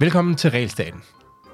Velkommen 0.00 0.34
til 0.34 0.50
Realstaten. 0.50 1.02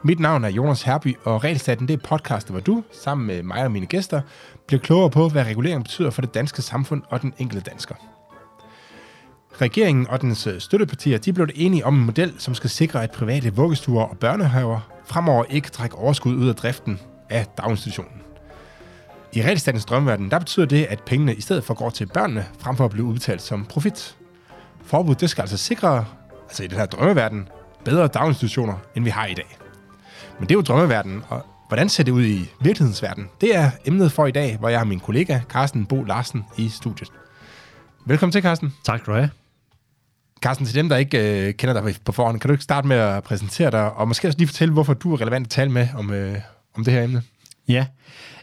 Mit 0.03 0.21
navn 0.21 0.45
er 0.45 0.48
Jonas 0.48 0.82
Herby, 0.82 1.16
og 1.24 1.45
Realstaten 1.45 1.88
det 1.88 1.95
er 1.95 2.09
podcast, 2.09 2.51
hvor 2.51 2.61
du, 2.61 2.85
sammen 2.93 3.27
med 3.27 3.43
mig 3.43 3.64
og 3.64 3.72
mine 3.72 3.87
gæster, 3.87 4.21
bliver 4.66 4.80
klogere 4.80 5.11
på, 5.11 5.29
hvad 5.29 5.45
regulering 5.45 5.85
betyder 5.85 6.11
for 6.11 6.21
det 6.21 6.35
danske 6.35 6.62
samfund 6.62 7.03
og 7.09 7.22
den 7.22 7.35
enkelte 7.38 7.71
dansker. 7.71 7.94
Regeringen 9.60 10.06
og 10.06 10.22
dens 10.22 10.46
øh, 10.46 10.60
støttepartier 10.60 11.18
de 11.18 11.32
blev 11.32 11.48
enige 11.54 11.86
om 11.86 11.94
en 11.94 12.04
model, 12.04 12.34
som 12.38 12.54
skal 12.54 12.70
sikre, 12.70 13.02
at 13.02 13.10
private 13.10 13.54
vuggestuer 13.54 14.04
og 14.04 14.18
børnehaver 14.18 14.80
fremover 15.04 15.44
ikke 15.44 15.70
trækker 15.70 15.98
overskud 15.98 16.34
ud 16.34 16.48
af 16.48 16.55
driften 16.55 17.00
af 17.30 17.46
daginstitutionen. 17.46 18.27
I 19.33 19.42
realstatens 19.42 19.84
drømmeverden, 19.84 20.30
der 20.30 20.38
betyder 20.38 20.66
det, 20.66 20.84
at 20.84 21.02
pengene 21.02 21.34
i 21.34 21.41
stedet 21.41 21.65
for 21.65 21.74
går 21.74 21.91
til 21.91 22.06
børnene, 22.06 22.47
frem 22.59 22.77
for 22.77 22.84
at 22.84 22.91
blive 22.91 23.05
udbetalt 23.05 23.43
som 23.43 23.65
profit. 23.65 24.16
Forbuddet 24.85 25.21
det 25.21 25.30
skal 25.30 25.43
altså 25.43 25.57
sikre, 25.57 26.05
altså 26.48 26.65
i 26.65 26.66
den 26.66 26.79
her 26.79 26.87
drømmeverden, 26.87 27.49
bedre 27.85 28.07
daginstitutioner, 28.07 28.77
end 28.95 29.05
vi 29.05 29.11
har 29.11 29.27
i 29.27 29.35
dag. 29.35 29.59
Men 30.38 30.49
det 30.49 30.55
er 30.55 30.59
jo 30.59 30.62
drømmeverden, 30.62 31.23
og 31.29 31.47
hvordan 31.69 31.88
ser 31.88 32.05
det 32.05 32.12
ud 32.12 32.25
i 32.25 32.51
virkelighedens 32.61 33.02
verden? 33.02 33.29
Det 33.41 33.57
er 33.57 33.71
emnet 33.85 34.12
for 34.12 34.27
i 34.27 34.30
dag, 34.30 34.57
hvor 34.57 34.69
jeg 34.69 34.80
har 34.80 34.85
min 34.85 35.01
kollega 35.01 35.41
Carsten 35.49 35.87
Bo 35.87 36.05
Larsen 36.05 36.45
i 36.57 36.69
studiet. 36.69 37.09
Velkommen 38.07 38.33
til, 38.33 38.43
Carsten. 38.43 38.74
Tak 38.85 39.01
skal 39.01 39.13
du 39.13 39.19
have. 39.19 39.30
Carsten, 40.41 40.66
til 40.66 40.74
dem, 40.74 40.88
der 40.88 40.97
ikke 40.97 41.47
øh, 41.49 41.55
kender 41.55 41.83
dig 41.83 41.97
på 42.05 42.13
forhånd, 42.13 42.41
kan 42.41 42.49
du 42.49 42.52
ikke 42.52 42.65
starte 42.65 42.88
med 42.88 42.97
at 42.97 43.23
præsentere 43.23 43.71
dig, 43.71 43.93
og 43.93 44.09
måske 44.09 44.29
også 44.29 44.38
lige 44.38 44.49
fortælle, 44.49 44.73
hvorfor 44.73 44.95
du 44.95 45.13
er 45.13 45.21
relevant 45.21 45.47
at 45.47 45.51
tale 45.51 45.71
med 45.71 45.88
om, 45.97 46.10
øh, 46.10 46.38
om 46.77 46.85
det 46.85 46.93
her 46.93 47.02
emne? 47.02 47.23
Ja, 47.69 47.87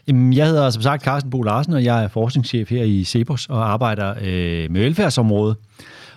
jeg 0.08 0.46
hedder 0.46 0.70
som 0.70 0.82
sagt 0.82 1.02
Carsten 1.02 1.30
Bo 1.30 1.42
Larsen, 1.42 1.72
og 1.72 1.84
jeg 1.84 2.04
er 2.04 2.08
forskningschef 2.08 2.70
her 2.70 2.84
i 2.84 3.04
Cepos 3.04 3.46
og 3.46 3.72
arbejder 3.72 4.14
øh, 4.20 4.70
med 4.70 4.80
velfærdsområdet. 4.80 5.56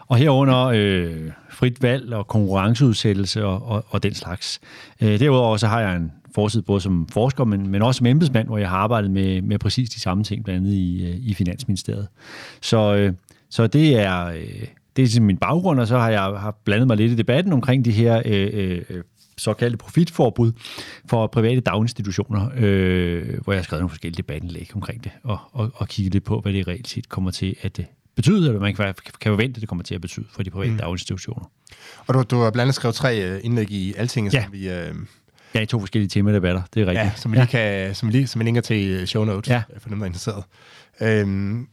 Og 0.08 0.18
herunder 0.18 0.66
øh, 0.66 1.32
frit 1.50 1.84
valg 1.84 2.14
og 2.14 2.28
konkurrenceudsættelse 2.28 3.46
og, 3.46 3.66
og, 3.66 3.86
og 3.90 4.04
den 4.04 4.14
slags. 4.14 4.60
Øh, 5.02 5.20
derudover 5.20 5.58
så 5.58 5.68
har 5.68 5.82
jeg 5.82 5.96
en 5.96 6.12
fortid 6.36 6.62
både 6.62 6.82
som 6.82 7.08
forsker, 7.12 7.44
men, 7.44 7.68
men 7.68 7.82
også 7.82 7.98
som 7.98 8.08
embedsmand, 8.08 8.48
hvor 8.48 8.58
jeg 8.58 8.70
har 8.70 8.78
arbejdet 8.78 9.12
med, 9.12 9.42
med 9.42 9.60
præcis 9.60 9.90
de 9.90 10.00
samme 10.00 10.24
ting, 10.24 10.44
blandt 10.44 10.60
andet 10.60 10.74
i, 10.74 11.06
øh, 11.06 11.16
i 11.20 11.34
Finansministeriet. 11.34 12.08
Så, 12.62 12.96
øh, 12.96 13.14
så 13.50 13.68
det 13.68 14.00
er... 14.00 14.26
Øh, 14.26 14.66
det 14.96 15.04
er 15.04 15.08
ligesom 15.08 15.26
min 15.26 15.38
baggrund, 15.38 15.80
og 15.80 15.88
så 15.88 15.98
har 15.98 16.10
jeg 16.10 16.22
har 16.22 16.56
blandet 16.66 16.88
mig 16.88 16.98
lidt 16.98 17.12
i 17.12 17.16
debatten 17.16 17.54
omkring 17.54 17.86
de 17.86 17.92
her 17.92 18.22
øh, 18.26 18.50
øh, 18.54 18.82
såkaldte 19.40 19.78
profitforbud 19.78 20.52
for 21.10 21.28
private 21.28 21.62
daginstitutioner, 21.62 22.50
øh, 22.56 23.40
hvor 23.44 23.54
jeg 23.54 23.60
har 23.60 23.64
skrevet 23.64 23.82
nogle 23.82 23.90
forskellige 23.90 24.18
debatindlæg 24.18 24.72
omkring 24.76 25.04
det, 25.04 25.12
og, 25.24 25.38
og, 25.52 25.72
og 25.76 25.88
kigget 25.88 26.14
lidt 26.14 26.24
på, 26.24 26.40
hvad 26.40 26.54
det 26.54 26.68
reelt 26.68 26.88
set 26.88 27.10
kommer 27.10 27.32
til 27.32 27.56
at 27.62 27.80
betyde, 28.16 28.48
eller 28.48 28.60
man 28.60 28.76
kan, 28.76 28.94
kan 29.22 29.32
forvente, 29.32 29.58
at 29.58 29.62
det 29.62 29.70
kommer 29.70 29.84
til 29.84 29.96
at 29.96 30.02
betyde 30.02 30.26
for 30.32 30.44
de 30.44 30.50
private 30.50 30.72
mm. 30.72 30.78
daginstitutioner. 30.78 31.52
Og 32.08 32.14
du, 32.14 32.24
du 32.24 32.42
har 32.42 32.52
blandt 32.52 32.62
andet 32.62 32.76
skrevet 32.76 32.96
tre 32.96 33.30
øh, 33.30 33.40
indlæg 33.44 33.72
i 33.72 33.94
Altinget, 33.98 34.34
ja. 34.34 34.44
som 34.44 34.54
vi... 34.54 34.70
Øh, 34.70 34.96
ja, 35.56 35.62
i 35.62 35.66
to 35.66 35.80
forskellige 35.80 36.10
temadebatter, 36.10 36.62
det 36.74 36.82
er 36.82 36.86
rigtigt. 36.86 37.06
Ja, 37.06 37.12
som 37.16 37.32
vi, 37.32 37.38
lige 37.38 37.48
kan, 37.48 37.96
som 37.96 38.08
vi, 38.08 38.12
lige, 38.12 38.28
som 38.28 38.40
vi 38.40 38.46
linker 38.46 38.62
til 38.62 38.90
øh, 38.90 39.06
show 39.06 39.26
notes, 39.26 39.50
ja. 39.50 39.64
for 39.78 39.90
dem, 39.90 39.98
der 39.98 40.04
er 40.04 40.08
interesseret. 40.08 40.44
Øhm, 41.02 41.68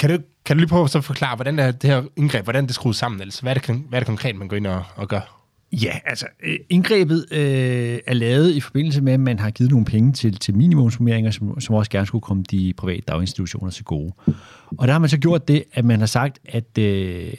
kan, 0.00 0.10
du, 0.10 0.18
kan 0.44 0.56
du 0.56 0.58
lige 0.60 0.68
prøve 0.68 0.88
at 0.94 1.04
forklare, 1.04 1.36
hvordan 1.36 1.56
det 1.56 1.64
her, 1.64 1.72
det 1.72 1.90
her 1.90 2.02
indgreb, 2.16 2.44
hvordan 2.44 2.66
det 2.66 2.74
skrues 2.74 2.96
sammen? 2.96 3.20
Altså, 3.20 3.42
hvad, 3.42 3.56
er 3.56 3.60
det, 3.60 3.84
hvad 3.88 3.98
er 3.98 4.00
det 4.00 4.06
konkret, 4.06 4.36
man 4.36 4.48
går 4.48 4.56
ind 4.56 4.66
og, 4.66 4.84
og 4.96 5.08
gør? 5.08 5.39
Ja, 5.72 5.98
altså 6.04 6.26
øh, 6.42 6.58
indgrebet 6.68 7.26
øh, 7.32 7.98
er 8.06 8.14
lavet 8.14 8.52
i 8.52 8.60
forbindelse 8.60 9.00
med, 9.00 9.12
at 9.12 9.20
man 9.20 9.38
har 9.38 9.50
givet 9.50 9.70
nogle 9.70 9.86
penge 9.86 10.12
til, 10.12 10.38
til 10.38 10.56
minimumssummeringer, 10.56 11.30
som, 11.30 11.60
som 11.60 11.74
også 11.74 11.90
gerne 11.90 12.06
skulle 12.06 12.22
komme 12.22 12.42
de 12.50 12.72
private 12.76 13.02
daginstitutioner 13.08 13.70
til 13.70 13.84
gode. 13.84 14.12
Og 14.78 14.86
der 14.86 14.92
har 14.92 14.98
man 14.98 15.08
så 15.08 15.18
gjort 15.18 15.48
det, 15.48 15.64
at 15.72 15.84
man 15.84 15.98
har 15.98 16.06
sagt, 16.06 16.38
at 16.44 16.78
øh, 16.78 17.32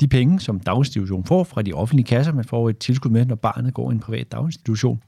de 0.00 0.08
penge, 0.08 0.40
som 0.40 0.60
daginstitutionen 0.60 1.24
får 1.24 1.44
fra 1.44 1.62
de 1.62 1.72
offentlige 1.72 2.06
kasser, 2.06 2.32
man 2.32 2.44
får 2.44 2.70
et 2.70 2.78
tilskud 2.78 3.10
med, 3.10 3.26
når 3.26 3.34
barnet 3.34 3.74
går 3.74 3.90
i 3.90 3.94
en 3.94 4.00
privat 4.00 4.32
daginstitution. 4.32 5.02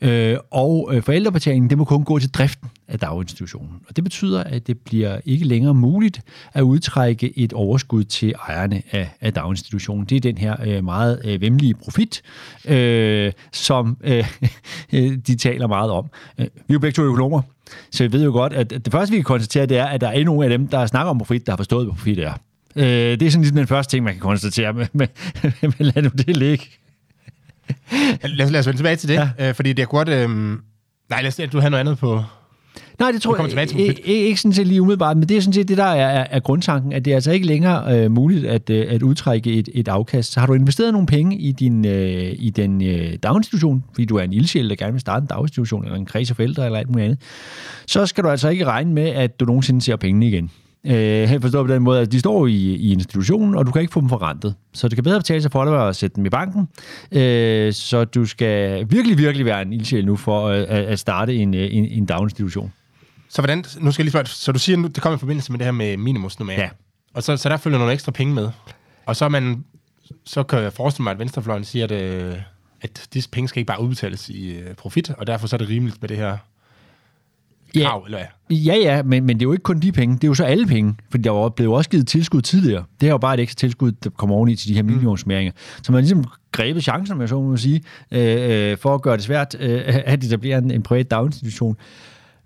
Øh, 0.00 0.36
og 0.50 0.90
øh, 0.92 1.02
forældrebetalingen, 1.02 1.70
det 1.70 1.78
må 1.78 1.84
kun 1.84 2.04
gå 2.04 2.18
til 2.18 2.30
driften 2.30 2.68
af 2.88 2.98
daginstitutionen. 2.98 3.70
Og 3.88 3.96
det 3.96 4.04
betyder, 4.04 4.44
at 4.44 4.66
det 4.66 4.78
bliver 4.78 5.20
ikke 5.24 5.44
længere 5.44 5.74
muligt 5.74 6.20
at 6.52 6.62
udtrække 6.62 7.38
et 7.38 7.52
overskud 7.52 8.04
til 8.04 8.34
ejerne 8.48 8.82
af, 8.92 9.10
af 9.20 9.34
daginstitutionen. 9.34 10.04
Det 10.04 10.16
er 10.16 10.20
den 10.20 10.38
her 10.38 10.56
øh, 10.66 10.84
meget 10.84 11.20
øh, 11.24 11.40
vemmelige 11.40 11.74
profit, 11.74 12.22
øh, 12.68 13.32
som 13.52 13.96
øh, 14.00 14.28
de 15.26 15.36
taler 15.36 15.66
meget 15.66 15.90
om. 15.90 16.06
Øh, 16.38 16.44
vi 16.44 16.50
er 16.68 16.74
jo 16.74 16.78
begge 16.78 16.94
to 16.94 17.02
økonomer, 17.02 17.42
så 17.90 18.04
vi 18.04 18.12
ved 18.12 18.24
jo 18.24 18.32
godt, 18.32 18.52
at 18.52 18.70
det 18.70 18.92
første, 18.92 19.12
vi 19.12 19.18
kan 19.18 19.24
konstatere, 19.24 19.66
det 19.66 19.78
er, 19.78 19.86
at 19.86 20.00
der 20.00 20.08
er 20.08 20.12
endnu 20.12 20.42
af 20.42 20.48
dem, 20.48 20.66
der 20.66 20.86
snakker 20.86 21.10
om 21.10 21.18
profit, 21.18 21.46
der 21.46 21.52
har 21.52 21.56
forstået, 21.56 21.86
hvad 21.86 21.94
profit 21.94 22.18
er. 22.18 22.32
Øh, 22.78 22.84
det 22.84 23.22
er 23.22 23.30
sådan 23.30 23.42
ligesom 23.42 23.56
den 23.56 23.66
første 23.66 23.90
ting, 23.90 24.04
man 24.04 24.12
kan 24.12 24.20
konstatere, 24.20 24.72
men, 24.72 24.86
men, 24.92 25.08
men 25.62 25.74
lad 25.78 26.02
nu 26.02 26.10
det 26.16 26.36
ligge. 26.36 26.64
lad, 28.22 28.46
os, 28.46 28.52
lad 28.52 28.60
os 28.60 28.66
vende 28.66 28.78
tilbage 28.78 28.96
til 28.96 29.08
det, 29.08 29.14
ja. 29.14 29.48
øh, 29.48 29.54
fordi 29.54 29.72
det 29.72 29.82
er 29.82 29.86
godt... 29.86 30.08
Øh, 30.08 30.28
nej, 31.10 31.22
lad 31.22 31.26
os 31.26 31.40
du 31.52 31.60
har 31.60 31.68
noget 31.68 31.80
andet 31.80 31.98
på... 31.98 32.22
Nej, 32.98 33.10
det 33.10 33.22
tror 33.22 33.36
jeg 33.36 33.78
ikke, 33.80 34.02
ikke 34.02 34.40
sådan 34.40 34.52
set 34.52 34.66
lige 34.66 34.82
umiddelbart, 34.82 35.16
men 35.16 35.28
det 35.28 35.36
er 35.36 35.40
sådan 35.40 35.52
set 35.52 35.68
det, 35.68 35.76
der 35.76 35.84
er, 35.84 36.20
er, 36.20 36.26
er 36.30 36.40
grundtanken, 36.40 36.92
at 36.92 37.04
det 37.04 37.10
er 37.10 37.14
altså 37.14 37.30
ikke 37.30 37.46
længere 37.46 37.98
øh, 37.98 38.10
muligt 38.10 38.46
at, 38.46 38.70
øh, 38.70 38.86
at 38.88 39.02
udtrække 39.02 39.52
et, 39.52 39.68
et 39.74 39.88
afkast. 39.88 40.32
Så 40.32 40.40
har 40.40 40.46
du 40.46 40.54
investeret 40.54 40.92
nogle 40.92 41.06
penge 41.06 41.38
i, 41.38 41.52
din, 41.52 41.84
øh, 41.84 42.32
i 42.38 42.50
den 42.50 42.84
øh, 42.84 43.16
daginstitution, 43.22 43.84
fordi 43.92 44.04
du 44.04 44.16
er 44.16 44.22
en 44.22 44.32
ildsjæl, 44.32 44.68
der 44.68 44.76
gerne 44.76 44.92
vil 44.92 45.00
starte 45.00 45.22
en 45.24 45.26
daginstitution, 45.26 45.84
eller 45.84 45.96
en 45.96 46.06
kreds 46.06 46.30
af 46.30 46.36
forældre, 46.36 46.64
eller 46.64 46.78
alt 46.78 46.90
muligt 46.90 47.04
andet, 47.04 47.20
så 47.86 48.06
skal 48.06 48.24
du 48.24 48.28
altså 48.28 48.48
ikke 48.48 48.64
regne 48.64 48.92
med, 48.92 49.06
at 49.08 49.40
du 49.40 49.44
nogensinde 49.44 49.80
ser 49.80 49.96
pengene 49.96 50.26
igen. 50.26 50.50
Øh, 50.84 51.40
forstået 51.40 51.66
på 51.66 51.72
den 51.72 51.82
måde, 51.82 52.00
at 52.00 52.12
de 52.12 52.20
står 52.20 52.46
i, 52.46 52.52
i 52.56 52.92
institutionen, 52.92 53.54
og 53.54 53.66
du 53.66 53.72
kan 53.72 53.82
ikke 53.82 53.92
få 53.92 54.00
dem 54.00 54.08
forrentet. 54.08 54.54
Så 54.72 54.88
det 54.88 54.96
kan 54.96 55.04
bedre 55.04 55.18
betale 55.18 55.42
sig 55.42 55.52
for 55.52 55.64
dig 55.64 55.88
at 55.88 55.96
sætte 55.96 56.16
dem 56.16 56.26
i 56.26 56.28
banken. 56.28 56.68
Øh, 57.12 57.72
så 57.72 58.04
du 58.04 58.26
skal 58.26 58.86
virkelig, 58.90 59.18
virkelig 59.18 59.46
være 59.46 59.62
en 59.62 59.72
ildsjæl 59.72 60.06
nu 60.06 60.16
for 60.16 60.48
at, 60.48 60.64
at 60.64 60.98
starte 60.98 61.34
en, 61.34 61.54
en, 61.54 61.84
en 61.84 62.06
daginstitution. 62.06 62.72
Så 63.28 63.42
hvordan, 63.42 63.58
nu 63.58 63.92
skal 63.92 64.02
jeg 64.02 64.04
lige 64.04 64.10
spørge, 64.10 64.26
så 64.26 64.52
du 64.52 64.58
siger, 64.58 64.76
nu, 64.76 64.88
det 64.88 65.02
kommer 65.02 65.16
i 65.16 65.20
forbindelse 65.20 65.52
med 65.52 65.58
det 65.58 65.64
her 65.64 65.72
med 65.72 65.96
minimumsnummering. 65.96 66.60
Ja. 66.60 66.68
Og 67.14 67.22
så, 67.22 67.36
så 67.36 67.48
der 67.48 67.56
følger 67.56 67.78
nogle 67.78 67.92
ekstra 67.92 68.12
penge 68.12 68.34
med. 68.34 68.50
Og 69.06 69.16
så, 69.16 69.28
man, 69.28 69.64
så 70.24 70.42
kan 70.42 70.58
jeg 70.58 70.72
forestille 70.72 71.04
mig, 71.04 71.10
at 71.10 71.18
Venstrefløjen 71.18 71.64
siger, 71.64 71.84
at, 71.84 71.90
øh, 71.90 72.34
at 72.80 73.08
disse 73.14 73.30
penge 73.30 73.48
skal 73.48 73.60
ikke 73.60 73.66
bare 73.66 73.82
udbetales 73.82 74.28
i 74.28 74.50
øh, 74.50 74.74
profit, 74.74 75.10
og 75.10 75.26
derfor 75.26 75.46
så 75.46 75.56
er 75.56 75.58
det 75.58 75.68
rimeligt 75.68 76.02
med 76.02 76.08
det 76.08 76.16
her 76.16 76.36
krav, 77.76 78.00
ja. 78.00 78.04
eller 78.06 78.18
hvad? 78.18 78.56
Ja, 78.56 78.76
ja, 78.76 79.02
men, 79.02 79.24
men 79.24 79.36
det 79.36 79.42
er 79.42 79.48
jo 79.48 79.52
ikke 79.52 79.62
kun 79.62 79.80
de 79.80 79.92
penge, 79.92 80.14
det 80.14 80.24
er 80.24 80.28
jo 80.28 80.34
så 80.34 80.44
alle 80.44 80.66
penge, 80.66 80.94
for 81.10 81.18
der 81.18 81.30
var 81.30 81.48
blevet 81.48 81.74
også 81.74 81.90
givet 81.90 82.06
tilskud 82.06 82.42
tidligere. 82.42 82.84
Det 83.00 83.06
er 83.06 83.10
jo 83.10 83.18
bare 83.18 83.34
et 83.34 83.40
ekstra 83.40 83.58
tilskud, 83.58 83.92
der 83.92 84.10
kommer 84.10 84.36
oveni 84.36 84.56
til 84.56 84.68
de 84.68 84.74
her 84.74 84.82
minimumsmæringer. 84.82 85.52
Så 85.82 85.92
man 85.92 85.96
har 85.96 86.00
ligesom 86.00 86.24
grebet 86.52 86.82
chancen, 86.82 87.14
om 87.14 87.20
jeg 87.20 87.28
så 87.28 87.40
må 87.40 87.56
sige, 87.56 87.82
øh, 88.10 88.78
for 88.78 88.94
at 88.94 89.02
gøre 89.02 89.16
det 89.16 89.24
svært 89.24 89.56
øh, 89.60 89.82
at 89.86 90.24
etablere 90.24 90.58
en, 90.58 90.70
en 90.70 90.82
privat 90.82 91.10
daginstitution 91.10 91.76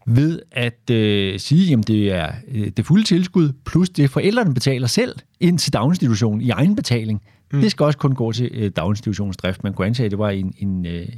ved 0.06 0.40
at 0.52 0.90
øh, 0.90 1.38
sige, 1.38 1.72
at 1.72 1.88
det 1.88 2.12
er 2.12 2.28
øh, 2.54 2.70
det 2.76 2.86
fulde 2.86 3.04
tilskud, 3.04 3.52
plus 3.66 3.90
det 3.90 4.10
forældrene 4.10 4.54
betaler 4.54 4.86
selv 4.86 5.14
ind 5.40 5.58
til 5.58 5.72
daginstitutionen 5.72 6.40
i 6.40 6.50
egen 6.50 6.76
betaling. 6.76 7.22
Mm. 7.52 7.60
Det 7.60 7.70
skal 7.70 7.84
også 7.84 7.98
kun 7.98 8.14
gå 8.14 8.32
til 8.32 8.50
øh, 8.54 8.70
daginstitutionens 8.76 9.36
drift. 9.36 9.64
Man 9.64 9.74
kunne 9.74 9.86
antage, 9.86 10.04
at 10.04 10.10
det 10.10 10.18
var 10.18 10.30
en, 10.30 10.54
en, 10.58 10.86
øh, 10.86 11.08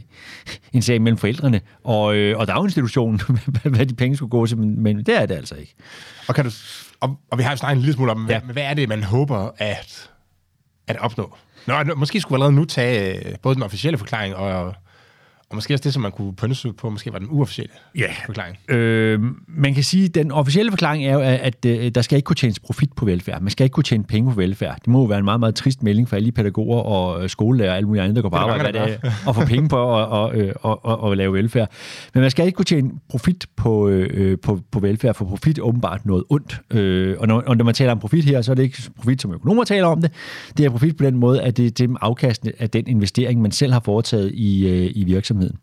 en 0.72 0.82
sag 0.82 1.02
mellem 1.02 1.18
forældrene 1.18 1.60
og, 1.84 2.16
øh, 2.16 2.38
og 2.38 2.46
daginstitutionen, 2.46 3.20
hvad 3.74 3.86
de 3.86 3.94
penge 3.94 4.16
skulle 4.16 4.30
gå 4.30 4.46
til, 4.46 4.58
men, 4.58 4.82
men 4.82 4.98
det 4.98 5.22
er 5.22 5.26
det 5.26 5.34
altså 5.34 5.54
ikke. 5.54 5.74
Og, 6.28 6.34
kan 6.34 6.44
du, 6.44 6.50
og, 7.00 7.18
og 7.30 7.38
vi 7.38 7.42
har 7.42 7.50
jo 7.50 7.56
snakket 7.56 7.76
en 7.76 7.80
lille 7.80 7.94
smule 7.94 8.10
om, 8.10 8.26
ja. 8.28 8.38
hvad, 8.40 8.52
hvad 8.52 8.62
er 8.62 8.74
det, 8.74 8.88
man 8.88 9.02
håber 9.02 9.50
at, 9.58 10.10
at 10.86 10.96
opnå? 11.00 11.36
Nå, 11.66 11.74
måske 11.96 12.20
skulle 12.20 12.32
vi 12.32 12.36
allerede 12.36 12.56
nu 12.56 12.64
tage 12.64 13.28
øh, 13.28 13.34
både 13.42 13.54
den 13.54 13.62
officielle 13.62 13.98
forklaring 13.98 14.36
og 14.36 14.74
og 15.50 15.56
måske 15.56 15.74
også 15.74 15.82
det, 15.82 15.92
som 15.92 16.02
man 16.02 16.12
kunne 16.12 16.34
pønse 16.34 16.72
på, 16.72 16.90
måske 16.90 17.12
var 17.12 17.18
den 17.18 17.28
uofficielle 17.30 17.72
ja. 17.98 18.06
forklaring. 18.26 18.56
Øh, 18.68 19.20
man 19.48 19.74
kan 19.74 19.82
sige, 19.82 20.04
at 20.04 20.14
den 20.14 20.32
officielle 20.32 20.72
forklaring 20.72 21.06
er 21.06 21.12
jo, 21.12 21.20
at, 21.20 21.40
at, 21.40 21.64
øh, 21.66 21.90
der 21.94 22.02
skal 22.02 22.16
ikke 22.16 22.26
kunne 22.26 22.36
tjenes 22.36 22.58
profit 22.58 22.92
på 22.92 23.04
velfærd. 23.04 23.42
Man 23.42 23.50
skal 23.50 23.64
ikke 23.64 23.74
kunne 23.74 23.84
tjene 23.84 24.04
penge 24.04 24.30
på 24.30 24.36
velfærd. 24.36 24.76
Det 24.78 24.86
må 24.86 25.00
jo 25.00 25.04
være 25.04 25.18
en 25.18 25.24
meget, 25.24 25.40
meget 25.40 25.54
trist 25.54 25.82
melding 25.82 26.08
for 26.08 26.16
alle 26.16 26.26
de 26.26 26.32
pædagoger 26.32 26.80
og 26.80 27.22
øh, 27.22 27.28
skolelærer 27.28 27.70
og 27.70 27.76
alle 27.76 27.86
mulige 27.86 28.02
andre, 28.02 28.14
der 28.14 28.22
går 28.22 28.28
på 28.28 28.36
arbejde 28.36 28.78
det 28.78 29.12
og 29.26 29.34
få 29.34 29.44
penge 29.44 29.68
på 29.68 29.76
at 29.76 30.06
og, 30.08 30.32
og, 30.60 30.84
og, 30.84 31.00
og 31.00 31.16
lave 31.16 31.32
velfærd. 31.32 31.70
Men 32.14 32.20
man 32.20 32.30
skal 32.30 32.46
ikke 32.46 32.56
kunne 32.56 32.64
tjene 32.64 32.90
profit 33.08 33.46
på, 33.56 33.88
øh, 33.88 34.38
på, 34.38 34.60
på 34.70 34.80
velfærd, 34.80 35.14
for 35.14 35.24
profit 35.24 35.58
er 35.58 35.62
åbenbart 35.62 36.06
noget 36.06 36.24
ondt. 36.28 36.60
Øh, 36.70 37.16
og, 37.18 37.28
når, 37.28 37.40
og 37.40 37.56
når 37.56 37.64
man 37.64 37.74
taler 37.74 37.92
om 37.92 37.98
profit 37.98 38.24
her, 38.24 38.42
så 38.42 38.50
er 38.50 38.54
det 38.54 38.62
ikke 38.62 38.82
profit, 38.96 39.22
som 39.22 39.32
økonomer 39.32 39.64
taler 39.64 39.86
om 39.86 40.00
det. 40.00 40.12
Det 40.56 40.66
er 40.66 40.70
profit 40.70 40.96
på 40.96 41.04
den 41.04 41.16
måde, 41.16 41.42
at 41.42 41.56
det 41.56 41.80
er 41.80 41.96
afkastet 42.00 42.52
af 42.58 42.70
den 42.70 42.86
investering, 42.86 43.42
man 43.42 43.50
selv 43.50 43.72
har 43.72 43.80
foretaget 43.84 44.30
i, 44.34 44.68
øh, 44.68 44.90
i 44.94 45.04
virksomheden 45.04 45.43
virksomheden. 45.44 45.58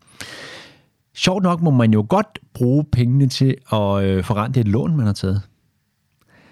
Sjovt 1.15 1.43
nok 1.43 1.61
må 1.61 1.71
man 1.71 1.93
jo 1.93 2.05
godt 2.09 2.39
bruge 2.53 2.85
pengene 2.91 3.27
til 3.27 3.55
at 3.73 4.03
øh, 4.03 4.23
forrente 4.23 4.59
et 4.59 4.67
lån, 4.67 4.97
man 4.97 5.05
har 5.05 5.13
taget. 5.13 5.41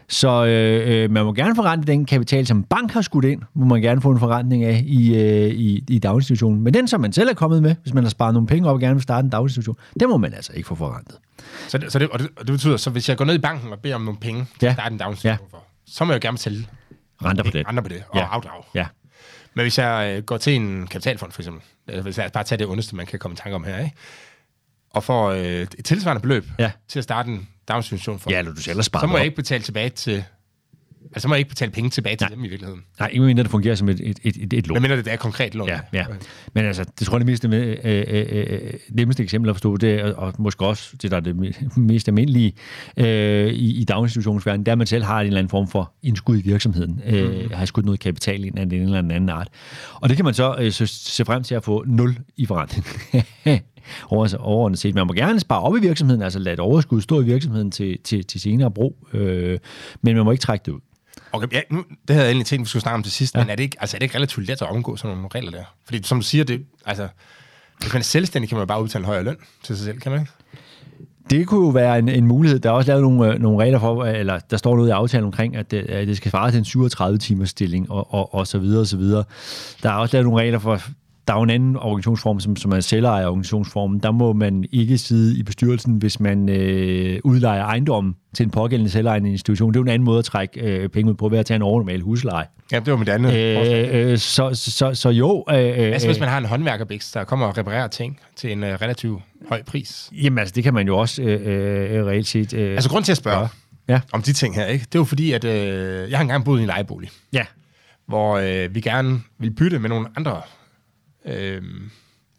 Så 0.09 0.45
øh, 0.45 1.03
øh 1.03 1.11
man 1.11 1.25
må 1.25 1.33
gerne 1.33 1.55
forrente 1.55 1.87
den 1.87 2.05
kapital, 2.05 2.47
som 2.47 2.63
bank 2.63 2.91
har 2.91 3.01
skudt 3.01 3.25
ind, 3.25 3.41
må 3.53 3.65
man 3.65 3.81
gerne 3.81 4.01
få 4.01 4.11
en 4.11 4.19
forrentning 4.19 4.63
af 4.63 4.83
i, 4.85 5.15
øh, 5.15 5.49
i, 5.49 5.83
i 5.89 5.99
daginstitutionen. 5.99 6.61
Men 6.61 6.73
den, 6.73 6.87
som 6.87 7.01
man 7.01 7.13
selv 7.13 7.29
er 7.29 7.33
kommet 7.33 7.61
med, 7.61 7.75
hvis 7.81 7.93
man 7.93 8.03
har 8.03 8.09
sparet 8.09 8.33
nogle 8.33 8.47
penge 8.47 8.69
op 8.69 8.73
og 8.73 8.79
gerne 8.79 8.95
vil 8.95 9.03
starte 9.03 9.25
en 9.25 9.29
daginstitution, 9.29 9.77
den 9.99 10.09
må 10.09 10.17
man 10.17 10.33
altså 10.33 10.53
ikke 10.53 10.67
få 10.67 10.75
forrentet. 10.75 11.17
Så 11.67 11.77
det, 11.77 11.91
så 11.91 11.99
det, 11.99 12.09
og 12.09 12.19
det, 12.19 12.27
og 12.37 12.47
det 12.47 12.51
betyder, 12.51 12.77
så 12.77 12.89
hvis 12.89 13.09
jeg 13.09 13.17
går 13.17 13.25
ned 13.25 13.35
i 13.35 13.39
banken 13.39 13.71
og 13.71 13.79
beder 13.79 13.95
om 13.95 14.01
nogle 14.01 14.19
penge, 14.19 14.45
ja. 14.61 14.75
der 14.77 14.83
er 14.83 14.89
en 14.89 14.97
daginstitution 14.97 15.47
ja. 15.51 15.57
for, 15.57 15.63
så 15.85 16.05
må 16.05 16.13
jeg 16.13 16.23
jo 16.23 16.27
gerne 16.27 16.37
betale 16.37 16.65
Renter 17.25 17.43
på 17.43 17.49
det. 17.49 17.67
renter 17.67 17.83
på 17.83 17.89
det, 17.89 18.03
og 18.09 18.17
Ja. 18.17 18.27
afdrag. 18.31 18.63
Ja. 18.75 18.85
Men 19.53 19.63
hvis 19.63 19.77
jeg 19.77 20.13
øh, 20.17 20.23
går 20.23 20.37
til 20.37 20.55
en 20.55 20.87
kapitalfond, 20.87 21.31
for 21.31 21.41
eksempel, 21.41 21.63
øh, 21.93 22.03
hvis 22.03 22.17
jeg 22.17 22.31
bare 22.33 22.43
tager 22.43 22.57
det 22.57 22.67
ondeste, 22.67 22.95
man 22.95 23.05
kan 23.05 23.19
komme 23.19 23.33
i 23.33 23.37
tanke 23.37 23.55
om 23.55 23.63
her, 23.63 23.79
ikke? 23.79 23.95
og 24.89 25.03
får 25.03 25.29
øh, 25.29 25.39
et 25.43 25.85
tilsvarende 25.85 26.21
beløb 26.21 26.45
Ja. 26.59 26.71
til 26.87 26.99
at 26.99 27.03
starte 27.03 27.29
en 27.29 27.47
daginstitution 27.67 28.19
for, 28.19 28.29
Ja, 28.31 28.39
eller 28.39 28.53
du 28.53 28.61
selv 28.61 28.77
har 28.77 28.81
sparet 28.83 29.03
så 29.03 29.07
må 29.07 29.13
op. 29.13 29.17
jeg 29.17 29.25
ikke 29.25 29.35
betale 29.35 29.63
tilbage 29.63 29.89
til... 29.89 30.23
Altså, 31.05 31.21
så 31.21 31.27
må 31.27 31.33
jeg 31.33 31.39
ikke 31.39 31.49
betale 31.49 31.71
penge 31.71 31.89
tilbage 31.89 32.15
til 32.15 32.25
Nej. 32.25 32.35
dem 32.35 32.43
i 32.43 32.47
virkeligheden. 32.47 32.81
Nej, 32.99 33.09
ikke 33.09 33.25
mindre 33.25 33.43
det 33.43 33.51
fungerer 33.51 33.75
som 33.75 33.89
et, 33.89 33.99
et, 34.03 34.19
et, 34.23 34.37
et, 34.43 34.53
et 34.53 34.67
lån. 34.67 34.75
Men 34.75 34.81
mindre 34.81 34.97
det 34.97 35.07
er 35.07 35.13
et 35.13 35.19
konkret 35.19 35.55
lån. 35.55 35.67
Ja, 35.67 35.79
ja. 35.93 36.05
Men 36.53 36.65
altså, 36.65 36.85
det 36.99 37.07
tror 37.07 37.17
jeg, 37.17 37.19
det 37.19 37.25
mest, 37.27 37.45
øh, 37.45 37.77
øh, 37.83 38.25
øh, 38.31 38.73
nemmeste 38.91 39.23
eksempel 39.23 39.49
at 39.49 39.55
forstå, 39.55 39.77
det 39.77 39.93
er, 39.93 40.13
og 40.13 40.33
måske 40.39 40.65
også 40.65 40.95
det, 41.01 41.11
der 41.11 41.17
er 41.17 41.21
det 41.21 41.35
me- 41.35 41.79
mest 41.79 42.07
almindelige 42.07 42.53
øh, 42.97 43.47
i, 43.47 43.81
i 43.81 43.83
daginstitutionsverdenen, 43.83 44.65
det 44.65 44.67
er, 44.67 44.71
at 44.71 44.77
man 44.77 44.87
selv 44.87 45.03
har 45.03 45.21
en 45.21 45.27
eller 45.27 45.39
anden 45.39 45.49
form 45.49 45.67
for 45.67 45.93
indskud 46.03 46.37
i 46.37 46.41
virksomheden. 46.41 47.01
Øh, 47.05 47.51
har 47.51 47.65
skudt 47.65 47.85
noget 47.85 47.99
kapital 47.99 48.45
ind 48.45 48.59
af 48.59 48.69
den 48.69 48.75
ene 48.75 48.85
eller 48.85 49.01
den 49.01 49.11
anden 49.11 49.29
art. 49.29 49.47
Og 49.93 50.09
det 50.09 50.17
kan 50.17 50.25
man 50.25 50.33
så 50.33 50.55
øh, 50.59 50.71
så 50.71 50.85
se 50.85 51.25
frem 51.25 51.43
til 51.43 51.55
at 51.55 51.63
få 51.63 51.83
0 51.87 52.17
i 52.37 52.45
forretning. 52.45 52.85
Over, 54.09 54.35
overordnet 54.39 54.79
set. 54.79 54.95
Man 54.95 55.07
må 55.07 55.13
gerne 55.13 55.39
spare 55.39 55.61
op 55.61 55.75
i 55.75 55.79
virksomheden, 55.79 56.21
altså 56.21 56.39
lade 56.39 56.53
et 56.53 56.59
overskud 56.59 57.01
stå 57.01 57.21
i 57.21 57.25
virksomheden 57.25 57.71
til, 57.71 57.97
til, 58.03 58.25
til 58.25 58.41
senere 58.41 58.71
brug, 58.71 59.07
øh, 59.13 59.59
men 60.01 60.15
man 60.15 60.25
må 60.25 60.31
ikke 60.31 60.41
trække 60.41 60.63
det 60.65 60.71
ud. 60.71 60.79
Okay, 61.31 61.47
ja, 61.51 61.61
nu, 61.69 61.83
det 62.07 62.15
havde 62.15 62.25
jeg 62.25 62.31
egentlig 62.31 62.45
tænkt, 62.45 62.65
vi 62.65 62.69
skulle 62.69 62.81
snakke 62.81 62.95
om 62.95 63.03
til 63.03 63.11
sidst, 63.11 63.35
ja. 63.35 63.39
men 63.39 63.49
er 63.49 63.55
det, 63.55 63.63
ikke, 63.63 63.77
altså, 63.79 63.97
er 63.97 63.99
det 63.99 64.03
ikke 64.03 64.15
relativt 64.15 64.47
let 64.47 64.61
at 64.61 64.69
omgå 64.69 64.95
sådan 64.95 65.15
nogle 65.15 65.29
regler 65.35 65.51
der? 65.51 65.63
Fordi 65.85 66.03
som 66.03 66.17
du 66.17 66.25
siger, 66.25 66.43
det, 66.43 66.65
altså, 66.85 67.07
hvis 67.79 67.93
man 67.93 67.99
er 67.99 68.03
selvstændig, 68.03 68.49
kan 68.49 68.57
man 68.57 68.67
bare 68.67 68.83
udtale 68.83 69.01
en 69.01 69.05
højere 69.05 69.23
løn 69.23 69.37
til 69.63 69.77
sig 69.77 69.85
selv, 69.85 69.99
kan 69.99 70.11
man 70.11 70.21
ikke? 70.21 70.31
Det 71.29 71.47
kunne 71.47 71.65
jo 71.65 71.69
være 71.71 71.99
en, 71.99 72.09
en 72.09 72.27
mulighed. 72.27 72.59
Der 72.59 72.69
er 72.69 72.73
også 72.73 72.91
lavet 72.91 73.01
nogle, 73.01 73.33
øh, 73.33 73.39
nogle 73.39 73.63
regler 73.63 73.79
for, 73.79 74.05
eller 74.05 74.39
der 74.39 74.57
står 74.57 74.75
noget 74.75 74.89
i 74.89 74.91
aftalen 74.91 75.25
omkring, 75.25 75.55
at 75.55 75.71
det, 75.71 75.77
at 75.77 76.07
det 76.07 76.17
skal 76.17 76.31
svare 76.31 76.51
til 76.51 76.57
en 76.57 76.65
37 76.65 77.17
timers 77.17 77.49
stilling, 77.49 77.91
og, 77.91 78.13
og, 78.13 78.33
og 78.33 78.47
så 78.47 78.59
videre, 78.59 78.81
og 78.81 78.87
så 78.87 78.97
videre. 78.97 79.23
Der 79.83 79.89
er 79.89 79.93
også 79.93 80.15
lavet 80.15 80.25
nogle 80.25 80.41
regler 80.41 80.59
for, 80.59 80.81
der 81.29 81.35
er 81.35 81.39
jo 81.39 81.43
en 81.43 81.49
anden 81.49 81.75
organisationsform, 81.75 82.39
som, 82.39 82.55
som 82.55 82.71
er 82.71 82.79
selvejerorganisationsformen. 82.79 83.99
Der 83.99 84.11
må 84.11 84.33
man 84.33 84.65
ikke 84.71 84.97
sidde 84.97 85.39
i 85.39 85.43
bestyrelsen, 85.43 85.95
hvis 85.97 86.19
man 86.19 86.49
øh, 86.49 87.19
udlejer 87.23 87.63
ejendom 87.63 88.15
til 88.35 88.43
en 88.43 88.49
pågældende 88.49 88.91
selvejende 88.91 89.31
institution. 89.31 89.73
Det 89.73 89.75
er 89.75 89.79
jo 89.79 89.83
en 89.83 89.89
anden 89.89 90.05
måde 90.05 90.19
at 90.19 90.25
trække 90.25 90.61
øh, 90.61 90.89
penge 90.89 91.11
ud 91.11 91.15
på, 91.15 91.29
ved 91.29 91.39
at 91.39 91.45
tage 91.45 91.55
en 91.55 91.61
overnormal 91.61 92.01
husleje. 92.01 92.45
Ja, 92.71 92.79
det 92.79 92.91
var 92.91 92.97
mit 92.97 93.09
andet 93.09 93.33
øh, 93.35 93.57
forslag. 93.57 93.89
Øh, 93.93 94.11
øh, 94.11 94.17
så, 94.17 94.49
så, 94.53 94.93
så 94.93 95.09
jo... 95.09 95.45
Øh, 95.49 95.55
Altså, 95.55 96.07
øh, 96.07 96.11
hvis 96.11 96.19
man 96.19 96.29
har 96.29 96.37
en 96.37 96.45
håndværkerbiks, 96.45 97.11
der 97.11 97.23
kommer 97.23 97.45
og 97.45 97.57
reparerer 97.57 97.87
ting 97.87 98.19
til 98.35 98.51
en 98.51 98.63
uh, 98.63 98.69
relativt 98.69 99.21
høj 99.49 99.63
pris. 99.63 100.09
Jamen 100.23 100.39
altså, 100.39 100.53
det 100.55 100.63
kan 100.63 100.73
man 100.73 100.87
jo 100.87 100.97
også 100.97 101.21
øh, 101.21 101.41
øh, 101.97 102.05
reelt 102.05 102.27
set... 102.27 102.53
Øh, 102.53 102.71
Altså, 102.71 102.89
grund 102.89 103.03
til 103.03 103.11
at 103.11 103.17
spørge 103.17 103.47
Ja. 103.87 103.93
ja. 103.93 104.01
om 104.11 104.21
de 104.21 104.33
ting 104.33 104.55
her, 104.55 104.65
ikke? 104.65 104.85
det 104.85 104.95
er 104.95 104.99
jo 104.99 105.05
fordi, 105.05 105.31
at 105.31 105.43
øh, 105.43 106.09
jeg 106.09 106.17
har 106.17 106.21
engang 106.21 106.45
boet 106.45 106.59
i 106.59 106.61
en 106.61 106.67
lejebolig, 106.67 107.09
ja. 107.33 107.45
hvor 108.07 108.37
øh, 108.37 108.75
vi 108.75 108.81
gerne 108.81 109.21
ville 109.39 109.55
bytte 109.55 109.79
med 109.79 109.89
nogle 109.89 110.07
andre, 110.17 110.41
øh, 111.29 111.61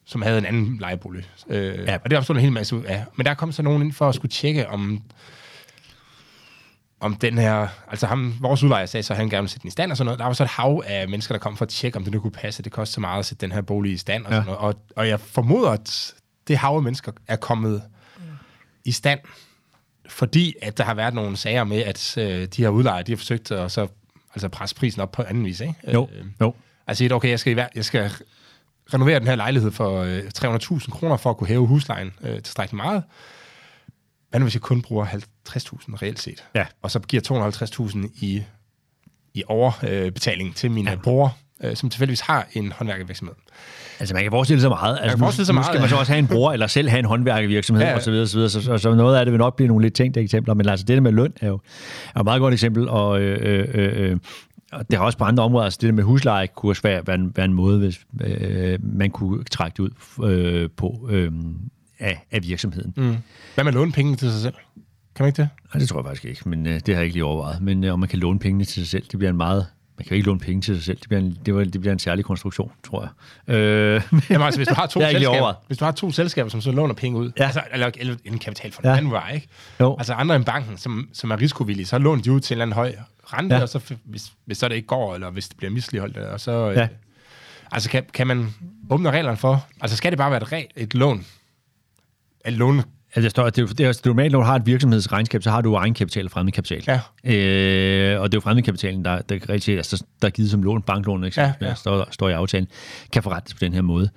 som 0.07 0.23
havde 0.23 0.39
en 0.39 0.45
anden 0.47 0.79
lejebolig. 0.79 1.31
Øh, 1.49 1.79
Ja. 1.87 1.99
Og 2.05 2.11
det 2.11 2.19
opstod 2.19 2.37
en 2.37 2.43
hel 2.43 2.53
masse 2.53 2.77
ud 2.77 2.85
af. 2.85 3.05
Men 3.17 3.27
der 3.27 3.35
kom 3.35 3.53
så 3.53 3.63
nogen 3.63 3.83
ind 3.83 3.93
for 3.93 4.09
at 4.09 4.15
skulle 4.15 4.33
tjekke, 4.33 4.69
om 4.69 5.03
om 7.03 7.15
den 7.17 7.39
her, 7.39 7.69
altså 7.89 8.07
ham, 8.07 8.35
vores 8.41 8.63
udlejer 8.63 8.87
sagde 8.87 9.03
så, 9.03 9.13
at 9.13 9.17
han 9.17 9.29
gerne 9.31 9.43
ville 9.43 9.51
sætte 9.51 9.63
den 9.63 9.69
i 9.69 9.71
stand 9.71 9.91
og 9.91 9.97
sådan 9.97 10.05
noget. 10.07 10.19
Der 10.19 10.25
var 10.27 10.33
så 10.33 10.43
et 10.43 10.49
hav 10.49 10.83
af 10.87 11.09
mennesker, 11.09 11.35
der 11.35 11.39
kom 11.39 11.57
for 11.57 11.65
at 11.65 11.69
tjekke, 11.69 11.97
om 11.99 12.05
det 12.05 12.13
nu 12.13 12.21
kunne 12.21 12.31
passe. 12.31 12.63
Det 12.63 12.73
koster 12.73 12.95
så 12.95 13.01
meget 13.01 13.19
at 13.19 13.27
sætte 13.27 13.41
den 13.47 13.53
her 13.53 13.61
bolig 13.61 13.93
i 13.93 13.97
stand 13.97 14.25
og 14.25 14.31
Ja. 14.33 14.37
sådan 14.37 14.47
noget. 14.47 14.59
Og, 14.61 14.83
og 14.97 15.09
jeg 15.09 15.21
formoder, 15.21 15.71
at 15.71 16.15
det 16.49 16.59
hav 16.59 16.71
af 16.77 16.83
mennesker 16.83 17.13
er 17.29 17.37
kommet 17.37 17.83
i 18.85 18.93
stand, 18.93 19.21
fordi 20.09 20.55
at 20.63 20.79
der 20.79 20.85
har 20.85 20.95
været 20.95 21.15
nogle 21.15 21.37
sager 21.37 21.65
med, 21.65 21.79
at 21.83 22.19
øh, 22.19 22.47
de 22.47 22.63
her 22.63 22.69
udlejere, 22.69 23.03
de 23.03 23.13
har 23.13 23.17
forsøgt 23.17 23.51
at 23.51 23.73
så, 23.73 23.87
altså 24.35 24.49
presse 24.49 24.77
prisen 24.77 25.01
op 25.01 25.13
på 25.13 25.23
anden 25.23 25.45
vis. 25.45 25.61
Ikke? 25.61 25.75
Jo, 25.93 26.09
Øh, 26.19 26.25
jo. 26.41 26.55
Altså, 26.87 27.09
okay, 27.13 27.29
jeg 27.31 27.41
skal, 27.41 27.67
jeg 27.75 27.85
skal 27.85 28.11
renovere 28.95 29.19
den 29.19 29.27
her 29.27 29.35
lejlighed 29.35 29.71
for 29.71 30.03
øh, 30.03 30.19
300.000 30.39 30.91
kroner 30.91 31.17
for 31.17 31.31
at 31.31 31.37
kunne 31.37 31.49
hæve 31.49 31.67
huslejen 31.67 32.13
øh, 32.23 32.35
tilstrækkeligt 32.43 32.77
meget. 32.77 33.03
Hvad 34.31 34.41
nu, 34.41 34.45
hvis 34.45 34.55
jeg 34.55 34.63
kun 34.63 34.83
bruger 34.83 35.07
50.000 35.07 36.03
reelt 36.03 36.19
set? 36.19 36.45
Ja. 36.55 36.67
Og 36.83 36.91
så 36.91 36.99
giver 36.99 37.51
250.000 37.93 38.27
i, 38.27 38.43
i 39.35 39.43
overbetaling 39.47 40.49
øh, 40.49 40.55
til 40.55 40.71
mine 40.71 40.91
ja. 40.91 40.97
bror, 40.97 41.37
øh, 41.65 41.77
som 41.77 41.91
tilfældigvis 41.91 42.21
har 42.21 42.47
en 42.53 42.73
håndværkervirksomhed. 42.73 43.35
Altså, 44.01 44.15
man 44.15 44.23
kan 44.23 44.33
forestille 44.33 44.61
sig 44.61 44.71
meget. 44.71 44.99
Altså, 45.03 45.17
kan 45.17 45.19
forestille 45.19 45.47
sig 45.47 45.55
nu, 45.55 45.61
meget, 45.61 45.67
Nu 45.67 45.73
skal 45.73 45.81
man 45.81 45.89
så 45.89 45.97
også 45.97 46.13
have 46.13 46.19
en 46.19 46.27
bror, 46.27 46.53
eller 46.53 46.67
selv 46.67 46.89
have 46.89 46.99
en 46.99 47.05
håndværkervirksomhed, 47.05 47.85
ja, 47.85 47.89
Ja, 47.89 47.93
ja. 47.93 47.97
og 47.97 48.03
så 48.03 48.11
videre, 48.11 48.27
så, 48.27 48.37
videre. 48.37 48.51
Så, 48.51 48.63
så, 48.63 48.79
så, 48.79 48.95
noget 48.95 49.17
af 49.17 49.27
det 49.27 49.33
vil 49.33 49.39
nok 49.39 49.57
blive 49.57 49.69
nogle 49.69 49.83
lidt 49.83 49.95
tænkte 49.95 50.21
eksempler, 50.21 50.55
men 50.55 50.69
altså, 50.69 50.87
det 50.87 50.95
der 50.95 51.01
med 51.01 51.13
løn 51.13 51.33
er 51.41 51.49
jo 51.49 51.61
er 52.15 52.21
et 52.21 52.25
meget 52.25 52.41
godt 52.41 52.55
eksempel, 52.55 52.89
og, 52.89 53.21
øh, 53.21 53.69
øh, 53.75 54.11
øh, 54.11 54.17
og 54.73 54.91
det 54.91 54.99
har 54.99 55.05
også 55.07 55.19
på 55.19 55.25
andre 55.25 55.45
områder, 55.45 55.65
altså 55.65 55.79
det 55.81 55.87
der 55.87 55.93
med 55.93 56.05
husleje 56.05 56.47
kunne 56.47 56.73
også 56.73 56.83
være, 56.83 57.07
være, 57.07 57.17
en, 57.17 57.33
være 57.37 57.45
en 57.45 57.55
måde, 57.55 57.79
hvis 57.79 58.01
øh, 58.21 58.79
man 58.83 59.11
kunne 59.11 59.45
trække 59.45 59.83
det 59.83 59.91
ud 60.19 60.25
øh, 60.31 60.69
på 60.77 61.09
øh, 61.11 61.33
af, 61.99 62.27
af 62.31 62.43
virksomheden. 62.43 62.95
Mm. 62.97 63.17
Hvad 63.55 63.65
med 63.65 63.73
låne 63.73 63.93
penge 63.93 64.17
til 64.17 64.31
sig 64.33 64.41
selv? 64.41 64.55
Kan 65.15 65.25
man 65.25 65.29
ikke 65.29 65.43
det? 65.43 65.49
Nej, 65.75 65.79
det 65.81 65.89
tror 65.89 65.99
jeg 66.01 66.05
faktisk 66.07 66.25
ikke, 66.25 66.49
men 66.49 66.67
øh, 66.67 66.75
det 66.75 66.89
har 66.89 66.95
jeg 66.95 67.05
ikke 67.05 67.15
lige 67.15 67.25
overvejet. 67.25 67.61
Men 67.63 67.85
øh, 67.85 67.93
om 67.93 67.99
man 68.01 68.09
kan 68.09 68.19
låne 68.19 68.39
pengene 68.39 68.65
til 68.65 68.75
sig 68.83 68.87
selv, 68.91 69.03
det 69.11 69.19
bliver 69.19 69.31
en 69.31 69.37
meget... 69.37 69.67
Man 69.99 70.05
kan 70.05 70.11
jo 70.11 70.15
ikke 70.17 70.27
låne 70.27 70.41
penge 70.41 70.63
til 70.63 70.75
sig 70.75 70.85
selv. 70.85 70.99
Det 70.99 71.09
bliver 71.09 71.21
en, 71.21 71.39
det, 71.47 71.55
var, 71.55 71.65
det 71.65 71.81
bliver 71.81 71.93
en 71.93 71.99
særlig 71.99 72.25
konstruktion, 72.25 72.73
tror 72.85 73.11
jeg. 73.49 73.55
Øh, 73.55 74.03
Jamen 74.31 74.45
altså, 74.45 74.59
hvis 74.59 74.69
du 74.69 74.75
har 74.75 74.87
to 74.87 75.01
selskaber, 75.01 75.53
hvis 75.67 75.79
du 75.79 75.85
har 75.85 75.93
to 75.93 76.11
selskaber, 76.11 76.51
som 76.51 76.61
så 76.61 76.73
låner 76.73 76.95
penge 76.95 77.19
ud, 77.19 77.31
Ja. 77.39 77.45
altså, 77.45 77.63
eller, 77.73 77.91
eller 77.99 78.17
en 78.25 78.39
kapitalfond, 78.39 78.85
Ja. 78.87 78.91
ja. 78.91 78.97
anden 78.97 79.13
vej, 79.13 79.33
ikke? 79.35 79.49
Jo. 79.81 79.97
Altså 79.99 80.13
andre 80.13 80.37
end 80.37 80.45
banken, 80.45 80.77
som, 80.79 81.09
som 81.13 81.31
er 81.31 81.41
risikovillige, 81.41 81.87
så 81.87 81.99
låner 81.99 82.23
de 82.23 82.33
ud 82.33 82.41
til 82.41 82.55
en 82.55 82.57
eller 82.57 82.63
anden 82.63 82.75
høj 82.75 82.95
rente, 83.33 83.55
Ja. 83.55 83.59
ja. 83.59 83.63
og 83.63 83.69
så, 83.69 83.95
hvis, 84.05 84.33
hvis 84.47 84.59
så 84.59 84.69
det 84.69 84.75
ikke 84.75 84.87
går, 84.89 85.15
eller 85.15 85.31
hvis 85.31 85.49
det 85.49 85.57
bliver 85.57 85.71
misligeholdt, 85.71 86.17
og 86.17 86.41
så... 86.41 86.71
Ja. 86.71 86.83
Øh, 86.83 86.89
altså 87.73 87.91
kan, 87.91 88.05
kan 88.15 88.27
man 88.27 88.55
åbne 88.91 89.11
reglerne 89.11 89.37
for? 89.37 89.67
Altså 89.81 89.97
skal 89.97 90.13
det 90.13 90.19
bare 90.19 90.31
være 90.31 90.43
et, 90.43 90.65
re- 90.65 90.73
et 90.77 90.95
lån? 90.95 91.25
Et 92.47 92.53
lån? 92.53 92.77
Altså, 93.15 93.21
der 93.23 93.29
står, 93.29 93.45
at 93.45 93.57
det, 93.57 93.69
det 93.79 93.81
er, 93.81 93.89
jo- 93.89 93.95
normalt, 94.05 94.33
når 94.33 94.39
du 94.39 94.45
har 94.45 94.57
et 94.57 94.67
virksomhedsregnskab, 94.67 95.43
så 95.43 95.51
har 95.51 95.61
du 95.61 95.75
egenkapital 95.75 96.25
og 96.25 96.31
fremmedkapital. 96.31 96.85
Ja. 96.87 97.01
Øh, 97.35 98.21
og 98.21 98.33
det 98.33 98.37
er 98.37 98.37
jo 98.37 98.41
fremmedkapitalen, 98.41 99.05
der, 99.05 99.23
der, 99.23 99.39
rigtig, 99.49 99.77
altså, 99.77 100.05
der 100.23 100.29
er 100.29 100.33
givet 100.33 100.51
som 100.51 100.63
lån, 100.63 100.83
banklån, 100.83 101.25
ja, 101.25 101.31
Ja, 101.37 101.53
ja. 101.61 101.67
ja. 101.69 101.75
Står, 101.75 102.09
står 102.11 102.29
i 102.29 102.33
aftalen, 102.33 102.69
kan 103.13 103.23
forrettes 103.23 103.55
på 103.55 103.59
den 103.61 103.73
her 103.75 103.83
måde. 103.83 104.11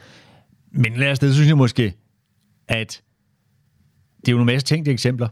Men 0.72 0.94
lad 0.98 1.12
os 1.12 1.20
det, 1.20 1.34
synes 1.34 1.48
jeg 1.50 1.58
måske, 1.58 1.94
at 2.68 3.02
det 4.22 4.28
er 4.28 4.32
jo 4.32 4.38
nogle 4.38 4.54
masse 4.54 4.68
tænkte 4.68 4.92
eksempler, 4.92 5.28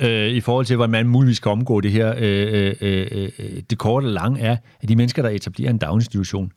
øh, 0.00 0.28
i 0.28 0.40
forhold 0.40 0.66
til, 0.66 0.76
hvordan 0.76 0.90
man 0.90 1.08
muligvis 1.08 1.38
kan 1.40 1.52
omgå 1.52 1.80
det 1.80 1.92
her. 1.92 2.14
Øh, 2.18 2.74
øh, 2.80 3.06
øh, 3.12 3.28
øh, 3.38 3.62
det 3.70 3.78
korte 3.78 4.04
og 4.04 4.10
lange 4.10 4.40
er, 4.40 4.56
at 4.82 4.88
de 4.88 4.96
mennesker, 4.96 5.22
der 5.22 5.28
etablerer 5.28 5.70
en 5.70 5.78
daginstitution, 5.78 6.52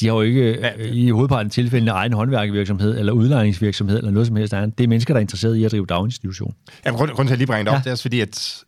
de 0.00 0.06
har 0.06 0.14
jo 0.14 0.20
ikke 0.20 0.50
Ja. 0.60 0.70
øh, 0.78 0.96
i 0.96 1.10
hovedparten 1.10 1.46
af 1.46 1.50
tilfældene 1.52 1.90
egen 1.90 2.12
håndværkervirksomhed 2.12 2.98
eller 2.98 3.12
udlejningsvirksomhed 3.12 3.98
eller 3.98 4.10
noget 4.10 4.26
som 4.26 4.36
helst 4.36 4.54
andet. 4.54 4.78
Det 4.78 4.84
er 4.84 4.88
mennesker, 4.88 5.14
der 5.14 5.18
er 5.18 5.22
interesseret 5.22 5.56
i 5.56 5.64
at 5.64 5.70
drive 5.72 5.86
daginstitution. 5.86 6.54
Jamen, 6.86 6.98
grund, 6.98 7.10
grund 7.10 7.28
til, 7.28 7.30
at 7.30 7.30
jeg 7.30 7.38
lige 7.38 7.46
bringer 7.46 7.64
det 7.64 7.68
op, 7.68 7.72
Ja. 7.72 7.76
ja. 7.76 7.80
det 7.82 7.86
er 7.86 7.90
også 7.92 8.02
fordi, 8.04 8.20
at... 8.20 8.64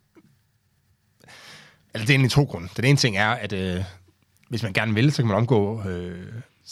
Eller 1.93 2.05
det 2.05 2.09
er 2.09 2.13
egentlig 2.13 2.31
to 2.31 2.43
grunde. 2.43 2.67
Den 2.77 2.85
ene 2.85 2.97
ting 2.97 3.17
er, 3.17 3.27
at 3.29 3.53
øh, 3.53 3.83
hvis 4.49 4.63
man 4.63 4.73
gerne 4.73 4.93
vil, 4.93 5.11
så 5.11 5.17
kan 5.17 5.27
man 5.27 5.37
omgå... 5.37 5.81
Øh, 5.89 6.11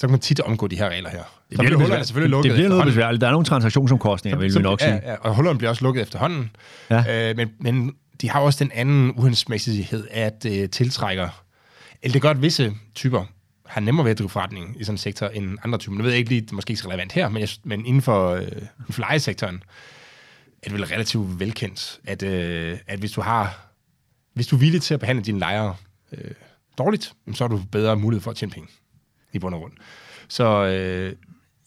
så 0.01 0.08
kan 0.08 0.12
man 0.12 0.20
tit 0.20 0.39
omgå 0.39 0.67
de 0.67 0.75
her 0.75 0.89
regler 0.89 1.10
her. 1.10 1.24
Så 1.51 1.58
bliver 1.58 1.77
hullerne 1.77 2.05
selvfølgelig 2.05 2.29
lukket 2.29 2.50
det 2.50 2.58
bliver 2.58 2.70
noget 2.70 2.86
besværligt. 2.86 3.22
Der 3.22 3.27
er 3.27 3.31
nogle 3.31 3.46
transaktionsomkostninger, 3.46 4.38
vil 4.38 4.55
vi 4.55 4.62
nok 4.62 4.81
sige. 4.81 4.93
Ja, 4.93 5.12
ja, 5.12 5.15
og 5.15 5.36
hullerne 5.36 5.58
bliver 5.58 5.70
også 5.70 5.84
lukket 5.84 6.01
efterhånden. 6.01 6.51
Ja. 6.89 7.29
Øh, 7.29 7.38
men, 7.38 7.50
men 7.60 7.96
de 8.22 8.29
har 8.29 8.39
også 8.39 8.63
den 8.63 8.72
anden 8.74 9.12
uhensigtsmæssighed, 9.17 10.08
at 10.12 10.46
øh, 10.46 10.70
tiltrækker... 10.70 11.29
Eller 12.01 12.13
det 12.13 12.22
gør, 12.22 12.29
at 12.29 12.41
visse 12.41 12.74
typer 12.96 13.25
har 13.65 13.81
nemmere 13.81 14.05
ved 14.05 14.12
at 14.12 14.20
drive 14.20 14.29
forretning 14.29 14.75
i 14.79 14.84
sådan 14.84 14.93
en 14.93 14.98
sektor 14.98 15.27
end 15.27 15.58
andre 15.63 15.79
typer. 15.79 15.96
Nu 15.96 16.03
ved 16.03 16.12
jeg 16.12 16.20
ikke 16.20 16.29
lige, 16.29 16.41
det 16.41 16.51
er 16.51 16.55
måske 16.55 16.72
ikke 16.72 16.81
så 16.81 16.88
relevant 16.88 17.12
her, 17.12 17.29
men, 17.29 17.41
jeg, 17.41 17.50
men 17.63 17.86
inden 17.86 18.01
for, 18.01 18.29
øh, 18.29 18.48
lejesektoren 18.98 19.63
er 20.63 20.70
det 20.70 20.74
vel 20.74 20.86
relativt 20.86 21.39
velkendt, 21.39 22.00
at, 22.03 22.24
øh, 22.24 22.77
at 22.88 23.00
hvis 23.00 23.12
du 23.12 23.22
har... 23.22 23.67
Hvis 24.34 24.48
du 24.48 24.55
er 24.55 24.60
villig 24.60 24.81
til 24.81 24.93
at 24.93 25.00
behandle 25.00 25.24
dine 25.24 25.39
lejere 25.39 25.75
øh, 26.12 26.31
dårligt, 26.77 27.13
så 27.34 27.43
har 27.43 27.50
du 27.50 27.62
bedre 27.72 27.96
mulighed 27.96 28.22
for 28.22 28.31
at 28.31 28.38
tjene 28.38 28.51
penge 28.51 28.70
i 29.33 29.39
bund 29.39 29.55
og 29.55 29.61
grund. 29.61 29.71
Så 30.27 30.65
øh, 30.65 31.13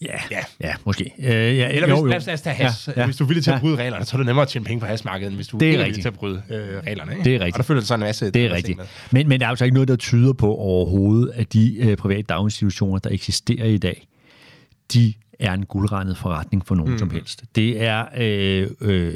Ja, 0.01 0.19
Ja. 0.31 0.39
ja 0.61 0.73
måske. 0.85 1.11
Øh, 1.19 1.27
ja, 1.29 1.69
eller 1.69 1.87
hvis, 2.03 2.09
lad, 2.09 2.17
os, 2.17 2.25
lad 2.25 2.33
os 2.33 2.41
tage 2.41 2.55
has. 2.55 2.87
Ja, 2.87 2.93
Ja. 3.01 3.05
Hvis 3.05 3.15
du 3.17 3.23
er 3.23 3.27
villig 3.27 3.43
til 3.43 3.51
at 3.51 3.55
Ja. 3.55 3.59
bryde 3.61 3.75
reglerne, 3.75 4.05
så 4.05 4.15
er 4.15 4.17
det 4.17 4.25
nemmere 4.25 4.41
at 4.43 4.49
tjene 4.49 4.65
penge 4.65 4.79
på 4.79 4.85
hasmarkedet, 4.85 5.27
end 5.27 5.35
hvis 5.35 5.47
du 5.47 5.57
Det 5.57 5.69
er 5.69 5.79
er 5.79 5.83
villig 5.85 6.01
til 6.01 6.07
at 6.07 6.13
bryde 6.13 6.41
øh, 6.49 6.79
reglerne. 6.87 7.11
Ikke? 7.11 7.23
Det 7.23 7.35
er 7.35 7.39
rigtigt. 7.39 7.53
Og 7.55 7.57
der 7.57 7.63
følger 7.63 7.81
sådan 7.83 7.99
en 8.03 8.07
masse... 8.07 8.31
Det 8.31 8.45
er 8.45 8.51
rigtigt. 8.51 8.79
Men, 9.11 9.27
men 9.29 9.39
der 9.39 9.45
er 9.45 9.49
altså 9.49 9.65
ikke 9.65 9.73
noget, 9.73 9.87
der 9.87 9.95
tyder 9.95 10.33
på 10.33 10.55
overhovedet, 10.55 11.31
at 11.35 11.53
de 11.53 11.77
øh, 11.79 11.97
private 11.97 12.21
daginstitutioner, 12.21 12.99
der 12.99 13.09
eksisterer 13.09 13.65
i 13.65 13.77
dag, 13.77 14.07
de 14.93 15.13
er 15.39 15.53
en 15.53 15.65
guldregnet 15.65 16.17
forretning 16.17 16.65
for 16.67 16.75
nogen 16.75 16.91
mm. 16.91 16.97
som 16.99 17.09
helst. 17.09 17.43
Det 17.55 17.83
er 17.83 18.05
øh, 18.17 18.67
øh, 18.81 19.13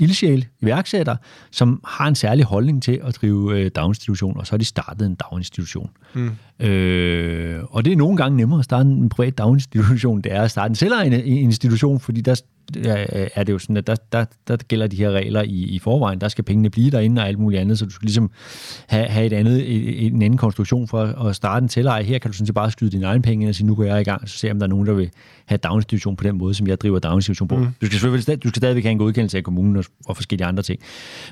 ildsjæl, 0.00 0.46
iværksættere, 0.62 1.16
som 1.50 1.80
har 1.84 2.08
en 2.08 2.14
særlig 2.14 2.44
holdning 2.44 2.82
til 2.82 3.00
at 3.04 3.16
drive 3.20 3.58
øh, 3.58 3.70
daginstitution, 3.74 4.36
og 4.36 4.46
så 4.46 4.52
har 4.52 4.58
de 4.58 4.64
startet 4.64 5.06
en 5.06 5.14
daginstitution. 5.14 5.90
Mm. 6.14 6.66
Øh, 6.66 7.62
og 7.70 7.84
det 7.84 7.92
er 7.92 7.96
nogle 7.96 8.16
gange 8.16 8.36
nemmere 8.36 8.58
at 8.58 8.64
starte 8.64 8.88
en 8.88 9.08
privat 9.08 9.38
daginstitution, 9.38 10.20
det 10.20 10.32
er 10.32 10.42
at 10.42 10.50
starte 10.50 10.72
en 10.72 10.74
selvejende 10.74 11.24
institution, 11.24 12.00
fordi 12.00 12.20
der, 12.20 12.40
er, 13.34 13.44
det 13.44 13.52
jo 13.52 13.58
sådan, 13.58 13.76
at 13.76 13.86
der, 13.86 13.94
der, 14.12 14.24
der 14.48 14.56
gælder 14.56 14.86
de 14.86 14.96
her 14.96 15.10
regler 15.10 15.42
i, 15.42 15.62
i 15.62 15.78
forvejen. 15.78 16.20
Der 16.20 16.28
skal 16.28 16.44
pengene 16.44 16.70
blive 16.70 16.90
derinde 16.90 17.22
og 17.22 17.28
alt 17.28 17.38
muligt 17.38 17.60
andet, 17.60 17.78
så 17.78 17.84
du 17.84 17.90
skal 17.90 18.06
ligesom 18.06 18.30
have, 18.86 19.06
have 19.06 19.26
et 19.26 19.32
andet, 19.32 20.06
en 20.06 20.22
anden 20.22 20.38
konstruktion 20.38 20.88
for 20.88 21.02
at 21.02 21.36
starte 21.36 21.64
en 21.64 21.68
tælleje. 21.68 22.02
Her 22.02 22.18
kan 22.18 22.30
du 22.30 22.36
sådan 22.36 22.46
set 22.46 22.54
bare 22.54 22.70
skyde 22.70 22.90
dine 22.90 23.06
egne 23.06 23.22
penge 23.22 23.42
ind 23.42 23.48
og 23.48 23.54
sige, 23.54 23.66
nu 23.66 23.74
går 23.74 23.84
jeg 23.84 24.00
i 24.00 24.04
gang, 24.04 24.28
så 24.28 24.38
ser 24.38 24.50
om 24.50 24.58
der 24.58 24.66
er 24.66 24.70
nogen, 24.70 24.86
der 24.86 24.92
vil 24.92 25.10
have 25.46 25.58
daginstitution 25.58 26.16
på 26.16 26.24
den 26.24 26.38
måde, 26.38 26.54
som 26.54 26.66
jeg 26.66 26.80
driver 26.80 26.98
daginstitution 26.98 27.48
på. 27.48 27.56
Mm. 27.56 27.66
Du 27.80 27.86
skal 27.86 27.98
selvfølgelig 27.98 28.42
du 28.42 28.48
skal 28.48 28.60
stadigvæk 28.60 28.84
have 28.84 28.92
en 28.92 28.98
godkendelse 28.98 29.38
af 29.38 29.44
kommunen 29.44 29.76
og, 29.76 29.84
og 30.06 30.16
forskellige 30.16 30.46
andre 30.46 30.62
ting. 30.62 30.80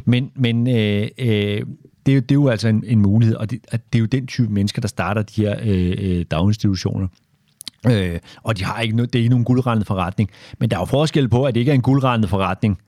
Men, 0.04 0.30
men 0.34 0.68
øh, 0.68 1.08
øh, 1.18 1.62
det, 2.06 2.12
er 2.12 2.16
jo, 2.16 2.20
det 2.20 2.30
er 2.30 2.34
jo 2.34 2.48
altså 2.48 2.68
en, 2.68 2.84
en 2.86 3.00
mulighed, 3.00 3.36
og 3.36 3.50
det, 3.50 3.60
at 3.68 3.92
det 3.92 3.98
er 3.98 4.00
jo 4.00 4.06
den 4.06 4.26
type 4.26 4.52
mennesker, 4.52 4.80
der 4.80 4.88
starter 4.88 5.22
de 5.22 5.42
her 5.42 5.56
øh, 5.62 5.94
øh 5.98 6.24
daginstitutioner. 6.30 7.08
Øh, 7.90 8.18
og 8.42 8.58
de 8.58 8.64
har 8.64 8.80
ikke, 8.80 8.96
det 8.96 9.14
er 9.14 9.18
ikke 9.18 9.28
nogen 9.28 9.44
guldrendet 9.44 9.86
forretning. 9.86 10.30
Men 10.58 10.70
der 10.70 10.76
er 10.76 10.80
jo 10.80 10.84
forskel 10.84 11.28
på, 11.28 11.44
at 11.44 11.54
det 11.54 11.60
ikke 11.60 11.70
er 11.70 11.74
en 11.74 11.82
guldrendet 11.82 12.30
forretning, 12.30 12.78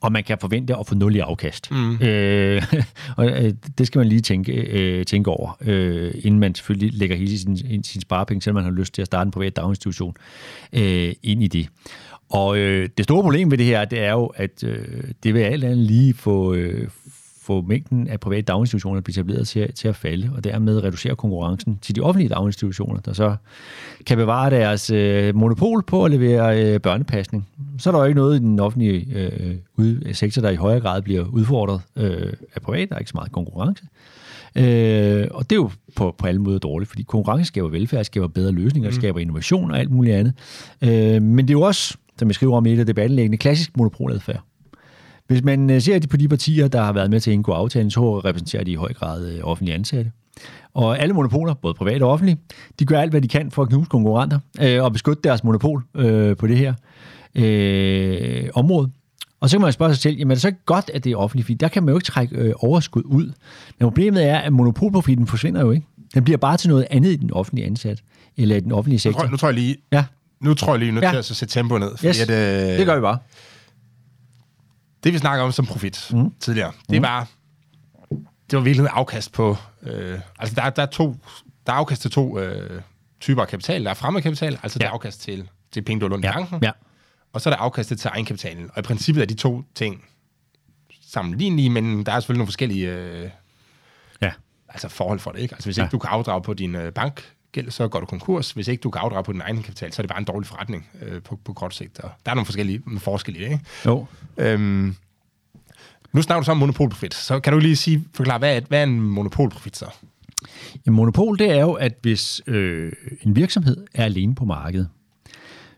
og 0.00 0.12
man 0.12 0.24
kan 0.24 0.38
forvente 0.40 0.76
at 0.76 0.86
få 0.86 0.94
nul 0.94 1.16
i 1.16 1.18
afkast. 1.18 1.70
Mm. 1.70 1.96
Øh, 1.96 2.62
og 3.16 3.26
øh, 3.26 3.52
det 3.78 3.86
skal 3.86 3.98
man 3.98 4.08
lige 4.08 4.20
tænke, 4.20 4.52
øh, 4.52 5.04
tænke 5.04 5.30
over, 5.30 5.58
øh, 5.60 6.14
inden 6.22 6.40
man 6.40 6.54
selvfølgelig 6.54 6.98
lægger 6.98 7.16
hele 7.16 7.38
sin, 7.38 7.84
sin 7.84 8.00
sparepenge, 8.00 8.42
selvom 8.42 8.54
man 8.54 8.64
har 8.64 8.80
lyst 8.80 8.94
til 8.94 9.02
at 9.02 9.06
starte 9.06 9.28
en 9.28 9.30
privat 9.30 9.56
daginstitution, 9.56 10.14
øh, 10.72 11.12
ind 11.22 11.42
i 11.42 11.48
det. 11.48 11.68
Og 12.30 12.58
øh, 12.58 12.88
det 12.96 13.04
store 13.04 13.22
problem 13.22 13.50
ved 13.50 13.58
det 13.58 13.66
her, 13.66 13.84
det 13.84 14.00
er 14.00 14.12
jo, 14.12 14.26
at 14.26 14.64
øh, 14.64 14.84
det 15.22 15.34
vil 15.34 15.40
alt 15.40 15.64
andet 15.64 15.78
lige 15.78 16.14
få, 16.14 16.54
øh, 16.54 16.88
få 17.42 17.60
mængden 17.60 18.08
af 18.08 18.20
private 18.20 18.42
daginstitutioner, 18.42 18.94
der 18.94 19.00
bliver 19.02 19.14
etableret 19.14 19.48
til, 19.48 19.72
til 19.72 19.88
at 19.88 19.96
falde, 19.96 20.30
og 20.36 20.44
dermed 20.44 20.84
reducere 20.84 21.16
konkurrencen 21.16 21.78
til 21.82 21.96
de 21.96 22.00
offentlige 22.00 22.28
daginstitutioner, 22.28 23.00
der 23.00 23.12
så 23.12 23.36
kan 24.06 24.16
bevare 24.16 24.50
deres 24.50 24.90
øh, 24.90 25.34
monopol 25.34 25.82
på 25.82 26.04
at 26.04 26.10
levere 26.10 26.64
øh, 26.64 26.80
børnepasning. 26.80 27.48
Så 27.78 27.90
er 27.90 27.92
der 27.92 27.98
jo 27.98 28.04
ikke 28.04 28.20
noget 28.20 28.36
i 28.36 28.38
den 28.38 28.60
offentlige 28.60 29.06
øh, 29.78 30.14
sektor, 30.14 30.42
der 30.42 30.50
i 30.50 30.56
højere 30.56 30.80
grad 30.80 31.02
bliver 31.02 31.24
udfordret 31.24 31.80
øh, 31.96 32.32
af 32.54 32.62
privat. 32.62 32.88
Der 32.88 32.94
er 32.94 32.98
ikke 32.98 33.10
så 33.10 33.16
meget 33.16 33.32
konkurrence. 33.32 33.84
Øh, 34.56 35.28
og 35.30 35.50
det 35.50 35.56
er 35.56 35.60
jo 35.60 35.70
på, 35.96 36.14
på 36.18 36.26
alle 36.26 36.40
måder 36.42 36.58
dårligt, 36.58 36.88
fordi 36.88 37.02
konkurrence 37.02 37.44
skaber 37.44 37.68
velfærd, 37.68 38.04
skaber 38.04 38.28
bedre 38.28 38.52
løsninger, 38.52 38.90
mm. 38.90 38.94
skaber 38.94 39.20
innovation 39.20 39.70
og 39.70 39.78
alt 39.78 39.90
muligt 39.90 40.16
andet. 40.16 40.34
Øh, 40.82 41.22
men 41.22 41.38
det 41.38 41.50
er 41.50 41.58
jo 41.58 41.60
også, 41.60 41.96
som 42.18 42.28
jeg 42.28 42.34
skriver 42.34 42.56
om 42.56 42.66
i 42.66 42.72
et 42.72 42.78
af 42.78 42.86
debattenlæggene, 42.86 43.36
klassisk 43.36 43.76
monopoladfærd. 43.76 44.42
Hvis 45.32 45.44
man 45.44 45.70
øh, 45.70 45.80
ser 45.80 46.00
på 46.10 46.16
de 46.16 46.28
partier, 46.28 46.68
der 46.68 46.82
har 46.82 46.92
været 46.92 47.10
med 47.10 47.20
til 47.20 47.30
at 47.30 47.34
indgå 47.34 47.52
aftalen, 47.52 47.90
så 47.90 48.18
repræsenterer 48.18 48.64
de 48.64 48.70
i 48.70 48.74
høj 48.74 48.92
grad 48.92 49.32
øh, 49.32 49.40
offentlige 49.42 49.74
ansatte. 49.74 50.12
Og 50.74 50.98
alle 50.98 51.14
monopoler, 51.14 51.54
både 51.54 51.74
private 51.74 52.02
og 52.02 52.10
offentlige, 52.10 52.38
de 52.78 52.84
gør 52.84 53.00
alt, 53.00 53.10
hvad 53.10 53.20
de 53.20 53.28
kan 53.28 53.50
for 53.50 53.62
at 53.62 53.68
knuse 53.68 53.88
konkurrenter 53.88 54.38
øh, 54.60 54.82
og 54.82 54.92
beskytte 54.92 55.22
deres 55.24 55.44
monopol 55.44 55.82
øh, 55.94 56.36
på 56.36 56.46
det 56.46 56.58
her 56.58 56.74
øh, 57.34 58.48
område. 58.54 58.90
Og 59.40 59.50
så 59.50 59.56
kan 59.56 59.62
man 59.62 59.72
spørge 59.72 59.94
sig 59.94 60.02
selv, 60.02 60.16
jamen 60.16 60.30
er 60.30 60.34
det 60.34 60.42
så 60.42 60.52
godt, 60.66 60.90
at 60.94 61.04
det 61.04 61.12
er 61.12 61.16
offentligt? 61.16 61.46
Fordi 61.46 61.54
der 61.54 61.68
kan 61.68 61.82
man 61.82 61.92
jo 61.92 61.96
ikke 61.96 62.06
trække 62.06 62.36
øh, 62.36 62.52
overskud 62.56 63.02
ud. 63.04 63.24
Men 63.78 63.86
problemet 63.86 64.28
er, 64.28 64.38
at 64.38 64.52
monopolprofiten 64.52 65.26
forsvinder 65.26 65.60
jo 65.60 65.70
ikke. 65.70 65.86
Den 66.14 66.24
bliver 66.24 66.38
bare 66.38 66.56
til 66.56 66.70
noget 66.70 66.86
andet 66.90 67.10
i 67.10 67.16
den 67.16 67.32
offentlige 67.32 67.66
ansat, 67.66 68.02
eller 68.36 68.56
i 68.56 68.60
den 68.60 68.72
offentlige 68.72 68.98
sektor. 68.98 69.20
Nu 69.20 69.24
tror, 69.24 69.30
nu 69.30 69.36
tror 69.36 69.48
jeg 69.48 69.54
lige, 69.54 69.76
ja. 69.92 70.04
nu 70.40 70.54
tror 70.54 70.72
jeg 70.72 70.78
lige, 70.78 70.92
nu 70.92 71.00
ja. 71.00 71.10
til 71.10 71.16
at 71.16 71.24
sætte 71.24 71.54
tempo 71.54 71.78
ned. 71.78 71.96
Fordi 71.96 72.08
yes. 72.08 72.20
at, 72.20 72.30
øh, 72.30 72.78
det 72.78 72.86
gør 72.86 72.94
vi 72.94 73.00
bare 73.00 73.18
det 75.04 75.12
vi 75.12 75.18
snakker 75.18 75.44
om 75.44 75.52
som 75.52 75.66
profit 75.66 76.10
mm. 76.12 76.34
tidligere, 76.40 76.72
det 76.90 76.98
mm. 76.98 77.02
var 77.02 77.28
det 78.52 78.58
var 78.58 78.64
virkelig 78.64 78.90
afkast 78.92 79.32
på... 79.32 79.56
Øh, 79.82 80.20
altså, 80.38 80.54
der, 80.54 80.70
der, 80.70 80.82
er 80.82 80.86
to, 80.86 81.16
der 81.66 81.72
er 81.72 81.76
afkast 81.76 82.02
til 82.02 82.10
to 82.10 82.38
øh, 82.38 82.82
typer 83.20 83.42
af 83.42 83.48
kapital. 83.48 83.84
Der 83.84 83.90
er 83.90 83.94
fremmed 83.94 84.22
kapital, 84.22 84.58
altså 84.62 84.78
ja. 84.80 84.84
der 84.84 84.90
er 84.90 84.94
afkast 84.94 85.20
til, 85.20 85.48
til 85.72 85.82
penge, 85.82 86.00
du 86.00 86.04
har 86.04 86.10
lånt 86.10 86.24
ja. 86.24 86.30
i 86.30 86.32
banken. 86.32 86.58
Ja. 86.62 86.70
Og 87.32 87.40
så 87.40 87.50
er 87.50 87.54
der 87.54 87.60
afkastet 87.60 88.00
til 88.00 88.10
egenkapitalen. 88.14 88.70
Og 88.74 88.78
i 88.78 88.82
princippet 88.82 89.22
er 89.22 89.26
de 89.26 89.34
to 89.34 89.62
ting 89.74 90.04
sammenlignelige, 91.02 91.70
men 91.70 92.06
der 92.06 92.12
er 92.12 92.20
selvfølgelig 92.20 92.38
nogle 92.38 92.46
forskellige 92.46 92.88
øh, 92.88 93.30
ja. 94.22 94.32
altså 94.68 94.88
forhold 94.88 95.18
for 95.18 95.30
det. 95.30 95.40
Ikke? 95.40 95.54
Altså, 95.54 95.66
hvis 95.66 95.78
ja. 95.78 95.82
ikke 95.82 95.92
du 95.92 95.98
kan 95.98 96.10
afdrage 96.10 96.42
på 96.42 96.54
din 96.54 96.74
øh, 96.74 96.92
bank 96.92 97.32
gæld, 97.52 97.70
så 97.70 97.88
går 97.88 98.00
du 98.00 98.06
konkurs. 98.06 98.50
Hvis 98.50 98.68
ikke 98.68 98.80
du 98.80 98.90
kan 98.90 99.00
afdrage 99.00 99.24
på 99.24 99.32
din 99.32 99.40
egen 99.40 99.62
kapital, 99.62 99.92
så 99.92 100.02
er 100.02 100.04
det 100.04 100.10
bare 100.10 100.18
en 100.18 100.24
dårlig 100.24 100.46
forretning 100.46 100.88
øh, 101.02 101.22
på, 101.22 101.38
på 101.44 101.52
kort 101.52 101.74
sigt. 101.74 102.00
Og 102.00 102.10
der 102.24 102.30
er 102.30 102.34
nogle 102.34 102.46
forskellige 102.46 102.82
forskelle 102.98 103.40
i 103.40 103.44
det, 103.44 103.50
ikke? 103.50 103.64
Jo. 103.86 104.06
Øhm, 104.36 104.96
nu 106.12 106.22
snakker 106.22 106.40
du 106.40 106.44
så 106.44 106.50
om 106.50 106.56
monopolprofit, 106.56 107.14
så 107.14 107.40
kan 107.40 107.52
du 107.52 107.58
lige 107.58 107.76
sige, 107.76 108.04
forklare, 108.14 108.38
hvad 108.38 108.56
er, 108.56 108.60
hvad 108.68 108.78
er 108.78 108.82
en 108.82 109.00
monopolprofit 109.00 109.76
så? 109.76 109.86
En 110.86 110.92
monopol, 110.92 111.38
det 111.38 111.50
er 111.50 111.60
jo, 111.60 111.72
at 111.72 111.94
hvis 112.02 112.42
øh, 112.46 112.92
en 113.22 113.36
virksomhed 113.36 113.76
er 113.94 114.04
alene 114.04 114.34
på 114.34 114.44
markedet, 114.44 114.88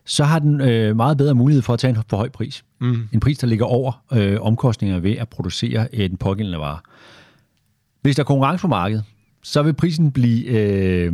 så 0.05 0.23
har 0.23 0.39
den 0.39 0.61
øh, 0.61 0.95
meget 0.95 1.17
bedre 1.17 1.33
mulighed 1.33 1.61
for 1.61 1.73
at 1.73 1.79
tage 1.79 1.89
en 1.89 2.03
for 2.09 2.17
høj 2.17 2.29
pris. 2.29 2.65
Mm. 2.79 3.07
En 3.11 3.19
pris, 3.19 3.37
der 3.37 3.47
ligger 3.47 3.65
over 3.65 4.03
øh, 4.13 4.41
omkostninger 4.41 4.99
ved 4.99 5.11
at 5.11 5.29
producere 5.29 5.95
en 5.95 6.17
pågældende 6.17 6.59
vare. 6.59 6.79
Hvis 8.01 8.15
der 8.15 8.23
er 8.23 8.25
konkurrence 8.25 8.61
på 8.61 8.67
markedet, 8.67 9.03
så 9.43 9.63
vil 9.63 9.73
prisen 9.73 10.11
blive 10.11 10.45
øh, 10.45 11.13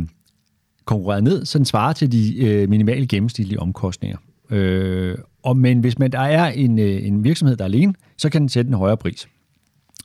konkurreret 0.84 1.24
ned, 1.24 1.44
så 1.44 1.58
den 1.58 1.64
svarer 1.64 1.92
til 1.92 2.12
de 2.12 2.44
øh, 2.44 2.68
minimale 2.68 3.06
gennemsnitlige 3.06 3.60
omkostninger. 3.60 4.18
Øh, 4.50 5.18
og, 5.42 5.56
men 5.56 5.80
hvis 5.80 5.98
man, 5.98 6.12
der 6.12 6.20
er 6.20 6.46
en, 6.50 6.78
øh, 6.78 7.06
en 7.06 7.24
virksomhed, 7.24 7.56
der 7.56 7.64
er 7.64 7.68
alene, 7.68 7.94
så 8.16 8.30
kan 8.30 8.40
den 8.40 8.48
sætte 8.48 8.68
en 8.68 8.74
højere 8.74 8.96
pris. 8.96 9.28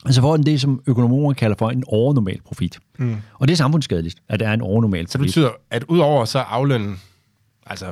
Og 0.04 0.14
så 0.14 0.20
får 0.20 0.36
den 0.36 0.46
det, 0.46 0.60
som 0.60 0.82
økonomer 0.86 1.32
kalder 1.32 1.56
for 1.58 1.70
en 1.70 1.84
overnormal 1.86 2.40
profit. 2.44 2.78
Mm. 2.98 3.16
Og 3.34 3.48
det 3.48 3.52
er 3.52 3.56
samfundsskadeligt, 3.56 4.16
at 4.28 4.40
der 4.40 4.48
er 4.48 4.54
en 4.54 4.60
overnormal 4.60 5.04
profit. 5.04 5.12
Så 5.12 5.18
det 5.18 5.26
betyder, 5.26 5.50
at 5.70 5.84
udover 5.84 6.24
så 6.24 6.38
aflønne, 6.38 6.96
altså 7.66 7.86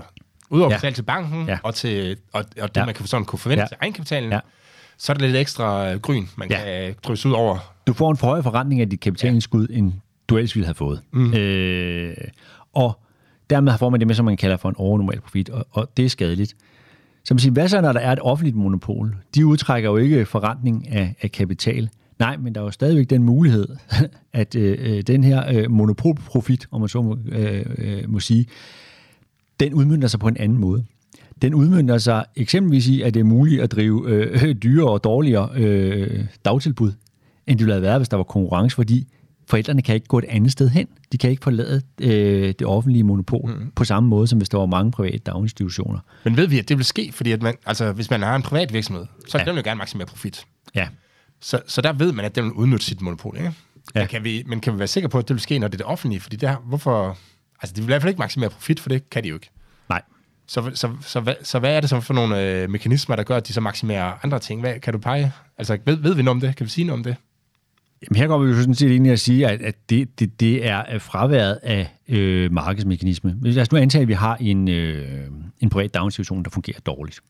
udover 0.51 0.79
ja. 0.83 0.91
til 0.91 1.03
banken, 1.03 1.49
ja. 1.49 1.59
og, 1.63 1.75
til, 1.75 2.17
og, 2.33 2.45
og 2.61 2.75
det, 2.75 2.81
ja. 2.81 2.87
man 2.87 2.95
kan 2.95 3.07
sådan 3.07 3.25
kunne 3.25 3.39
forvente 3.39 3.63
ja. 3.63 3.67
til 3.67 3.77
egenkapitalen, 3.81 4.33
ja. 4.33 4.41
så 4.99 5.13
er 5.13 5.17
der 5.17 5.27
lidt 5.27 5.37
ekstra 5.37 5.93
øh, 5.93 6.01
gryn, 6.01 6.27
man 6.37 6.51
ja. 6.51 6.65
kan 6.65 6.95
drysse 7.03 7.29
ud 7.29 7.35
over. 7.35 7.59
Du 7.87 7.93
får 7.93 8.11
en 8.11 8.17
forhøjet 8.17 8.45
forretning 8.45 8.81
af 8.81 8.91
dit 8.91 9.01
kapitalindskud, 9.01 9.67
ja. 9.71 9.79
end 9.79 9.93
du 10.29 10.37
ellers 10.37 10.55
ville 10.55 10.67
have 10.67 10.75
fået. 10.75 11.01
Mm. 11.13 11.35
Øh, 11.35 12.17
og 12.77 13.01
dermed 13.51 13.79
får 13.79 13.91
man 13.91 14.01
det 14.01 14.07
med, 14.07 14.15
som 14.15 14.25
man 14.25 14.37
kalder 14.37 14.57
for 14.57 14.69
en 14.69 14.75
overnormal 14.79 15.21
profit, 15.21 15.51
og, 15.51 15.67
og 15.71 15.91
det 15.97 16.05
er 16.05 16.09
skadeligt. 16.09 16.57
Så 17.25 17.35
man 17.35 17.39
siger, 17.39 17.53
hvad 17.53 17.69
så, 17.69 17.81
når 17.81 17.93
der 17.93 18.01
er 18.01 18.13
et 18.13 18.19
offentligt 18.23 18.57
monopol? 18.57 19.17
De 19.35 19.47
udtrækker 19.47 19.91
jo 19.91 19.97
ikke 19.97 20.27
forretning 20.27 20.89
af, 20.89 21.15
af 21.23 21.33
kapital. 21.33 21.89
Nej, 22.19 22.37
men 22.37 22.55
der 22.55 22.61
er 22.61 22.65
jo 22.65 22.71
stadigvæk 22.71 23.11
den 23.11 23.23
mulighed, 23.23 23.69
at 24.33 24.57
øh, 24.57 24.79
øh, 24.81 25.03
den 25.03 25.25
her 25.25 25.45
øh, 25.53 25.71
monopolprofit, 25.71 26.67
om 26.71 26.81
man 26.81 26.89
så 26.89 27.03
må, 27.03 27.19
øh, 27.29 27.65
øh, 27.79 28.11
må 28.11 28.21
sige, 28.21 28.47
den 29.61 29.75
udmyndter 29.75 30.09
sig 30.09 30.21
på 30.21 30.29
en 30.29 30.37
anden 30.37 30.59
måde. 30.59 30.85
Den 31.43 31.55
udmyndter 31.55 31.99
sig 31.99 32.25
eksempelvis 32.37 32.89
i, 32.89 33.03
at 33.03 33.15
det 33.15 33.21
er 33.21 33.25
muligt 33.25 33.63
at 33.63 33.73
drive 33.73 34.11
øh, 34.11 34.55
dyrere 34.65 34.91
og 34.91 35.05
dårligere 35.05 35.51
øh, 35.57 36.25
dagtilbud, 36.45 36.93
end 37.47 37.59
det 37.59 37.65
ville 37.67 37.75
have 37.75 37.83
været, 37.83 37.99
hvis 37.99 38.09
der 38.09 38.17
var 38.17 38.25
konkurrence, 38.25 38.75
fordi 38.75 39.07
forældrene 39.49 39.83
kan 39.83 39.95
ikke 39.95 40.07
gå 40.07 40.19
et 40.19 40.25
andet 40.29 40.53
sted 40.53 40.69
hen. 40.69 40.89
De 41.13 41.19
kan 41.19 41.31
ikke 41.31 41.43
forlade 41.43 41.83
øh, 42.01 42.55
det 42.59 42.67
offentlige 42.67 43.05
monopol 43.05 43.51
mm. 43.51 43.71
på 43.77 43.85
samme 43.85 44.09
måde, 44.09 44.27
som 44.27 44.39
hvis 44.39 44.49
der 44.49 44.59
var 44.59 44.67
mange 44.67 44.93
private 44.93 45.19
daginstitutioner. 45.19 45.99
Men 46.25 46.37
ved 46.37 46.47
vi, 46.47 46.59
at 46.59 46.69
det 46.69 46.77
vil 46.77 46.85
ske? 46.85 47.13
Fordi 47.13 47.33
at 47.33 47.43
man, 47.43 47.55
altså, 47.67 47.93
hvis 47.93 48.11
man 48.11 48.23
har 48.23 48.37
en 48.37 48.43
privat 48.43 48.73
virksomhed, 48.73 49.07
så 49.29 49.39
ja. 49.39 49.45
den 49.45 49.55
vil 49.55 49.61
jo 49.61 49.69
gerne 49.69 49.79
maksimere 49.79 50.07
profit. 50.07 50.47
Ja. 50.75 50.89
Så, 51.41 51.61
så 51.67 51.81
der 51.81 51.93
ved 51.93 52.13
man, 52.13 52.25
at 52.25 52.35
den 52.35 52.45
vil 52.45 52.53
udnytte 52.53 52.85
sit 52.85 53.01
monopol. 53.01 53.37
Ikke? 53.37 53.53
Ja. 53.95 54.01
Men, 54.01 54.09
kan 54.09 54.25
vi, 54.25 54.45
men 54.47 54.61
kan 54.61 54.73
vi 54.73 54.79
være 54.79 54.89
sikre 54.89 55.09
på, 55.09 55.19
at 55.19 55.29
det 55.29 55.35
vil 55.35 55.41
ske, 55.41 55.59
når 55.59 55.69
det 55.69 55.75
er 55.75 55.79
det 55.79 55.87
offentlige? 55.87 56.21
Fordi 56.21 56.37
det 56.37 56.49
her, 56.49 56.57
hvorfor... 56.57 57.19
Altså, 57.63 57.75
det 57.75 57.77
vil 57.77 57.83
i 57.83 57.87
hvert 57.87 58.03
fald 58.03 58.11
ikke 58.11 58.19
maksimere 58.19 58.51
profit, 58.51 58.81
for 58.81 58.89
det 58.89 59.11
kan 59.11 59.25
de 59.25 59.29
jo 59.29 59.35
ikke. 59.35 59.51
Nej. 59.89 60.03
Så, 60.47 60.63
så, 60.63 60.71
så, 60.75 60.91
så, 61.01 61.21
hvad, 61.21 61.35
så 61.43 61.59
hvad 61.59 61.77
er 61.77 61.81
det 61.81 61.91
så 61.91 62.01
for 62.01 62.15
nogle 62.15 62.43
øh, 62.43 62.71
mekanismer, 62.71 63.17
der 63.17 63.23
gør, 63.23 63.37
at 63.37 63.49
de 63.49 63.53
så 63.53 63.61
maksimerer 63.61 64.13
andre 64.23 64.39
ting? 64.39 64.61
Hvad, 64.61 64.81
kan 64.81 64.93
du 64.93 64.99
pege? 64.99 65.33
Altså, 65.59 65.79
ved, 65.85 65.97
ved 65.97 66.15
vi 66.15 66.23
noget 66.23 66.37
om 66.37 66.41
det? 66.41 66.57
Kan 66.57 66.67
vi 66.67 66.71
sige 66.71 66.85
noget 66.85 66.99
om 66.99 67.05
det? 67.05 67.17
Jamen 68.03 68.17
her 68.17 68.27
går 68.27 68.39
vi 68.39 68.51
jo 68.51 68.57
sådan 68.57 68.75
set 68.75 68.91
ind 68.91 69.07
i 69.07 69.11
at 69.11 69.21
sige, 69.21 69.49
at, 69.49 69.63
at 69.63 69.75
det, 69.91 70.21
det, 70.21 70.41
det 70.41 70.67
er 70.67 70.99
fraværet 70.99 71.59
af 71.63 71.89
øh, 72.09 72.53
markedsmekanisme. 72.53 73.37
Lad 73.43 73.63
os 73.63 73.73
nu 73.73 73.79
antage, 73.79 74.03
at 74.03 74.09
vi 74.09 74.13
har 74.13 74.37
en, 74.37 74.69
øh, 74.69 75.29
en 75.61 75.71
privat 75.71 75.95
daginstitution, 75.95 76.43
der 76.43 76.51
fungerer 76.51 76.81
dårligt. 76.81 77.21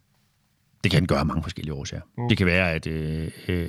Det 0.85 0.93
kan 0.93 1.07
gøre 1.07 1.19
af 1.19 1.27
mange 1.27 1.43
forskellige 1.43 1.75
årsager. 1.75 2.03
Mm. 2.19 2.29
Det 2.29 2.39
kan 2.39 2.47
være, 2.47 2.73
at 2.73 2.87
øh, 2.87 3.29
øh, 3.49 3.69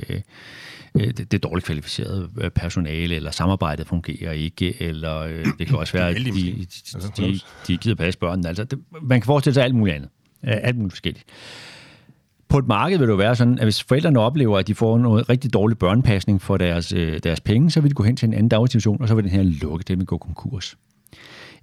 det, 0.96 1.18
det 1.18 1.34
er 1.34 1.38
dårligt 1.38 1.66
kvalificeret 1.66 2.30
øh, 2.42 2.50
personale, 2.50 3.16
eller 3.16 3.32
samarbejdet 3.32 3.88
fungerer 3.88 4.32
ikke, 4.32 4.82
eller 4.82 5.18
øh, 5.18 5.46
det 5.60 5.68
kan 5.68 5.78
også 5.78 5.94
være, 5.94 6.10
at 6.10 6.16
de, 6.16 6.32
de, 6.32 6.66
altså, 6.94 7.12
de, 7.18 7.40
de 7.68 7.78
gider 7.78 7.96
passe 7.96 8.20
børnene. 8.20 8.48
Altså, 8.48 8.64
det, 8.64 8.80
man 9.02 9.22
kan 9.22 9.26
forestille 9.26 9.54
sig 9.54 9.64
alt 9.64 9.76
muligt 9.76 9.96
andet. 9.96 10.10
Alt 10.44 10.76
muligt 10.76 10.94
forskelligt 10.94 11.26
på 12.50 12.58
et 12.58 12.68
marked 12.68 12.98
vil 12.98 13.08
det 13.08 13.12
jo 13.12 13.18
være 13.18 13.36
sådan, 13.36 13.60
at 13.60 13.66
hvis 13.66 13.84
forældrene 13.84 14.20
oplever, 14.20 14.58
at 14.60 14.68
de 14.68 14.76
får 14.76 14.98
noget 14.98 15.30
rigtig 15.30 15.54
dårlig 15.54 15.78
børnepasning 15.78 16.42
for 16.42 16.58
deres, 16.58 16.94
øh, 16.94 17.20
deres 17.24 17.40
penge, 17.40 17.72
så 17.72 17.82
vil 17.82 17.90
de 17.90 17.96
gå 17.96 18.04
hen 18.04 18.16
til 18.16 18.28
en 18.28 18.34
anden 18.34 18.50
daginstitution, 18.50 19.02
og 19.02 19.08
så 19.08 19.16
vil 19.16 19.24
den 19.24 19.32
her 19.32 19.44
lukke, 19.44 19.84
det 19.88 19.98
vil 19.98 20.06
gå 20.06 20.18
konkurs. 20.18 20.78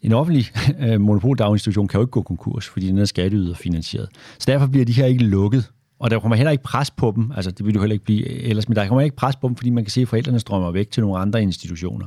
En 0.03 0.12
offentlig 0.12 0.47
øh, 0.87 1.00
monopoldaginstitution 1.00 1.88
kan 1.88 1.99
jo 1.99 2.03
ikke 2.05 2.11
gå 2.11 2.23
konkurs, 2.23 2.69
fordi 2.69 2.87
den 2.87 2.99
er 2.99 3.05
skatteyder 3.05 3.55
finansieret. 3.55 4.09
Så 4.38 4.45
derfor 4.47 4.67
bliver 4.67 4.85
de 4.85 4.93
her 4.93 5.07
ikke 5.07 5.25
lukket, 5.25 5.71
og 5.99 6.11
der 6.11 6.19
kommer 6.21 6.37
heller 6.37 6.50
ikke 6.50 6.64
pres 6.64 6.91
på 6.91 7.12
dem, 7.17 7.33
altså 7.37 7.50
det 7.50 7.67
vil 7.67 7.75
du 7.75 7.81
heller 7.81 7.95
ikke 7.95 8.05
blive 8.05 8.29
ellers, 8.29 8.69
men 8.69 8.76
der 8.76 8.88
kommer 8.88 9.03
ikke 9.03 9.17
pres 9.17 9.37
på 9.37 9.49
dem, 9.49 9.57
fordi 9.57 9.71
man 9.71 9.85
kan 9.85 9.91
se, 9.91 10.00
at 10.00 10.09
forældrene 10.09 10.41
strømmer 10.41 10.71
væk 10.71 10.91
til 10.91 11.03
nogle 11.03 11.19
andre 11.19 11.43
institutioner. 11.43 12.07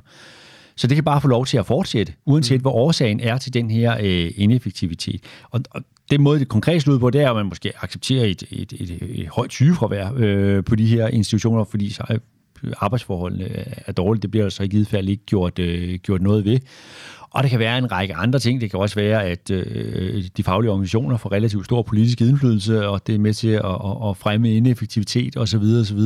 Så 0.75 0.87
det 0.87 0.95
kan 0.95 1.03
bare 1.03 1.21
få 1.21 1.27
lov 1.27 1.45
til 1.45 1.57
at 1.57 1.65
fortsætte, 1.65 2.13
uanset 2.25 2.59
mm. 2.59 2.61
hvad 2.61 2.71
årsagen 2.71 3.19
er 3.19 3.37
til 3.37 3.53
den 3.53 3.69
her 3.69 3.97
øh, 4.01 4.31
ineffektivitet. 4.35 5.23
Og, 5.51 5.61
og 5.71 5.81
den 6.11 6.21
måde, 6.21 6.39
det 6.39 6.47
konkret 6.47 6.81
slår 6.81 6.93
ud 6.93 6.99
på, 6.99 7.09
det 7.09 7.21
er, 7.21 7.29
at 7.29 7.35
man 7.35 7.45
måske 7.45 7.73
accepterer 7.81 8.25
et, 8.25 8.43
et, 8.51 8.73
et, 8.73 8.97
et 9.01 9.27
højt 9.27 9.51
sygefravær 9.51 10.13
øh, 10.15 10.63
på 10.63 10.75
de 10.75 10.85
her 10.85 11.07
institutioner, 11.07 11.63
fordi 11.63 11.89
så 11.89 12.03
er 12.09 12.17
arbejdsforholdene 12.77 13.49
er 13.87 13.91
dårlige. 13.91 14.21
Det 14.21 14.31
bliver 14.31 14.43
altså 14.43 14.63
i 14.63 14.67
givet 14.67 14.87
fald 14.87 15.09
ikke 15.09 15.25
gjort, 15.25 15.59
øh, 15.59 15.99
gjort 15.99 16.21
noget 16.21 16.45
ved. 16.45 16.59
Og 17.29 17.43
det 17.43 17.51
kan 17.51 17.59
være 17.59 17.77
en 17.77 17.91
række 17.91 18.15
andre 18.15 18.39
ting. 18.39 18.61
Det 18.61 18.71
kan 18.71 18.79
også 18.79 18.95
være, 18.95 19.25
at 19.25 19.51
øh, 19.51 20.23
de 20.37 20.43
faglige 20.43 20.71
organisationer 20.71 21.17
får 21.17 21.31
relativt 21.31 21.65
stor 21.65 21.81
politisk 21.81 22.21
indflydelse, 22.21 22.87
og 22.87 23.07
det 23.07 23.15
er 23.15 23.19
med 23.19 23.33
til 23.33 23.47
at, 23.47 23.65
at, 23.65 24.09
at 24.09 24.17
fremme 24.17 24.55
ineffektivitet 24.55 25.37
osv. 25.37 25.63
osv. 25.81 25.99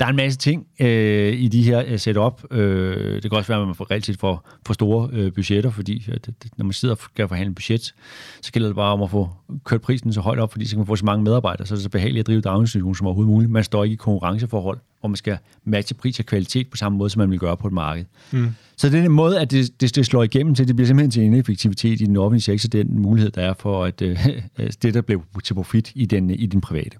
Der 0.00 0.06
er 0.06 0.10
en 0.10 0.16
masse 0.16 0.38
ting 0.38 0.66
øh, 0.80 1.32
i 1.32 1.48
de 1.48 1.62
her 1.62 1.92
uh, 1.92 1.98
setup. 1.98 2.44
Øh, 2.50 3.22
det 3.22 3.30
kan 3.30 3.32
også 3.32 3.52
være, 3.52 3.60
at 3.60 3.66
man 3.66 3.74
får 3.74 3.90
relativt 3.90 4.20
for, 4.20 4.46
for 4.66 4.74
store 4.74 5.08
øh, 5.12 5.32
budgetter, 5.32 5.70
fordi 5.70 6.04
at, 6.12 6.28
at, 6.28 6.34
når 6.56 6.64
man 6.64 6.72
sidder 6.72 6.94
og 6.94 7.00
skal 7.14 7.28
forhandle 7.28 7.54
budget, 7.54 7.94
så 8.42 8.52
gælder 8.52 8.68
det 8.68 8.76
bare 8.76 8.92
om 8.92 9.02
at 9.02 9.10
få 9.10 9.30
kørt 9.64 9.80
prisen 9.80 10.12
så 10.12 10.20
højt 10.20 10.38
op, 10.38 10.52
fordi 10.52 10.66
så 10.66 10.70
kan 10.70 10.78
man 10.78 10.86
få 10.86 10.96
så 10.96 11.04
mange 11.04 11.24
medarbejdere, 11.24 11.66
så 11.66 11.74
er 11.74 11.76
det 11.76 11.82
så 11.82 11.90
behageligt 11.90 12.20
at 12.20 12.26
drive 12.26 12.40
daginstitutionen 12.40 12.94
som 12.94 13.06
overhovedet 13.06 13.30
muligt. 13.32 13.50
Man 13.52 13.64
står 13.64 13.84
ikke 13.84 13.94
i 13.94 13.96
konkurrenceforhold, 13.96 14.78
hvor 15.00 15.08
man 15.08 15.16
skal 15.16 15.38
matche 15.64 15.94
pris 15.94 16.18
og 16.18 16.26
kvalitet 16.26 16.68
på 16.70 16.76
samme 16.76 16.98
måde, 16.98 17.10
som 17.10 17.20
man 17.20 17.30
vil 17.30 17.38
gøre 17.38 17.56
på 17.56 17.66
et 17.66 17.72
marked. 17.72 18.04
Mm. 18.32 18.48
Så 18.76 18.88
den 18.88 19.10
måde, 19.10 19.40
at 19.40 19.50
det, 19.50 19.80
det, 19.80 19.96
det 19.96 20.06
slår 20.06 20.22
igennem 20.22 20.54
til, 20.54 20.68
det 20.68 20.76
bliver 20.76 20.86
simpelthen 20.86 21.10
til 21.10 21.22
en 21.22 21.34
effektivitet 21.34 22.00
i 22.00 22.04
den 22.04 22.16
offentlige 22.16 22.42
sektor, 22.42 22.68
den 22.68 22.98
mulighed, 22.98 23.30
der 23.30 23.42
er 23.42 23.54
for, 23.58 23.84
at 23.84 24.02
øh, 24.02 24.26
det, 24.82 24.94
der 24.94 25.00
bliver 25.00 25.20
til 25.44 25.54
profit 25.54 25.92
i 25.94 26.06
den, 26.06 26.30
i 26.30 26.46
den 26.46 26.60
private. 26.60 26.96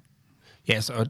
Ja, 0.69 0.81
så 0.81 0.93
og 0.93 1.07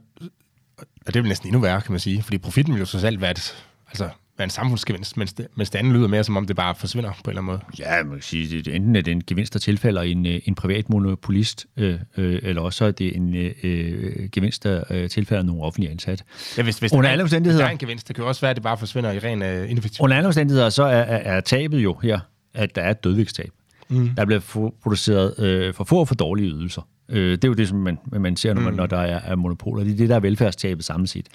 det 1.06 1.16
er 1.16 1.22
næsten 1.22 1.48
endnu 1.48 1.60
værre, 1.60 1.80
kan 1.80 1.92
man 1.92 2.00
sige, 2.00 2.22
fordi 2.22 2.38
profitten 2.38 2.74
vil 2.74 2.80
jo 2.80 2.86
så 2.86 3.06
alt 3.06 3.20
være, 3.20 3.30
et, 3.30 3.64
altså, 3.88 4.08
være 4.38 4.44
en 4.44 4.50
samfundsgevinst, 4.50 5.16
mens 5.16 5.32
det, 5.32 5.46
mens 5.56 5.70
det 5.70 5.78
andet 5.78 5.94
lyder 5.94 6.08
mere, 6.08 6.24
som 6.24 6.36
om 6.36 6.46
det 6.46 6.56
bare 6.56 6.74
forsvinder 6.74 7.10
på 7.10 7.30
en 7.30 7.38
eller 7.38 7.42
anden 7.42 7.46
måde. 7.46 7.60
Ja, 7.78 8.02
man 8.02 8.12
kan 8.12 8.22
sige, 8.22 8.58
at 8.58 8.68
enten 8.68 8.96
er 8.96 9.00
det 9.00 9.12
en 9.12 9.22
gevinst, 9.26 9.52
der 9.52 9.58
tilfælder 9.58 10.02
en, 10.02 10.26
øh, 10.26 10.40
en 10.44 10.54
privat 10.54 10.90
monopolist, 10.90 11.66
øh, 11.76 11.98
øh, 12.16 12.40
eller 12.42 12.62
også 12.62 12.84
er 12.84 12.90
det 12.90 13.16
en 13.16 13.36
øh, 13.36 13.54
øh, 13.62 14.28
gevinst, 14.32 14.64
der 14.64 14.84
øh, 14.90 15.10
tilfælder 15.10 15.42
nogle 15.44 15.62
offentlige 15.62 15.90
ansatte. 15.90 16.24
Ja, 16.56 16.62
hvis, 16.62 16.78
hvis, 16.78 16.92
Under 16.92 17.02
der, 17.02 17.12
alle 17.12 17.22
omstændigheder, 17.22 17.56
hvis 17.56 17.64
der 17.64 17.68
er 17.68 17.72
en 17.72 17.78
gevinst, 17.78 18.08
det 18.08 18.16
kan 18.16 18.22
jo 18.22 18.28
også 18.28 18.40
være, 18.40 18.50
at 18.50 18.56
det 18.56 18.62
bare 18.62 18.78
forsvinder 18.78 19.12
i 19.12 19.18
ren 19.18 19.42
øh, 19.42 19.70
ineffektivitet. 19.70 20.00
Under 20.00 20.16
alle 20.16 20.26
omstændigheder, 20.26 20.70
så 20.70 20.82
er, 20.82 20.88
er, 20.88 21.36
er 21.36 21.40
tabet 21.40 21.78
jo 21.78 21.98
her, 22.02 22.18
at 22.54 22.76
der 22.76 22.82
er 22.82 22.90
et 22.90 23.04
dødvægtstab. 23.04 23.50
Mm. 23.88 24.08
Der 24.08 24.24
bliver 24.24 24.70
produceret 24.82 25.38
øh, 25.38 25.74
for 25.74 25.84
få 25.84 25.98
og 25.98 26.08
for 26.08 26.14
dårlige 26.14 26.50
ydelser. 26.50 26.82
Øh, 27.08 27.32
det 27.32 27.44
er 27.44 27.48
jo 27.48 27.54
det, 27.54 27.68
som 27.68 27.78
man, 27.78 27.98
man 28.12 28.36
ser, 28.36 28.54
når, 28.54 28.62
man, 28.62 28.70
mm. 28.70 28.76
når 28.76 28.86
der 28.86 28.98
er, 28.98 29.20
er 29.24 29.36
monopoler. 29.36 29.84
Det 29.84 29.92
er 29.92 29.96
det, 29.96 30.08
der 30.08 30.16
er 30.16 30.20
velfærdstabet 30.20 30.84
samlet 30.84 31.08
set. 31.08 31.26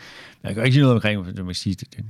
Jeg 0.43 0.55
kan 0.55 0.63
ikke 0.63 0.73
sige 0.73 0.81
noget 0.81 0.95
omkring, 0.95 1.25
man 1.25 1.45
kan 1.45 1.53
sige, 1.53 1.75
det, 1.75 2.05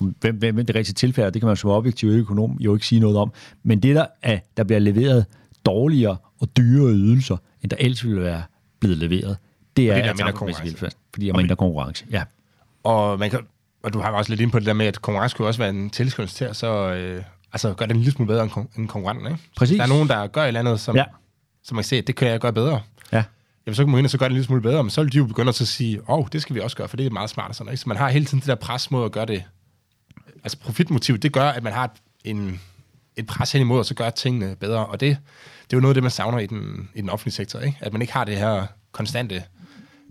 om 0.00 0.14
hvem, 0.20 0.36
hvem 0.38 0.66
det 0.66 0.74
rigtige 0.74 0.94
tilfælde 0.94 1.30
det 1.30 1.40
kan 1.40 1.46
man 1.46 1.56
som 1.56 1.70
objektiv 1.70 2.08
økonom 2.08 2.56
jo 2.60 2.74
ikke 2.74 2.86
sige 2.86 3.00
noget 3.00 3.16
om. 3.16 3.32
Men 3.62 3.80
det, 3.80 3.96
der, 3.96 4.06
er, 4.22 4.38
der 4.56 4.64
bliver 4.64 4.78
leveret 4.78 5.26
dårligere 5.66 6.16
og 6.40 6.56
dyrere 6.56 6.92
ydelser, 6.92 7.36
end 7.62 7.70
der 7.70 7.76
ellers 7.80 8.04
ville 8.04 8.20
være 8.20 8.42
blevet 8.80 8.98
leveret, 8.98 9.36
det 9.76 9.90
er, 9.90 9.94
fordi 9.94 10.02
der 10.02 10.12
er 10.12 10.14
mindre 10.14 10.32
konkurrence. 10.32 10.64
Velfærd, 10.64 10.92
fordi 11.14 11.26
der 11.26 11.32
er 11.32 11.36
mindre 11.36 11.56
konkurrence, 11.56 12.04
ja. 12.10 12.22
Og, 12.84 13.18
man 13.18 13.30
kan, 13.30 13.40
og 13.82 13.92
du 13.92 14.00
har 14.00 14.10
også 14.10 14.30
lidt 14.30 14.40
ind 14.40 14.50
på 14.50 14.58
det 14.58 14.66
der 14.66 14.72
med, 14.72 14.86
at 14.86 15.02
konkurrence 15.02 15.36
kunne 15.36 15.48
også 15.48 15.60
være 15.60 15.70
en 15.70 15.90
tilskyndelse 15.90 16.36
til 16.36 16.44
at 16.44 16.56
så, 16.56 16.92
øh, 16.94 17.22
altså, 17.52 17.74
gøre 17.74 17.88
det 17.88 17.94
en 17.94 18.00
lille 18.00 18.12
smule 18.12 18.26
bedre 18.26 18.42
end, 18.42 18.50
end 18.78 18.88
konkurrenten. 18.88 19.26
Ikke? 19.26 19.38
Præcis. 19.56 19.76
Der 19.76 19.84
er 19.84 19.88
nogen, 19.88 20.08
der 20.08 20.26
gør 20.26 20.42
et 20.42 20.48
eller 20.48 20.60
andet, 20.60 20.80
som, 20.80 20.96
ja. 20.96 21.04
Som 21.64 21.74
man 21.74 21.82
kan 21.82 21.88
se, 21.88 22.02
det 22.02 22.16
kan 22.16 22.28
jeg 22.28 22.40
gøre 22.40 22.52
bedre. 22.52 22.80
Ja. 23.12 23.24
Jamen, 23.66 23.74
så 23.74 23.84
kan 23.84 23.90
man 23.90 23.98
ind 23.98 24.06
og 24.06 24.10
så 24.10 24.18
gøre 24.18 24.28
det 24.28 24.32
en 24.32 24.36
lille 24.36 24.46
smule 24.46 24.62
bedre, 24.62 24.84
men 24.84 24.90
så 24.90 25.02
vil 25.02 25.12
de 25.12 25.18
jo 25.18 25.26
begynde 25.26 25.48
at 25.48 25.54
sige, 25.54 26.00
åh, 26.10 26.18
oh, 26.18 26.26
det 26.32 26.42
skal 26.42 26.56
vi 26.56 26.60
også 26.60 26.76
gøre, 26.76 26.88
for 26.88 26.96
det 26.96 27.06
er 27.06 27.10
meget 27.10 27.30
smart. 27.30 27.48
Og 27.48 27.54
sådan, 27.54 27.72
ikke? 27.72 27.80
Så 27.80 27.88
man 27.88 27.96
har 27.96 28.08
hele 28.08 28.24
tiden 28.24 28.40
det 28.40 28.48
der 28.48 28.54
pres 28.54 28.90
mod 28.90 29.04
at 29.04 29.12
gøre 29.12 29.26
det. 29.26 29.44
Altså 30.42 30.58
profitmotiv, 30.58 31.18
det 31.18 31.32
gør, 31.32 31.48
at 31.48 31.62
man 31.62 31.72
har 31.72 31.94
en, 32.24 32.60
et 33.16 33.26
pres 33.26 33.52
hen 33.52 33.60
imod 33.60 33.80
at 33.80 33.86
så 33.86 33.94
gøre 33.94 34.10
tingene 34.10 34.56
bedre. 34.56 34.86
Og 34.86 35.00
det, 35.00 35.08
det 35.64 35.72
er 35.72 35.76
jo 35.76 35.80
noget 35.80 35.92
af 35.92 35.94
det, 35.94 36.02
man 36.02 36.10
savner 36.10 36.38
i 36.38 36.46
den, 36.46 36.90
i 36.94 37.00
den 37.00 37.10
offentlige 37.10 37.34
sektor. 37.34 37.60
Ikke? 37.60 37.78
At 37.80 37.92
man 37.92 38.02
ikke 38.02 38.12
har 38.12 38.24
det 38.24 38.36
her 38.36 38.66
konstante 38.92 39.44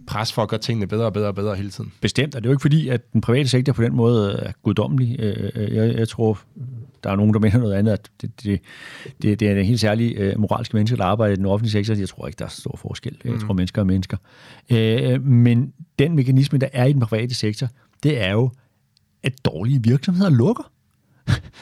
pres 0.09 0.33
for 0.33 0.41
at 0.41 0.49
gøre 0.49 0.59
tingene 0.59 0.87
bedre 0.87 1.05
og 1.05 1.13
bedre 1.13 1.27
og 1.27 1.35
bedre 1.35 1.55
hele 1.55 1.69
tiden. 1.69 1.93
Bestemt, 2.01 2.35
og 2.35 2.41
det 2.41 2.47
er 2.47 2.49
jo 2.49 2.53
ikke 2.53 2.61
fordi, 2.61 2.87
at 2.87 3.13
den 3.13 3.21
private 3.21 3.49
sektor 3.49 3.73
på 3.73 3.83
den 3.83 3.95
måde 3.95 4.31
er 4.33 4.51
guddommelig. 4.63 5.19
Øh, 5.19 5.51
øh, 5.55 5.75
jeg, 5.75 5.95
jeg 5.95 6.07
tror, 6.07 6.39
der 7.03 7.09
er 7.09 7.15
nogen, 7.15 7.33
der 7.33 7.39
mener 7.39 7.57
noget 7.57 7.73
andet, 7.73 7.91
at 7.91 8.09
det, 8.21 8.43
det, 8.43 8.61
det, 9.21 9.39
det 9.39 9.47
er 9.47 9.55
en 9.55 9.65
helt 9.65 9.79
særlig 9.79 10.17
øh, 10.17 10.39
moralske 10.39 10.75
mennesker, 10.75 10.97
der 10.97 11.03
arbejder 11.03 11.33
i 11.33 11.35
den 11.35 11.45
offentlige 11.45 11.71
sektor. 11.71 11.95
Jeg 11.95 12.09
tror 12.09 12.27
ikke, 12.27 12.39
der 12.39 12.45
er 12.45 12.49
stor 12.49 12.77
forskel. 12.81 13.17
Jeg 13.23 13.33
mm. 13.33 13.39
tror, 13.39 13.53
mennesker 13.53 13.81
er 13.81 13.85
mennesker. 13.85 14.17
Øh, 14.69 15.25
men 15.25 15.73
den 15.99 16.15
mekanisme, 16.15 16.57
der 16.57 16.67
er 16.73 16.85
i 16.85 16.93
den 16.93 17.01
private 17.01 17.35
sektor, 17.35 17.67
det 18.03 18.21
er 18.21 18.31
jo, 18.31 18.51
at 19.23 19.45
dårlige 19.45 19.83
virksomheder 19.83 20.29
lukker. 20.29 20.71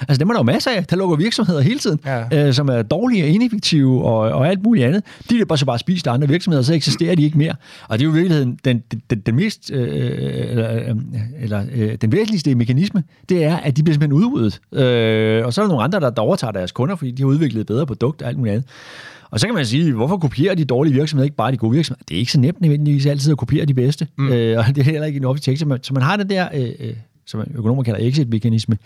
Altså 0.07 0.19
dem 0.19 0.29
er 0.29 0.33
der 0.33 0.39
jo 0.39 0.43
masser 0.43 0.71
af. 0.71 0.85
Der 0.85 0.95
lukker 0.95 1.15
virksomheder 1.15 1.61
hele 1.61 1.79
tiden, 1.79 1.99
ja. 2.05 2.47
øh, 2.47 2.53
som 2.53 2.69
er 2.69 2.81
dårlige 2.81 3.23
og 3.23 3.29
ineffektive 3.29 4.05
og, 4.05 4.17
og 4.17 4.47
alt 4.47 4.63
muligt 4.63 4.85
andet. 4.85 5.03
De 5.29 5.39
er 5.39 5.45
bare 5.45 5.57
så 5.57 5.65
bare 5.65 5.79
spist 5.79 6.07
af 6.07 6.13
andre 6.13 6.27
virksomheder, 6.27 6.63
så 6.63 6.73
eksisterer 6.73 7.15
de 7.15 7.23
ikke 7.23 7.37
mere. 7.37 7.55
Og 7.87 7.99
det 7.99 8.05
er 8.05 8.09
jo 8.09 8.11
i 8.11 8.13
virkeligheden 8.13 8.59
den, 8.65 8.83
den, 9.09 9.19
den 9.19 9.35
mest, 9.35 9.71
øh, 9.71 9.89
eller, 10.49 10.93
eller 11.39 11.63
øh, 11.73 11.95
den 12.01 12.11
væsentligste 12.11 12.55
mekanisme, 12.55 13.03
det 13.29 13.43
er, 13.43 13.57
at 13.57 13.77
de 13.77 13.83
bliver 13.83 13.93
simpelthen 13.93 14.13
udryddet. 14.13 14.59
Øh, 14.73 15.45
og 15.45 15.53
så 15.53 15.61
er 15.61 15.65
der 15.65 15.69
nogle 15.69 15.83
andre, 15.83 15.99
der, 15.99 16.09
der 16.09 16.21
overtager 16.21 16.51
deres 16.51 16.71
kunder, 16.71 16.95
fordi 16.95 17.11
de 17.11 17.23
har 17.23 17.27
udviklet 17.27 17.61
et 17.61 17.67
bedre 17.67 17.85
produkt 17.85 18.21
og 18.21 18.27
alt 18.27 18.37
muligt 18.37 18.53
andet. 18.53 18.69
Og 19.31 19.39
så 19.39 19.47
kan 19.47 19.55
man 19.55 19.65
sige, 19.65 19.93
hvorfor 19.93 20.17
kopierer 20.17 20.55
de 20.55 20.65
dårlige 20.65 20.93
virksomheder 20.93 21.23
ikke 21.23 21.35
bare 21.35 21.51
de 21.51 21.57
gode 21.57 21.71
virksomheder? 21.71 22.03
Det 22.09 22.15
er 22.15 22.19
ikke 22.19 22.31
så 22.31 22.39
nemt 22.39 22.61
nødvendigvis 22.61 23.05
altid 23.05 23.31
at 23.31 23.37
kopiere 23.37 23.65
de 23.65 23.73
bedste, 23.73 24.07
mm. 24.17 24.31
øh, 24.31 24.57
og 24.57 24.65
det 24.75 24.77
er 24.77 24.83
heller 24.83 25.05
ikke 25.05 25.17
en 25.17 25.25
offentlig 25.25 25.57
sektor. 25.57 25.77
Så 25.81 25.93
man 25.93 26.03
har 26.03 26.17
det 26.17 26.29
der, 26.29 26.47
øh, 26.53 26.69
øh 26.79 26.93
som 27.27 27.43
økonomer 27.55 27.83
kalder 27.83 28.07
exit-mekanisme, 28.07 28.77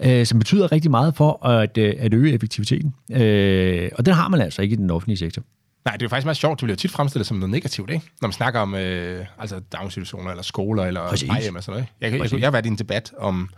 øh, 0.00 0.26
som 0.26 0.38
betyder 0.38 0.72
rigtig 0.72 0.90
meget 0.90 1.16
for 1.16 1.46
at, 1.46 1.78
øh, 1.78 1.94
at 1.98 2.14
øge 2.14 2.32
effektiviteten. 2.32 2.94
Øh, 3.10 3.90
og 3.94 4.06
den 4.06 4.14
har 4.14 4.28
man 4.28 4.40
altså 4.40 4.62
ikke 4.62 4.72
i 4.72 4.76
den 4.76 4.90
offentlige 4.90 5.18
sektor. 5.18 5.42
Nej, 5.84 5.92
det 5.92 6.02
er 6.02 6.06
jo 6.06 6.08
faktisk 6.08 6.26
meget 6.26 6.36
sjovt. 6.36 6.60
Det 6.60 6.66
bliver 6.66 6.76
tit 6.76 6.90
fremstillet 6.90 7.26
som 7.26 7.36
noget 7.36 7.50
negativt, 7.50 7.90
ikke? 7.90 8.06
Når 8.20 8.28
man 8.28 8.32
snakker 8.32 8.60
om 8.60 8.74
øh, 8.74 9.26
altså 9.38 9.60
daginstitutioner, 9.72 10.30
eller 10.30 10.42
skoler, 10.42 10.84
eller 10.84 11.16
plejehjem 11.24 11.56
og 11.56 11.62
sådan 11.62 11.72
noget. 11.72 11.86
Jeg, 12.00 12.12
jeg, 12.12 12.32
jeg, 12.32 12.40
jeg 12.40 12.46
har 12.46 12.50
været 12.50 12.66
i 12.66 12.68
en 12.68 12.78
debat 12.78 13.12
om, 13.18 13.48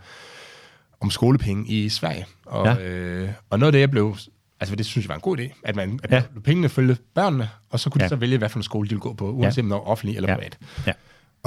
om 1.01 1.11
skolepenge 1.11 1.67
i 1.67 1.89
Sverige. 1.89 2.25
Og, 2.45 2.65
ja. 2.65 2.89
øh, 2.89 3.29
og 3.49 3.59
noget 3.59 3.67
af 3.67 3.71
det, 3.71 3.79
jeg 3.79 3.91
blev... 3.91 4.15
Altså, 4.59 4.75
det 4.75 4.85
synes 4.85 5.05
jeg 5.05 5.09
var 5.09 5.15
en 5.15 5.21
god 5.21 5.37
idé, 5.37 5.61
at, 5.63 5.75
man, 5.75 5.99
at 6.03 6.11
ja. 6.11 6.23
pengene 6.43 6.69
følge 6.69 6.97
børnene, 7.15 7.49
og 7.69 7.79
så 7.79 7.89
kunne 7.89 8.01
ja. 8.01 8.05
de 8.05 8.09
så 8.09 8.15
vælge, 8.15 8.37
hvad 8.37 8.49
for 8.49 8.59
en 8.59 8.63
skole 8.63 8.85
de 8.85 8.89
ville 8.89 9.01
gå 9.01 9.13
på, 9.13 9.31
uanset 9.31 9.57
ja. 9.57 9.61
om 9.61 9.69
det 9.69 9.73
var 9.73 9.87
offentlig 9.87 10.15
eller 10.15 10.35
privat. 10.35 10.57
Ja. 10.87 10.91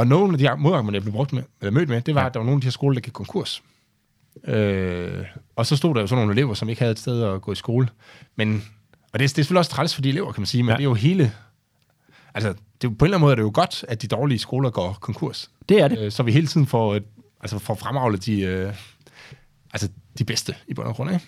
Og 0.01 0.07
nogle 0.07 0.33
af 0.33 0.39
de 0.39 0.63
modargumenter, 0.63 0.97
jeg 0.97 1.03
blev 1.03 1.13
brugt 1.13 1.33
med, 1.33 1.43
eller 1.61 1.71
mødt 1.71 1.89
med, 1.89 2.01
det 2.01 2.15
var, 2.15 2.21
ja. 2.21 2.27
at 2.27 2.35
der 2.35 2.41
var 2.41 2.45
nogle 2.45 2.57
af 2.57 2.61
de 2.61 2.67
her 2.67 2.71
skoler, 2.71 2.95
der 2.95 3.01
gik 3.01 3.13
konkurs. 3.13 3.63
Øh, 4.45 5.25
og 5.57 5.67
så 5.67 5.77
stod 5.77 5.95
der 5.95 6.01
jo 6.01 6.07
sådan 6.07 6.21
nogle 6.21 6.33
elever, 6.33 6.55
som 6.55 6.69
ikke 6.69 6.81
havde 6.81 6.93
et 6.93 6.99
sted 6.99 7.23
at 7.23 7.43
gå 7.43 7.53
i 7.53 7.55
skole. 7.55 7.89
Men, 8.37 8.65
og 9.13 9.19
det, 9.19 9.21
det 9.21 9.25
er 9.25 9.29
selvfølgelig 9.29 9.59
også 9.59 9.71
træls 9.71 9.95
for 9.95 10.03
de 10.03 10.09
elever, 10.09 10.33
kan 10.33 10.41
man 10.41 10.47
sige, 10.47 10.63
men 10.63 10.71
ja. 10.71 10.77
det 10.77 10.81
er 10.81 10.85
jo 10.85 10.95
hele... 10.95 11.33
Altså, 12.35 12.55
det, 12.83 12.99
på 12.99 13.05
en 13.05 13.07
eller 13.07 13.17
anden 13.17 13.21
måde 13.21 13.33
er 13.33 13.35
det 13.35 13.43
jo 13.43 13.51
godt, 13.55 13.85
at 13.89 14.03
de 14.03 14.07
dårlige 14.07 14.39
skoler 14.39 14.71
går 14.71 14.99
konkurs. 15.01 15.51
Det 15.69 15.81
er 15.81 15.89
det. 15.89 15.99
Øh, 15.99 16.13
så 16.13 16.23
vi 16.23 16.33
hele 16.33 16.47
tiden 16.47 16.67
får, 16.67 16.99
altså, 17.41 17.59
får 17.59 17.75
fremavlet 17.75 18.27
de, 18.27 18.41
øh, 18.41 18.75
altså, 19.73 19.89
de 20.19 20.25
bedste 20.25 20.55
i 20.69 20.75
bund 20.75 20.89
og 20.89 20.95
grund, 20.95 21.11
ikke? 21.11 21.27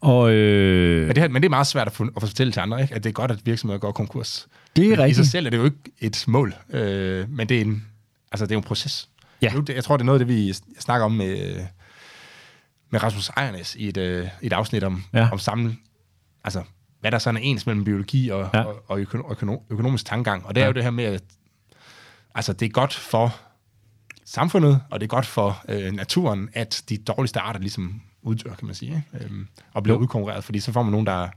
Og, 0.00 0.32
øh... 0.32 1.06
men, 1.06 1.16
det, 1.16 1.30
men 1.30 1.42
det 1.42 1.48
er 1.48 1.50
meget 1.50 1.66
svært 1.66 1.86
at, 1.86 1.92
få, 1.92 2.08
at 2.16 2.22
fortælle 2.22 2.52
til 2.52 2.60
andre, 2.60 2.82
ikke? 2.82 2.94
at 2.94 3.04
det 3.04 3.10
er 3.10 3.14
godt, 3.14 3.30
at 3.30 3.46
virksomheder 3.46 3.78
går 3.78 3.92
konkurs. 3.92 4.48
Det 4.76 4.86
er 4.86 4.90
rigtigt. 4.90 5.10
I 5.10 5.14
sig 5.14 5.26
selv 5.26 5.46
er 5.46 5.50
det 5.50 5.56
jo 5.58 5.64
ikke 5.64 5.78
et 6.00 6.24
mål, 6.28 6.54
øh, 6.70 7.30
men 7.30 7.48
det 7.48 7.56
er 7.56 7.60
en, 7.60 7.84
altså, 8.32 8.46
det 8.46 8.52
er 8.52 8.56
en 8.56 8.64
proces. 8.64 9.08
Ja. 9.42 9.52
Nu, 9.52 9.64
jeg 9.68 9.84
tror, 9.84 9.96
det 9.96 10.02
er 10.02 10.06
noget 10.06 10.20
af 10.20 10.26
det, 10.26 10.36
vi 10.36 10.54
snakker 10.78 11.04
om 11.04 11.12
med, 11.12 11.66
med 12.90 13.02
Rasmus 13.02 13.28
Ejernes 13.28 13.74
i 13.74 13.88
et, 13.88 13.96
øh, 13.96 14.28
et 14.42 14.52
afsnit 14.52 14.84
om, 14.84 15.04
ja. 15.12 15.28
om 15.32 15.38
sammen, 15.38 15.78
altså, 16.44 16.62
hvad 17.00 17.10
der 17.10 17.18
sådan 17.18 17.36
er 17.36 17.44
ens 17.44 17.66
mellem 17.66 17.84
biologi 17.84 18.28
og, 18.28 18.50
ja. 18.54 18.62
og, 18.62 18.84
og 18.88 19.00
økonom, 19.00 19.58
økonomisk 19.70 20.06
tankegang. 20.06 20.46
Og 20.46 20.54
det 20.54 20.60
er 20.60 20.64
ja. 20.64 20.68
jo 20.68 20.74
det 20.74 20.82
her 20.82 20.90
med, 20.90 21.04
at 21.04 21.22
altså, 22.34 22.52
det 22.52 22.66
er 22.66 22.70
godt 22.70 22.94
for 22.94 23.36
samfundet, 24.24 24.80
og 24.90 25.00
det 25.00 25.06
er 25.06 25.08
godt 25.08 25.26
for 25.26 25.64
øh, 25.68 25.92
naturen, 25.92 26.48
at 26.52 26.82
de 26.88 26.98
dårligste 26.98 27.40
arter 27.40 27.60
ligesom 27.60 28.02
uddør, 28.26 28.54
kan 28.54 28.66
man 28.66 28.74
sige, 28.74 29.04
ikke? 29.12 29.24
Øhm, 29.24 29.46
og 29.72 29.82
bliver 29.82 29.96
jo. 29.96 30.02
udkonkurreret, 30.02 30.44
fordi 30.44 30.60
så 30.60 30.72
får 30.72 30.82
man 30.82 30.92
nogen, 30.92 31.06
der 31.06 31.28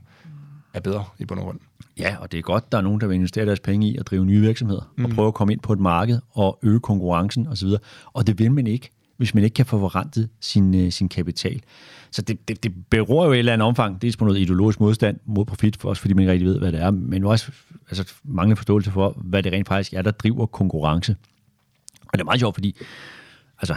er 0.74 0.80
bedre 0.80 1.04
i 1.18 1.24
bund 1.24 1.40
og 1.40 1.46
grund. 1.46 1.58
Ja, 1.98 2.16
og 2.20 2.32
det 2.32 2.38
er 2.38 2.42
godt, 2.42 2.72
der 2.72 2.78
er 2.78 2.82
nogen, 2.82 3.00
der 3.00 3.06
vil 3.06 3.14
investere 3.14 3.46
deres 3.46 3.60
penge 3.60 3.88
i 3.88 3.96
at 3.96 4.06
drive 4.06 4.24
nye 4.24 4.40
virksomheder, 4.40 4.92
mm. 4.96 5.04
og 5.04 5.10
prøve 5.10 5.28
at 5.28 5.34
komme 5.34 5.52
ind 5.52 5.60
på 5.60 5.72
et 5.72 5.78
marked 5.78 6.20
og 6.30 6.58
øge 6.62 6.80
konkurrencen 6.80 7.46
osv. 7.46 7.68
Og 8.12 8.26
det 8.26 8.38
vil 8.38 8.52
man 8.52 8.66
ikke, 8.66 8.90
hvis 9.16 9.34
man 9.34 9.44
ikke 9.44 9.54
kan 9.54 9.66
få 9.66 9.78
forrentet 9.78 10.28
sin, 10.40 10.74
øh, 10.74 10.92
sin 10.92 11.08
kapital. 11.08 11.62
Så 12.10 12.22
det, 12.22 12.48
det, 12.48 12.62
det 12.62 12.86
beror 12.90 13.26
jo 13.26 13.32
i 13.32 13.34
et 13.34 13.38
eller 13.38 13.52
andet 13.52 13.68
omfang, 13.68 14.02
dels 14.02 14.16
på 14.16 14.24
noget 14.24 14.38
ideologisk 14.38 14.80
modstand 14.80 15.20
mod 15.26 15.44
profit, 15.44 15.76
for 15.76 15.88
også 15.88 16.00
fordi 16.00 16.14
man 16.14 16.22
ikke 16.22 16.32
rigtig 16.32 16.48
ved, 16.48 16.58
hvad 16.58 16.72
det 16.72 16.80
er, 16.80 16.90
men 16.90 17.24
også 17.24 17.52
altså, 17.88 18.14
manglende 18.24 18.56
forståelse 18.56 18.90
for, 18.90 19.10
hvad 19.16 19.42
det 19.42 19.52
rent 19.52 19.68
faktisk 19.68 19.92
er, 19.92 20.02
der 20.02 20.10
driver 20.10 20.46
konkurrence. 20.46 21.16
Og 22.02 22.12
det 22.12 22.20
er 22.20 22.24
meget 22.24 22.40
sjovt, 22.40 22.54
fordi 22.54 22.76
altså, 23.58 23.76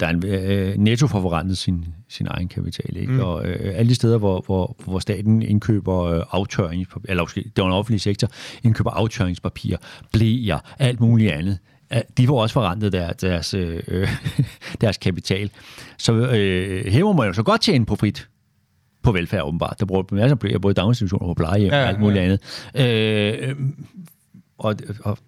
der 0.00 0.06
er 0.06 0.10
en, 0.10 0.26
øh, 0.26 0.76
netto 0.78 1.06
får 1.06 1.20
forrentet 1.20 1.58
sin, 1.58 1.84
sin 2.08 2.26
egen 2.30 2.48
kapital. 2.48 2.96
Ikke? 2.96 3.12
Mm. 3.12 3.20
Og 3.20 3.46
øh, 3.46 3.78
alle 3.78 3.88
de 3.88 3.94
steder, 3.94 4.18
hvor, 4.18 4.42
hvor, 4.46 4.76
hvor 4.84 4.98
staten 4.98 5.42
indkøber 5.42 6.04
øh, 6.04 6.22
aftørringspapir, 6.30 7.10
eller 7.10 7.22
måske 7.22 7.50
det 7.56 7.62
er 7.62 7.66
en 7.66 7.72
offentlig 7.72 8.00
sektor, 8.00 8.28
indkøber 8.62 8.90
aftørringspapir, 8.90 9.76
blæer, 10.12 10.58
alt 10.78 11.00
muligt 11.00 11.32
andet, 11.32 11.58
de 12.16 12.26
får 12.26 12.42
også 12.42 12.52
forrentet 12.52 12.92
der, 12.92 13.12
deres, 13.12 13.54
øh, 13.54 13.82
deres 14.80 14.96
kapital. 14.96 15.50
Så 15.98 16.12
øh, 16.12 17.02
må 17.02 17.12
man 17.12 17.26
jo 17.26 17.32
så 17.32 17.42
godt 17.42 17.60
tjene 17.60 17.86
profit 17.86 18.28
på 19.02 19.12
velfærd, 19.12 19.42
åbenbart. 19.42 19.76
Der 19.80 19.86
bruger 19.86 20.02
masser 20.12 20.36
af 20.54 20.60
både 20.60 20.74
daginstitutioner 20.74 21.26
på 21.26 21.34
plejehjem 21.34 21.72
ja, 21.72 21.82
og 21.82 21.88
alt 21.88 22.00
muligt 22.00 22.20
ja. 22.20 22.24
andet. 22.24 22.40
Øh, 23.48 23.56
og, 24.58 24.76
og 25.04 25.18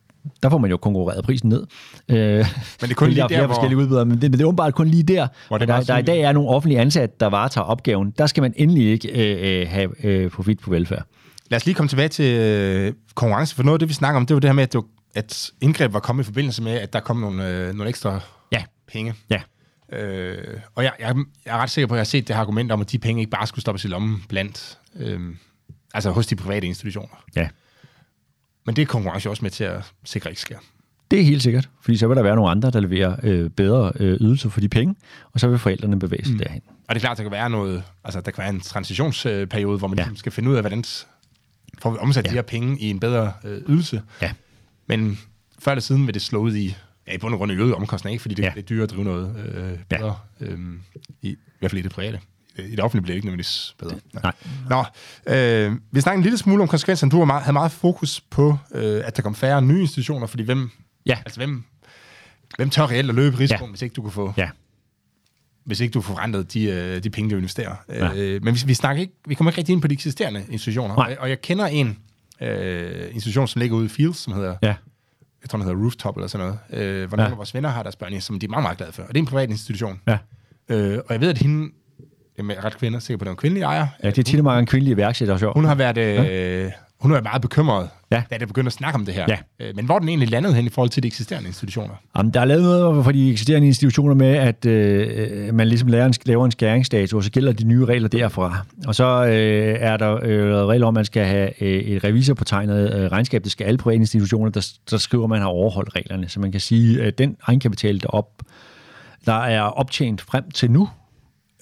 der 0.43 0.51
får 0.51 0.59
man 0.59 0.71
jo 0.71 0.77
konkurreret 0.77 1.25
prisen 1.25 1.49
ned. 1.49 1.67
Øh, 2.09 2.17
men 2.17 2.45
det 2.81 2.91
er 2.91 2.95
kun 2.95 3.09
lige 3.09 3.21
der, 3.21 3.29
flere 3.29 3.47
hvor... 3.47 3.55
forskellige 3.55 3.79
udbydere, 3.79 4.05
men 4.05 4.21
det, 4.21 4.33
det 4.33 4.41
er 4.41 4.45
åbenbart 4.45 4.75
kun 4.75 4.89
lige 4.89 5.03
der, 5.03 5.29
hvor 5.49 5.59
der, 5.59 5.67
der, 5.67 5.81
der 5.81 5.99
i 5.99 6.03
dag 6.03 6.21
er 6.21 6.33
nogle 6.33 6.49
offentlige 6.49 6.81
ansatte, 6.81 7.17
der 7.21 7.27
varetager 7.27 7.65
opgaven. 7.65 8.11
Der 8.19 8.27
skal 8.27 8.41
man 8.41 8.53
endelig 8.57 8.91
ikke 8.91 9.09
øh, 9.09 9.61
øh, 9.61 9.69
have 9.69 10.05
øh, 10.05 10.31
profit 10.31 10.61
på 10.61 10.71
velfærd. 10.71 11.07
Lad 11.51 11.57
os 11.57 11.67
lige 11.67 11.75
komme 11.75 11.89
tilbage 11.89 12.09
til 12.09 12.41
øh, 12.41 12.93
konkurrence, 13.15 13.55
for 13.55 13.63
noget 13.63 13.75
af 13.75 13.79
det, 13.79 13.89
vi 13.89 13.95
snakker 13.95 14.21
om, 14.21 14.27
det 14.27 14.35
var 14.35 14.41
det 14.41 14.49
her 14.49 14.55
med, 14.55 14.63
at, 14.63 14.73
det, 14.73 14.83
at 15.15 15.51
indgreb 15.61 15.93
var 15.93 16.01
kommet 16.01 16.25
i 16.25 16.27
forbindelse 16.27 16.63
med, 16.63 16.73
at 16.73 16.93
der 16.93 17.01
kom 17.01 17.17
nogle, 17.17 17.49
øh, 17.49 17.75
nogle 17.75 17.89
ekstra 17.89 18.21
ja. 18.53 18.63
penge. 18.93 19.15
Ja. 19.31 19.41
Øh, 19.99 20.61
og 20.75 20.85
jeg, 20.85 20.93
jeg, 21.01 21.17
jeg 21.47 21.55
er 21.55 21.59
ret 21.59 21.71
sikker 21.71 21.89
på, 21.89 21.95
at 21.95 21.97
jeg 21.97 22.01
har 22.01 22.05
set 22.05 22.29
det 22.29 22.37
her 22.37 22.41
argument 22.41 22.73
om, 22.73 22.81
at 22.81 22.93
de 22.93 22.99
penge 22.99 23.21
ikke 23.21 23.31
bare 23.31 23.47
skulle 23.47 23.63
stoppes 23.63 23.85
i 23.85 23.89
lommen 23.89 24.25
blandt, 24.29 24.79
øh, 24.97 25.21
altså 25.95 26.11
hos 26.11 26.27
de 26.27 26.37
private 26.37 26.67
institutioner. 26.67 27.25
Ja. 27.37 27.49
Men 28.67 28.77
det 28.77 28.83
er 28.83 28.87
konkurrence 28.87 29.31
også 29.31 29.45
med 29.45 29.51
til 29.51 29.65
at 29.65 29.93
sikre 30.05 30.31
ikke 30.31 30.41
sker. 30.41 30.59
Det 31.11 31.21
er 31.21 31.25
helt 31.25 31.43
sikkert, 31.43 31.69
fordi 31.81 31.97
så 31.97 32.07
vil 32.07 32.17
der 32.17 32.23
være 32.23 32.37
nogle 32.37 32.51
andre, 32.51 32.71
der 32.71 32.81
leverer 32.81 33.17
øh, 33.23 33.51
bedre 33.51 33.93
øh, 33.97 34.17
ydelser 34.21 34.49
for 34.49 34.61
de 34.61 34.69
penge, 34.69 34.95
og 35.33 35.41
så 35.41 35.49
vil 35.49 35.59
forældrene 35.59 35.99
bevæge 35.99 36.25
sig 36.25 36.33
mm. 36.33 36.39
derhen. 36.39 36.63
Og 36.89 36.95
det 36.95 36.97
er 36.97 37.01
klart, 37.01 37.17
der 37.17 37.23
kan 37.23 37.33
være 37.33 37.51
noget, 37.51 37.83
altså 38.05 38.21
der 38.21 38.31
kan 38.31 38.43
være 38.43 38.51
en 38.51 38.61
transitionsperiode, 38.61 39.79
hvor 39.79 39.89
man 39.89 39.99
ja. 39.99 40.03
Ligesom 40.03 40.17
skal 40.17 40.33
finde 40.33 40.51
ud 40.51 40.55
af, 40.55 40.63
hvordan 40.63 40.85
får 41.79 41.91
vi 41.91 41.99
omsat 42.01 42.25
ja. 42.25 42.31
de 42.31 42.35
her 42.35 42.43
penge 42.43 42.79
i 42.79 42.91
en 42.91 43.01
bedre 43.01 43.33
øh, 43.45 43.63
ydelse. 43.69 44.03
Ja. 44.23 44.33
Men 44.87 45.19
før 45.59 45.73
eller 45.73 45.83
siden 45.83 46.07
vil 46.07 46.15
det 46.15 46.23
slå 46.23 46.39
ud 46.39 46.55
i, 46.55 46.77
ja, 47.07 47.15
i 47.15 47.19
bund 47.19 47.35
og 47.35 47.39
grund 47.39 47.53
i 47.53 47.55
øget 47.55 47.75
omkostning, 47.75 48.13
ikke? 48.13 48.23
fordi 48.23 48.35
det, 48.35 48.43
ja. 48.43 48.51
det 48.55 48.59
er 48.59 48.67
dyrere 48.67 48.85
at 48.85 48.91
drive 48.91 49.05
noget 49.05 49.37
øh, 49.55 49.79
bedre, 49.89 50.17
ja. 50.41 50.47
øhm, 50.47 50.81
i, 51.23 51.29
i 51.29 51.37
hvert 51.59 51.71
fald 51.71 51.79
i 51.79 51.83
det 51.83 51.93
private. 51.93 52.21
I 52.59 52.71
det 52.71 52.81
offentlige 52.81 53.03
bliver 53.03 53.15
ikke 53.15 53.27
nødvendigvis 53.27 53.75
bedre. 53.79 53.97
Nej. 54.23 54.33
Nå, 54.69 54.85
øh, 55.35 55.77
vi 55.91 56.01
snakker 56.01 56.17
en 56.17 56.23
lille 56.23 56.39
smule 56.39 56.63
om 56.63 56.69
konsekvenserne. 56.69 57.11
Du 57.11 57.19
har 57.19 57.25
meget, 57.25 57.43
havde 57.43 57.53
meget 57.53 57.73
fokus 57.73 58.21
på, 58.21 58.59
øh, 58.75 59.03
at 59.05 59.17
der 59.17 59.23
kom 59.23 59.35
færre 59.35 59.63
nye 59.63 59.81
institutioner, 59.81 60.27
fordi 60.27 60.43
hvem, 60.43 60.71
ja. 61.07 61.19
altså 61.25 61.41
hvem, 61.41 61.65
hvem 62.57 62.71
tør 62.71 62.87
reelt 62.87 63.09
at 63.09 63.15
løbe 63.15 63.39
risikoen, 63.39 63.69
ja. 63.69 63.71
hvis 63.71 63.83
ikke 63.83 63.95
du 63.95 64.03
kan 64.03 64.11
få 64.11 64.35
ja 64.37 64.49
hvis 65.65 65.81
ikke 65.81 65.93
du 65.93 66.01
får 66.01 66.15
forrentet 66.15 66.53
de, 66.53 66.65
øh, 66.65 67.03
de 67.03 67.11
penge, 67.11 67.31
du 67.31 67.37
investerer. 67.37 67.77
Ja. 67.89 68.15
Øh, 68.15 68.45
men 68.45 68.55
vi, 68.55 68.61
vi, 68.67 68.75
snakker 68.75 69.01
ikke, 69.01 69.13
vi 69.27 69.35
kommer 69.35 69.51
ikke 69.51 69.59
rigtig 69.59 69.73
ind 69.73 69.83
på 69.83 69.89
de 69.89 69.95
eksisterende 69.95 70.45
institutioner. 70.49 70.95
Og, 70.95 71.17
og 71.19 71.29
jeg 71.29 71.41
kender 71.41 71.67
en 71.67 71.99
øh, 72.41 73.15
institution, 73.15 73.49
som 73.49 73.61
ligger 73.61 73.77
ude 73.77 73.87
i 73.87 73.89
Fields, 73.89 74.17
som 74.17 74.33
hedder, 74.33 74.57
ja. 74.63 74.75
jeg 75.43 75.51
tror, 75.51 75.59
den 75.59 75.67
hedder 75.67 75.83
Rooftop 75.83 76.17
eller 76.17 76.27
sådan 76.27 76.47
noget, 76.47 76.83
øh, 76.83 77.09
hvor 77.09 77.17
ja. 77.17 77.23
nogle 77.23 77.33
af 77.33 77.37
vores 77.37 77.55
venner 77.55 77.69
har 77.69 77.83
deres 77.83 77.97
børn 77.97 78.13
i, 78.13 78.21
som 78.21 78.39
de 78.39 78.47
er 78.47 78.51
meget, 78.51 78.63
meget 78.63 78.79
glade 78.79 78.93
for. 78.93 79.03
Og 79.03 79.09
det 79.09 79.17
er 79.17 79.23
en 79.23 79.27
privat 79.27 79.51
institution. 79.51 80.01
Ja. 80.07 80.19
Øh, 80.69 80.99
og 80.99 81.13
jeg 81.13 81.21
ved, 81.21 81.29
at 81.29 81.39
hende, 81.39 81.73
er 82.39 82.65
ret 82.65 82.79
kvinde, 82.79 83.01
sikker 83.01 83.19
på, 83.19 83.23
at 83.23 83.27
det 83.27 83.29
er 83.29 83.33
en 83.33 83.37
kvindelig 83.37 83.63
ejer. 83.63 83.87
Ja, 84.03 84.11
det 84.11 84.19
er 84.19 84.23
tit 84.23 84.45
mange 84.45 84.67
kvindelige 84.67 84.95
iværksættere. 84.95 85.53
Hun 85.55 85.65
har 85.65 85.75
været 85.75 85.99
øh, 85.99 86.71
hun 87.03 87.13
var 87.13 87.21
meget 87.21 87.43
bekymret, 87.43 87.89
ja. 88.11 88.23
da 88.31 88.39
det 88.39 88.49
begyndte 88.49 88.69
at 88.69 88.73
snakke 88.73 88.99
om 88.99 89.05
det 89.05 89.15
her. 89.15 89.27
Ja. 89.29 89.37
Øh, 89.61 89.77
men 89.77 89.85
hvor 89.85 89.99
den 89.99 90.09
egentlig 90.09 90.31
landede 90.31 90.55
hen 90.55 90.67
i 90.67 90.69
forhold 90.69 90.91
til 90.91 91.03
de 91.03 91.09
eksisterende 91.09 91.49
institutioner? 91.49 91.95
Jamen, 92.17 92.35
der 92.35 92.41
er 92.41 92.45
lavet 92.45 92.63
noget 92.63 93.05
for 93.05 93.13
de 93.13 93.31
eksisterende 93.31 93.67
institutioner 93.67 94.15
med, 94.15 94.27
at 94.27 94.67
øh, 94.67 95.55
man 95.55 95.69
ligesom 95.69 95.89
laver 95.89 96.07
en, 96.07 96.15
laver 96.25 96.45
en 96.45 96.51
skæringsdato, 96.51 97.17
og 97.17 97.25
så 97.25 97.31
gælder 97.31 97.53
de 97.53 97.65
nye 97.65 97.85
regler 97.85 98.09
derfra. 98.09 98.65
Og 98.87 98.95
så 98.95 99.25
øh, 99.25 99.77
er 99.81 99.97
der 99.97 100.19
øh, 100.23 100.67
regler 100.67 100.87
om, 100.87 100.95
at 100.95 100.99
man 100.99 101.05
skal 101.05 101.25
have 101.25 101.63
øh, 101.63 101.69
et 101.69 102.05
revisorpåtegnet 102.05 102.95
øh, 102.95 103.13
regnskab. 103.13 103.45
Det 103.45 103.53
skal 103.53 103.65
alle 103.65 103.79
private 103.79 104.01
institutioner, 104.01 104.51
der, 104.51 104.73
der 104.91 104.99
skriver, 104.99 105.25
at 105.25 105.31
man 105.31 105.41
har 105.41 105.49
overholdt 105.49 105.97
reglerne. 105.97 106.29
Så 106.29 106.41
man 106.41 106.53
kan 106.53 106.61
sige, 106.61 107.03
at 107.03 107.19
den 107.19 107.37
egenkapital, 107.47 108.01
der, 108.03 108.09
op, 108.09 108.43
der 109.27 109.41
er 109.45 109.63
optjent 109.63 110.21
frem 110.21 110.51
til 110.51 110.71
nu, 110.71 110.89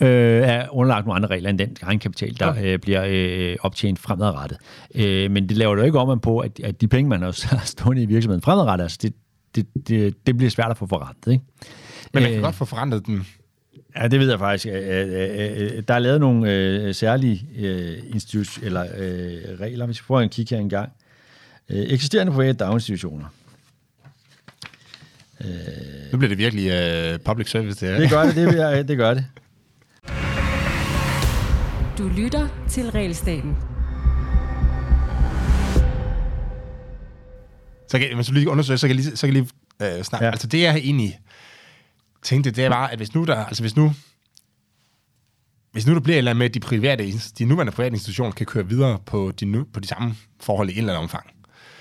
øh, 0.01 0.43
er 0.43 0.75
underlagt 0.75 1.07
nogle 1.07 1.17
andre 1.17 1.29
regler 1.29 1.51
end 1.51 1.59
den 1.59 1.77
egenkapital, 1.83 2.39
der 2.39 2.47
okay. 2.47 2.65
øh, 2.65 2.79
bliver 2.79 3.05
øh, 3.09 3.57
optjent 3.61 3.99
fremadrettet. 3.99 4.59
Øh, 4.95 5.31
men 5.31 5.49
det 5.49 5.57
laver 5.57 5.77
jo 5.77 5.83
ikke 5.83 5.99
om 5.99 6.21
på, 6.21 6.39
at, 6.39 6.61
at 6.61 6.81
de 6.81 6.89
penge, 6.89 7.09
man 7.09 7.23
har 7.23 7.63
stående 7.65 8.03
i 8.03 8.07
virksomheden 8.07 8.43
fremadrettet, 8.43 8.85
altså 8.85 8.99
det, 9.03 9.15
det, 9.55 9.67
det, 9.89 10.27
det 10.27 10.37
bliver 10.37 10.51
svært 10.51 10.71
at 10.71 10.79
få 10.79 10.87
forrentet. 10.87 11.33
Ikke? 11.33 11.45
Men 12.13 12.23
man 12.23 12.31
kan 12.31 12.39
øh, 12.39 12.45
godt 12.45 12.55
få 12.55 12.65
forrentet 12.65 13.07
den 13.07 13.27
Ja, 13.97 14.09
det 14.09 14.21
ved 14.21 14.31
jeg 14.31 14.39
faktisk. 14.39 14.65
Der 15.89 15.95
er 15.95 15.99
lavet 15.99 16.21
nogle 16.21 16.53
øh, 16.53 16.95
særlige 16.95 17.49
øh, 17.59 17.99
institut- 18.15 18.63
eller 18.63 18.83
øh, 18.97 19.61
regler, 19.61 19.87
hvis 19.87 20.01
vi 20.01 20.05
får 20.07 20.21
en 20.21 20.29
kig 20.29 20.47
her 20.51 20.59
en 20.59 20.69
gang. 20.69 20.93
Øh, 21.71 21.79
eksisterende 21.79 22.33
private 22.33 22.53
daginstitutioner. 22.53 23.25
Øh, 25.41 26.13
nu 26.13 26.19
bliver 26.19 26.29
det 26.29 26.39
virkelig 26.39 26.71
øh, 26.71 27.19
public 27.19 27.51
service, 27.51 27.87
det 27.87 27.95
her. 27.95 28.01
Det 28.01 28.11
gør 28.11 28.23
det, 28.23 28.37
det, 28.37 28.89
det 28.89 28.97
gør 28.97 29.15
det. 29.15 29.25
Du 31.99 32.09
lytter 32.09 32.49
til 32.69 32.91
Realstaten. 32.91 33.57
Så 37.89 37.99
kan, 37.99 38.15
hvis 38.15 38.27
du 38.27 38.33
lige 38.33 38.49
undersøge, 38.49 38.79
så 38.79 38.87
kan 38.87 38.97
jeg 38.97 39.05
lige, 39.05 39.17
så 39.17 39.27
kan 39.27 39.37
jeg 39.37 39.43
lige 39.81 39.99
øh, 39.99 40.05
snakke. 40.05 40.25
Ja. 40.25 40.31
Altså 40.31 40.47
det, 40.47 40.61
jeg 40.61 40.77
egentlig 40.77 41.21
tænkte, 42.23 42.51
det 42.51 42.71
var, 42.71 42.87
at 42.87 42.97
hvis 42.97 43.15
nu 43.15 43.25
der, 43.25 43.45
altså 43.45 43.63
hvis 43.63 43.77
nu, 43.77 43.93
hvis 45.73 45.87
nu 45.87 45.95
der 45.95 46.01
bliver 46.01 46.19
eller 46.19 46.35
med, 46.35 46.47
at 46.47 46.55
de, 46.55 46.61
private, 46.61 47.13
de 47.39 47.45
nuværende 47.45 47.73
private 47.73 47.95
institutioner 47.95 48.33
kan 48.33 48.47
køre 48.47 48.69
videre 48.69 48.99
på 49.07 49.33
de, 49.41 49.45
nu, 49.45 49.65
på 49.73 49.81
de 49.81 49.89
samme 49.89 50.17
forhold 50.41 50.69
i 50.69 50.73
en 50.73 50.79
eller 50.79 50.93
anden 50.93 51.03
omfang, 51.03 51.31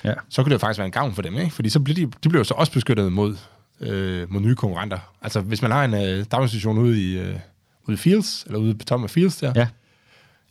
ja. 0.04 0.14
så 0.30 0.44
kan 0.44 0.50
det 0.50 0.54
jo 0.54 0.60
faktisk 0.60 0.78
være 0.78 0.86
en 0.86 0.92
gavn 0.92 1.14
for 1.14 1.22
dem, 1.22 1.38
ikke? 1.38 1.52
Fordi 1.52 1.70
så 1.70 1.80
bliver 1.80 1.96
de, 1.96 2.02
de 2.02 2.30
bliver 2.30 2.40
jo 2.40 2.44
så 2.44 2.54
også 2.54 2.72
beskyttet 2.72 3.12
mod, 3.12 3.38
øh, 3.80 4.32
mod 4.32 4.42
nye 4.42 4.56
konkurrenter. 4.56 5.00
Altså 5.22 5.42
hvis 5.42 5.62
man 5.62 5.72
har 5.72 5.86
en 5.86 5.94
øh, 5.94 6.26
daginstitution 6.32 6.78
ude 6.78 7.02
i, 7.02 7.20
øh, 7.20 7.40
ude 7.88 7.94
i 7.94 7.98
Fields, 7.98 8.44
eller 8.44 8.60
ude 8.60 8.76
på 8.76 8.86
Thomas 8.86 9.12
Fields 9.12 9.38
der, 9.38 9.54
ja 9.56 9.68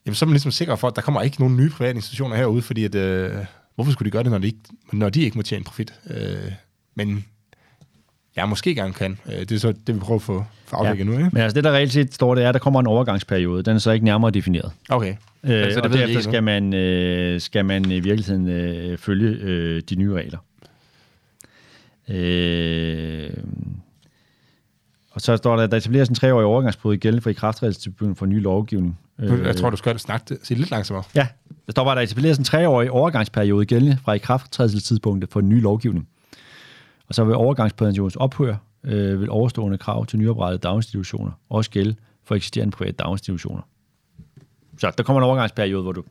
jamen, 0.06 0.14
så 0.14 0.24
er 0.24 0.26
man 0.26 0.32
ligesom 0.32 0.52
sikker 0.52 0.76
for, 0.76 0.88
at 0.88 0.96
der 0.96 1.02
kommer 1.02 1.22
ikke 1.22 1.40
nogen 1.40 1.56
nye 1.56 1.70
private 1.70 1.96
institutioner 1.96 2.36
herude, 2.36 2.62
fordi 2.62 2.84
at, 2.84 2.94
øh, 2.94 3.32
hvorfor 3.74 3.92
skulle 3.92 4.06
de 4.06 4.12
gøre 4.12 4.22
det, 4.22 4.30
når 4.30 4.38
de 4.38 4.46
ikke, 4.46 4.58
når 4.92 5.08
de 5.08 5.22
ikke 5.22 5.38
må 5.38 5.42
tjene 5.42 5.64
profit? 5.64 5.94
Øh, 6.10 6.52
men 6.94 7.24
ja, 8.36 8.46
måske 8.46 8.74
gerne 8.74 8.92
kan. 8.92 9.18
Øh, 9.26 9.40
det 9.40 9.52
er 9.52 9.58
så 9.58 9.74
det, 9.86 9.94
vi 9.94 10.00
prøver 10.00 10.18
at 10.18 10.22
få, 10.22 10.44
få 10.64 10.76
afdækket 10.76 11.04
ja. 11.04 11.10
nu. 11.10 11.12
Ikke? 11.18 11.30
Men 11.32 11.42
altså 11.42 11.54
det, 11.54 11.64
der 11.64 11.72
reelt 11.72 11.92
set 11.92 12.14
står, 12.14 12.34
det 12.34 12.44
er, 12.44 12.48
at 12.48 12.54
der 12.54 12.60
kommer 12.60 12.80
en 12.80 12.86
overgangsperiode. 12.86 13.62
Den 13.62 13.74
er 13.74 13.78
så 13.78 13.90
ikke 13.90 14.04
nærmere 14.04 14.30
defineret. 14.30 14.72
Okay. 14.88 15.14
Øh, 15.44 15.62
altså, 15.62 15.80
det 15.80 15.86
og 15.86 15.92
derefter 15.92 16.20
skal 16.20 16.42
man, 16.42 16.74
øh, 16.74 17.40
skal 17.40 17.64
man 17.64 17.90
i 17.90 18.00
virkeligheden 18.00 18.48
øh, 18.48 18.98
følge 18.98 19.28
øh, 19.28 19.82
de 19.90 19.96
nye 19.96 20.12
regler. 20.12 20.38
Øh, 22.08 23.30
og 25.18 25.22
så 25.22 25.36
står 25.36 25.56
der, 25.56 25.62
at 25.62 25.70
der 25.70 25.76
etableres 25.76 26.08
en 26.08 26.14
treårig 26.14 26.46
overgangsperiode 26.46 26.98
gældende 26.98 27.22
for 27.22 27.30
ikrafttrædelsestidspunkten 27.30 28.16
for 28.16 28.26
ny 28.26 28.42
lovgivning. 28.42 28.98
Jeg 29.18 29.56
tror, 29.56 29.70
du 29.70 29.76
skal 29.76 29.98
snakke 29.98 30.38
sige 30.42 30.58
lidt 30.58 30.70
langsommere. 30.70 31.04
Ja, 31.14 31.26
der 31.66 31.72
står 31.72 31.84
bare, 31.84 31.92
at 31.92 31.96
der 31.96 32.02
etableres 32.02 32.38
en 32.38 32.44
treårig 32.44 32.90
overgangsperiode 32.90 33.66
gældende 33.66 33.98
fra 34.04 34.12
ikrafttrædelsestidspunktet 34.12 35.30
for 35.30 35.40
ny 35.40 35.62
lovgivning. 35.62 36.08
Og 37.08 37.14
så 37.14 37.24
vil 37.24 37.34
overgangsperiodens 37.34 38.16
ophør 38.16 38.56
øh, 38.84 39.20
vil 39.20 39.30
overstående 39.30 39.78
krav 39.78 40.06
til 40.06 40.18
nyoprettede 40.18 40.58
daginstitutioner 40.58 41.30
også 41.48 41.70
gælde 41.70 41.94
for 42.24 42.34
eksisterende 42.34 42.76
private 42.76 42.96
daginstitutioner. 42.96 43.62
Så 44.78 44.92
der 44.98 45.04
kommer 45.04 45.20
en 45.20 45.24
overgangsperiode, 45.24 45.82
hvor 45.82 45.92
du 45.92 46.02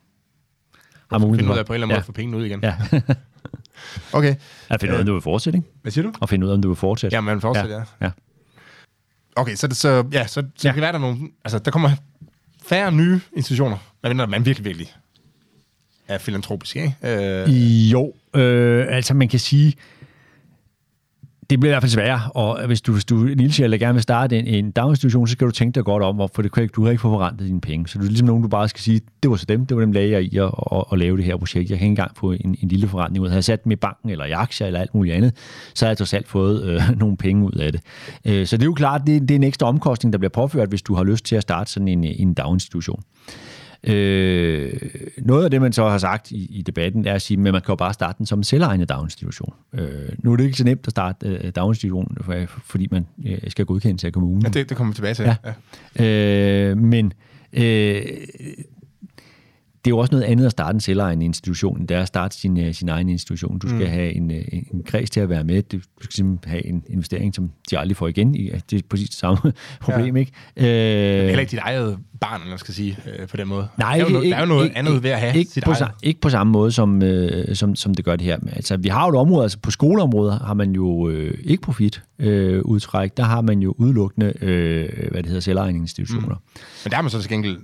har 1.12 1.17
mulighed 1.17 1.48
for... 1.48 1.54
Ud 1.54 1.60
af 1.60 1.65
på 1.65 1.74
en 1.74 1.76
eller 1.76 1.86
anden 1.86 1.93
måde 1.93 2.00
ja. 2.00 2.08
få 2.08 2.12
pengene 2.12 2.38
ud 2.38 2.46
igen. 2.46 2.60
Ja. 2.63 2.76
okay. 4.17 4.36
At 4.70 4.82
finde 4.82 4.93
ud 4.93 4.98
af, 4.98 5.02
om 5.02 5.06
du 5.06 5.13
vil 5.13 5.22
fortsætte, 5.22 5.58
ikke? 5.58 5.70
Hvad 5.82 5.91
siger 5.91 6.04
du? 6.04 6.13
At 6.22 6.30
finde 6.30 6.46
ud 6.46 6.52
af, 6.52 6.56
om 6.56 6.62
du 6.62 6.67
vil 6.67 6.76
fortsætte. 6.76 7.15
Ja, 7.15 7.22
man 7.22 7.41
fortsætte, 7.41 7.76
ja. 7.76 7.84
ja. 8.02 8.12
Okay, 9.38 9.56
så, 9.56 9.67
så, 9.71 10.04
ja, 10.12 10.28
så, 10.28 10.43
så 10.56 10.67
ja. 10.67 10.73
kan 10.73 10.82
være 10.82 10.91
der 10.91 11.00
nogle... 11.00 11.17
Altså, 11.45 11.60
der 11.60 11.71
kommer 11.71 11.91
færre 12.67 12.91
nye 12.91 13.19
institutioner, 13.34 13.78
men 14.04 14.17
man 14.17 14.45
virkelig, 14.45 14.65
virkelig 14.65 14.93
er 16.08 16.17
filantropisk, 16.17 16.76
ikke? 16.76 16.95
Øh. 17.04 17.91
Jo, 17.91 18.13
øh, 18.36 18.86
altså 18.89 19.13
man 19.13 19.28
kan 19.28 19.39
sige, 19.39 19.73
det 21.49 21.60
bliver 21.60 21.71
i 21.71 21.73
hvert 21.73 21.83
fald 21.83 21.91
sværere, 21.91 22.31
og 22.31 22.67
hvis 22.67 22.81
du, 22.81 22.93
hvis 22.93 23.05
du 23.05 23.23
lille 23.23 23.63
eller 23.63 23.77
gerne 23.77 23.93
vil 23.93 24.03
starte 24.03 24.39
en, 24.39 24.47
en 24.47 24.71
daginstitution, 24.71 25.27
så 25.27 25.31
skal 25.31 25.47
du 25.47 25.51
tænke 25.51 25.75
dig 25.75 25.83
godt 25.83 26.03
om, 26.03 26.15
hvorfor 26.15 26.41
det 26.41 26.51
kan, 26.51 26.69
du 26.75 26.83
har 26.83 26.91
ikke 26.91 27.01
fået 27.01 27.12
forrentet 27.12 27.47
dine 27.47 27.62
penge. 27.62 27.88
Så 27.88 27.99
du 27.99 28.03
er 28.03 28.07
ligesom 28.07 28.27
nogen, 28.27 28.43
du 28.43 28.49
bare 28.49 28.69
skal 28.69 28.81
sige, 28.81 29.01
det 29.23 29.31
var 29.31 29.38
så 29.38 29.45
dem, 29.45 29.65
det 29.65 29.77
var 29.77 29.81
dem, 29.81 29.91
lagde 29.91 30.12
jeg 30.12 30.23
i 30.23 30.38
at, 30.38 30.51
at, 30.71 30.83
at, 30.91 30.99
lave 30.99 31.17
det 31.17 31.25
her 31.25 31.38
projekt. 31.38 31.69
Jeg 31.69 31.77
kan 31.77 31.86
ikke 31.86 31.91
engang 31.91 32.12
få 32.17 32.31
en, 32.31 32.55
en 32.62 32.67
lille 32.67 32.88
forretning 32.88 33.23
ud. 33.23 33.27
Havde 33.27 33.38
jeg 33.38 33.43
sat 33.43 33.63
dem 33.63 33.71
i 33.71 33.75
banken 33.75 34.10
eller 34.10 34.25
i 34.25 34.31
aktier 34.31 34.67
eller 34.67 34.79
alt 34.79 34.95
muligt 34.95 35.15
andet, 35.15 35.33
så 35.73 35.86
havde 35.86 35.91
jeg 35.91 35.97
trods 35.97 36.13
alt 36.13 36.27
fået 36.27 36.63
øh, 36.63 36.81
nogle 37.01 37.17
penge 37.17 37.45
ud 37.45 37.51
af 37.51 37.71
det. 37.71 37.81
Øh, 38.25 38.45
så 38.45 38.57
det 38.57 38.63
er 38.63 38.67
jo 38.67 38.73
klart, 38.73 39.01
det, 39.07 39.21
det 39.21 39.31
er 39.31 39.36
en 39.36 39.43
ekstra 39.43 39.67
omkostning, 39.67 40.13
der 40.13 40.19
bliver 40.19 40.29
påført, 40.29 40.69
hvis 40.69 40.81
du 40.81 40.95
har 40.95 41.03
lyst 41.03 41.25
til 41.25 41.36
at 41.36 41.41
starte 41.41 41.71
sådan 41.71 41.88
en, 41.88 42.03
en 42.03 42.33
daginstitution. 42.33 43.03
Øh, 43.83 44.73
noget 45.17 45.43
af 45.43 45.51
det, 45.51 45.61
man 45.61 45.73
så 45.73 45.89
har 45.89 45.97
sagt 45.97 46.31
i, 46.31 46.45
i 46.45 46.61
debatten, 46.61 47.07
er 47.07 47.13
at 47.13 47.21
sige, 47.21 47.37
at 47.37 47.43
man 47.43 47.53
kan 47.53 47.61
jo 47.69 47.75
bare 47.75 47.93
starte 47.93 48.17
den 48.17 48.25
som 48.25 48.39
en 48.39 48.43
selvejende 48.43 48.85
daginstitution. 48.85 49.53
Øh, 49.73 49.89
nu 50.19 50.31
er 50.31 50.37
det 50.37 50.43
ikke 50.43 50.57
så 50.57 50.63
nemt 50.63 50.87
at 50.87 50.91
starte 50.91 51.27
øh, 51.27 51.51
daginstitution, 51.55 52.17
for, 52.21 52.33
fordi 52.47 52.87
man 52.91 53.07
øh, 53.25 53.37
skal 53.47 53.65
godkendes 53.65 54.03
af 54.03 54.13
kommunen. 54.13 54.41
Ja, 54.41 54.49
det, 54.49 54.69
det 54.69 54.77
kommer 54.77 54.93
vi 54.93 54.95
tilbage 54.95 55.13
til. 55.13 55.25
Ja. 55.25 55.35
Ja. 55.99 56.69
Øh, 56.69 56.77
men 56.77 57.13
øh, 57.53 58.01
det 59.88 59.93
er 59.93 59.95
jo 59.95 60.00
også 60.00 60.12
noget 60.12 60.26
andet 60.26 60.45
at 60.45 60.52
starte 60.52 60.76
en 60.76 60.80
selvejende 60.80 61.26
institution, 61.26 61.80
end 61.80 61.88
det 61.88 61.97
er 61.97 62.02
at 62.02 62.08
starte 62.08 62.38
sin, 62.38 62.60
øh, 62.60 62.73
sin 62.73 62.89
egen 62.89 63.10
institution. 63.10 63.60
Du 63.60 63.67
skal 63.67 63.82
mm. 63.82 63.88
have 63.91 64.13
en, 64.13 64.32
øh, 64.32 64.43
en, 64.52 64.67
en 64.73 64.84
kreds 64.84 65.10
til 65.10 65.19
at 65.19 65.30
være 65.30 65.43
med. 65.43 65.62
Du 65.62 65.80
skal 66.02 66.13
simpelthen 66.13 66.52
have 66.52 66.65
en 66.65 66.84
investering, 66.89 67.36
som 67.36 67.52
de 67.71 67.80
aldrig 67.80 67.97
får 67.97 68.08
igen. 68.08 68.34
Det 68.34 68.73
er 68.73 68.82
præcis 68.89 69.10
det 69.10 69.17
samme 69.17 69.38
problem, 69.82 70.15
Ja. 70.15 70.19
ikke? 70.19 70.32
Øh, 70.58 71.26
Heller 71.26 71.39
ikke 71.39 71.52
dit 71.52 71.60
eget 71.60 71.97
barn, 72.19 72.41
man 72.50 72.58
skal 72.58 72.73
sige, 72.73 72.97
øh, 73.19 73.28
på 73.28 73.38
den 73.38 73.47
måde. 73.47 73.67
Nej, 73.78 73.97
der 73.97 74.04
er 74.04 74.08
jo, 74.08 74.12
noget, 74.13 74.23
ikke, 74.26 74.34
der 74.34 74.38
er 74.38 74.41
jo 74.41 74.47
noget 74.47 74.65
ikke, 74.65 74.78
andet 74.78 75.04
ved 75.04 75.10
at 75.10 75.19
have 75.19 75.38
ikke 75.38 75.52
sit 75.52 75.63
på, 75.63 75.71
eget. 75.71 75.91
ikke 76.04 76.21
på 76.21 76.30
samme 76.30 76.52
måde, 76.52 76.71
som, 76.71 77.04
øh, 77.04 77.56
som, 77.56 77.76
som 77.76 77.93
det 77.93 78.06
gør 78.06 78.15
det 78.15 78.26
her. 78.26 78.38
Altså, 78.54 78.78
vi 78.78 78.89
har 78.89 79.06
jo 79.06 79.10
et 79.10 79.15
område, 79.15 79.43
altså 79.43 79.60
på 79.60 79.71
skoleområdet 79.71 80.39
har 80.45 80.54
man 80.54 80.71
jo 80.71 81.10
øh, 81.10 81.38
ikke 81.43 81.62
profit 81.62 82.04
øh, 82.19 82.62
udtræk. 82.62 83.17
Der 83.17 83.23
har 83.23 83.41
man 83.41 83.60
jo 83.60 83.76
udelukkende, 83.78 84.34
øh, 84.41 84.89
hvad 85.12 85.23
det 85.23 85.26
hedder, 85.26 85.41
selvejende 85.41 85.80
institutioner. 85.80 86.36
Mm. 86.36 86.62
Men 86.84 86.91
der 86.91 86.97
er 86.97 87.02
man 87.02 87.12
så 87.12 87.21
til 87.21 87.30
gengæld 87.30 87.58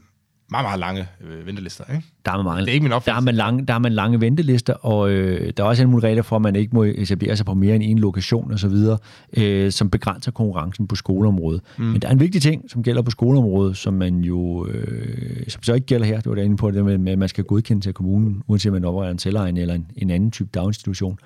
meget, 0.54 0.66
meget 0.66 0.80
lange 0.80 1.08
øh, 1.22 1.48
ventelister, 1.48 1.84
ikke? 1.94 2.04
Der 2.26 2.32
er 2.32 2.36
man 2.36 2.46
mange, 2.46 2.62
Det 2.62 2.70
er 2.70 2.74
ikke 2.74 2.84
min 2.84 2.92
der 3.06 3.14
er 3.14 3.20
man 3.20 3.36
lange, 3.36 3.66
der 3.66 3.74
er 3.74 3.80
man 3.80 3.94
lange 3.94 4.22
ventelister, 4.22 4.74
og 4.74 5.12
øh, 5.12 5.54
der 5.58 5.64
er 5.64 5.68
også 5.68 5.82
alle 5.82 5.90
mulige 5.92 6.08
regler 6.08 6.24
for, 6.24 6.36
at 6.36 6.42
man 6.42 6.56
ikke 6.56 6.76
må 6.76 6.84
etablere 6.84 7.38
sig 7.38 7.46
på 7.46 7.54
mere 7.54 7.76
end 7.76 7.84
en 7.84 8.00
lokation 8.00 8.52
og 8.52 8.60
så 8.60 8.68
videre, 8.68 8.98
øh, 9.38 9.72
som 9.72 9.90
begrænser 9.90 10.32
konkurrencen 10.32 10.88
på 10.88 10.96
skoleområdet. 10.96 11.62
Mm. 11.78 11.84
Men 11.84 12.02
der 12.02 12.08
er 12.08 12.12
en 12.12 12.20
vigtig 12.20 12.42
ting, 12.42 12.72
som 12.72 12.84
gælder 12.84 13.02
på 13.02 13.12
skoleområdet, 13.12 13.78
som 13.78 13.94
man 13.94 14.20
jo, 14.20 14.68
øh, 14.68 15.48
som 15.48 15.64
så 15.64 15.74
ikke 15.74 15.88
gælder 15.88 16.06
her, 16.06 16.16
det 16.16 16.30
var 16.30 16.36
der 16.36 16.44
inde 16.44 16.58
på, 16.58 16.72
det 16.72 17.00
med, 17.00 17.12
at 17.12 17.20
man 17.20 17.30
skal 17.30 17.44
godkende 17.44 17.82
til 17.82 17.94
kommunen, 17.94 18.44
uanset 18.48 18.70
om 18.70 18.74
man 18.74 18.86
opretter 18.86 19.12
en 19.12 19.20
selvejende 19.20 19.62
eller 19.62 19.74
en, 19.74 19.88
en 19.96 20.10
anden 20.10 20.32
type 20.32 20.50
daginstitution. 20.54 21.20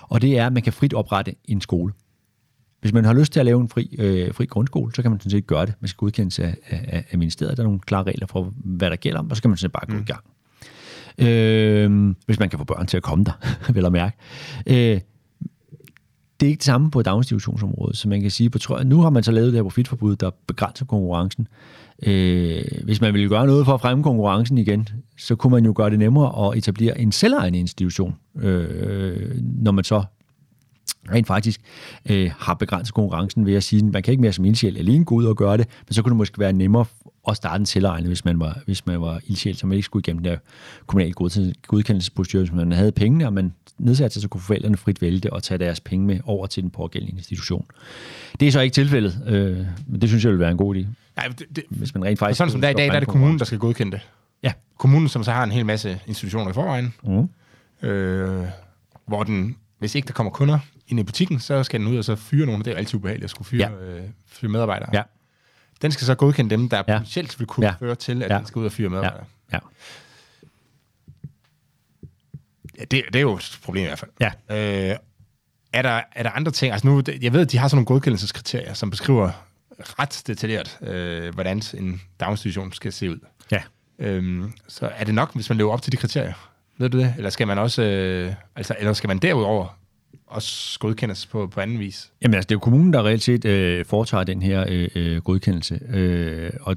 Og 0.00 0.22
det 0.22 0.38
er, 0.38 0.46
at 0.46 0.52
man 0.52 0.62
kan 0.62 0.72
frit 0.72 0.94
oprette 0.94 1.34
en 1.44 1.60
skole. 1.60 1.92
Hvis 2.80 2.92
man 2.92 3.04
har 3.04 3.12
lyst 3.12 3.32
til 3.32 3.40
at 3.40 3.46
lave 3.46 3.60
en 3.60 3.68
fri, 3.68 3.96
øh, 3.98 4.34
fri 4.34 4.44
grundskole, 4.44 4.94
så 4.94 5.02
kan 5.02 5.10
man 5.10 5.20
sådan 5.20 5.30
set 5.30 5.46
gøre 5.46 5.66
det. 5.66 5.74
Man 5.80 5.88
skal 5.88 5.96
godkendes 5.96 6.38
af, 6.38 6.56
af, 6.68 7.04
af 7.10 7.18
ministeriet. 7.18 7.56
Der 7.56 7.62
er 7.62 7.66
nogle 7.66 7.80
klare 7.80 8.02
regler 8.02 8.26
for, 8.26 8.52
hvad 8.56 8.90
der 8.90 8.96
gælder, 8.96 9.24
og 9.30 9.36
så 9.36 9.42
kan 9.42 9.50
man 9.50 9.56
sådan 9.56 9.70
set 9.70 9.72
bare 9.72 9.86
gå 9.86 10.02
i 10.02 10.04
gang. 10.04 10.24
Øh, 11.18 12.14
hvis 12.26 12.38
man 12.38 12.48
kan 12.48 12.58
få 12.58 12.64
børn 12.64 12.86
til 12.86 12.96
at 12.96 13.02
komme 13.02 13.24
der, 13.24 13.32
vel 13.74 13.86
at 13.86 13.92
mærke. 13.92 14.16
Øh, 14.66 15.00
det 16.40 16.46
er 16.46 16.50
ikke 16.50 16.58
det 16.58 16.64
samme 16.64 16.90
på 16.90 17.02
daginstitutionsområdet, 17.02 17.96
så 17.96 18.08
man 18.08 18.20
kan 18.20 18.30
sige, 18.30 18.50
på 18.50 18.58
trøjen, 18.58 18.86
nu 18.86 19.00
har 19.00 19.10
man 19.10 19.22
så 19.22 19.32
lavet 19.32 19.46
det 19.46 19.54
her 19.54 19.62
profitforbud, 19.62 20.16
der 20.16 20.30
begrænser 20.46 20.84
konkurrencen. 20.84 21.48
Øh, 22.02 22.62
hvis 22.84 23.00
man 23.00 23.14
ville 23.14 23.28
gøre 23.28 23.46
noget 23.46 23.64
for 23.64 23.74
at 23.74 23.80
fremme 23.80 24.04
konkurrencen 24.04 24.58
igen, 24.58 24.88
så 25.18 25.36
kunne 25.36 25.50
man 25.50 25.64
jo 25.64 25.72
gøre 25.76 25.90
det 25.90 25.98
nemmere 25.98 26.48
at 26.48 26.58
etablere 26.58 27.00
en 27.00 27.12
selvejende 27.12 27.58
institution, 27.58 28.16
øh, 28.38 29.36
når 29.40 29.72
man 29.72 29.84
så 29.84 30.04
rent 31.12 31.26
faktisk 31.26 31.60
øh, 32.10 32.30
har 32.38 32.54
begrænset 32.54 32.94
konkurrencen 32.94 33.46
ved 33.46 33.54
at 33.54 33.62
sige, 33.62 33.86
at 33.86 33.92
man 33.92 34.02
kan 34.02 34.12
ikke 34.12 34.20
mere 34.20 34.32
som 34.32 34.44
ildsjæl 34.44 34.76
alene 34.76 35.04
gå 35.04 35.14
ud 35.14 35.24
og 35.24 35.36
gøre 35.36 35.56
det, 35.56 35.66
men 35.88 35.94
så 35.94 36.02
kunne 36.02 36.10
det 36.10 36.16
måske 36.16 36.38
være 36.38 36.52
nemmere 36.52 36.84
at 37.28 37.36
starte 37.36 37.60
en 37.60 37.66
selvejende, 37.66 38.08
hvis 38.08 38.24
man 38.24 38.40
var, 38.40 38.58
hvis 38.64 38.86
man 38.86 39.00
var 39.00 39.20
ildsjæl, 39.26 39.56
så 39.56 39.66
man 39.66 39.76
ikke 39.76 39.84
skulle 39.86 40.02
igennem 40.06 40.22
der 40.22 40.36
kommunale 40.86 41.14
godkend- 41.20 41.52
godkendelsesprocedur, 41.66 42.38
hvis 42.40 42.52
man 42.52 42.72
havde 42.72 42.92
pengene, 42.92 43.26
og 43.26 43.32
man 43.32 43.52
nedsatte 43.78 44.12
sig, 44.14 44.22
så 44.22 44.28
kunne 44.28 44.40
forældrene 44.40 44.76
frit 44.76 45.02
vælge 45.02 45.20
det 45.20 45.30
og 45.30 45.42
tage 45.42 45.58
deres 45.58 45.80
penge 45.80 46.06
med 46.06 46.20
over 46.24 46.46
til 46.46 46.62
den 46.62 46.70
pågældende 46.70 47.16
institution. 47.18 47.64
Det 48.40 48.48
er 48.48 48.52
så 48.52 48.60
ikke 48.60 48.74
tilfældet, 48.74 49.22
øh, 49.26 49.66
men 49.86 50.00
det 50.00 50.08
synes 50.08 50.24
jeg 50.24 50.32
vil 50.32 50.38
være 50.40 50.50
en 50.50 50.56
god 50.56 50.76
idé, 50.76 50.86
Nej, 51.16 51.28
det, 51.28 51.46
det, 51.56 51.64
hvis 51.70 51.94
man 51.94 52.04
rent 52.04 52.18
faktisk... 52.18 52.38
sådan 52.38 52.50
som 52.50 52.60
det 52.60 52.66
er 52.68 52.70
i 52.70 52.74
dag, 52.74 52.86
der 52.88 52.92
er 52.94 53.00
det 53.00 53.08
kommunen, 53.08 53.38
der 53.38 53.44
skal 53.44 53.58
godkende 53.58 53.92
det. 53.92 54.00
Ja. 54.42 54.52
Kommunen, 54.78 55.08
som 55.08 55.24
så 55.24 55.32
har 55.32 55.44
en 55.44 55.50
hel 55.50 55.66
masse 55.66 55.98
institutioner 56.06 56.50
i 56.50 56.54
forvejen, 56.54 56.94
Mm. 57.82 57.88
øh, 57.88 58.44
hvor 59.06 59.22
den, 59.22 59.56
hvis 59.78 59.94
ikke 59.94 60.06
der 60.06 60.12
kommer 60.12 60.30
kunder 60.32 60.58
i 60.98 61.02
butikken, 61.02 61.40
så 61.40 61.62
skal 61.64 61.80
den 61.80 61.88
ud 61.88 61.98
og 61.98 62.04
så 62.04 62.16
fyre 62.16 62.46
nogen. 62.46 62.64
Det 62.64 62.72
er 62.72 62.76
altid 62.76 62.94
ubehageligt 62.94 63.24
at 63.24 63.30
skulle 63.30 63.48
fyre, 63.48 63.70
Ja. 63.80 63.84
øh, 63.84 64.02
fyre 64.26 64.50
medarbejdere. 64.50 64.88
Ja. 64.92 65.02
Den 65.82 65.92
skal 65.92 66.04
så 66.06 66.14
godkende 66.14 66.50
dem, 66.50 66.68
der 66.68 66.76
Ja. 66.76 66.82
potentielt 66.82 67.38
vil 67.38 67.46
kunne 67.46 67.66
Ja. 67.66 67.74
føre 67.80 67.94
til, 67.94 68.22
at 68.22 68.30
Ja. 68.30 68.38
den 68.38 68.46
skal 68.46 68.58
ud 68.60 68.64
og 68.66 68.72
fyre 68.72 68.84
Ja. 68.84 68.88
medarbejdere. 68.88 69.24
ja. 69.52 69.58
Ja, 72.78 72.84
det, 72.84 73.02
det 73.12 73.16
er 73.16 73.20
jo 73.20 73.34
et 73.36 73.58
problem 73.64 73.82
i 73.82 73.86
hvert 73.86 73.98
fald. 73.98 74.10
Ja. 74.20 74.30
Øh, 74.90 74.96
er, 75.72 75.82
der, 75.82 76.00
er 76.12 76.22
der 76.22 76.30
andre 76.30 76.52
ting? 76.52 76.72
Altså 76.72 76.86
nu, 76.86 77.02
jeg 77.22 77.32
ved, 77.32 77.40
at 77.40 77.52
de 77.52 77.58
har 77.58 77.68
sådan 77.68 77.76
nogle 77.76 77.86
godkendelseskriterier, 77.86 78.74
som 78.74 78.90
beskriver 78.90 79.30
ret 79.78 80.22
detaljeret, 80.26 80.78
øh, 80.82 81.34
hvordan 81.34 81.62
en 81.74 82.02
daginstitution 82.20 82.72
skal 82.72 82.92
se 82.92 83.10
ud. 83.10 83.18
Ja. 83.50 83.62
Øhm, 83.98 84.52
så 84.68 84.86
er 84.94 85.04
det 85.04 85.14
nok, 85.14 85.34
hvis 85.34 85.48
man 85.48 85.58
lever 85.58 85.72
op 85.72 85.82
til 85.82 85.92
de 85.92 85.96
kriterier? 85.96 86.32
Ved 86.78 86.90
du 86.90 86.98
det? 86.98 87.14
Eller 87.16 87.30
skal 87.30 87.46
man 87.46 87.58
også, 87.58 87.82
øh, 87.82 88.34
altså, 88.56 88.74
eller 88.78 88.92
skal 88.92 89.08
man 89.08 89.18
derudover 89.18 89.78
også 90.26 90.78
godkendes 90.78 91.26
på, 91.26 91.46
på 91.46 91.60
anden 91.60 91.78
vis? 91.78 92.12
Jamen 92.22 92.34
altså, 92.34 92.46
det 92.46 92.52
er 92.52 92.56
jo 92.56 92.60
kommunen, 92.60 92.92
der 92.92 93.06
reelt 93.06 93.22
set 93.22 93.44
øh, 93.44 93.84
foretager 93.84 94.24
den 94.24 94.42
her 94.42 94.64
øh, 94.68 94.88
øh, 94.94 95.22
godkendelse, 95.22 95.80
øh, 95.88 96.50
og 96.60 96.76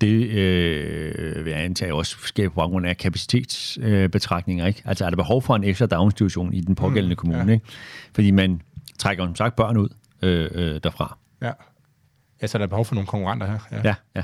det 0.00 0.28
øh, 0.30 1.44
vil 1.44 1.50
jeg 1.52 1.62
antage 1.62 1.94
også 1.94 2.16
sker 2.26 2.48
på 2.48 2.54
baggrund 2.54 2.86
af 2.86 2.96
kapacitetsbetragtninger. 2.96 4.64
Øh, 4.64 4.68
ikke? 4.68 4.82
Altså 4.84 5.04
er 5.04 5.10
der 5.10 5.16
behov 5.16 5.42
for 5.42 5.56
en 5.56 5.64
ekstra 5.64 5.86
daginstitution 5.86 6.54
i 6.54 6.60
den 6.60 6.74
pågældende 6.74 7.14
mm, 7.14 7.16
kommune? 7.16 7.44
ja. 7.46 7.52
Ikke? 7.52 7.66
Fordi 8.14 8.30
man 8.30 8.60
trækker 8.98 9.26
som 9.26 9.36
sagt 9.36 9.56
børn 9.56 9.76
ud 9.76 9.88
øh, 10.22 10.50
øh, 10.54 10.80
derfra. 10.82 11.18
Ja. 11.42 11.52
Ja, 12.42 12.46
så 12.46 12.58
er 12.58 12.60
der 12.60 12.66
behov 12.66 12.84
for 12.84 12.94
nogle 12.94 13.06
konkurrenter 13.06 13.46
her. 13.46 13.58
Ja. 13.84 13.94
Ja, 14.14 14.22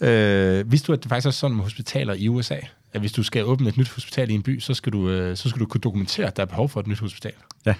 ja. 0.00 0.58
Øh, 0.58 0.72
vidste 0.72 0.86
du, 0.86 0.92
at 0.92 1.02
det 1.02 1.08
faktisk 1.08 1.26
er 1.26 1.30
sådan 1.30 1.56
med 1.56 1.64
hospitaler 1.64 2.14
i 2.14 2.28
USA? 2.28 2.56
At 2.92 3.00
hvis 3.00 3.12
du 3.12 3.22
skal 3.22 3.44
åbne 3.44 3.68
et 3.68 3.76
nyt 3.76 3.88
hospital 3.88 4.30
i 4.30 4.34
en 4.34 4.42
by, 4.42 4.60
så 4.60 4.74
skal 4.74 4.92
du, 4.92 5.10
øh, 5.10 5.36
så 5.36 5.48
skal 5.48 5.60
du 5.60 5.66
kunne 5.66 5.80
dokumentere, 5.80 6.26
at 6.26 6.36
der 6.36 6.42
er 6.42 6.46
behov 6.46 6.68
for 6.68 6.80
et 6.80 6.86
nyt 6.86 6.98
hospital. 6.98 7.32
ja. 7.66 7.74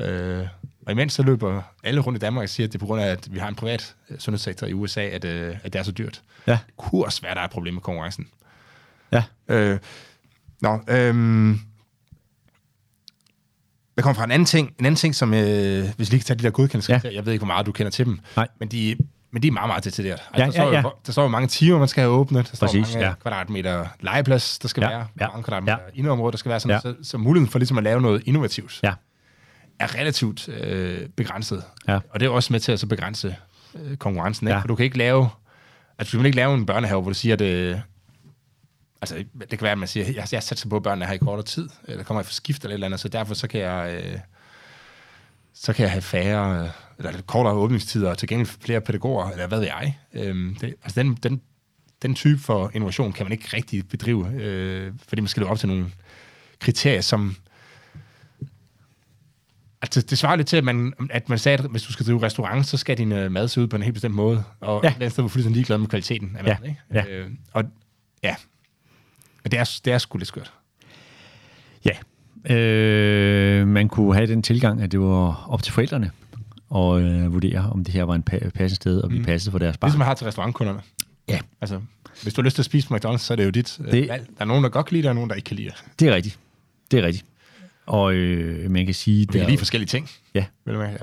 Øh, 0.00 0.46
og 0.86 0.92
imens 0.92 1.12
så 1.12 1.22
løber 1.22 1.62
alle 1.84 2.00
rundt 2.00 2.16
i 2.16 2.20
Danmark 2.20 2.42
og 2.42 2.48
siger, 2.48 2.66
at 2.66 2.72
det 2.72 2.78
er 2.78 2.80
på 2.80 2.86
grund 2.86 3.02
af, 3.02 3.06
at 3.06 3.28
vi 3.34 3.38
har 3.38 3.48
en 3.48 3.54
privat 3.54 3.96
øh, 4.10 4.18
sundhedssektor 4.18 4.66
i 4.66 4.72
USA, 4.72 5.00
at, 5.00 5.24
øh, 5.24 5.56
at 5.62 5.72
det 5.72 5.78
er 5.78 5.82
så 5.82 5.92
dyrt. 5.92 6.22
Ja. 6.46 6.58
Være, 6.92 7.06
at 7.06 7.22
der 7.22 7.40
er 7.40 7.44
et 7.44 7.50
problem 7.50 7.74
med 7.74 7.82
konkurrencen. 7.82 8.28
Ja. 9.12 9.24
Øh, 9.48 9.78
nå, 10.60 10.80
øhm, 10.88 11.60
jeg 13.96 14.02
kommer 14.02 14.14
fra 14.14 14.24
en 14.24 14.30
anden 14.30 14.46
ting, 14.46 14.74
en 14.78 14.86
anden 14.86 14.96
ting 14.96 15.14
som, 15.14 15.34
øh, 15.34 15.84
hvis 15.96 15.98
vi 15.98 16.04
lige 16.04 16.20
kan 16.20 16.20
tage 16.20 16.38
de 16.38 16.42
der 16.42 16.50
godkendelseskriterier, 16.50 17.12
ja. 17.12 17.16
jeg 17.16 17.26
ved 17.26 17.32
ikke, 17.32 17.40
hvor 17.40 17.54
meget 17.54 17.66
du 17.66 17.72
kender 17.72 17.90
til 17.90 18.06
dem, 18.06 18.20
Nej. 18.36 18.48
men 18.58 18.68
de, 18.68 18.96
men 19.30 19.42
de 19.42 19.48
er 19.48 19.52
meget, 19.52 19.68
meget 19.68 19.84
detaljeret. 19.84 20.20
Altså, 20.34 20.38
Ja, 20.38 20.44
der, 20.44 20.50
står 20.50 20.62
ja, 20.64 20.70
ja. 20.76 20.80
Jo, 20.82 20.92
der 21.06 21.12
står 21.12 21.22
jo 21.22 21.28
mange 21.28 21.48
timer, 21.48 21.78
man 21.78 21.88
skal 21.88 22.02
have 22.02 22.12
åbnet, 22.12 22.50
der 22.50 22.56
står 22.56 22.66
Præcis, 22.66 22.94
mange 22.94 23.06
ja. 23.08 23.14
kvadratmeter 23.22 23.86
legeplads, 24.00 24.58
der 24.58 24.68
skal 24.68 24.80
Ja, 24.82 24.88
være, 24.88 25.06
ja, 25.20 25.26
mange 25.28 25.42
kvadratmeter 25.42 25.78
ja. 25.94 25.98
indeområder, 25.98 26.30
der 26.30 26.38
skal 26.38 26.48
være, 26.50 26.60
sådan, 26.60 26.74
Ja. 26.74 26.80
så, 26.80 26.94
så 27.02 27.18
muligheden 27.18 27.50
for 27.52 27.58
ligesom 27.58 27.78
at 27.78 27.84
lave 27.84 28.00
noget 28.00 28.22
innovativt 28.26 28.80
Ja. 28.82 28.92
er 29.78 29.94
relativt 29.94 30.48
øh, 30.48 31.08
begrænset. 31.08 31.64
Ja. 31.88 31.98
Og 32.10 32.20
det 32.20 32.26
er 32.26 32.30
også 32.30 32.52
med 32.52 32.60
til 32.60 32.72
at 32.72 32.80
så 32.80 32.86
begrænse 32.86 33.36
øh, 33.74 33.96
konkurrencen. 33.96 34.46
Ikke? 34.46 34.54
Ja. 34.54 34.60
For 34.62 34.68
du 34.68 34.74
kan 34.74 34.84
ikke 34.84 34.98
lave... 34.98 35.28
Altså, 35.98 36.12
du 36.12 36.18
kan 36.18 36.26
ikke 36.26 36.36
lave 36.36 36.54
en 36.54 36.66
børnehave, 36.66 37.00
hvor 37.02 37.10
du 37.10 37.14
siger, 37.14 37.32
at 37.32 37.38
det... 37.38 37.82
Altså, 39.02 39.24
det 39.40 39.48
kan 39.48 39.60
være, 39.62 39.72
at 39.72 39.78
man 39.78 39.88
siger, 39.88 40.06
jeg, 40.06 40.26
jeg 40.32 40.42
satser 40.42 40.68
på, 40.68 40.76
at 40.76 40.82
børnene 40.82 41.06
har 41.06 41.14
i 41.14 41.18
kortere 41.18 41.44
tid, 41.46 41.68
eller 41.84 42.04
kommer 42.04 42.22
for 42.22 42.32
skift 42.32 42.62
eller 42.62 42.70
et 42.70 42.74
eller 42.74 42.86
andet, 42.86 43.00
så 43.00 43.08
derfor 43.08 43.34
så 43.34 43.48
kan 43.48 43.60
jeg... 43.60 44.00
Øh, 44.04 44.18
så 45.54 45.72
kan 45.72 45.82
jeg 45.82 45.90
have 45.92 46.02
færre, 46.02 46.62
øh, 46.62 46.68
eller 46.98 47.20
kortere 47.22 47.54
åbningstider, 47.54 48.10
og 48.10 48.18
til 48.18 48.28
gengæld 48.28 48.48
flere 48.64 48.80
pædagoger, 48.80 49.30
eller 49.30 49.46
hvad 49.46 49.58
ved 49.58 49.66
jeg. 49.66 49.98
Øhm, 50.14 50.56
det, 50.60 50.74
altså, 50.84 51.02
den, 51.02 51.14
den, 51.14 51.40
den 52.02 52.14
type 52.14 52.38
for 52.40 52.70
innovation 52.74 53.12
kan 53.12 53.26
man 53.26 53.32
ikke 53.32 53.48
rigtig 53.56 53.88
bedrive, 53.88 54.32
øh, 54.42 54.92
fordi 55.08 55.20
man 55.22 55.28
skal 55.28 55.40
leve 55.40 55.50
op 55.50 55.58
til 55.58 55.68
nogle 55.68 55.86
kriterier, 56.60 57.00
som 57.00 57.36
Altså, 59.82 60.02
det 60.02 60.18
svarer 60.18 60.36
lidt 60.36 60.48
til, 60.48 60.56
at 60.56 60.64
man, 60.64 60.92
at 61.10 61.28
man 61.28 61.38
sagde, 61.38 61.58
at 61.58 61.70
hvis 61.70 61.82
du 61.82 61.92
skal 61.92 62.06
drive 62.06 62.22
restaurant, 62.22 62.66
så 62.66 62.76
skal 62.76 62.98
din 62.98 63.12
øh, 63.12 63.32
mad 63.32 63.48
se 63.48 63.60
ud 63.60 63.66
på 63.66 63.76
en 63.76 63.82
helt 63.82 63.94
bestemt 63.94 64.14
måde. 64.14 64.44
Og 64.60 64.80
Ja. 64.84 64.88
et 64.88 64.94
andet 64.94 65.12
sted 65.12 65.22
du 65.22 65.28
fuldstændig 65.28 65.56
ligeglad 65.56 65.78
med 65.78 65.86
kvaliteten 65.88 66.36
af 66.38 66.46
Ja. 66.46 66.56
maden, 66.60 66.64
ikke? 66.70 66.80
Ja. 66.94 67.04
Øh, 67.06 67.30
og 67.52 67.64
ja, 68.22 68.34
og 69.44 69.50
det 69.50 69.58
er, 69.60 69.78
det 69.84 69.92
er 69.92 69.98
sgu 69.98 70.18
lidt 70.18 70.28
skørt. 70.28 70.52
Ja. 71.84 72.54
Øh, 72.54 73.68
man 73.68 73.88
kunne 73.88 74.14
have 74.14 74.26
den 74.26 74.42
tilgang, 74.42 74.82
at 74.82 74.92
det 74.92 75.00
var 75.00 75.46
op 75.50 75.62
til 75.62 75.72
forældrene 75.72 76.10
at 76.74 77.02
øh, 77.02 77.32
vurdere, 77.32 77.70
om 77.72 77.84
det 77.84 77.94
her 77.94 78.02
var 78.02 78.14
en 78.14 78.24
pa- 78.30 78.48
passende 78.50 78.74
sted 78.76 79.02
at 79.02 79.08
blive 79.08 79.24
passet 79.24 79.50
for 79.50 79.58
deres 79.58 79.76
barn. 79.78 79.88
Ligesom 79.88 79.98
man 79.98 80.06
har 80.06 80.14
til 80.14 80.24
restaurantkunderne. 80.24 80.80
Ja. 81.28 81.38
Altså, 81.60 81.80
hvis 82.22 82.34
du 82.34 82.40
har 82.40 82.44
lyst 82.44 82.54
til 82.54 82.62
at 82.62 82.66
spise 82.66 82.88
på 82.88 82.94
McDonald's, 82.94 83.18
så 83.18 83.34
er 83.34 83.36
det 83.36 83.44
jo 83.44 83.50
dit 83.50 83.78
øh, 83.84 83.92
Det- 83.92 84.08
valg. 84.08 84.26
Der 84.26 84.42
er 84.42 84.44
nogen, 84.44 84.64
der 84.64 84.70
godt 84.70 84.86
kan 84.86 84.94
lide 84.94 85.02
det, 85.02 85.08
og 85.08 85.14
nogen, 85.14 85.30
der 85.30 85.36
ikke 85.36 85.46
kan 85.46 85.56
lide 85.56 85.68
det. 85.68 85.84
Det 86.00 86.08
er 86.08 86.14
rigtigt. 86.14 86.38
Det 86.90 86.98
er 86.98 87.02
rigtigt. 87.06 87.24
Og 87.86 88.14
øh, 88.14 88.70
man 88.70 88.84
kan 88.84 88.94
sige... 88.94 89.18
Vi 89.18 89.24
der- 89.24 89.38
kan 89.38 89.46
lide 89.48 89.58
forskellige 89.58 89.86
ting. 89.88 90.08
Ja. 90.34 90.44
Vil 90.64 90.74
du 90.74 90.78
med? 90.80 90.88
Ja. 90.88 90.96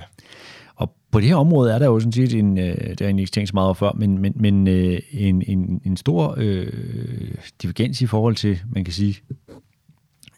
Og 0.76 0.96
på 1.12 1.20
det 1.20 1.28
her 1.28 1.36
område 1.36 1.72
er 1.74 1.80
der 1.80 1.86
jo 1.86 2.00
sådan 2.00 2.12
set 2.12 2.34
en, 2.34 2.58
øh, 2.58 2.66
det 2.78 3.00
har 3.02 3.08
jeg 3.08 3.20
ikke 3.20 3.32
tænkt 3.32 3.50
så 3.50 3.54
meget 3.54 3.66
over 3.66 3.74
før, 3.74 3.92
men, 3.92 4.18
men, 4.18 4.34
men 4.36 4.68
øh, 4.68 5.00
en, 5.12 5.44
en, 5.48 5.82
en 5.86 5.98
stor 5.98 6.36
øh, 6.38 6.68
divergens 7.62 8.02
i 8.02 8.06
forhold 8.06 8.36
til, 8.36 8.60
man 8.72 8.84
kan 8.84 8.94
sige, 8.94 9.18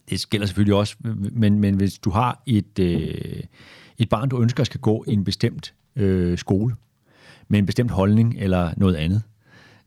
det 0.10 0.30
gælder 0.30 0.48
selvfølgelig 0.48 0.76
også, 0.76 0.96
men, 1.32 1.60
men 1.60 1.76
hvis 1.76 1.98
du 2.00 2.10
har 2.10 2.44
et, 2.46 2.80
øh, 2.80 3.12
et 3.97 4.10
barn, 4.10 4.29
du 4.29 4.41
ønsker 4.41 4.63
skal 4.63 4.79
gå 4.79 5.03
i 5.07 5.13
en 5.13 5.23
bestemt 5.23 5.73
øh, 5.95 6.38
skole, 6.38 6.75
med 7.47 7.60
en 7.60 7.65
bestemt 7.65 7.91
holdning 7.91 8.36
eller 8.38 8.71
noget 8.77 8.95
andet, 8.95 9.23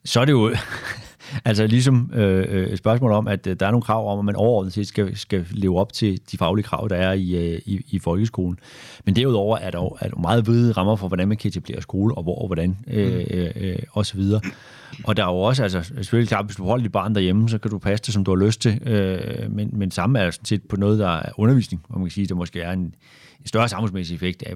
så 0.04 0.20
er 0.20 0.24
det 0.24 0.32
jo, 0.32 0.54
altså 1.44 1.66
ligesom 1.66 2.10
øh, 2.14 2.46
øh, 2.48 2.66
et 2.66 2.78
spørgsmål 2.78 3.12
om, 3.12 3.28
at 3.28 3.46
øh, 3.46 3.56
der 3.60 3.66
er 3.66 3.70
nogle 3.70 3.82
krav 3.82 4.12
om, 4.12 4.18
at 4.18 4.24
man 4.24 4.36
overordnet 4.36 4.72
set 4.72 4.86
skal, 4.86 5.16
skal 5.16 5.46
leve 5.50 5.78
op 5.78 5.92
til 5.92 6.20
de 6.32 6.38
faglige 6.38 6.64
krav, 6.64 6.88
der 6.90 6.96
er 6.96 7.12
i, 7.12 7.52
øh, 7.52 7.60
i, 7.66 7.80
i 7.90 7.98
folkeskolen. 7.98 8.58
Men 9.04 9.16
derudover 9.16 9.58
er 9.58 9.70
der 9.70 9.78
jo 9.78 9.96
er 10.00 10.08
der 10.08 10.16
meget 10.16 10.46
vide 10.46 10.72
rammer 10.72 10.96
for, 10.96 11.08
hvordan 11.08 11.28
man 11.28 11.36
kan 11.36 11.48
etablere 11.48 11.82
skole, 11.82 12.14
og 12.14 12.22
hvor 12.22 12.40
og 12.40 12.46
hvordan, 12.46 12.78
øh, 12.86 13.24
øh, 13.30 13.50
øh, 13.56 13.78
og 13.90 14.06
så 14.06 14.16
videre. 14.16 14.40
Og 15.04 15.16
der 15.16 15.22
er 15.22 15.28
jo 15.28 15.38
også, 15.38 15.62
altså 15.62 15.82
selvfølgelig 15.82 16.28
klart, 16.28 16.44
hvis 16.44 16.56
du 16.56 16.64
holder 16.64 16.82
dit 16.82 16.92
barn 16.92 17.14
derhjemme, 17.14 17.48
så 17.48 17.58
kan 17.58 17.70
du 17.70 17.78
passe 17.78 18.04
det, 18.06 18.14
som 18.14 18.24
du 18.24 18.36
har 18.36 18.46
lyst 18.46 18.60
til. 18.60 18.88
Øh, 18.88 19.52
men, 19.52 19.70
men 19.72 19.90
samme 19.90 20.18
er 20.18 20.30
sådan 20.30 20.44
set 20.44 20.62
på 20.62 20.76
noget, 20.76 20.98
der 20.98 21.08
er 21.08 21.32
undervisning, 21.36 21.82
hvor 21.88 21.98
man 21.98 22.06
kan 22.06 22.12
sige, 22.12 22.26
der 22.26 22.34
måske 22.34 22.60
er 22.60 22.72
en 22.72 22.94
større 23.46 23.68
samfundsmæssig 23.68 24.14
effekt 24.14 24.42
af, 24.42 24.55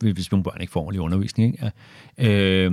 hvis 0.00 0.30
nogle 0.30 0.44
børn 0.44 0.60
ikke 0.60 0.72
får 0.72 0.80
ordentlig 0.80 1.00
undervisning. 1.00 1.54
Ikke? 1.54 1.72
Øh, 2.18 2.72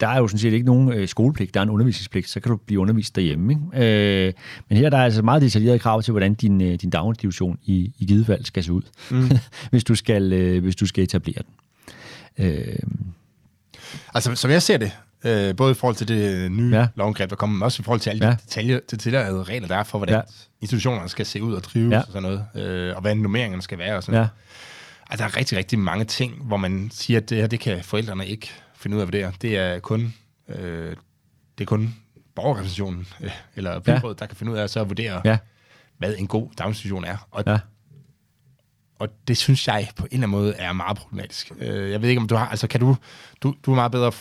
der 0.00 0.08
er 0.08 0.18
jo 0.18 0.28
sådan 0.28 0.38
set 0.38 0.52
ikke 0.52 0.66
nogen 0.66 0.92
øh, 0.92 1.08
skolepligt, 1.08 1.54
der 1.54 1.60
er 1.60 1.64
en 1.64 1.70
undervisningspligt, 1.70 2.28
så 2.28 2.40
kan 2.40 2.50
du 2.50 2.56
blive 2.56 2.80
undervist 2.80 3.16
derhjemme. 3.16 3.52
Ikke? 3.52 4.26
Øh, 4.26 4.32
men 4.68 4.78
her 4.78 4.90
der 4.90 4.98
er 4.98 5.04
altså 5.04 5.22
meget 5.22 5.42
detaljerede 5.42 5.78
krav 5.78 6.02
til, 6.02 6.12
hvordan 6.12 6.34
din, 6.34 6.60
øh, 6.60 6.74
din 6.74 6.90
daginstitution 6.90 7.58
i, 7.64 7.92
i 7.98 8.06
givet 8.06 8.26
fald 8.26 8.44
skal 8.44 8.64
se 8.64 8.72
ud, 8.72 8.82
mm. 9.10 9.30
hvis, 9.70 9.84
du 9.84 9.94
skal, 9.94 10.32
øh, 10.32 10.62
hvis 10.62 10.76
du 10.76 10.86
skal 10.86 11.04
etablere 11.04 11.42
den. 11.42 12.46
Øh, 12.46 12.78
altså, 14.14 14.34
som 14.34 14.50
jeg 14.50 14.62
ser 14.62 14.76
det, 14.76 14.92
øh, 15.26 15.56
både 15.56 15.70
i 15.70 15.74
forhold 15.74 15.96
til 15.96 16.08
det 16.08 16.52
nye 16.52 16.76
ja. 16.76 16.86
lovgreb, 16.94 17.30
der 17.30 17.36
kommer, 17.36 17.56
men 17.56 17.62
også 17.62 17.82
i 17.82 17.84
forhold 17.84 18.00
til 18.00 18.10
alle 18.10 18.26
ja. 18.26 18.32
de 18.32 18.36
detaljer, 18.44 18.80
detaljerede 18.90 19.42
regler, 19.42 19.68
der 19.68 19.76
er 19.76 19.82
for, 19.82 19.98
hvordan 19.98 20.14
ja. 20.14 20.20
institutionerne 20.60 21.08
skal 21.08 21.26
se 21.26 21.42
ud 21.42 21.54
og 21.54 21.62
drives 21.62 21.92
ja. 21.92 22.00
og 22.00 22.06
sådan 22.06 22.22
noget, 22.22 22.46
øh, 22.54 22.94
og 22.94 23.00
hvordan 23.00 23.16
nummeringerne 23.16 23.62
skal 23.62 23.78
være 23.78 23.96
og 23.96 24.02
sådan 24.02 24.14
ja. 24.14 24.18
noget. 24.18 24.30
Altså, 25.10 25.24
der 25.24 25.30
er 25.30 25.36
rigtig, 25.36 25.58
rigtig 25.58 25.78
mange 25.78 26.04
ting, 26.04 26.42
hvor 26.42 26.56
man 26.56 26.90
siger, 26.92 27.20
at 27.20 27.30
det 27.30 27.38
her, 27.38 27.46
det 27.46 27.60
kan 27.60 27.84
forældrene 27.84 28.26
ikke 28.26 28.50
finde 28.76 28.96
ud 28.96 29.00
af 29.00 29.04
at 29.04 29.08
vurdere. 29.08 29.32
Det 29.42 29.56
er 29.56 29.78
kun, 29.78 30.14
øh, 30.48 30.96
det 31.58 31.64
er 31.64 31.66
kun 31.66 31.94
borgerrepræsentationen 32.34 33.06
øh, 33.20 33.30
eller 33.56 33.80
byrådet, 33.80 34.02
ja. 34.04 34.08
der 34.08 34.26
kan 34.26 34.36
finde 34.36 34.52
ud 34.52 34.58
af 34.58 34.62
at 34.62 34.70
så 34.70 34.84
vurdere, 34.84 35.20
ja. 35.24 35.38
hvad 35.98 36.14
en 36.18 36.26
god 36.26 36.48
daginstitution 36.58 37.04
er. 37.04 37.16
Og, 37.30 37.42
ja. 37.46 37.58
og 38.98 39.08
det 39.28 39.36
synes 39.36 39.68
jeg 39.68 39.88
på 39.96 40.02
en 40.02 40.08
eller 40.12 40.26
anden 40.26 40.30
måde 40.30 40.54
er 40.54 40.72
meget 40.72 40.98
problematisk. 40.98 41.52
Øh, 41.58 41.90
jeg 41.90 42.02
ved 42.02 42.08
ikke, 42.08 42.20
om 42.20 42.28
du 42.28 42.34
har, 42.34 42.48
altså 42.48 42.66
kan 42.66 42.80
du, 42.80 42.96
du, 43.42 43.54
du 43.66 43.70
er 43.70 43.74
meget 43.74 43.92
bedre 43.92 44.12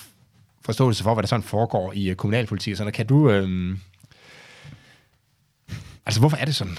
forståelse 0.66 1.04
for, 1.04 1.14
hvad 1.14 1.24
der 1.24 1.28
sådan 1.28 1.44
foregår 1.44 1.94
i 1.96 2.12
uh, 2.12 2.16
kommunalpolitik 2.16 2.72
og 2.74 2.78
sådan 2.78 2.94
Kan 2.94 3.08
du, 3.08 3.30
øh, 3.30 3.78
altså 6.06 6.20
hvorfor 6.20 6.38
er 6.38 6.46
det 6.46 6.56
sådan? 6.56 6.78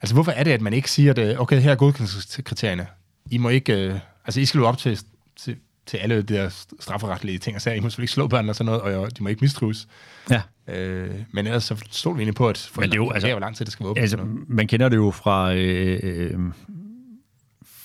Altså, 0.00 0.14
hvorfor 0.14 0.32
er 0.32 0.44
det, 0.44 0.50
at 0.50 0.60
man 0.60 0.72
ikke 0.72 0.90
siger, 0.90 1.12
at 1.16 1.40
okay, 1.40 1.60
her 1.60 1.70
er 1.70 1.76
godkendelseskriterierne. 1.76 2.86
I 3.30 3.38
må 3.38 3.48
ikke, 3.48 3.72
øh, 3.72 3.98
altså, 4.24 4.40
I 4.40 4.44
skal 4.44 4.58
løbe 4.58 4.66
op 4.66 4.78
til, 4.78 5.00
til, 5.36 5.56
til 5.86 5.96
alle 5.96 6.16
de 6.16 6.34
der 6.34 6.66
strafferetlige 6.80 7.38
ting 7.38 7.56
og 7.56 7.62
sager. 7.62 7.76
I 7.76 7.80
må 7.80 7.88
selvfølgelig 7.88 8.04
ikke 8.04 8.12
slå 8.12 8.26
børn 8.26 8.48
og 8.48 8.56
sådan 8.56 8.72
noget, 8.72 8.96
og 8.96 9.18
de 9.18 9.22
må 9.22 9.28
ikke 9.28 9.40
mistrues. 9.40 9.88
Ja. 10.30 10.42
Øh, 10.68 11.10
men 11.32 11.46
ellers 11.46 11.64
så 11.64 11.84
stod 11.90 12.14
vi 12.14 12.20
egentlig 12.20 12.34
på, 12.34 12.48
at 12.48 12.70
men 12.76 12.84
det 12.84 12.92
er 12.92 12.96
jo, 12.96 13.10
altså, 13.10 13.30
hvor 13.30 13.40
lang 13.40 13.56
tid 13.56 13.64
det 13.64 13.72
skal 13.72 13.84
være 13.84 13.90
åbent. 13.90 14.02
Altså, 14.02 14.18
man 14.48 14.66
kender 14.66 14.88
det 14.88 14.96
jo 14.96 15.10
fra, 15.10 15.54
øh, 15.54 16.00
øh, 16.02 16.38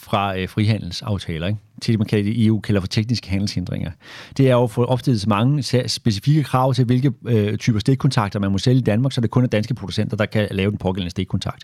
fra 0.09 0.37
øh, 0.37 0.49
frihandelsaftaler, 0.49 1.47
ikke? 1.47 1.59
til 1.81 1.91
det, 1.91 1.99
man 1.99 2.07
kalder 2.07 2.23
det, 2.23 2.45
EU 2.45 2.59
kalder 2.59 2.81
for 2.81 2.87
tekniske 2.87 3.29
handelshindringer. 3.29 3.91
Det 4.37 4.47
er 4.47 4.51
jo 4.53 4.67
for 4.67 4.85
opstillet 4.85 5.27
mange 5.27 5.63
specifikke 5.87 6.43
krav 6.43 6.73
til, 6.73 6.85
hvilke 6.85 7.11
øh, 7.25 7.57
typer 7.57 7.79
stikkontakter 7.79 8.39
man 8.39 8.51
må 8.51 8.57
sælge 8.57 8.79
i 8.79 8.81
Danmark, 8.81 9.11
så 9.11 9.21
det 9.21 9.29
kun 9.29 9.43
er 9.43 9.47
danske 9.47 9.73
producenter, 9.73 10.17
der 10.17 10.25
kan 10.25 10.47
lave 10.51 10.71
den 10.71 10.77
pågældende 10.77 11.11
stikkontakt. 11.11 11.63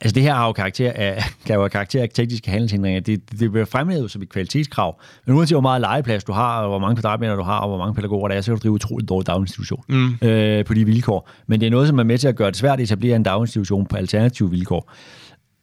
Altså 0.00 0.14
det 0.14 0.22
her 0.22 0.34
har 0.34 0.46
jo 0.46 0.52
karakter 0.52 0.92
af, 0.94 1.24
kan 1.46 1.54
jo 1.54 1.60
have 1.60 1.70
karakter 1.70 2.02
af 2.02 2.08
tekniske 2.14 2.50
handelshindringer. 2.50 3.00
Det, 3.00 3.30
det 3.40 3.50
bliver 3.52 3.64
fremhævet 3.64 4.10
som 4.10 4.22
et 4.22 4.28
kvalitetskrav. 4.28 5.00
Men 5.26 5.36
uanset 5.36 5.54
hvor 5.54 5.60
meget 5.60 5.80
legeplads 5.80 6.24
du 6.24 6.32
har, 6.32 6.60
og 6.60 6.68
hvor 6.68 6.78
mange 6.78 6.96
kvadratmeter 6.96 7.36
du 7.36 7.42
har, 7.42 7.58
og 7.58 7.68
hvor 7.68 7.78
mange 7.78 7.94
pædagoger 7.94 8.28
der 8.28 8.34
er, 8.34 8.40
så 8.40 8.50
kan 8.50 8.56
du 8.56 8.62
drive 8.62 8.72
utroligt 8.72 9.08
dårlig 9.08 9.26
daginstitution 9.26 9.84
mm. 9.88 10.28
øh, 10.28 10.64
på 10.64 10.74
de 10.74 10.84
vilkår. 10.84 11.28
Men 11.46 11.60
det 11.60 11.66
er 11.66 11.70
noget, 11.70 11.88
som 11.88 11.98
er 11.98 12.02
med 12.02 12.18
til 12.18 12.28
at 12.28 12.36
gøre 12.36 12.50
det 12.50 12.56
svært 12.56 12.80
at 12.80 12.84
etablere 12.84 13.16
en 13.16 13.22
daginstitution 13.22 13.86
på 13.86 13.96
alternative 13.96 14.50
vilkår. 14.50 14.92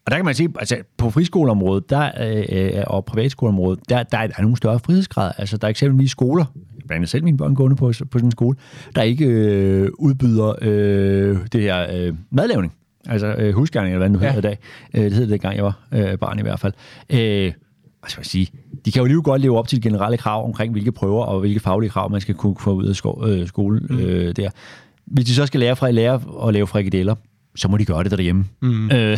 Og 0.07 0.11
der 0.11 0.17
kan 0.17 0.25
man 0.25 0.35
sige, 0.35 0.49
altså 0.59 0.77
på 0.97 1.09
friskoleområdet 1.09 1.89
der, 1.89 2.11
øh, 2.51 2.83
og 2.87 3.05
privatskoleområdet, 3.05 3.79
der, 3.89 4.03
der 4.03 4.17
er 4.17 4.27
der 4.27 4.41
nogle 4.41 4.57
større 4.57 4.79
frihedsgrad. 4.79 5.31
Altså 5.37 5.57
der 5.57 5.67
er 5.67 5.69
eksempelvis 5.69 6.11
skoler, 6.11 6.45
blandt 6.75 6.91
andet 6.91 7.09
selv 7.09 7.23
mine 7.23 7.37
børn 7.37 7.55
gående 7.55 7.75
på, 7.75 7.85
på 7.85 7.93
sådan 7.93 8.25
en 8.25 8.31
skole, 8.31 8.57
der 8.95 9.01
ikke 9.01 9.25
øh, 9.25 9.89
udbyder 9.99 10.55
øh, 10.61 11.37
det 11.51 11.61
her 11.61 11.87
øh, 11.93 12.13
madlavning. 12.31 12.73
Altså 13.05 13.27
øh, 13.27 13.53
husgærning, 13.53 13.93
eller 13.93 14.07
hvad 14.07 14.09
det 14.09 14.19
nu 14.19 14.25
ja. 14.25 14.33
hedder 14.33 14.49
i 14.49 14.51
dag. 14.51 14.59
Øh, 14.93 15.03
det 15.03 15.13
hedder 15.13 15.25
det, 15.25 15.29
dengang 15.29 15.55
jeg 15.55 15.63
var 15.63 15.79
øh, 15.91 16.17
barn 16.17 16.39
i 16.39 16.41
hvert 16.41 16.59
fald. 16.59 16.73
Øh, 17.09 17.53
hvad 17.99 18.09
skal 18.09 18.19
man 18.19 18.25
sige, 18.25 18.47
de 18.85 18.91
kan 18.91 19.01
jo 19.01 19.05
lige 19.05 19.21
godt 19.21 19.41
leve 19.41 19.57
op 19.57 19.67
til 19.67 19.83
de 19.83 19.89
generelle 19.89 20.17
krav 20.17 20.45
omkring, 20.45 20.71
hvilke 20.71 20.91
prøver 20.91 21.25
og 21.25 21.39
hvilke 21.39 21.59
faglige 21.59 21.89
krav, 21.89 22.11
man 22.11 22.21
skal 22.21 22.35
kunne 22.35 22.55
få 22.59 22.73
ud 22.73 22.85
af 22.85 22.95
sko- 22.95 23.25
øh, 23.27 23.47
skole 23.47 23.79
mm. 23.89 23.99
øh, 23.99 24.35
der. 24.35 24.49
Hvis 25.05 25.25
de 25.25 25.33
så 25.33 25.45
skal 25.45 25.59
lære 25.59 25.75
fra 25.75 25.87
at 25.87 25.93
lære 25.93 26.21
at 26.47 26.53
lave 26.53 26.67
frikadeller, 26.67 27.15
så 27.57 27.67
må 27.67 27.77
de 27.77 27.85
gøre 27.85 28.03
det 28.03 28.11
derhjemme. 28.11 28.45
Mm. 28.61 28.85
Øh, 28.85 28.91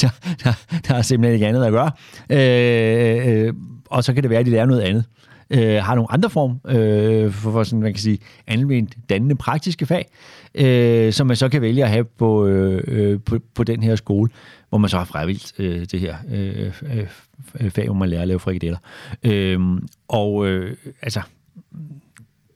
der, 0.00 0.08
der, 0.44 0.52
der 0.88 0.94
er 0.94 1.02
simpelthen 1.02 1.34
ikke 1.34 1.46
andet 1.46 1.64
at 1.64 1.72
gøre. 1.72 1.90
Øh, 2.30 3.46
øh, 3.46 3.54
og 3.86 4.04
så 4.04 4.14
kan 4.14 4.22
det 4.22 4.30
være, 4.30 4.40
at 4.40 4.46
de 4.46 4.50
lærer 4.50 4.66
noget 4.66 4.80
andet. 4.80 5.04
Øh, 5.50 5.82
har 5.82 5.94
nogle 5.94 6.12
andre 6.12 6.30
form 6.30 6.60
øh, 6.76 7.32
for, 7.32 7.52
for 7.52 7.62
sådan, 7.64 7.80
man 7.80 7.92
kan 7.92 8.00
sige, 8.00 8.18
anvendt 8.46 8.96
dannende 9.08 9.34
praktiske 9.34 9.86
fag, 9.86 10.06
øh, 10.54 11.12
som 11.12 11.26
man 11.26 11.36
så 11.36 11.48
kan 11.48 11.62
vælge 11.62 11.84
at 11.84 11.90
have 11.90 12.04
på, 12.04 12.46
øh, 12.46 12.84
øh 12.86 13.20
på, 13.20 13.38
på 13.54 13.64
den 13.64 13.82
her 13.82 13.96
skole, 13.96 14.30
hvor 14.68 14.78
man 14.78 14.90
så 14.90 14.98
har 14.98 15.04
frivilligt 15.04 15.52
øh, 15.58 15.86
det 15.92 16.00
her 16.00 16.16
øh, 16.32 16.72
øh, 17.60 17.70
fag, 17.70 17.84
hvor 17.84 17.94
man 17.94 18.08
lærer 18.08 18.22
at 18.22 18.28
lave 18.28 18.40
frikadeller. 18.40 18.78
Øh, 19.22 19.60
og 20.08 20.46
øh, 20.46 20.76
altså, 21.02 21.20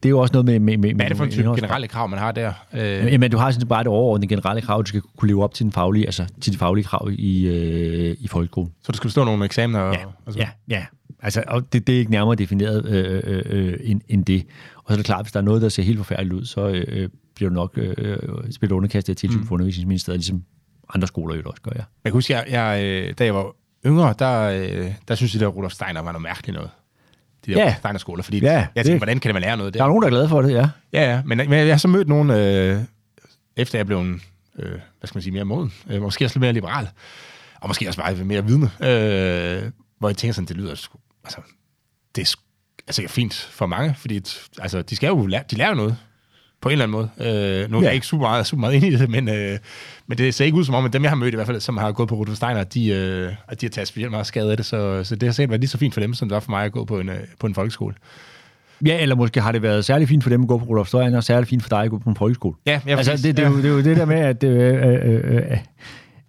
det 0.02 0.08
er 0.08 0.10
jo 0.10 0.18
også 0.18 0.32
noget 0.32 0.44
med... 0.44 0.60
med, 0.60 0.78
med 0.78 0.94
Hvad 0.94 1.04
er 1.04 1.08
det 1.08 1.16
for 1.16 1.24
en 1.24 1.30
type 1.30 1.48
generelle 1.48 1.88
krav, 1.88 2.08
man 2.08 2.18
har 2.18 2.32
der? 2.32 2.52
Øh... 2.74 3.20
Men 3.20 3.30
du 3.30 3.36
har 3.36 3.50
sådan 3.50 3.68
bare 3.68 3.82
det 3.82 3.88
overordnede 3.88 4.28
generelle 4.28 4.62
krav, 4.62 4.82
du 4.82 4.88
skal 4.88 5.02
kunne 5.16 5.28
leve 5.28 5.44
op 5.44 5.54
til, 5.54 5.64
den 5.64 5.72
faglige, 5.72 6.06
altså, 6.06 6.26
til 6.40 6.52
de 6.52 6.58
faglige 6.58 6.84
krav 6.84 7.10
i, 7.12 7.46
øh, 7.46 8.16
i 8.20 8.28
folkeskolen. 8.28 8.72
Så 8.82 8.92
der 8.92 8.96
skal 8.96 9.10
stå 9.10 9.24
nogle 9.24 9.44
eksamener? 9.44 9.80
Ja, 9.80 9.90
og, 9.90 10.12
og 10.26 10.36
ja, 10.36 10.48
ja. 10.68 10.86
Altså, 11.22 11.44
og 11.46 11.72
det, 11.72 11.86
det 11.86 11.94
er 11.94 11.98
ikke 11.98 12.10
nærmere 12.10 12.34
defineret 12.34 12.86
øh, 12.86 13.22
øh, 13.26 13.42
øh, 13.46 13.78
end, 13.82 14.00
end 14.08 14.24
det. 14.24 14.46
Og 14.76 14.84
så 14.86 14.92
er 14.92 14.96
det 14.96 15.06
klart, 15.06 15.24
hvis 15.24 15.32
der 15.32 15.40
er 15.40 15.44
noget, 15.44 15.62
der 15.62 15.68
ser 15.68 15.82
helt 15.82 15.98
forfærdeligt 15.98 16.34
ud, 16.34 16.44
så 16.44 16.68
øh, 16.68 17.08
bliver 17.34 17.48
du 17.48 17.54
nok 17.54 17.72
øh, 17.76 18.18
spillet 18.50 18.76
underkastet 18.76 19.16
til 19.16 19.28
tilsyn 19.28 19.40
mm. 19.40 19.46
for 19.46 19.54
undervisningsministeriet, 19.54 20.18
ligesom 20.18 20.42
andre 20.94 21.08
skoler 21.08 21.34
jo 21.34 21.42
også 21.44 21.62
gør, 21.62 21.72
ja. 21.74 21.82
Jeg 22.04 22.12
kan 22.12 22.12
huske, 22.12 22.32
jeg, 22.32 22.44
jeg, 22.50 22.84
øh, 22.84 23.14
da 23.18 23.24
jeg 23.24 23.34
var 23.34 23.46
yngre, 23.86 24.14
der, 24.18 24.40
øh, 24.40 24.92
der 25.08 25.14
synes 25.14 25.34
jeg, 25.34 25.42
at 25.42 25.56
Rudolf 25.56 25.72
Steiner 25.72 26.02
var 26.02 26.12
noget 26.12 26.22
mærkeligt 26.22 26.54
noget 26.54 26.70
de 27.46 27.54
der 27.54 27.64
ja. 27.64 27.74
Steinerskoler, 27.78 28.22
fordi 28.22 28.38
ja, 28.38 28.52
jeg 28.52 28.66
tænkte, 28.74 28.90
det, 28.92 28.98
hvordan 28.98 29.18
kan 29.18 29.34
man 29.34 29.42
lære 29.42 29.56
noget 29.56 29.74
der? 29.74 29.78
Der 29.78 29.84
er 29.84 29.88
nogen, 29.88 30.02
der 30.02 30.06
er 30.06 30.10
glade 30.10 30.28
for 30.28 30.42
det, 30.42 30.52
ja. 30.52 30.68
Ja, 30.92 31.10
ja, 31.10 31.22
men, 31.24 31.38
men 31.38 31.52
jeg 31.52 31.72
har 31.72 31.76
så 31.76 31.88
mødt 31.88 32.08
nogen, 32.08 32.30
øh, 32.30 32.80
efter 33.56 33.78
jeg 33.78 33.86
blev 33.86 34.00
en, 34.00 34.22
øh, 34.58 34.70
hvad 34.70 35.06
skal 35.06 35.16
man 35.16 35.22
sige, 35.22 35.32
mere 35.32 35.44
moden, 35.44 35.72
øh, 35.90 36.02
måske 36.02 36.24
også 36.24 36.36
lidt 36.36 36.40
mere 36.40 36.52
liberal, 36.52 36.88
og 37.60 37.68
måske 37.68 37.88
også 37.88 38.00
bare 38.00 38.14
mere 38.14 38.46
vidne, 38.46 38.64
øh, 38.66 39.70
hvor 39.98 40.08
jeg 40.08 40.16
tænker 40.16 40.32
sådan, 40.32 40.48
det 40.48 40.56
lyder, 40.56 40.70
altså, 41.24 41.40
det 42.14 42.22
er 42.22 42.36
altså, 42.86 43.02
fint 43.08 43.34
for 43.34 43.66
mange, 43.66 43.94
fordi 43.98 44.16
altså, 44.58 44.82
de 44.82 44.96
skal 44.96 45.08
jo 45.08 45.26
lære, 45.26 45.42
de 45.50 45.56
lærer 45.56 45.74
noget 45.74 45.96
på 46.60 46.68
en 46.68 46.72
eller 46.72 46.84
anden 46.84 46.92
måde. 46.92 47.10
Øh, 47.62 47.70
nu 47.70 47.76
er 47.76 47.80
ja. 47.80 47.86
jeg 47.86 47.94
ikke 47.94 48.06
super 48.06 48.26
meget, 48.26 48.46
super 48.46 48.60
meget 48.60 48.74
inde 48.76 48.88
i 48.88 48.96
det, 48.96 49.10
men, 49.10 49.28
øh, 49.28 49.58
men 50.06 50.18
det 50.18 50.34
ser 50.34 50.44
ikke 50.44 50.56
ud 50.56 50.64
som 50.64 50.74
om, 50.74 50.84
at 50.84 50.92
dem, 50.92 51.02
jeg 51.02 51.10
har 51.10 51.16
mødt 51.16 51.34
i 51.34 51.36
hvert 51.36 51.46
fald, 51.46 51.60
som 51.60 51.76
har 51.76 51.92
gået 51.92 52.08
på 52.08 52.14
Rudolf 52.14 52.36
Steiner, 52.36 52.64
de, 52.64 52.88
øh, 52.88 53.32
at 53.48 53.60
de 53.60 53.66
har 53.66 53.70
taget 53.70 53.88
specielt 53.88 54.10
meget 54.10 54.26
skade 54.26 54.50
af 54.50 54.56
det, 54.56 54.66
så, 54.66 55.04
så 55.04 55.16
det 55.16 55.22
har 55.22 55.32
sikkert 55.32 55.50
været 55.50 55.60
lige 55.60 55.68
så 55.68 55.78
fint 55.78 55.94
for 55.94 56.00
dem, 56.00 56.14
som 56.14 56.28
det 56.28 56.34
var 56.34 56.40
for 56.40 56.50
mig 56.50 56.64
at 56.64 56.72
gå 56.72 56.84
på 56.84 57.00
en, 57.00 57.08
øh, 57.08 57.16
på 57.40 57.46
en 57.46 57.54
folkeskole. 57.54 57.94
Ja, 58.86 59.02
eller 59.02 59.14
måske 59.16 59.40
har 59.40 59.52
det 59.52 59.62
været 59.62 59.84
særlig 59.84 60.08
fint 60.08 60.22
for 60.22 60.30
dem 60.30 60.42
at 60.42 60.48
gå 60.48 60.58
på 60.58 60.64
Rudolf 60.64 60.88
Steiner, 60.88 61.16
og 61.16 61.24
særlig 61.24 61.48
fint 61.48 61.62
for 61.62 61.68
dig 61.68 61.82
at 61.82 61.90
gå 61.90 61.98
på 61.98 62.10
en 62.10 62.16
folkeskole. 62.16 62.54
Ja, 62.66 62.80
ja 62.86 62.96
altså, 62.96 63.12
det, 63.12 63.24
det, 63.24 63.36
det, 63.36 63.44
er 63.44 63.48
jo, 63.48 63.56
det 63.56 63.64
er 63.64 63.68
jo 63.68 63.82
det 63.82 63.96
der 63.96 64.04
med, 64.04 64.16
at 64.16 64.44
øh, 64.44 64.74
øh, 64.84 65.50
øh, 65.50 65.58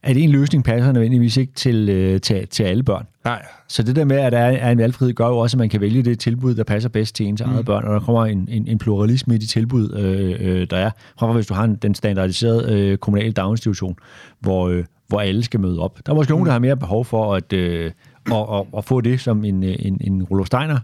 at 0.04 0.18
en 0.18 0.30
løsning 0.30 0.64
passer 0.64 0.92
nødvendigvis 0.92 1.38
ikke 1.38 1.54
til, 1.54 1.90
øh, 1.90 2.22
til, 2.22 2.48
til 2.48 2.64
alle 2.64 2.84
børn. 2.84 3.08
Nej. 3.26 3.46
Så 3.68 3.84
det 3.84 3.96
der 3.96 4.06
med, 4.06 4.18
at 4.18 4.32
der 4.32 4.40
er 4.40 4.72
en 4.72 4.78
valgfrihed, 4.78 5.14
gør 5.14 5.28
jo 5.28 5.38
også, 5.38 5.58
at 5.58 5.60
man 5.60 5.70
kan 5.70 5.82
vælge 5.82 6.04
det 6.04 6.20
tilbud, 6.20 6.56
der 6.56 6.64
passer 6.64 6.90
bedst 6.90 7.16
til 7.16 7.26
ens 7.26 7.44
mm. 7.46 7.52
eget 7.52 7.66
børn, 7.66 7.84
og 7.84 7.94
der 7.94 8.00
kommer 8.00 8.26
en, 8.26 8.48
en, 8.52 8.68
en 8.68 8.78
pluralisme 8.78 9.36
i 9.36 9.38
de 9.38 9.46
tilbud, 9.46 9.94
øh, 9.94 10.36
øh, 10.40 10.68
der 10.70 10.78
er. 10.78 10.90
Fra 11.20 11.34
hvis 11.34 11.48
du 11.48 11.54
har 11.54 11.64
en, 11.64 11.76
den 11.76 11.96
standardiserede 11.96 12.80
øh, 12.80 12.98
kommunale 12.98 13.32
daginstitution, 13.32 13.96
hvor, 14.40 14.70
øh, 14.70 14.84
hvor 15.08 15.20
alle 15.20 15.44
skal 15.44 15.60
møde 15.60 15.80
op. 15.80 16.00
Der 16.06 16.12
er 16.12 16.16
måske 16.16 16.34
mm. 16.34 16.36
nogen, 16.36 16.46
der 16.46 16.52
har 16.52 16.60
mere 16.60 16.78
behov 16.78 17.06
for 17.06 17.36
at, 17.36 17.54
øh, 17.54 17.92
at, 18.26 18.38
at, 18.54 18.66
at 18.78 18.86
få 18.86 19.02
det, 19.02 19.20
som 19.20 19.46
en, 19.46 19.64
en, 19.64 19.98
en 20.02 20.24
Rolof 20.24 20.48
Steiner 20.48 20.80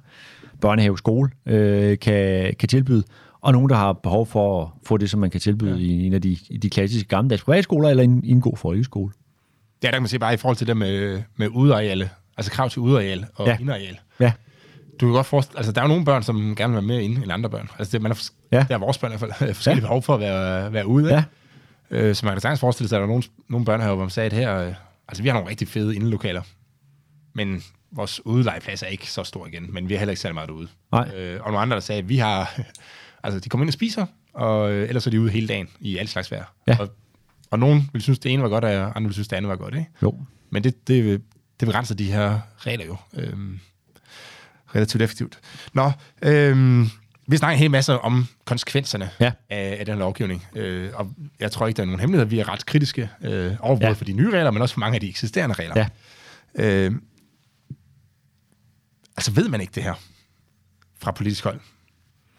børnehave 0.61 0.97
skole 0.97 1.29
øh, 1.45 1.99
kan, 1.99 2.53
kan 2.59 2.69
tilbyde, 2.69 3.03
og 3.41 3.53
nogen, 3.53 3.69
der 3.69 3.75
har 3.75 3.93
behov 3.93 4.25
for 4.25 4.61
at 4.61 4.69
få 4.85 4.97
det, 4.97 5.09
som 5.09 5.19
man 5.19 5.29
kan 5.29 5.41
tilbyde 5.41 5.75
ja. 5.75 5.77
i 5.77 6.05
en 6.05 6.13
af 6.13 6.21
de, 6.21 6.37
de 6.61 6.69
klassiske 6.69 7.07
gammeldags 7.07 7.43
privatskoler, 7.43 7.89
eller 7.89 8.03
en, 8.03 8.21
en 8.23 8.41
god 8.41 8.57
folkeskole. 8.57 9.13
Ja, 9.83 9.87
der 9.87 9.93
kan 9.93 10.01
man 10.01 10.09
se 10.09 10.19
bare 10.19 10.33
i 10.33 10.37
forhold 10.37 10.57
til 10.57 10.67
det 10.67 10.77
med, 10.77 11.21
med 11.35 11.47
udeareale, 11.47 12.09
altså 12.37 12.51
krav 12.51 12.69
til 12.69 12.79
udeareal 12.79 13.25
og 13.35 13.47
ja. 13.47 13.57
indeareal. 13.59 13.99
Ja. 14.19 14.31
Du 15.01 15.05
kan 15.05 15.13
godt 15.13 15.25
forestille, 15.25 15.57
altså 15.57 15.71
der 15.71 15.81
er 15.81 15.87
nogle 15.87 16.05
børn, 16.05 16.23
som 16.23 16.55
gerne 16.55 16.73
vil 16.73 16.75
være 16.75 16.87
mere 16.87 17.03
inde 17.03 17.23
end 17.23 17.31
andre 17.31 17.49
børn. 17.49 17.69
Altså 17.79 17.91
det, 17.91 18.01
man 18.01 18.11
er, 18.11 18.29
ja. 18.51 18.65
der 18.69 18.75
er 18.75 18.79
vores 18.79 18.97
børn 18.97 19.11
i 19.13 19.17
hvert 19.17 19.35
fald 19.39 19.53
forskellige 19.55 19.81
ja. 19.81 19.87
behov 19.87 20.01
for 20.01 20.13
at 20.13 20.19
være, 20.19 20.73
være 20.73 20.87
ude. 20.87 21.13
Ja. 21.13 21.23
Øh, 21.91 22.15
så 22.15 22.25
man 22.25 22.33
kan 22.33 22.41
sagtens 22.41 22.59
forestille 22.59 22.89
sig, 22.89 22.95
at 22.95 22.99
der 22.99 23.03
er 23.03 23.09
nogle, 23.09 23.23
nogle 23.49 23.65
børnehaver, 23.65 23.95
hvor 23.95 24.05
man 24.05 24.09
sagde, 24.09 24.25
at 24.25 24.33
her, 24.33 24.57
øh, 24.57 24.73
altså 25.07 25.23
vi 25.23 25.29
har 25.29 25.35
nogle 25.35 25.49
rigtig 25.49 25.67
fede 25.67 25.95
indelokaler, 25.95 26.41
men 27.33 27.63
vores 27.91 28.25
udlejeplads 28.25 28.83
er 28.83 28.87
ikke 28.87 29.11
så 29.11 29.23
stor 29.23 29.47
igen, 29.47 29.73
men 29.73 29.89
vi 29.89 29.93
har 29.93 29.99
heller 29.99 30.11
ikke 30.11 30.21
særlig 30.21 30.35
meget 30.35 30.49
ude. 30.49 30.67
Nej. 30.91 31.11
Øh, 31.15 31.39
og 31.41 31.47
nogle 31.47 31.59
andre, 31.59 31.75
der 31.75 31.81
sagde, 31.81 31.99
at 31.99 32.09
vi 32.09 32.17
har 32.17 32.59
Altså, 33.27 33.39
de 33.39 33.49
kommer 33.49 33.63
ind 33.63 33.69
og 33.69 33.73
spiser, 33.73 34.05
og 34.33 34.71
øh, 34.71 34.87
ellers 34.87 35.07
er 35.07 35.11
de 35.11 35.21
ude 35.21 35.31
hele 35.31 35.47
dagen 35.47 35.67
i 35.79 35.97
alt 35.97 36.09
slags 36.09 36.31
vejr. 36.31 36.53
Ja. 36.67 36.77
Og, 36.79 36.89
og 37.51 37.59
nogen 37.59 37.89
vil 37.93 38.01
synes, 38.01 38.19
det 38.19 38.31
ene 38.33 38.43
var 38.43 38.49
godt, 38.49 38.63
og 38.63 38.71
andre 38.95 39.03
vil 39.07 39.13
synes, 39.13 39.27
det 39.27 39.35
andet 39.35 39.49
var 39.49 39.55
godt, 39.55 39.73
ikke? 39.75 39.89
Jo. 40.03 40.19
Men 40.49 40.63
det, 40.63 40.87
det, 40.87 41.21
det 41.59 41.65
begrænser 41.65 41.95
de 41.95 42.11
her 42.11 42.39
regler 42.57 42.85
jo 42.85 42.97
øhm, 43.13 43.59
relativt 44.75 45.01
effektivt. 45.03 45.39
Nå, 45.73 45.91
øhm, 46.21 46.89
vi 47.27 47.37
snakker 47.37 47.53
en 47.53 47.59
hel 47.59 47.71
masse 47.71 47.99
om 47.99 48.27
konsekvenserne 48.45 49.09
Ja. 49.19 49.31
af, 49.49 49.77
af 49.79 49.85
den 49.85 49.97
lovgivning. 49.99 50.45
Øh, 50.55 50.91
og 50.93 51.13
jeg 51.39 51.51
tror 51.51 51.67
ikke, 51.67 51.77
der 51.77 51.83
er 51.83 51.87
nogen 51.87 51.99
hemmelighed. 51.99 52.27
Vi 52.27 52.39
er 52.39 52.49
ret 52.49 52.65
kritiske 52.65 53.09
øh, 53.21 53.53
over 53.59 53.75
både 53.75 53.85
Ja. 53.87 53.91
for 53.91 54.05
de 54.05 54.13
nye 54.13 54.31
regler, 54.31 54.51
men 54.51 54.61
også 54.61 54.73
for 54.73 54.79
mange 54.79 54.95
af 54.95 55.01
de 55.01 55.09
eksisterende 55.09 55.55
regler. 55.55 55.85
Ja. 56.57 56.85
Øh, 56.85 56.91
altså 59.17 59.31
ved 59.31 59.49
man 59.49 59.61
ikke 59.61 59.71
det 59.75 59.83
her 59.83 59.93
fra 61.01 61.11
politisk 61.11 61.43
hold? 61.43 61.59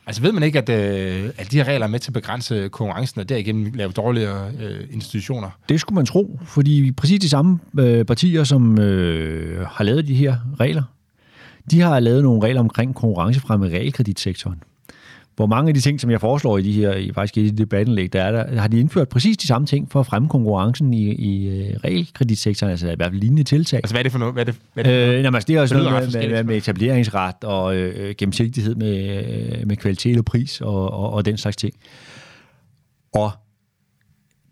Altså 0.09 0.23
ved 0.23 0.33
man 0.33 0.43
ikke, 0.43 0.59
at, 0.59 0.69
øh, 0.69 1.31
at 1.39 1.53
de 1.53 1.57
her 1.57 1.65
regler 1.65 1.87
er 1.87 1.91
med 1.91 1.99
til 1.99 2.11
at 2.11 2.15
begrænse 2.15 2.69
konkurrencen, 2.69 3.21
og 3.21 3.29
derigennem 3.29 3.73
lave 3.75 3.93
dårligere 3.93 4.51
øh, 4.61 4.87
institutioner? 4.91 5.51
Det 5.69 5.81
skulle 5.81 5.95
man 5.95 6.07
tro, 6.07 6.39
fordi 6.45 6.93
præcis 6.93 7.21
de 7.21 7.29
samme 7.29 7.59
øh, 7.79 8.05
partier, 8.05 8.45
som 8.45 8.79
øh, 8.79 9.67
har 9.67 9.85
lavet 9.85 10.09
de 10.09 10.15
her 10.15 10.37
regler, 10.61 10.83
de 11.71 11.81
har 11.81 12.01
lavet 12.01 12.23
nogle 12.23 12.43
regler 12.43 12.61
omkring 12.61 12.95
konkurrencefremme 12.95 13.67
i 13.67 13.71
realkreditsektoren. 13.71 14.63
Hvor 15.39 15.47
mange 15.47 15.69
af 15.69 15.75
de 15.75 15.81
ting, 15.81 16.01
som 16.01 16.11
jeg 16.11 16.21
foreslår 16.21 16.59
i 16.59 16.63
de 16.63 16.73
her, 16.73 16.95
i 16.95 17.13
faktisk 17.13 17.37
i 17.37 17.49
de 17.51 17.59
debattenlæg, 17.59 18.13
der 18.13 18.23
er 18.23 18.33
der, 18.33 18.61
har 18.61 18.69
de 18.69 18.81
indført 18.81 19.09
præcis 19.09 19.37
de 19.37 19.47
samme 19.47 19.67
ting 19.67 19.91
for 19.91 20.01
at 20.01 20.07
fremme 20.07 20.29
konkurrencen 20.29 20.95
i, 20.95 21.13
i 21.13 21.49
øh, 21.49 21.77
realkreditsektoren, 21.85 22.71
altså 22.71 22.91
i 22.91 22.95
hvert 22.97 23.11
fald 23.11 23.21
lignende 23.21 23.43
tiltag. 23.43 23.77
Altså 23.77 23.95
hvad 23.95 24.01
er 24.01 24.03
det 24.03 24.13
for 24.13 24.19
noget? 24.19 24.35
Hvad 24.35 24.43
er 24.43 24.53
det, 24.53 24.61
hvad 24.75 24.85
er 24.85 24.89
det 24.89 25.09
for 25.09 25.17
Øh, 25.17 25.23
jamen, 25.25 25.35
altså, 25.35 25.47
det 25.47 25.57
er 25.57 25.61
også 25.61 25.75
noget 25.75 25.93
med, 25.93 26.21
med, 26.21 26.31
med, 26.31 26.45
med 26.45 26.57
etableringsret 26.57 27.45
og 27.45 27.77
øh, 27.77 28.15
gennemsigtighed 28.19 28.75
med, 28.75 28.97
øh, 29.61 29.67
med 29.67 29.77
kvalitet 29.77 30.19
og 30.19 30.25
pris 30.25 30.61
og, 30.61 30.91
og, 30.91 31.13
og 31.13 31.25
den 31.25 31.37
slags 31.37 31.57
ting. 31.57 31.75
Og 33.15 33.31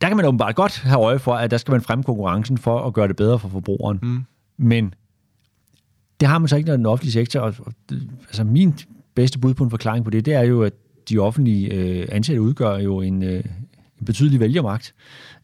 der 0.01 0.09
kan 0.09 0.17
man 0.17 0.27
åbenbart 0.27 0.55
godt 0.55 0.79
have 0.79 1.01
øje 1.01 1.19
for, 1.19 1.35
at 1.35 1.51
der 1.51 1.57
skal 1.57 1.73
man 1.73 1.81
fremme 1.81 2.05
konkurrencen 2.05 2.59
for 2.59 2.87
at 2.87 2.95
gøre 2.95 3.09
det 3.09 3.17
bedre 3.17 3.39
for 3.39 3.49
forbrugeren. 3.49 3.99
Mm. 4.03 4.25
Men 4.57 4.95
det 6.21 6.29
har 6.29 6.39
man 6.39 6.49
så 6.49 6.57
ikke, 6.57 6.69
når 6.69 6.77
den 6.77 6.87
offentlige 6.87 7.13
sektor... 7.13 7.41
Og, 7.41 7.55
og, 7.59 7.73
altså 8.29 8.45
min 8.45 8.75
bedste 9.17 9.39
bud 9.39 9.55
på 9.55 9.65
en 9.65 9.71
forklaring 9.71 10.05
på 10.05 10.11
det, 10.11 10.25
det 10.25 10.35
er 10.35 10.43
jo, 10.43 10.63
at 10.63 10.73
de 11.09 11.19
offentlige 11.19 11.73
øh, 11.75 12.09
ansatte 12.13 12.43
udgør 12.43 12.79
jo 12.79 13.01
en, 13.01 13.23
øh, 13.23 13.45
en 14.01 14.05
betydelig 14.07 14.41
vælgermagt. 14.41 14.95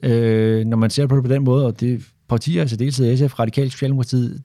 Øh, 0.02 0.64
når 0.66 0.76
man 0.76 0.90
ser 0.90 1.06
på 1.06 1.16
det 1.16 1.24
på 1.24 1.30
den 1.32 1.44
måde, 1.44 1.66
og 1.66 1.80
det 1.80 2.02
partier, 2.28 2.60
altså 2.60 2.76
deltid 2.76 3.16
SF, 3.16 3.38
Radikal 3.38 3.70
Socialdemokratiet, 3.70 4.42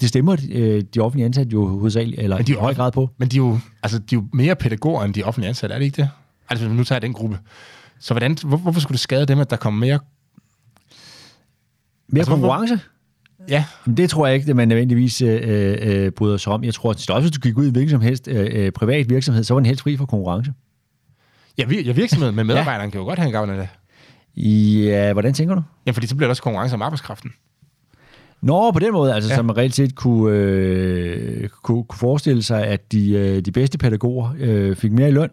det- 0.00 0.08
stemmer 0.08 0.36
øh, 0.52 0.82
de 0.94 1.00
offentlige 1.00 1.26
ansatte 1.26 1.52
jo 1.52 1.66
hovedsageligt, 1.66 2.20
eller 2.22 2.36
Men 2.36 2.46
de 2.46 2.52
i 2.52 2.54
høj 2.54 2.74
grad 2.74 2.92
på. 2.92 3.10
Men 3.18 3.28
de 3.28 3.36
er, 3.36 3.38
jo, 3.38 3.58
altså, 3.82 3.98
de 3.98 4.14
er 4.14 4.18
jo 4.20 4.24
mere 4.32 4.56
pædagoger 4.56 5.02
end 5.04 5.14
de 5.14 5.22
offentlige 5.22 5.48
ansatte, 5.48 5.74
er 5.74 5.78
det 5.78 5.84
ikke 5.86 5.96
det? 6.02 6.10
Altså, 6.50 6.68
nu 6.68 6.84
tager 6.84 6.98
den 6.98 7.12
gruppe. 7.12 7.38
Så 8.00 8.14
hvordan, 8.14 8.36
hvor, 8.44 8.56
hvorfor 8.56 8.80
skulle 8.80 8.92
det 8.94 9.00
skade 9.00 9.26
dem, 9.26 9.38
at 9.38 9.50
der 9.50 9.56
kommer 9.56 9.80
mere... 9.80 9.98
Mere 12.08 12.20
Altså, 12.20 12.36
hvorfor- 12.36 12.48
konkurrence? 12.56 12.80
Ja, 13.48 13.64
Men 13.86 13.96
det 13.96 14.10
tror 14.10 14.26
jeg 14.26 14.36
ikke, 14.36 14.50
at 14.50 14.56
man 14.56 14.68
nødvendigvis 14.68 15.22
øh, 15.22 15.76
øh, 15.82 16.10
bryder 16.10 16.36
sig 16.36 16.52
om. 16.52 16.64
Jeg 16.64 16.74
tror, 16.74 16.90
at 16.90 17.10
også 17.10 17.20
hvis 17.20 17.30
du 17.30 17.40
gik 17.40 17.56
ud 17.58 17.64
i 17.64 17.66
en 17.66 17.72
hvilken 17.72 17.90
som 17.90 18.00
helst 18.00 18.28
øh, 18.28 18.46
øh, 18.52 18.72
privat 18.72 19.10
virksomhed, 19.10 19.44
så 19.44 19.54
var 19.54 19.60
den 19.60 19.66
helt 19.66 19.80
fri 19.80 19.96
for 19.96 20.06
konkurrence. 20.06 20.52
ja, 21.58 21.64
vir- 21.64 21.84
ja 21.86 21.92
virksomheden 21.92 22.34
med 22.36 22.44
medarbejderen 22.50 22.90
kan 22.90 23.00
jo 23.00 23.06
godt 23.06 23.18
have 23.18 23.26
en 23.26 23.32
gavn 23.32 23.50
af 23.50 23.56
det. 23.56 23.68
Ja, 24.86 25.12
hvordan 25.12 25.34
tænker 25.34 25.54
du? 25.54 25.62
Ja, 25.86 25.90
fordi 25.90 26.06
så 26.06 26.16
bliver 26.16 26.26
der 26.26 26.30
også 26.30 26.42
konkurrence 26.42 26.74
om 26.74 26.82
arbejdskraften. 26.82 27.30
Nå, 28.42 28.70
på 28.70 28.78
den 28.78 28.92
måde, 28.92 29.14
altså, 29.14 29.28
Ja. 29.28 29.32
ja. 29.32 29.36
så 29.36 29.42
man 29.42 29.56
reelt 29.56 29.74
set 29.74 29.94
kunne, 29.94 30.36
øh, 30.36 31.48
kunne, 31.48 31.84
kunne 31.84 31.98
forestille 31.98 32.42
sig, 32.42 32.66
at 32.66 32.92
de, 32.92 33.10
øh, 33.12 33.40
de 33.40 33.52
bedste 33.52 33.78
pædagoger 33.78 34.34
øh, 34.38 34.76
fik 34.76 34.92
mere 34.92 35.08
i 35.08 35.12
løn. 35.12 35.30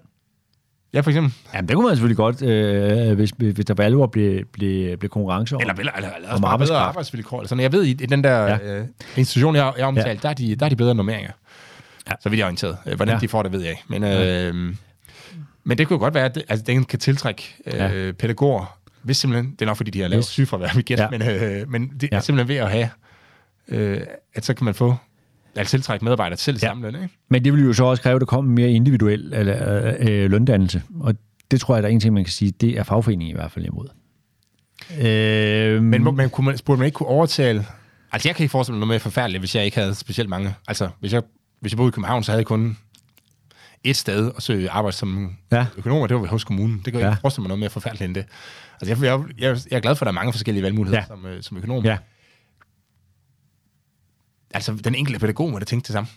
Ja, 0.94 1.00
for 1.02 1.10
eksempel. 1.10 1.34
Jamen, 1.54 1.68
det 1.68 1.76
kunne 1.76 1.88
man 1.88 1.96
selvfølgelig 1.96 2.18
godt, 2.18 2.42
øh, 2.42 3.14
hvis, 3.16 3.32
hvis 3.38 3.66
der 3.66 3.76
for 3.76 3.84
alvor 3.84 4.08
blev, 4.08 4.46
blev, 4.46 4.98
blev 4.98 5.10
konkurrence 5.10 5.56
om. 5.56 5.62
Eller, 5.62 5.74
eller, 5.74 5.92
eller, 5.92 6.10
eller 6.16 6.30
Om 6.50 6.60
bedre 6.60 6.78
arbejdsvilkår. 6.78 7.40
Eller 7.40 7.48
sådan. 7.48 7.62
Jeg 7.62 7.72
ved, 7.72 7.84
i, 7.86 7.90
i 7.90 7.94
den 7.94 8.24
der 8.24 8.38
ja. 8.44 8.58
Øh, 8.80 8.86
institution, 9.18 9.56
jeg, 9.56 9.74
jeg 9.78 9.86
omtalte, 9.86 10.10
ja. 10.10 10.16
der, 10.22 10.30
er 10.30 10.34
de, 10.34 10.56
der 10.56 10.66
er 10.66 10.70
de 10.70 10.76
bedre 10.76 10.96
normeringer. 10.96 11.32
Ja. 12.10 12.14
Så 12.20 12.30
vidt 12.30 12.38
jeg 12.38 12.44
er 12.44 12.48
orienteret. 12.48 12.78
Øh, 12.86 12.96
Hvordan 12.96 13.14
ja. 13.16 13.20
De 13.20 13.28
får 13.28 13.44
det, 13.44 13.52
ved 13.52 13.62
jeg 13.62 13.70
ikke. 13.70 13.84
Men, 13.88 14.04
øh, 14.04 14.76
men 15.64 15.78
det 15.78 15.88
kunne 15.88 16.00
godt 16.00 16.14
være, 16.14 16.26
at 16.26 16.36
det, 16.36 16.44
altså, 16.50 16.64
den 16.68 16.84
kan 16.84 17.00
tiltrække 17.00 17.56
øh, 17.66 17.74
ja. 17.74 18.12
pædagoger, 18.12 18.78
hvis 19.02 19.18
simpelthen, 19.18 19.52
det 19.52 19.62
er 19.62 19.66
nok 19.66 19.78
fordi, 19.78 19.92
de 19.92 20.02
har 20.02 20.08
lavet 20.08 20.24
yes. 20.26 20.30
Sygefravær, 20.30 20.70
vi 20.76 20.82
gætter, 20.82 21.08
ja. 21.12 21.18
Men, 21.18 21.30
øh, 21.62 21.70
men 21.72 21.88
det 22.02 22.04
er 22.04 22.08
Ja. 22.16 22.20
simpelthen 22.22 22.48
ved 22.48 22.56
at 22.64 22.72
have, 22.72 22.90
øh, 23.68 24.02
at 24.34 24.46
så 24.46 24.54
kan 24.54 24.66
man 24.66 24.74
få, 24.74 24.96
altså 25.56 25.72
tiltrække 25.72 26.06
medarbejdere 26.06 26.38
til 26.38 26.54
ja. 26.54 26.60
Samme 26.60 26.92
løn, 26.92 27.04
ikke? 27.04 27.16
Men 27.30 27.44
det 27.46 27.54
ville 27.54 27.66
jo 27.68 27.74
så 27.74 27.84
også 27.84 28.04
kræve, 28.04 28.16
at 28.16 28.20
der 28.22 28.26
kom 28.26 28.46
en 28.50 28.56
mere 28.56 28.72
individuel 28.72 29.34
eller, 29.34 29.94
øh, 30.00 30.32
løndannelse. 30.32 30.82
Og 31.00 31.16
det 31.52 31.62
tror 31.62 31.76
jeg, 31.76 31.84
der 31.84 31.90
er 31.90 31.94
en 31.94 32.00
ting, 32.00 32.14
man 32.14 32.24
kan 32.24 32.32
sige, 32.34 32.52
det 32.52 32.70
er 32.80 32.84
fagforeningen 32.84 33.36
i 33.36 33.40
hvert 33.40 33.52
fald 33.52 33.66
imod. 33.66 33.88
Øh, 35.02 35.84
Men, 35.84 36.04
må- 36.04 36.12
men 36.12 36.30
kunne 36.30 36.46
man, 36.46 36.58
burde 36.66 36.78
man 36.80 36.86
ikke 36.86 36.96
kunne 36.96 37.10
overtale... 37.10 37.66
Altså, 38.12 38.30
jeg 38.30 38.36
kan 38.36 38.44
ikke 38.44 38.52
forestille 38.52 38.74
mig 38.76 38.80
noget 38.80 38.88
mere 38.88 39.00
forfærdeligt, 39.00 39.42
hvis 39.42 39.56
jeg 39.56 39.66
ikke 39.66 39.78
havde 39.78 39.96
specielt 39.96 40.30
mange... 40.30 40.54
Altså, 40.68 40.90
hvis 41.00 41.14
jeg, 41.14 41.22
hvis 41.62 41.72
jeg 41.72 41.78
boede 41.78 41.90
i 41.90 41.92
København, 41.92 42.24
så 42.24 42.32
havde 42.32 42.40
jeg 42.40 42.46
kun 42.46 42.78
et 43.84 43.96
sted 43.96 44.32
at 44.38 44.44
søge 44.44 44.70
arbejde 44.70 44.98
som 44.98 45.36
ja. 45.52 45.66
Økonom, 45.78 46.02
og 46.02 46.10
det 46.10 46.18
var 46.18 46.28
hos 46.28 46.44
kommunen. 46.44 46.82
Det 46.86 46.94
kan 46.94 47.00
jeg 47.02 47.08
Ja. 47.08 47.12
ikke 47.12 47.22
forestille 47.22 47.42
mig 47.44 47.48
noget 47.48 47.60
mere 47.60 47.70
forfærdeligt 47.70 48.08
end 48.08 48.16
det. 48.16 48.26
Altså, 48.82 49.06
jeg, 49.06 49.20
jeg, 49.20 49.20
jeg, 49.40 49.58
jeg 49.72 49.78
er 49.78 49.82
glad 49.82 49.96
for, 49.96 50.06
at 50.06 50.08
der 50.08 50.12
er 50.12 50.16
mange 50.16 50.34
forskellige 50.34 50.64
valgmuligheder. 50.64 51.02
Ja. 51.02 51.06
som, 51.08 51.26
øh, 51.26 51.44
som 51.44 51.58
økonom. 51.58 51.84
Ja. 51.86 51.98
Altså, 54.54 54.74
den 54.74 54.96
enkelte 54.96 55.20
pædagog 55.20 55.52
må 55.52 55.60
da 55.60 55.66
tænke 55.66 55.84
det 55.88 55.94
samme. 55.94 56.10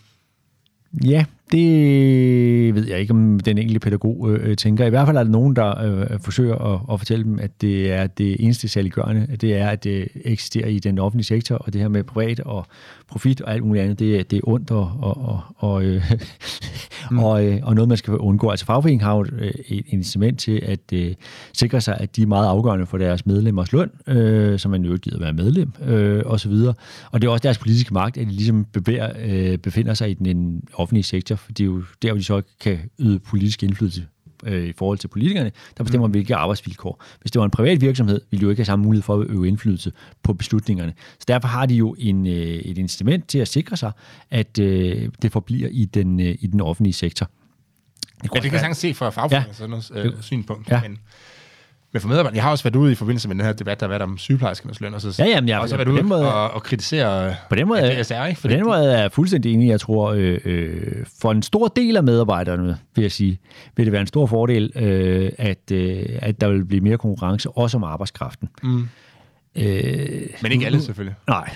Ja, 1.03 1.25
det 1.51 2.75
ved 2.75 2.87
jeg 2.87 2.99
ikke, 2.99 3.11
om 3.13 3.39
den 3.39 3.57
enkelte 3.57 3.79
pædagog 3.79 4.31
øh, 4.31 4.49
øh, 4.49 4.55
tænker. 4.57 4.85
I 4.85 4.89
hvert 4.89 5.07
fald 5.07 5.17
er 5.17 5.23
der 5.23 5.29
nogen, 5.31 5.55
der 5.55 5.81
øh, 5.81 6.19
forsøger 6.19 6.55
at, 6.55 6.79
at 6.93 6.99
fortælle 6.99 7.23
dem, 7.25 7.39
at 7.39 7.61
det 7.61 7.91
er 7.91 8.07
det 8.07 8.35
eneste 8.39 8.67
saliggørende, 8.67 9.27
at 9.29 9.41
det 9.41 9.55
er, 9.55 9.67
at 9.69 9.83
det 9.83 10.07
eksisterer 10.25 10.67
i 10.67 10.79
den 10.79 10.99
offentlige 10.99 11.25
sektor, 11.25 11.55
og 11.55 11.73
det 11.73 11.81
her 11.81 11.87
med 11.87 12.03
privat 12.03 12.39
og 12.39 12.65
profit 13.07 13.41
og 13.41 13.53
alt 13.53 13.63
muligt 13.63 13.83
andet, 13.83 13.99
det, 13.99 14.19
er- 14.19 14.23
det 14.23 14.37
er 14.37 14.41
ondt 14.43 14.71
og, 14.71 14.91
og, 15.01 15.41
og, 15.57 15.83
øh, 15.83 16.03
mm. 17.11 17.19
og, 17.19 17.45
øh, 17.45 17.59
og 17.63 17.75
noget, 17.75 17.87
man 17.87 17.97
skal 17.97 18.13
undgå. 18.13 18.49
Altså 18.49 18.65
fagforeningen 18.65 19.05
har 19.05 19.15
jo 19.15 19.21
et, 19.21 19.33
øh, 19.39 19.51
et 19.67 19.85
incitament 19.87 20.39
til 20.39 20.61
at 20.65 20.79
øh, 20.93 21.13
sikre 21.53 21.81
sig, 21.81 21.97
at 21.99 22.15
de 22.15 22.21
er 22.21 22.27
meget 22.27 22.47
afgørende 22.47 22.85
for 22.85 22.97
deres 22.97 23.25
medlemmers 23.25 23.73
løn, 23.73 23.89
øh, 24.07 24.59
så 24.59 24.69
man 24.69 24.83
jo 24.85 24.93
ikke 24.93 25.03
gider 25.03 25.19
være 25.19 25.33
medlem, 25.33 25.71
øh, 25.85 26.23
videre. 26.45 26.73
Og 27.11 27.21
det 27.21 27.27
er 27.27 27.31
også 27.31 27.43
deres 27.43 27.57
politiske 27.57 27.93
magt, 27.93 28.17
at 28.17 28.27
de 28.27 28.31
ligesom 28.31 28.65
bevæger, 28.73 29.09
øh, 29.25 29.57
befinder 29.57 29.93
sig 29.93 30.09
i 30.09 30.13
den 30.13 30.61
offentlige 30.73 31.03
sektor, 31.03 31.34
for 31.35 31.51
det 31.51 31.59
er 31.59 31.65
jo 31.65 31.83
der, 32.01 32.11
hvor 32.11 32.17
de 32.17 32.23
så 32.23 32.41
kan 32.59 32.89
yde 32.99 33.19
politisk 33.19 33.63
indflydelse 33.63 34.07
øh, 34.45 34.65
i 34.65 34.73
forhold 34.73 34.97
til 34.97 35.07
politikerne, 35.07 35.51
der 35.77 35.83
bestemmer, 35.83 36.07
mm. 36.07 36.11
hvilke 36.11 36.35
arbejdsvilkår. 36.35 37.03
Hvis 37.21 37.31
det 37.31 37.39
var 37.39 37.45
en 37.45 37.51
privat 37.51 37.81
virksomhed, 37.81 38.21
ville 38.31 38.41
de 38.41 38.43
jo 38.43 38.49
ikke 38.49 38.59
have 38.59 38.65
samme 38.65 38.85
mulighed 38.85 39.03
for 39.03 39.21
at 39.21 39.27
øve 39.29 39.47
indflydelse 39.47 39.91
på 40.23 40.33
beslutningerne. 40.33 40.93
Så 41.19 41.25
derfor 41.27 41.47
har 41.47 41.65
de 41.65 41.75
jo 41.75 41.95
en, 41.99 42.27
øh, 42.27 42.33
et 42.33 42.77
incitament 42.77 43.27
til 43.27 43.39
at 43.39 43.47
sikre 43.47 43.77
sig, 43.77 43.91
at 44.31 44.59
øh, 44.59 45.09
det 45.21 45.31
forbliver 45.31 45.69
i 45.71 45.85
den, 45.85 46.19
øh, 46.19 46.35
i 46.39 46.47
den 46.47 46.61
offentlige 46.61 46.93
sektor. 46.93 47.29
Det 48.23 48.29
Ja, 48.35 48.39
det 48.39 48.43
kan 48.43 48.51
jeg 48.51 48.59
sagtens 48.59 48.77
se 48.77 48.93
fra 48.93 49.09
fagforeningen, 49.09 49.83
Ja. 49.95 50.05
øh, 50.05 50.13
synspunkt. 50.21 50.69
Ja. 50.69 50.81
Men, 50.81 50.97
men 51.93 52.01
for 52.01 52.07
medarbejdere, 52.07 52.35
jeg 52.35 52.43
har 52.43 52.51
også 52.51 52.63
været 52.63 52.75
ude 52.75 52.91
i 52.91 52.95
forbindelse 52.95 53.27
med 53.27 53.35
den 53.35 53.45
her 53.45 53.53
debat, 53.53 53.79
der 53.79 53.85
har 53.85 53.89
været 53.89 54.01
om 54.01 54.17
sygeplejerskernes 54.17 54.81
løn, 54.81 54.93
og 54.93 55.01
så 55.01 55.15
Ja, 55.23 55.25
jamen, 55.29 55.47
jeg- 55.49 55.59
også 55.59 55.75
været 55.75 55.87
den 55.87 55.95
ude 55.95 56.03
måde- 56.03 56.33
og, 56.33 56.51
og 56.51 56.63
kritisere 56.63 57.35
På 57.49 57.55
den 57.55 57.67
måde, 57.67 57.81
DSR, 58.03 58.25
ikke? 58.25 58.41
på 58.41 58.47
den 58.47 58.63
måde 58.65 58.85
er 58.93 59.01
jeg 59.01 59.11
fuldstændig 59.11 59.53
enig. 59.53 59.67
Jeg 59.69 59.79
tror, 59.79 60.11
øh, 60.17 60.39
øh, 60.45 61.05
for 61.21 61.31
en 61.31 61.41
stor 61.41 61.67
del 61.67 61.97
af 61.97 62.03
medarbejderne, 62.03 62.77
vil 62.95 63.01
jeg 63.01 63.11
sige, 63.11 63.39
vil 63.77 63.85
det 63.85 63.91
være 63.91 64.01
en 64.01 64.07
stor 64.07 64.25
fordel, 64.25 64.71
øh, 64.75 65.31
at, 65.37 65.71
øh, 65.71 66.03
at 66.21 66.41
der 66.41 66.47
vil 66.49 66.65
blive 66.65 66.81
mere 66.81 66.97
konkurrence, 66.97 67.49
også 67.49 67.77
om 67.77 67.83
arbejdskraften. 67.83 68.49
Mm. 68.63 68.87
Øh, 69.55 70.27
Men 70.41 70.51
ikke 70.51 70.65
alle, 70.65 70.81
selvfølgelig. 70.81 71.15
Nej. 71.27 71.49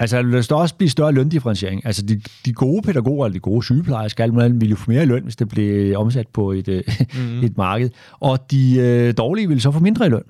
Altså, 0.00 0.22
der 0.22 0.42
skal 0.42 0.56
også 0.56 0.74
blive 0.74 0.88
større 0.88 1.12
løndifferentiering. 1.12 1.86
Altså, 1.86 2.02
de, 2.02 2.20
de 2.46 2.52
gode 2.52 2.82
pædagoger, 2.82 3.26
eller 3.26 3.32
de 3.32 3.40
gode 3.40 3.64
sygeplejersker, 3.64 4.24
alt 4.24 4.34
muligt 4.34 4.60
ville 4.60 4.70
jo 4.70 4.76
få 4.76 4.90
mere 4.90 5.06
løn, 5.06 5.22
hvis 5.22 5.36
det 5.36 5.48
blev 5.48 5.98
omsat 5.98 6.28
på 6.28 6.52
et, 6.52 6.68
mm. 7.14 7.44
et 7.44 7.56
marked. 7.56 7.90
Og 8.20 8.50
de 8.50 8.78
øh, 8.78 9.14
dårlige 9.16 9.48
ville 9.48 9.60
så 9.60 9.70
få 9.70 9.78
mindre 9.78 10.06
i 10.06 10.08
løn. 10.08 10.22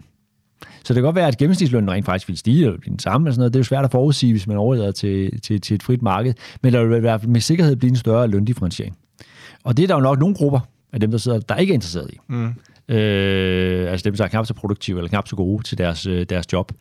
Så 0.85 0.95
det 0.95 0.95
kan 0.95 1.03
godt 1.03 1.16
være, 1.16 1.29
at 1.29 1.39
gennemsnitslønnen 1.39 1.91
rent 1.91 2.07
faktisk 2.07 2.29
vil 2.29 2.37
stige, 2.37 2.64
eller 2.64 2.79
blive 2.79 2.91
den 2.91 2.99
samme, 2.99 3.27
eller 3.27 3.33
sådan 3.33 3.41
noget. 3.41 3.53
Det 3.53 3.59
er 3.59 3.61
jo 3.61 3.64
svært 3.64 3.85
at 3.85 3.91
forudsige, 3.91 4.33
hvis 4.33 4.47
man 4.47 4.57
overlader 4.57 4.93
til, 4.93 5.41
til, 5.41 5.61
til 5.61 5.75
et 5.75 5.83
frit 5.83 6.03
marked. 6.03 6.35
Men 6.62 6.73
der 6.73 6.85
vil 6.85 6.97
i 6.97 7.01
hvert 7.01 7.21
fald 7.21 7.31
med 7.31 7.41
sikkerhed 7.41 7.77
blive 7.77 7.91
en 7.91 7.97
større 7.97 8.29
løndifferentiering. 8.29 8.97
Og 9.64 9.77
det 9.77 9.83
er 9.83 9.87
der 9.87 9.95
jo 9.95 10.01
nok 10.01 10.19
nogle 10.19 10.35
grupper 10.35 10.61
af 10.93 11.01
dem, 11.01 11.11
der 11.11 11.19
sidder, 11.19 11.41
der 11.41 11.57
ikke 11.57 11.71
er 11.71 11.75
interesseret 11.75 12.11
i. 12.12 12.19
Mm. 12.29 12.49
Øh, 12.95 13.91
altså 13.91 14.05
dem, 14.05 14.16
der 14.16 14.25
er 14.25 14.29
knap 14.29 14.47
så 14.47 14.55
produktive, 14.55 14.99
eller 14.99 15.09
knap 15.09 15.29
så 15.29 15.37
gode 15.37 15.62
til 15.62 15.79
deres, 15.79 16.07
øh, 16.07 16.27
deres 16.29 16.53
job. 16.53 16.73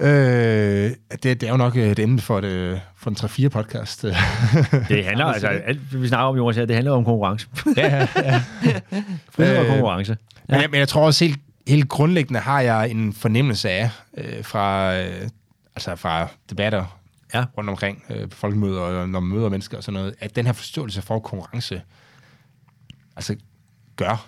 Øh, 0.00 0.90
det, 1.10 1.22
det 1.22 1.42
er 1.42 1.50
jo 1.50 1.56
nok 1.56 1.76
et 1.76 1.98
emne 1.98 2.20
for, 2.20 2.40
det, 2.40 2.80
for 2.96 3.10
en 3.10 3.16
3-4 3.16 3.48
podcast. 3.48 4.02
Det 4.88 5.04
handler 5.04 5.24
altså, 5.24 5.46
alt 5.46 6.02
vi 6.02 6.08
snakker 6.08 6.24
om, 6.26 6.36
Jonas, 6.36 6.56
her, 6.56 6.64
det 6.64 6.74
handler 6.76 6.92
om 6.92 7.04
konkurrence. 7.04 7.46
ja, 7.76 7.96
ja, 7.96 8.08
ja. 8.22 8.42
Frihed 9.30 9.56
og 9.56 9.64
Øh, 9.64 9.70
konkurrence. 9.70 10.16
Men, 10.48 10.60
jeg, 10.60 10.70
men 10.70 10.80
jeg 10.80 10.88
tror 10.88 11.06
også 11.06 11.24
helt, 11.24 11.40
helt 11.68 11.88
grundlæggende 11.88 12.40
har 12.40 12.60
jeg 12.60 12.90
en 12.90 13.12
fornemmelse 13.12 13.70
af, 13.70 13.90
øh, 14.16 14.44
fra, 14.44 14.96
øh, 14.96 15.28
altså 15.76 15.96
fra 15.96 16.28
debatter 16.50 16.94
Ja. 17.34 17.44
rundt 17.58 17.70
omkring 17.70 18.04
øh, 18.10 18.28
på 18.28 18.36
folkemøder, 18.36 18.80
og 18.80 19.08
når 19.08 19.20
man 19.20 19.38
møder 19.38 19.48
mennesker 19.48 19.76
og 19.76 19.84
sådan 19.84 20.00
noget, 20.00 20.14
at 20.20 20.36
den 20.36 20.46
her 20.46 20.52
forståelse 20.52 21.02
for 21.02 21.18
konkurrence, 21.18 21.82
altså, 23.16 23.36
gør, 23.96 24.26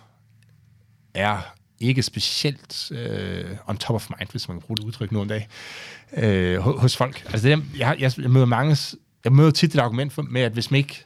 er 1.14 1.54
ikke 1.80 2.02
specielt 2.02 2.92
øh, 2.92 3.44
on 3.66 3.76
top 3.76 3.94
of 3.94 4.10
mind, 4.18 4.30
hvis 4.30 4.48
man 4.48 4.56
kan 4.56 4.66
bruge 4.66 4.76
det 4.76 4.84
udtryk 4.84 5.12
nu 5.12 5.22
en 5.22 5.28
dag, 5.28 5.48
øh, 6.16 6.58
hos 6.58 6.96
folk. 6.96 7.22
Altså, 7.26 7.48
det, 7.48 7.64
jeg, 7.78 7.96
jeg, 7.98 8.12
jeg 8.18 8.30
møder 8.30 8.46
mange, 8.46 8.76
jeg 9.24 9.32
møder 9.32 9.50
tit 9.50 9.74
et 9.74 9.80
argument 9.80 10.12
for, 10.12 10.22
med, 10.22 10.40
at 10.40 10.52
hvis 10.52 10.70
man 10.70 10.78
ikke, 10.78 11.04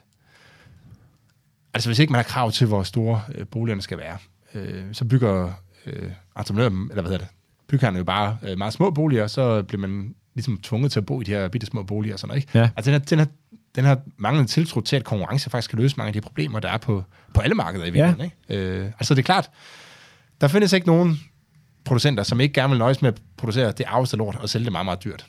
altså 1.73 1.89
hvis 1.89 1.99
ikke 1.99 2.11
man 2.11 2.17
har 2.19 2.23
krav 2.23 2.51
til, 2.51 2.67
hvor 2.67 2.83
store 2.83 3.21
øh, 3.35 3.47
boligerne 3.47 3.81
skal 3.81 3.97
være, 3.97 4.17
øh, 4.53 4.83
så 4.91 5.05
bygger 5.05 5.51
øh, 5.85 6.11
entreprenøren, 6.37 6.87
eller 6.89 7.01
hvad 7.01 7.11
hedder 7.11 7.25
det, 7.25 7.27
bygherrerne 7.67 7.97
jo 7.97 8.03
bare 8.03 8.37
øh, 8.43 8.57
meget 8.57 8.73
små 8.73 8.91
boliger, 8.91 9.27
så 9.27 9.63
bliver 9.63 9.81
man 9.81 10.15
ligesom 10.33 10.57
tvunget 10.57 10.91
til 10.91 10.99
at 10.99 11.05
bo 11.05 11.21
i 11.21 11.23
de 11.23 11.31
her 11.31 11.47
bitte 11.47 11.67
små 11.67 11.83
boliger 11.83 12.15
og 12.15 12.19
sådan 12.19 12.27
noget, 12.27 12.41
ikke? 12.41 12.59
Ja. 12.59 12.69
Altså, 12.75 12.91
den 12.91 12.99
her, 12.99 13.05
den 13.05 13.19
her, 13.19 13.25
den 13.75 13.85
her 13.85 13.95
manglende 14.17 14.51
tiltro 14.51 14.81
til, 14.81 14.95
at 14.95 15.03
konkurrence 15.03 15.49
faktisk 15.49 15.69
kan 15.69 15.79
løse 15.79 15.97
mange 15.97 16.07
af 16.07 16.13
de 16.13 16.21
problemer, 16.21 16.59
der 16.59 16.69
er 16.69 16.77
på, 16.77 17.03
på 17.33 17.41
alle 17.41 17.55
markeder 17.55 17.85
i 17.85 17.89
virkeligheden, 17.89 18.31
ikke? 18.49 18.63
Øh, 18.63 18.85
altså, 18.85 19.13
det 19.13 19.19
er 19.21 19.23
klart, 19.23 19.49
der 20.45 20.49
findes 20.49 20.73
ikke 20.73 20.87
nogen 20.87 21.19
producenter, 21.85 22.23
som 22.23 22.39
ikke 22.39 22.53
gerne 22.53 22.69
vil 22.69 22.79
nøjes 22.79 23.01
med 23.01 23.13
at 23.13 23.21
producere 23.37 23.71
det 23.71 23.85
arveste 23.87 24.17
lort 24.17 24.35
og 24.35 24.49
sælge 24.49 24.63
det 24.63 24.71
meget, 24.71 24.85
meget 24.85 25.03
dyrt. 25.03 25.25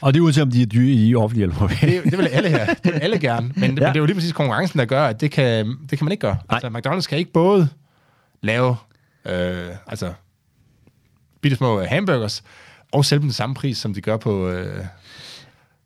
Og 0.00 0.14
det 0.14 0.20
er 0.20 0.24
uanset 0.24 0.42
om 0.42 0.50
de 0.50 0.62
er 0.62 0.66
dyre 0.66 0.92
i 0.92 1.14
offentlig 1.14 1.42
eller 1.42 1.56
privat. 1.56 1.80
Det, 1.80 2.04
det 2.04 2.18
vil 2.18 2.26
alle 2.26 2.48
her. 2.48 2.66
Det 2.84 2.92
vil 2.92 3.00
alle 3.00 3.18
gerne. 3.18 3.48
Men, 3.48 3.62
ja. 3.62 3.68
men 3.68 3.76
det 3.76 3.86
er 3.86 3.92
jo 3.98 4.04
lige 4.04 4.14
præcis 4.14 4.32
konkurrencen, 4.32 4.78
der 4.78 4.84
gør, 4.84 5.06
at 5.06 5.20
det 5.20 5.30
kan, 5.30 5.76
det 5.90 5.98
kan 5.98 6.04
man 6.04 6.12
ikke 6.12 6.20
gøre. 6.20 6.36
Nej. 6.50 6.60
Altså, 6.62 6.68
McDonald's 6.68 7.08
kan 7.08 7.18
ikke 7.18 7.32
både 7.32 7.68
lave 8.42 8.76
øh, 9.24 9.68
altså, 9.86 10.12
bitte 11.40 11.56
små 11.56 11.84
hamburgers, 11.84 12.42
og 12.92 13.04
sælge 13.04 13.20
dem 13.20 13.26
den 13.26 13.32
samme 13.32 13.54
pris, 13.54 13.78
som 13.78 13.94
de 13.94 14.00
gør 14.00 14.16
på, 14.16 14.48
øh, 14.48 14.84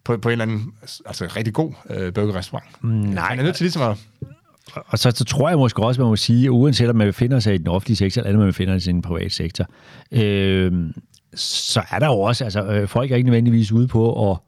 på, 0.04 0.16
på 0.16 0.28
en 0.28 0.32
eller 0.32 0.42
anden 0.42 0.72
altså, 1.06 1.32
rigtig 1.36 1.54
god 1.54 1.72
øh, 1.90 2.12
burgerrestaurant. 2.12 2.84
nej. 2.84 3.28
Man 3.28 3.38
er 3.38 3.42
nødt 3.42 3.56
til 3.56 3.64
ligesom 3.64 3.82
at... 3.82 3.98
Og 4.74 4.98
så, 4.98 5.10
så 5.10 5.24
tror 5.24 5.48
jeg 5.48 5.58
måske 5.58 5.82
også, 5.82 6.00
man 6.00 6.08
må 6.08 6.16
sige, 6.16 6.50
uanset 6.50 6.88
om 6.88 6.96
man 6.96 7.06
befinder 7.06 7.40
sig 7.40 7.54
i 7.54 7.58
den 7.58 7.68
offentlige 7.68 7.96
sektor, 7.96 8.22
eller 8.22 8.38
man 8.38 8.48
befinder 8.48 8.78
sig 8.78 8.90
i 8.90 8.92
den 8.92 9.02
private 9.02 9.30
sektor, 9.30 9.66
øh, 10.12 10.72
så 11.34 11.82
er 11.90 11.98
der 11.98 12.06
jo 12.06 12.20
også, 12.20 12.44
altså 12.44 12.64
øh, 12.64 12.88
folk 12.88 13.10
er 13.10 13.16
ikke 13.16 13.26
nødvendigvis 13.26 13.72
ude 13.72 13.88
på 13.88 14.30
at, 14.30 14.38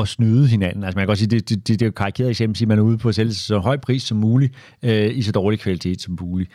at 0.00 0.08
snyde 0.08 0.48
hinanden. 0.48 0.84
Altså 0.84 0.96
man 0.96 1.02
kan 1.02 1.06
godt 1.06 1.18
sige, 1.18 1.28
det, 1.28 1.48
det, 1.48 1.68
det, 1.68 1.80
det 1.80 1.82
er 1.82 1.86
jo 1.86 1.92
karikeret 1.92 2.30
eksempel, 2.30 2.58
at 2.58 2.62
at 2.62 2.68
man 2.68 2.78
er 2.78 2.82
ude 2.82 2.98
på 2.98 3.08
at 3.08 3.14
sælge 3.14 3.34
så 3.34 3.58
høj 3.58 3.76
pris 3.76 4.02
som 4.02 4.16
muligt, 4.16 4.54
øh, 4.82 5.16
i 5.16 5.22
så 5.22 5.32
dårlig 5.32 5.60
kvalitet 5.60 6.02
som 6.02 6.18
muligt. 6.20 6.50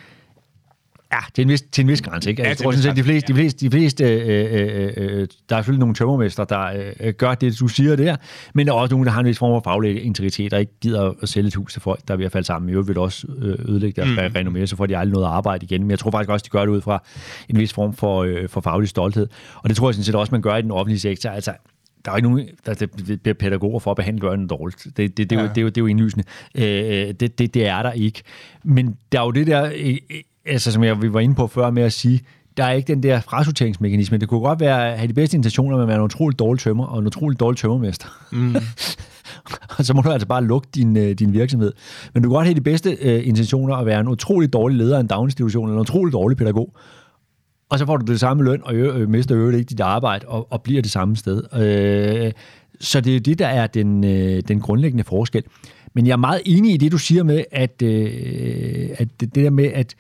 Ja, 1.14 1.20
til 1.34 1.41
en 1.41 1.49
vis, 1.49 1.62
til 1.62 1.82
en 1.82 1.88
vis 1.88 2.01
grænse, 2.01 2.30
ikke? 2.30 2.41
Ja, 2.41 2.47
Jeg 2.47 2.58
til 2.58 2.64
tror 2.64 2.72
sådan 2.72 2.84
set, 2.84 2.95
de 2.95 3.03
fleste, 3.03 3.34
de 3.34 3.38
fleste, 3.38 3.66
de 3.66 3.72
fleste 3.72 4.03
øh, 4.03 4.53
øh, 4.53 4.93
øh, 4.97 5.28
der 5.49 5.55
er 5.55 5.60
selvfølgelig 5.60 5.80
nogle 5.80 5.95
tømmermester, 5.95 6.43
der 6.43 6.91
øh, 6.99 7.14
gør 7.14 7.36
det, 7.36 7.60
du 7.60 7.68
siger 7.68 7.95
der, 7.95 8.16
men 8.53 8.68
der 8.68 8.74
er 8.74 8.78
også 8.78 8.93
nogen, 8.93 9.05
der 9.05 9.12
har 9.12 9.20
en 9.20 9.26
vis 9.26 9.38
form 9.38 9.62
for 9.64 9.70
faglig 9.70 10.03
integritet, 10.03 10.51
der 10.51 10.58
ikke 10.58 10.72
gider 10.82 11.14
at 11.22 11.30
sælge 11.30 11.47
et 11.47 11.55
hus 11.55 11.74
til 11.74 11.82
folk, 11.82 12.08
der 12.08 12.14
er 12.14 12.18
ved 12.18 12.26
at 12.26 12.32
falde 12.32 12.47
sammen. 12.47 12.70
I 12.70 12.72
øvrigt 12.72 12.88
vil 12.88 12.95
det 12.95 13.03
også 13.03 13.28
øh, 13.38 13.70
ødelægge 13.70 14.01
deres 14.01 14.34
mm. 14.34 14.39
renommé, 14.39 14.66
så 14.66 14.76
får 14.76 14.86
de 14.86 14.97
aldrig 14.97 15.14
noget 15.14 15.26
at 15.26 15.32
arbejde 15.32 15.66
igen. 15.66 15.82
Men 15.82 15.91
jeg 15.91 15.99
tror 15.99 16.12
faktisk 16.12 16.30
også, 16.30 16.43
de 16.43 16.49
gør 16.49 16.62
det 16.62 16.68
ud 16.68 16.82
fra 16.82 17.03
en 17.49 17.60
vis 17.60 17.74
form 17.74 17.93
for, 17.93 18.24
øh, 18.24 18.49
for 18.49 18.62
faglig 18.62 18.89
stolthed. 18.89 19.28
Og 19.55 19.70
det 19.70 19.78
tror 19.78 19.89
jeg 19.89 19.95
sådan 19.95 20.03
set 20.03 20.16
også, 20.16 20.32
man 20.32 20.41
gør 20.41 20.55
i 20.55 20.62
den 20.62 20.72
offentlige 20.72 20.99
sektor. 20.99 21.30
Altså, 21.30 21.53
der 22.05 22.12
er 22.12 22.16
jo 22.16 22.18
ikke 22.18 22.30
nogen, 22.30 22.47
der, 22.66 22.74
der 22.74 23.18
bliver 23.18 23.34
pædagoger 23.34 23.80
for 23.80 23.91
at 23.91 23.97
behandle 23.97 24.22
børnene 24.22 24.47
dårligt. 24.47 24.88
Det, 24.97 25.18
det, 25.18 25.30
det, 25.30 25.32
ja. 25.32 25.38
er, 25.38 25.41
jo, 25.43 25.49
det, 25.49 25.58
er, 25.58 25.62
jo, 25.62 25.68
det 25.68 25.78
er 25.78 25.82
jo 25.82 25.88
indlysende. 25.88 26.26
Øh, 26.55 27.14
det, 27.20 27.39
det, 27.39 27.53
det 27.53 27.68
er 27.68 27.84
der 27.84 27.91
ikke. 27.91 28.22
Men 28.64 28.97
der 29.12 29.20
er 29.20 29.24
jo 29.24 29.32
det 29.32 29.47
der, 29.47 29.66
øh, 29.76 29.97
øh, 30.10 30.22
altså, 30.48 30.72
som 30.72 30.84
jeg 30.84 31.02
vi 31.02 31.14
var 31.14 31.20
inde 31.20 31.36
på 31.36 31.48
før 31.48 31.70
med 31.70 31.84
at 31.84 31.93
sige, 31.93 32.22
der 32.58 32.64
er 32.64 32.72
ikke 32.72 32.88
den 32.88 33.04
der 33.04 33.20
frasorteringsmekanisme. 33.20 34.18
Det 34.18 34.30
kunne 34.30 34.39
godt 34.39 34.60
være 34.60 34.91
at 34.91 34.98
have 34.98 35.08
de 35.08 35.14
bedste 35.14 35.38
intentioner 35.38 35.78
at 35.78 35.88
være 35.88 35.98
en 35.98 36.04
utrolig 36.04 36.39
dårlig 36.39 36.62
tømmer 36.62 36.86
og 36.86 37.00
en 37.00 37.08
utrolig 37.08 37.39
dårlig 37.39 37.58
tømmermester. 37.58 38.08
Mm. 38.32 38.56
og 39.78 39.86
så 39.86 39.93
må 39.93 40.02
du 40.02 40.10
altså 40.10 40.28
bare 40.28 40.43
lukke 40.43 40.68
din, 40.76 40.98
øh, 40.98 41.12
din 41.12 41.34
virksomhed. 41.34 41.74
Men 42.14 42.24
du 42.24 42.30
kan 42.30 42.36
godt 42.36 42.45
have 42.45 42.56
de 42.56 42.62
bedste 42.62 42.98
øh, 43.02 43.28
intentioner 43.28 43.76
at 43.76 43.86
være 43.86 44.00
en 44.00 44.08
utrolig 44.08 44.54
dårlig 44.54 44.78
leder 44.78 44.95
af 44.98 45.02
en 45.02 45.08
daginstitution 45.08 45.68
eller 45.68 45.76
en 45.76 45.82
utrolig 45.82 46.14
dårlig 46.14 46.38
pædagog. 46.38 46.74
Og 47.70 47.80
så 47.80 47.86
får 47.86 47.98
du 47.98 48.12
det 48.12 48.20
samme 48.20 48.43
løn, 48.43 48.62
og 48.64 48.76
øh, 48.76 49.10
mister 49.10 49.38
øvrigt 49.38 49.58
ikke 49.58 49.70
dit 49.70 49.80
arbejde, 49.80 50.28
og, 50.28 50.48
og 50.52 50.62
bliver 50.62 50.82
det 50.82 50.91
samme 50.91 51.16
sted. 51.16 51.43
Øh, 51.56 52.32
så 52.80 53.02
det 53.02 53.16
er 53.16 53.20
det, 53.20 53.39
der 53.39 53.48
er 53.48 53.68
den, 53.68 54.04
øh, 54.04 54.43
den 54.48 54.60
grundlæggende 54.60 55.04
forskel. 55.04 55.43
Men 55.93 56.08
jeg 56.08 56.14
er 56.14 56.18
meget 56.18 56.41
enig 56.45 56.74
i 56.74 56.78
det, 56.78 56.91
du 56.91 56.98
siger 56.98 57.24
med, 57.24 57.43
at, 57.52 57.82
øh, 57.82 58.89
at 58.98 59.08
det, 59.20 59.36
det 59.36 59.43
der 59.43 59.50
med, 59.50 59.66
at 59.66 59.95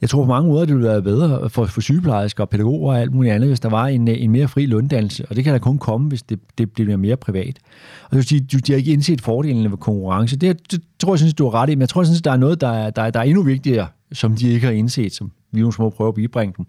jeg 0.00 0.10
tror 0.10 0.22
på 0.22 0.28
mange 0.28 0.48
måder, 0.48 0.64
det 0.64 0.74
ville 0.74 0.88
være 0.88 1.02
bedre 1.02 1.50
for, 1.50 1.66
for 1.66 1.80
sygeplejersker 1.80 2.44
og 2.44 2.50
pædagoger 2.50 2.92
og 2.92 3.00
alt 3.00 3.14
muligt 3.14 3.34
andet, 3.34 3.48
hvis 3.48 3.60
der 3.60 3.68
var 3.68 3.86
en, 3.86 4.08
en 4.08 4.30
mere 4.30 4.48
fri 4.48 4.66
løndannelse. 4.66 5.26
Og 5.30 5.36
det 5.36 5.44
kan 5.44 5.52
da 5.52 5.58
kun 5.58 5.78
komme, 5.78 6.08
hvis 6.08 6.22
det, 6.22 6.40
det 6.58 6.72
bliver 6.72 6.96
mere 6.96 7.16
privat. 7.16 7.58
Og 8.04 8.10
det 8.10 8.16
vil 8.16 8.24
sige, 8.24 8.40
de 8.40 8.72
har 8.72 8.76
ikke 8.76 8.92
indset 8.92 9.20
fordelene 9.20 9.70
ved 9.70 9.78
konkurrence. 9.78 10.36
Det, 10.36 10.72
det 10.72 10.82
tror 10.98 11.12
jeg, 11.12 11.18
synes, 11.18 11.34
du 11.34 11.44
har 11.44 11.54
ret 11.54 11.70
i, 11.70 11.74
men 11.74 11.80
jeg 11.80 11.88
tror, 11.88 12.04
synes, 12.04 12.22
der 12.22 12.32
er 12.32 12.36
noget, 12.36 12.60
der 12.60 12.68
er, 12.68 12.90
der, 12.90 13.02
er, 13.02 13.10
der 13.10 13.20
er 13.20 13.24
endnu 13.24 13.42
vigtigere, 13.42 13.86
som 14.12 14.36
de 14.36 14.48
ikke 14.48 14.66
har 14.66 14.72
indset, 14.72 15.12
som 15.12 15.32
vi 15.52 15.60
nu 15.60 15.72
må 15.78 15.90
prøve 15.90 16.08
at 16.08 16.14
bibringe 16.14 16.54
dem. 16.56 16.66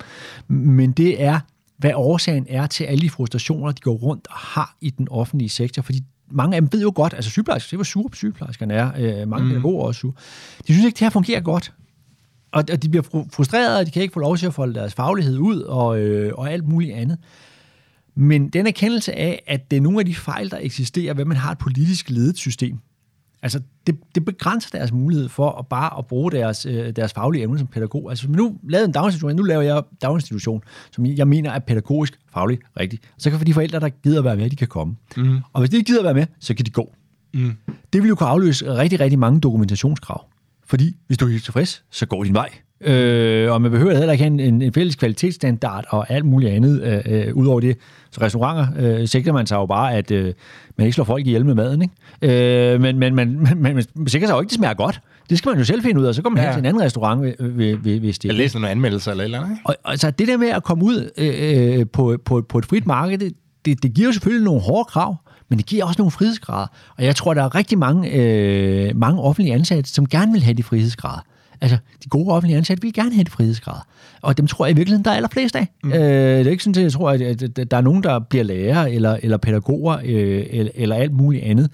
Men 0.47 0.91
det 0.91 1.23
er, 1.23 1.39
hvad 1.77 1.91
årsagen 1.95 2.45
er 2.49 2.67
til 2.67 2.84
alle 2.84 3.01
de 3.01 3.09
frustrationer, 3.09 3.71
de 3.71 3.82
går 3.82 3.93
rundt 3.93 4.27
og 4.27 4.36
har 4.38 4.75
i 4.82 4.89
den 4.89 5.07
offentlige 5.11 5.49
sektor. 5.49 5.82
Fordi 5.82 5.99
mange 6.32 6.55
af 6.55 6.61
dem 6.61 6.69
ved 6.71 6.82
jo 6.82 6.91
godt, 6.95 7.13
altså 7.13 7.32
sygeplejersker, 7.32 7.69
det 7.69 7.77
var 7.77 7.84
sure 7.84 8.09
sygeplejerskerne 8.13 8.73
er, 8.73 8.91
øh, 8.97 9.27
mange 9.27 9.45
mm. 9.45 9.49
pædagoger 9.49 9.86
også 9.86 9.99
sure. 9.99 10.13
De 10.67 10.73
synes 10.73 10.86
ikke, 10.86 10.95
det 10.95 11.05
her 11.05 11.09
fungerer 11.09 11.41
godt. 11.41 11.73
Og, 12.51 12.63
og 12.71 12.83
de 12.83 12.89
bliver 12.89 13.25
frustrerede, 13.33 13.79
og 13.79 13.85
de 13.85 13.91
kan 13.91 14.01
ikke 14.01 14.13
få 14.13 14.19
lov 14.19 14.37
til 14.37 14.45
at 14.45 14.53
folde 14.53 14.73
deres 14.73 14.93
faglighed 14.93 15.37
ud 15.37 15.61
og, 15.61 15.99
øh, 15.99 16.33
og 16.35 16.51
alt 16.51 16.67
muligt 16.67 16.95
andet. 16.95 17.17
Men 18.15 18.49
den 18.49 18.67
erkendelse 18.67 19.13
af, 19.13 19.43
at 19.47 19.71
det 19.71 19.77
er 19.77 19.81
nogle 19.81 19.99
af 19.99 20.05
de 20.05 20.15
fejl, 20.15 20.51
der 20.51 20.57
eksisterer, 20.61 21.13
ved 21.13 21.25
man 21.25 21.37
har 21.37 21.51
et 21.51 21.57
politisk 21.57 22.09
ledet 22.09 22.37
system, 22.37 22.79
altså 23.41 23.61
det, 23.87 23.95
det 24.15 24.25
begrænser 24.25 24.69
deres 24.71 24.91
mulighed 24.91 25.29
for 25.29 25.51
at 25.51 25.67
bare 25.67 25.97
at 25.97 26.05
bruge 26.05 26.31
deres, 26.31 26.65
øh, 26.65 26.95
deres 26.95 27.13
faglige 27.13 27.41
evne 27.41 27.59
som 27.59 27.67
pædagog. 27.67 28.09
Altså 28.09 28.25
hvis 28.25 28.37
man 28.37 28.45
nu 28.45 28.57
lavede 28.69 28.85
en 28.85 28.91
daginstitution, 28.91 29.35
nu 29.35 29.43
laver 29.43 29.61
jeg 29.61 29.83
daginstitution, 30.01 30.63
som 30.91 31.05
jeg 31.05 31.27
mener 31.27 31.51
er 31.51 31.59
pædagogisk 31.59 32.19
fagligt 32.33 32.61
rigtigt, 32.79 33.03
så 33.17 33.29
kan 33.29 33.39
for 33.39 33.45
de 33.45 33.53
forældre, 33.53 33.79
der 33.79 33.89
gider 33.89 34.21
være 34.21 34.35
med, 34.35 34.49
de 34.49 34.55
kan 34.55 34.67
komme. 34.67 34.95
Mm. 35.17 35.39
Og 35.53 35.61
hvis 35.61 35.69
de 35.69 35.77
ikke 35.77 35.87
gider 35.87 36.03
være 36.03 36.13
med, 36.13 36.25
så 36.39 36.53
kan 36.53 36.65
de 36.65 36.71
gå. 36.71 36.93
Mm. 37.33 37.53
Det 37.93 38.01
vil 38.01 38.09
jo 38.09 38.15
kunne 38.15 38.29
afløse 38.29 38.75
rigtig, 38.75 38.99
rigtig 38.99 39.19
mange 39.19 39.39
dokumentationskrav. 39.39 40.25
Fordi 40.72 40.95
hvis 41.07 41.17
du 41.17 41.26
er 41.26 41.30
helt 41.30 41.43
tilfreds, 41.43 41.84
så 41.91 42.05
går 42.05 42.24
din 42.24 42.34
vej. 42.34 42.49
Øh, 42.82 43.51
og 43.51 43.61
man 43.61 43.72
behøver 43.72 43.97
heller 43.97 44.11
ikke 44.11 44.24
have 44.24 44.34
en, 44.34 44.39
en, 44.39 44.61
en 44.61 44.74
fælles 44.74 44.95
kvalitetsstandard 44.95 45.86
og 45.89 46.11
alt 46.11 46.26
muligt 46.26 46.51
andet 46.51 46.84
øh, 46.84 47.28
øh, 47.28 47.36
ud 47.36 47.47
over 47.47 47.59
det. 47.59 47.78
Så 48.11 48.22
restauranter 48.22 48.67
øh, 48.80 49.07
sigter 49.07 49.34
man 49.34 49.47
sig 49.47 49.55
jo 49.55 49.65
bare, 49.65 49.93
at 49.93 50.11
øh, 50.11 50.34
man 50.78 50.88
ikke 50.88 50.95
slår 50.95 51.05
folk 51.05 51.28
ihjel 51.28 51.45
med 51.45 51.55
maden. 51.55 51.82
Ikke? 52.22 52.74
Øh, 52.74 52.82
men 52.82 52.99
men 52.99 53.15
man, 53.15 53.39
man, 53.39 53.57
man, 53.57 53.84
man 53.95 54.07
sikrer 54.07 54.28
sig 54.28 54.34
jo 54.34 54.39
ikke, 54.39 54.47
at 54.47 54.49
det 54.49 54.57
smager 54.57 54.74
godt. 54.74 55.01
Det 55.30 55.38
skal 55.38 55.49
man 55.49 55.57
jo 55.57 55.63
selv 55.63 55.82
finde 55.82 56.01
ud 56.01 56.05
af. 56.05 56.15
Så 56.15 56.22
går 56.22 56.30
man 56.30 56.38
ja. 56.38 56.43
hen 56.43 56.53
til 56.53 56.59
en 56.59 56.65
anden 56.65 56.84
restaurant, 56.84 57.41
hvis 57.82 58.19
det 58.19 58.28
Jeg 58.28 58.36
læser 58.36 58.59
nogle 58.59 58.69
anmeldelser 58.69 59.11
eller 59.11 59.24
eller 59.24 59.41
andet. 59.41 59.57
Og, 59.63 59.76
altså 59.86 60.11
det 60.11 60.28
der 60.28 60.38
med 60.38 60.47
at 60.47 60.63
komme 60.63 60.84
ud 60.86 61.09
øh, 61.17 61.86
på, 61.93 62.17
på, 62.26 62.41
på 62.49 62.57
et 62.57 62.65
frit 62.65 62.86
marked, 62.86 63.17
det, 63.17 63.34
det, 63.66 63.84
det 63.84 63.93
giver 63.93 64.07
jo 64.07 64.12
selvfølgelig 64.12 64.45
nogle 64.45 64.62
hårde 64.62 64.86
krav, 64.86 65.16
men 65.49 65.57
det 65.57 65.66
giver 65.66 65.86
også 65.86 66.01
nogle 66.01 66.12
frihedsgrader. 66.12 66.68
Og 66.97 67.03
jeg 67.03 67.16
tror, 67.16 67.34
der 67.34 67.43
er 67.43 67.55
rigtig 67.55 67.78
mange, 67.78 68.12
øh, 68.12 68.95
mange 68.95 69.22
offentlige 69.22 69.53
ansatte, 69.53 69.89
som 69.89 70.07
gerne 70.07 70.32
vil 70.32 70.43
have 70.43 70.53
de 70.53 70.64
frihedsgrader. 70.64 71.22
Altså, 71.62 71.78
de 72.03 72.09
gode 72.09 72.30
offentlige 72.30 72.57
ansatte 72.57 72.82
vil 72.82 72.93
gerne 72.93 73.14
have 73.14 73.24
de 73.24 73.32
frihedsgrader. 73.32 73.88
Og 74.22 74.38
dem 74.38 74.47
tror 74.47 74.66
jeg 74.66 74.74
i 74.74 74.76
virkeligheden, 74.76 75.05
der 75.05 75.12
er 75.12 75.16
allerflest 75.16 75.55
af. 75.55 75.68
Mm. 75.84 75.93
Øh, 75.93 75.99
det 75.99 76.47
er 76.47 76.51
ikke 76.51 76.64
sådan, 76.64 76.80
at 76.80 76.84
jeg 76.84 76.91
tror, 76.91 77.12
at, 77.12 77.22
at 77.59 77.72
der 77.72 77.78
er 77.78 77.82
nogen, 77.82 78.03
der 78.03 78.20
bliver 78.20 78.43
lærer 78.43 78.86
eller, 78.86 79.18
eller 79.24 79.38
pædagoger 79.38 79.97
øh, 80.05 80.45
eller, 80.49 80.72
eller 80.76 80.95
alt 80.95 81.14
muligt 81.14 81.43
andet 81.43 81.70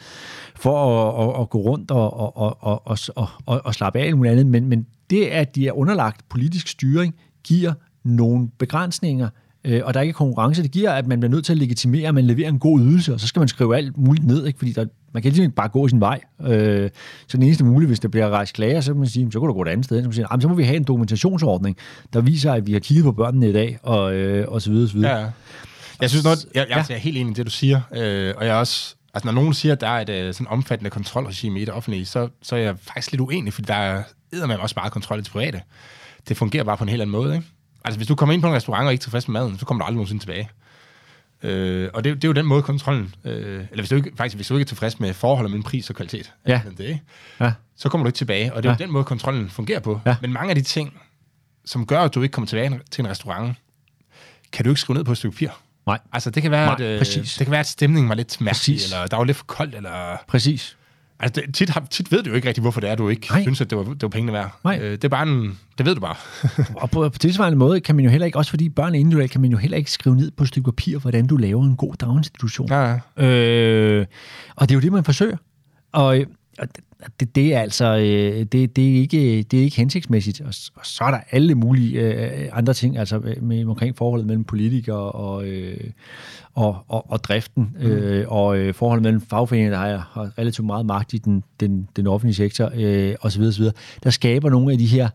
for 0.56 0.96
at, 0.96 1.30
at, 1.30 1.42
at 1.42 1.50
gå 1.50 1.58
rundt 1.58 1.92
og, 1.92 2.20
og, 2.20 2.38
og, 2.38 2.88
og, 2.88 2.98
og, 3.16 3.30
og, 3.46 3.62
og 3.66 3.76
slappe 3.76 4.00
af 4.00 4.06
alt 4.06 4.18
muligt 4.18 4.32
andet. 4.32 4.46
Men, 4.46 4.70
men 4.70 4.86
det, 5.10 5.26
at 5.26 5.56
de 5.56 5.68
er 5.68 5.72
underlagt 5.72 6.30
politisk 6.30 6.68
styring, 6.68 7.16
giver 7.44 7.74
nogle 8.04 8.50
begrænsninger 8.58 9.30
øh, 9.68 9.82
og 9.86 9.94
der 9.94 10.00
er 10.00 10.02
ikke 10.02 10.14
konkurrence, 10.14 10.64
det 10.64 10.72
giver, 10.72 10.92
at 10.92 11.08
man 11.08 11.20
bliver 11.20 11.32
nødt 11.32 11.46
til 11.46 11.54
at 11.54 11.58
legitimere, 11.58 12.08
at 12.08 12.14
man 12.14 12.24
leverer 12.24 12.50
en 12.50 12.60
god 12.60 12.80
ydelse, 12.80 13.14
og 13.14 13.20
så 13.20 13.28
skal 13.28 13.40
man 13.40 13.48
skrive 13.48 13.78
alt 13.78 13.98
muligt 13.98 14.26
ned, 14.26 14.46
ikke? 14.46 14.60
fordi 14.60 14.72
der, 14.72 14.86
man 15.14 15.24
kan 15.24 15.32
ligesom 15.32 15.52
bare 15.52 15.68
gå 15.68 15.88
sin 15.88 16.00
vej. 16.00 16.22
Øh, 16.42 16.90
så 17.28 17.38
den 17.38 17.44
eneste 17.44 17.64
mulige, 17.64 17.88
hvis 17.88 18.00
der 18.00 18.08
bliver 18.08 18.30
rejst 18.30 18.54
klager, 18.54 18.82
så 18.82 18.92
kan 18.92 19.00
man 19.00 19.10
sige, 19.10 19.32
så 19.32 19.40
kan 19.40 19.48
du 19.48 19.54
gå 19.54 19.62
et 19.62 19.68
andet 19.68 19.86
sted. 19.86 20.02
Så, 20.02 20.08
man 20.08 20.14
sige, 20.14 20.28
så 20.42 20.48
må 20.48 20.56
vi 20.56 20.64
have 20.64 20.78
en 20.78 20.84
dokumentationsordning, 20.84 21.78
der 22.14 22.22
viser, 22.22 22.54
at 22.54 22.68
vi 22.68 22.74
har 22.74 22.80
kigget 22.80 23.04
på 23.04 23.12
børnene 23.12 23.50
i 23.50 23.54
dag, 23.54 23.80
og, 23.84 24.14
øh, 24.14 24.48
og 24.48 24.62
så 24.62 24.72
videre, 24.72 24.88
så 24.88 24.94
videre. 24.94 25.20
Ja, 25.20 25.28
jeg 26.02 26.10
synes 26.10 26.24
noget, 26.24 26.46
jeg, 26.56 26.66
jeg, 26.70 26.86
ja. 26.90 26.96
er 26.96 27.00
helt 27.00 27.18
enig 27.18 27.32
i 27.32 27.34
det, 27.34 27.46
du 27.46 27.52
siger, 27.52 27.82
øh, 27.96 28.34
og 28.38 28.46
jeg 28.46 28.56
er 28.56 28.60
også, 28.60 28.96
altså 29.14 29.28
når 29.28 29.34
nogen 29.34 29.54
siger, 29.54 29.74
at 29.74 29.82
der 29.82 29.88
er 29.88 30.02
et 30.02 30.10
øh, 30.10 30.34
sådan 30.34 30.48
omfattende 30.48 30.90
kontrolregime 30.90 31.62
i 31.62 31.66
det 31.66 31.74
offentlige, 31.74 32.06
så, 32.06 32.30
så 32.42 32.56
er 32.56 32.60
jeg 32.60 32.76
faktisk 32.82 33.12
lidt 33.12 33.22
uenig, 33.22 33.54
fordi 33.54 33.66
der 33.66 33.74
er 33.74 34.04
man 34.48 34.60
også 34.60 34.74
meget 34.78 34.92
kontrol 34.92 35.24
til 35.24 35.32
private. 35.32 35.62
Det 36.28 36.38
fungerer 36.38 36.64
bare 36.64 36.78
på 36.78 36.84
en 36.84 36.90
helt 36.90 37.02
anden 37.02 37.12
måde, 37.12 37.36
ikke? 37.36 37.48
Altså, 37.88 37.98
hvis 37.98 38.08
du 38.08 38.16
kommer 38.16 38.34
ind 38.34 38.42
på 38.42 38.48
en 38.48 38.54
restaurant 38.54 38.86
og 38.86 38.92
ikke 38.92 39.02
er 39.02 39.04
tilfreds 39.04 39.28
med 39.28 39.42
maden, 39.42 39.60
så 39.60 39.66
kommer 39.66 39.84
du 39.84 39.86
aldrig 39.86 39.96
nogensinde 39.96 40.24
tilbage. 40.24 40.50
Øh, 41.44 41.90
og 41.94 42.04
det, 42.04 42.16
det 42.16 42.24
er 42.24 42.28
jo 42.28 42.34
den 42.34 42.46
måde 42.46 42.64
kontrollen, 42.64 43.16
øh, 43.24 43.34
eller 43.34 43.76
hvis 43.76 43.90
du 43.90 43.96
ikke, 43.96 44.12
faktisk 44.18 44.36
hvis 44.36 44.48
du 44.48 44.54
ikke 44.54 44.64
er 44.64 44.68
tilfreds 44.68 45.00
med 45.00 45.14
forholdet 45.14 45.52
mellem 45.52 45.64
pris 45.64 45.90
og 45.90 45.96
kvalitet, 45.96 46.34
ja. 46.48 46.62
det, 46.78 47.00
ja. 47.40 47.52
så 47.76 47.90
kommer 47.90 48.04
du 48.04 48.08
ikke 48.08 48.18
tilbage. 48.18 48.54
Og 48.54 48.64
det 48.64 48.70
er 48.70 48.74
ja. 48.74 48.78
jo 48.80 48.86
den 48.86 48.94
måde, 48.94 49.04
kontrollen 49.04 49.50
fungerer 49.50 49.80
på. 49.80 50.02
Ja. 50.06 50.16
Men 50.22 50.34
mange 50.34 50.50
af 50.50 50.56
de 50.56 50.62
ting, 50.62 51.02
som 51.66 51.86
gør, 51.86 52.00
at 52.00 52.16
du 52.16 52.22
ikke 52.22 52.34
kommer 52.34 52.48
tilbage 52.48 52.80
til 52.92 53.04
en 53.04 53.10
restaurant, 53.10 53.56
kan 54.52 54.66
du 54.66 54.72
ikke 54.72 54.82
skrive 54.82 54.98
ned 54.98 55.04
på 55.04 55.12
et 55.12 55.18
stykke 55.18 55.36
papir. 55.36 55.50
Nej. 55.88 56.00
Altså, 56.14 56.30
det 56.30 56.44
kan 56.44 56.52
være, 56.52 56.66
Nej, 56.66 56.74
at, 56.74 56.82
øh, 56.82 57.00
præcis. 57.00 57.36
det 57.36 57.46
kan 57.46 57.52
være, 57.52 57.60
at 57.60 57.68
stemningen 57.68 58.10
var 58.10 58.16
lidt 58.16 58.42
mærkelig, 58.42 58.76
Præcis. 58.76 58.92
eller 58.92 59.08
der 59.08 59.18
var 59.18 59.24
lidt 59.24 59.38
for 59.38 59.46
koldt, 59.46 59.76
eller... 59.76 60.18
Præcis. 60.28 60.78
Altså, 61.20 61.42
det, 61.42 61.56
tit, 61.56 61.70
har, 61.70 61.88
tit 61.90 62.12
ved 62.12 62.24
du 62.24 62.30
jo 62.30 62.36
ikke 62.36 62.48
rigtig, 62.48 62.62
hvorfor 62.62 62.82
det 62.82 62.90
er, 62.90 62.96
du 62.96 63.10
ikke 63.10 63.28
Nej. 63.30 63.38
Nej. 63.38 63.44
synes, 63.44 63.62
at 63.62 63.70
det 63.70 63.78
var, 63.78 63.84
det 63.84 64.02
var 64.02 64.08
pengene 64.08 64.34
værd. 64.34 64.60
Nej. 64.64 64.80
Øh, 64.82 64.92
det 64.92 65.04
er 65.04 65.10
bare 65.10 65.28
en... 65.28 65.60
Det 65.78 65.86
ved 65.86 65.96
du 65.96 66.02
bare. 66.02 66.16
Og 66.82 66.90
på, 66.92 67.10
på 67.10 67.18
tilsvarende 67.20 67.58
måde 67.58 67.80
kan 67.82 67.96
man 67.96 68.06
jo 68.06 68.12
heller 68.12 68.26
ikke, 68.26 68.38
også 68.38 68.50
fordi 68.50 68.70
børn 68.70 68.96
er 68.96 69.00
individuelle, 69.00 69.30
kan 69.30 69.42
man 69.42 69.52
jo 69.52 69.58
heller 69.58 69.78
ikke 69.78 69.92
skrive 69.92 70.16
ned 70.16 70.32
på 70.32 70.44
et 70.44 70.48
stykke 70.48 70.66
papir, 70.66 71.00
hvordan 71.00 71.28
du 71.28 71.38
laver 71.38 71.64
en 71.64 71.76
god 71.76 71.94
daginstitution. 71.94 72.68
ja, 72.70 73.00
ja. 73.18 73.26
Øh, 73.26 74.06
og 74.56 74.70
det 74.70 74.76
er 74.76 74.78
jo 74.78 74.82
det, 74.82 74.92
man 74.92 75.04
forsøger. 75.04 75.38
Og, 75.92 76.18
og 76.60 76.68
det, 77.20 77.36
det 77.36 77.54
er 77.54 77.60
altså 77.60 77.86
øh, 77.86 78.44
det, 78.44 78.76
det, 78.76 78.92
er 78.92 78.96
ikke, 79.02 79.44
det 79.52 79.60
er 79.60 79.64
ikke 79.64 79.78
hensigtsmæssigt. 79.78 80.42
Og, 80.42 80.54
og 80.76 80.86
så 80.86 81.04
er 81.04 81.12
der 81.12 81.20
alle 81.32 81.56
mulige 81.56 82.02
øh, 82.02 82.50
andre 82.54 82.74
ting, 82.74 82.98
altså 82.98 83.22
med, 83.42 83.66
omkring 83.66 83.98
forholdet 83.98 84.28
mellem 84.28 84.44
politikere 84.44 85.12
og, 85.12 85.48
øh, 85.48 85.78
og, 86.56 86.78
og, 86.88 87.12
og 87.12 87.24
driften, 87.24 87.76
øh, 87.80 88.26
og 88.28 88.58
øh, 88.58 88.74
forholdet 88.74 89.04
mellem 89.04 89.22
fagforeninger, 89.22 89.72
der 89.72 89.78
har, 89.78 90.10
har 90.12 90.32
relativt 90.38 90.66
meget 90.66 90.86
magt 90.86 91.14
i 91.14 91.18
den, 91.18 91.44
den, 91.60 91.90
den 91.96 92.08
offentlige 92.08 92.36
sektor, 92.36 92.72
øh, 92.76 93.16
osv., 93.22 93.42
osv., 93.42 93.66
der 94.04 94.10
skaber 94.10 94.50
nogle 94.50 94.72
af 94.72 94.78
de 94.78 94.86
her 94.86 95.10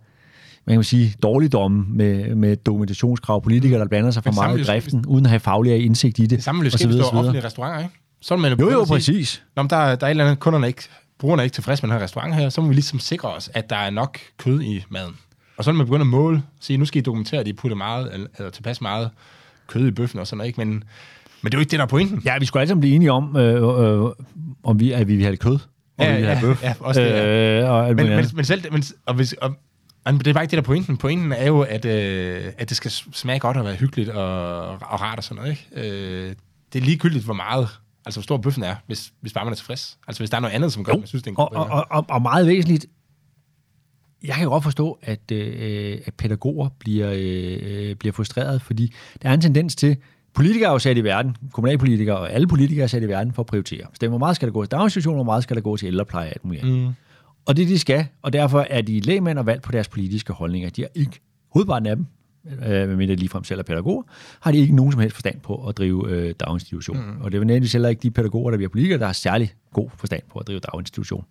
man 0.67 0.77
kan 0.77 0.85
sige, 0.85 1.15
dårligdomme 1.23 1.87
med, 1.89 2.35
med 2.35 2.57
dokumentationskrav, 2.57 3.43
politikere, 3.43 3.81
der 3.81 3.89
blander 3.89 4.11
sig 4.11 4.23
for 4.23 4.33
meget 4.33 4.61
i 4.61 4.63
driften, 4.63 5.07
uden 5.07 5.27
at 5.27 5.31
have 5.31 5.41
faglig 5.41 5.85
indsigt 5.85 6.19
i 6.19 6.23
det. 6.23 6.31
Det 6.31 6.45
samme 6.45 6.61
vil 6.61 6.67
jo 6.67 6.69
og 6.69 6.73
så 6.73 6.79
ske, 6.79 6.87
hvis 6.87 6.95
videre, 6.95 7.07
så 7.07 7.11
videre. 7.13 7.25
offentlige 7.25 7.47
restauranter, 7.47 7.79
ikke? 7.79 7.95
Så 8.21 8.37
man 8.37 8.51
Jo, 8.51 8.57
begynde 8.57 8.73
jo, 8.73 8.81
at 8.81 8.87
sige, 8.87 8.95
præcis. 8.95 9.43
Nå, 9.57 9.63
men 9.63 9.71
der, 9.71 9.77
der 9.77 9.83
er 9.85 9.93
et 9.93 10.11
eller 10.11 10.25
andet, 10.25 10.39
kunderne 10.39 10.67
ikke, 10.67 10.83
brugerne 11.23 11.43
er 11.43 11.45
ikke 11.45 11.55
tilfredse 11.55 11.83
med 11.83 11.91
den 11.93 11.99
her 11.99 12.05
restaurant 12.05 12.35
her, 12.35 12.49
så 12.49 12.61
må 12.61 12.69
vi 12.69 12.75
ligesom 12.75 12.99
sikre 12.99 13.29
os, 13.29 13.51
at 13.55 13.71
der 13.71 13.77
er 13.77 13.91
nok 13.91 14.19
kød 14.39 14.63
i 14.63 14.85
maden. 14.89 15.17
Og 15.57 15.65
så 15.65 15.71
vil 15.71 15.77
man 15.79 15.87
begynde 15.87 16.01
at 16.01 16.07
måle, 16.07 16.43
sige, 16.61 16.77
nu 16.77 16.85
skal 16.85 16.99
I 16.99 17.03
dokumentere, 17.03 17.41
at 17.41 17.49
I 17.49 17.53
putter 17.53 17.77
meget, 17.77 18.27
eller, 18.39 18.51
tilpas 18.51 18.81
meget 18.81 19.11
kød 19.67 19.87
i 19.87 19.91
bøffen 19.91 20.21
og 20.21 20.27
sådan 20.27 20.39
noget, 20.39 20.49
ikke? 20.49 20.61
Men, 20.61 20.69
men 20.69 20.83
det 21.45 21.55
er 21.55 21.59
jo 21.59 21.61
ikke 21.61 21.71
det, 21.71 21.79
der 21.79 21.85
er 21.85 21.89
pointen. 21.89 22.23
Ja, 22.25 22.39
vi 22.39 22.47
skulle 22.47 22.61
alle 22.61 22.69
sammen 22.69 22.81
blive 22.81 22.95
enige 22.95 23.13
om, 23.13 23.37
øh, 23.37 24.05
øh, 24.05 24.11
om 24.65 24.81
vi, 24.81 24.93
at 24.93 25.09
vi 25.09 25.17
vil 25.17 25.25
have 25.25 25.37
kød, 25.37 25.59
og 25.99 26.05
Ja, 26.05 26.11
vi 26.11 26.17
vil 26.17 26.27
have 26.27 26.37
ja, 26.39 26.41
bøf. 26.41 26.63
ja, 26.63 26.75
også 26.81 27.01
det, 27.01 27.07
ja. 27.07 27.61
øh, 27.63 27.71
og 27.71 27.95
Men, 27.95 28.09
men, 28.09 28.27
men 28.35 28.45
selv, 28.45 28.73
men, 28.73 28.83
og 29.07 29.15
hvis, 29.15 29.33
og, 29.33 29.55
og 30.05 30.13
det 30.13 30.27
er 30.27 30.33
bare 30.33 30.45
ikke 30.45 30.51
det, 30.51 30.57
der 30.57 30.63
er 30.63 30.67
pointen. 30.67 30.97
Pointen 30.97 31.33
er 31.33 31.47
jo, 31.47 31.61
at, 31.61 31.85
øh, 31.85 32.45
at 32.59 32.69
det 32.69 32.77
skal 32.77 32.91
smage 32.91 33.39
godt 33.39 33.57
og 33.57 33.65
være 33.65 33.75
hyggeligt 33.75 34.09
og, 34.11 34.69
og 34.69 35.01
rart 35.01 35.19
og 35.19 35.25
sådan 35.25 35.43
noget, 35.43 35.51
ikke? 35.75 35.91
Øh, 35.91 36.35
det 36.73 36.81
er 36.81 36.85
ligegyldigt, 36.85 37.25
hvor 37.25 37.35
meget, 37.35 37.69
altså 38.07 38.21
hvor 38.21 38.23
stor 38.23 38.37
bøffen 38.37 38.63
er, 38.63 38.77
hvis, 38.87 39.13
hvis 39.21 39.33
bare 39.33 39.45
man 39.45 39.53
er 39.53 39.57
tilfreds. 39.57 39.99
Altså 40.09 40.21
hvis 40.21 40.31
der 40.31 40.37
er 40.37 40.41
noget 40.41 40.55
andet, 40.55 40.73
som 40.73 40.85
gør, 40.85 40.93
at 40.93 40.99
man 40.99 41.07
synes, 41.07 41.23
det 41.23 41.29
er 41.29 41.33
en 41.33 41.35
god 41.35 41.49
og, 41.53 41.67
og, 41.67 41.71
og, 41.71 41.87
og, 41.91 42.05
og 42.09 42.23
meget 42.23 42.47
væsentligt, 42.47 42.87
jeg 44.25 44.35
kan 44.35 44.49
godt 44.49 44.63
forstå, 44.63 44.99
at, 45.03 45.33
øh, 45.33 45.99
at 46.05 46.15
pædagoger 46.15 46.69
bliver, 46.79 47.13
øh, 47.17 47.97
bliver 47.97 48.13
frustreret, 48.13 48.63
fordi 48.63 48.95
der 49.23 49.29
er 49.29 49.35
en 49.35 49.41
tendens 49.41 49.77
til, 49.77 49.97
politikere 50.35 50.69
er 50.69 50.73
jo 50.73 50.79
sat 50.79 50.97
i 50.97 51.05
verden, 51.05 51.37
kommunalpolitikere 51.53 52.19
og 52.19 52.33
alle 52.33 52.47
politikere 52.47 52.83
er 52.83 52.87
sat 52.87 53.03
i 53.03 53.09
verden 53.09 53.33
for 53.33 53.43
at 53.43 53.47
prioritere. 53.47 53.87
Så 54.01 54.09
hvor 54.09 54.19
meget 54.19 54.37
skal 54.37 54.49
der 54.49 54.53
gå 54.53 54.65
til 54.65 54.71
daginstitutioner, 54.71 55.17
hvor 55.17 55.25
meget 55.25 55.43
skal 55.43 55.57
der 55.57 55.63
gå 55.63 55.77
til 55.77 55.87
ældrepleje 55.87 56.27
og 56.27 56.33
alt 56.33 56.45
muligt 56.45 56.63
andet. 56.65 56.87
Mm. 56.87 56.95
Og 57.47 57.57
det 57.57 57.69
de 57.69 57.79
skal, 57.79 58.07
og 58.23 58.33
derfor 58.33 58.67
er 58.71 58.83
de 58.83 59.01
lægmænd 59.01 59.39
og 59.39 59.47
valgt 59.47 59.63
på 59.63 59.73
deres 59.73 59.89
politiske 59.89 60.33
holdninger. 60.33 60.71
De 60.71 60.83
har 60.83 60.89
ikke, 60.95 61.21
hovedparten 61.53 61.87
af 61.87 61.97
dem, 61.97 62.07
øh, 62.47 62.89
medmindre 62.89 63.15
de 63.15 63.19
ligefrem 63.19 63.45
selv 63.45 63.61
er 63.61 63.65
pædagoger, 63.65 64.03
har 64.41 64.53
de 64.53 64.59
ikke 64.59 64.77
nogen 64.77 64.93
som 64.93 65.01
helst 65.01 65.15
forstand 65.15 65.41
på 65.41 65.69
at 65.69 65.79
drive 65.79 66.11
øh, 66.11 66.35
daginstitution. 66.41 66.97
Mm. 66.97 67.21
Og 67.21 67.33
det 67.33 67.39
er 67.39 67.41
nødvendigvis 67.41 67.73
heller 67.73 67.89
ikke 67.89 68.03
de 68.03 68.11
pædagoger, 68.11 68.51
der 68.51 68.57
bliver 68.57 68.71
politikere, 68.71 68.99
der 68.99 69.07
har 69.07 69.13
særlig 69.13 69.55
god 69.73 69.91
forstand 69.97 70.23
på 70.33 70.39
at 70.39 70.47
drive 70.47 70.61
daginstitution. 70.61 71.25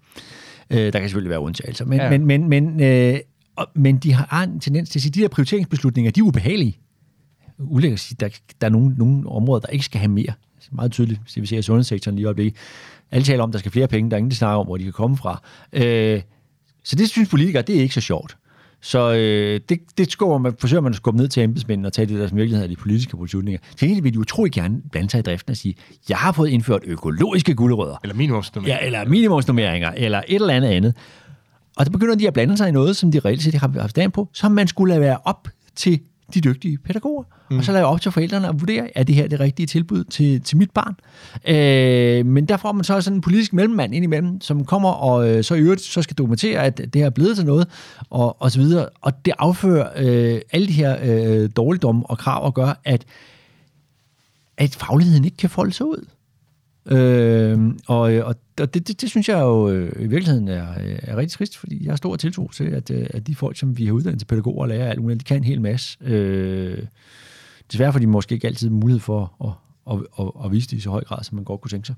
Øh, 0.69 0.77
der 0.77 0.91
kan 0.91 1.01
selvfølgelig 1.01 1.29
være 1.29 1.39
undtagelser. 1.39 1.85
Men, 1.85 1.99
ja. 1.99 2.09
Men, 2.09 2.25
men, 2.25 2.49
men, 2.49 2.83
øh, 2.83 3.19
og, 3.55 3.67
men 3.75 3.97
de 3.97 4.13
har 4.13 4.43
en 4.43 4.59
tendens 4.59 4.89
til 4.89 4.99
at 4.99 5.01
sige, 5.01 5.09
at 5.09 5.15
de 5.15 5.21
der 5.21 5.27
prioriteringsbeslutninger, 5.27 6.11
de 6.11 6.19
er 6.19 6.23
ubehagelige. 6.23 6.77
Ulækkert 7.59 7.97
at 7.97 7.99
sige, 7.99 8.17
der, 8.19 8.29
der 8.61 8.67
er 8.67 8.71
nogle, 8.71 8.95
nogle 8.97 9.29
områder, 9.29 9.59
der 9.59 9.67
ikke 9.67 9.85
skal 9.85 9.99
have 9.99 10.11
mere. 10.11 10.33
Er 10.71 10.75
meget 10.75 10.91
tydeligt, 10.91 11.21
hvis 11.21 11.41
vi 11.41 11.45
ser 11.45 11.57
i 11.57 11.61
sundhedssektoren 11.61 12.15
lige 12.15 12.23
i 12.23 12.25
øjeblikket. 12.25 12.55
Alle 13.11 13.25
taler 13.25 13.43
om, 13.43 13.49
at 13.49 13.53
der 13.53 13.59
skal 13.59 13.71
flere 13.71 13.87
penge, 13.87 14.09
der 14.09 14.15
er 14.15 14.17
ingen, 14.17 14.31
der 14.31 14.35
snakker 14.35 14.59
om, 14.59 14.65
hvor 14.65 14.77
de 14.77 14.83
kan 14.83 14.93
komme 14.93 15.17
fra. 15.17 15.41
Øh, 15.73 16.21
så 16.83 16.95
det 16.95 17.09
synes 17.09 17.29
politikere, 17.29 17.61
det 17.61 17.77
er 17.77 17.81
ikke 17.81 17.93
så 17.93 18.01
sjovt. 18.01 18.37
Så 18.81 19.13
øh, 19.13 19.59
det, 19.69 19.79
det 19.97 20.11
skubber 20.11 20.37
man, 20.37 20.53
forsøger 20.59 20.81
man 20.81 20.91
at 20.91 20.95
skubbe 20.95 21.17
ned 21.19 21.27
til 21.27 21.43
embedsmændene 21.43 21.87
og 21.87 21.93
tage 21.93 22.05
det, 22.05 22.19
der 22.19 22.27
som 22.27 22.37
virkelighed 22.37 22.63
er 22.65 22.69
de 22.69 22.75
politiske 22.75 23.17
beslutninger. 23.17 23.59
Til 23.77 23.87
gengæld 23.87 24.03
vil 24.03 24.13
de 24.13 24.19
utrolig 24.19 24.53
gerne 24.53 24.81
blande 24.91 25.09
sig 25.09 25.19
i 25.19 25.21
driften 25.21 25.51
og 25.51 25.57
sige, 25.57 25.75
jeg 26.09 26.17
har 26.17 26.31
fået 26.31 26.49
indført 26.49 26.81
økologiske 26.85 27.55
gulerødder, 27.55 27.95
Eller 28.03 28.15
minimumsnummering. 28.15 28.79
ja, 28.81 28.85
eller 28.85 29.05
minimumsnummeringer, 29.05 29.91
eller 29.97 30.21
et 30.27 30.35
eller 30.35 30.53
andet 30.53 30.69
andet. 30.69 30.95
Og 31.77 31.85
så 31.85 31.91
begynder 31.91 32.15
de 32.15 32.27
at 32.27 32.33
blande 32.33 32.57
sig 32.57 32.69
i 32.69 32.71
noget, 32.71 32.95
som 32.95 33.11
de 33.11 33.19
reelt 33.19 33.43
set 33.43 33.53
har 33.55 33.71
haft 33.79 33.89
stand 33.89 34.11
på, 34.11 34.29
som 34.33 34.51
man 34.51 34.67
skulle 34.67 34.89
lade 34.93 35.01
være 35.01 35.17
op 35.23 35.47
til 35.75 35.99
de 36.33 36.41
dygtige 36.41 36.77
pædagoger. 36.77 37.23
Mm. 37.51 37.57
Og 37.57 37.63
så 37.63 37.71
lade 37.71 37.85
op 37.85 38.01
til 38.01 38.11
forældrene 38.11 38.47
at 38.47 38.59
vurdere, 38.59 38.97
er 38.97 39.03
det 39.03 39.15
her 39.15 39.27
det 39.27 39.39
rigtige 39.39 39.67
tilbud 39.67 40.03
til, 40.03 40.41
til 40.41 40.57
mit 40.57 40.71
barn? 40.71 40.95
Øh, 41.47 42.25
men 42.25 42.45
der 42.45 42.57
får 42.57 42.71
man 42.71 42.83
så 42.83 43.01
sådan 43.01 43.17
en 43.17 43.21
politisk 43.21 43.53
mellemmand 43.53 43.95
ind 43.95 44.03
imellem, 44.03 44.41
som 44.41 44.65
kommer 44.65 44.89
og 44.89 45.29
øh, 45.29 45.43
så 45.43 45.55
i 45.55 45.59
øvrigt 45.59 45.81
så 45.81 46.01
skal 46.01 46.17
dokumentere, 46.17 46.63
at 46.63 46.77
det 46.77 46.95
her 46.95 47.05
er 47.05 47.09
blevet 47.09 47.35
til 47.35 47.45
noget, 47.45 47.67
og, 48.09 48.41
og 48.41 48.51
så 48.51 48.59
videre. 48.59 48.89
Og 49.01 49.25
det 49.25 49.33
affører 49.39 49.89
øh, 49.97 50.41
alle 50.51 50.67
de 50.67 50.73
her 50.73 50.97
øh, 51.03 51.49
dårligdomme 51.55 52.03
og 52.05 52.17
krav 52.17 52.45
og 52.45 52.53
gør, 52.53 52.79
at, 52.83 53.05
at 54.57 54.75
fagligheden 54.75 55.25
ikke 55.25 55.37
kan 55.37 55.49
folde 55.49 55.73
sig 55.73 55.85
ud. 55.85 56.05
Øh, 56.85 57.59
og 57.87 58.13
øh, 58.13 58.27
og 58.27 58.35
og 58.61 58.73
det, 58.73 58.87
det, 58.87 59.01
det 59.01 59.09
synes 59.09 59.29
jeg 59.29 59.39
jo 59.39 59.69
øh, 59.69 60.03
i 60.03 60.07
virkeligheden 60.07 60.47
er, 60.47 60.67
øh, 60.83 60.99
er 61.01 61.17
rigtig 61.17 61.37
trist, 61.37 61.57
fordi 61.57 61.85
jeg 61.85 61.91
har 61.91 61.95
stor 61.95 62.15
tiltro 62.15 62.49
til, 62.53 62.63
at, 62.63 62.91
øh, 62.91 63.07
at 63.09 63.27
de 63.27 63.35
folk, 63.35 63.57
som 63.57 63.77
vi 63.77 63.85
har 63.85 63.93
uddannet 63.93 64.19
til 64.19 64.25
pædagoger 64.25 64.61
og 64.61 64.67
lærere, 64.67 64.89
alt 64.89 65.01
muligt, 65.01 65.19
de 65.19 65.23
kan 65.23 65.37
en 65.37 65.43
hel 65.43 65.61
masse. 65.61 65.97
Øh, 66.01 66.83
desværre 67.71 67.91
får 67.93 67.99
de 67.99 68.07
måske 68.07 68.35
ikke 68.35 68.47
altid 68.47 68.69
mulighed 68.69 68.99
for 68.99 69.35
at, 69.87 69.93
at, 69.93 70.05
at, 70.19 70.45
at 70.45 70.51
vise 70.51 70.67
det 70.67 70.77
i 70.77 70.81
så 70.81 70.89
høj 70.89 71.03
grad, 71.03 71.23
som 71.23 71.35
man 71.35 71.43
godt 71.43 71.61
kunne 71.61 71.69
tænke 71.69 71.85
sig. 71.87 71.95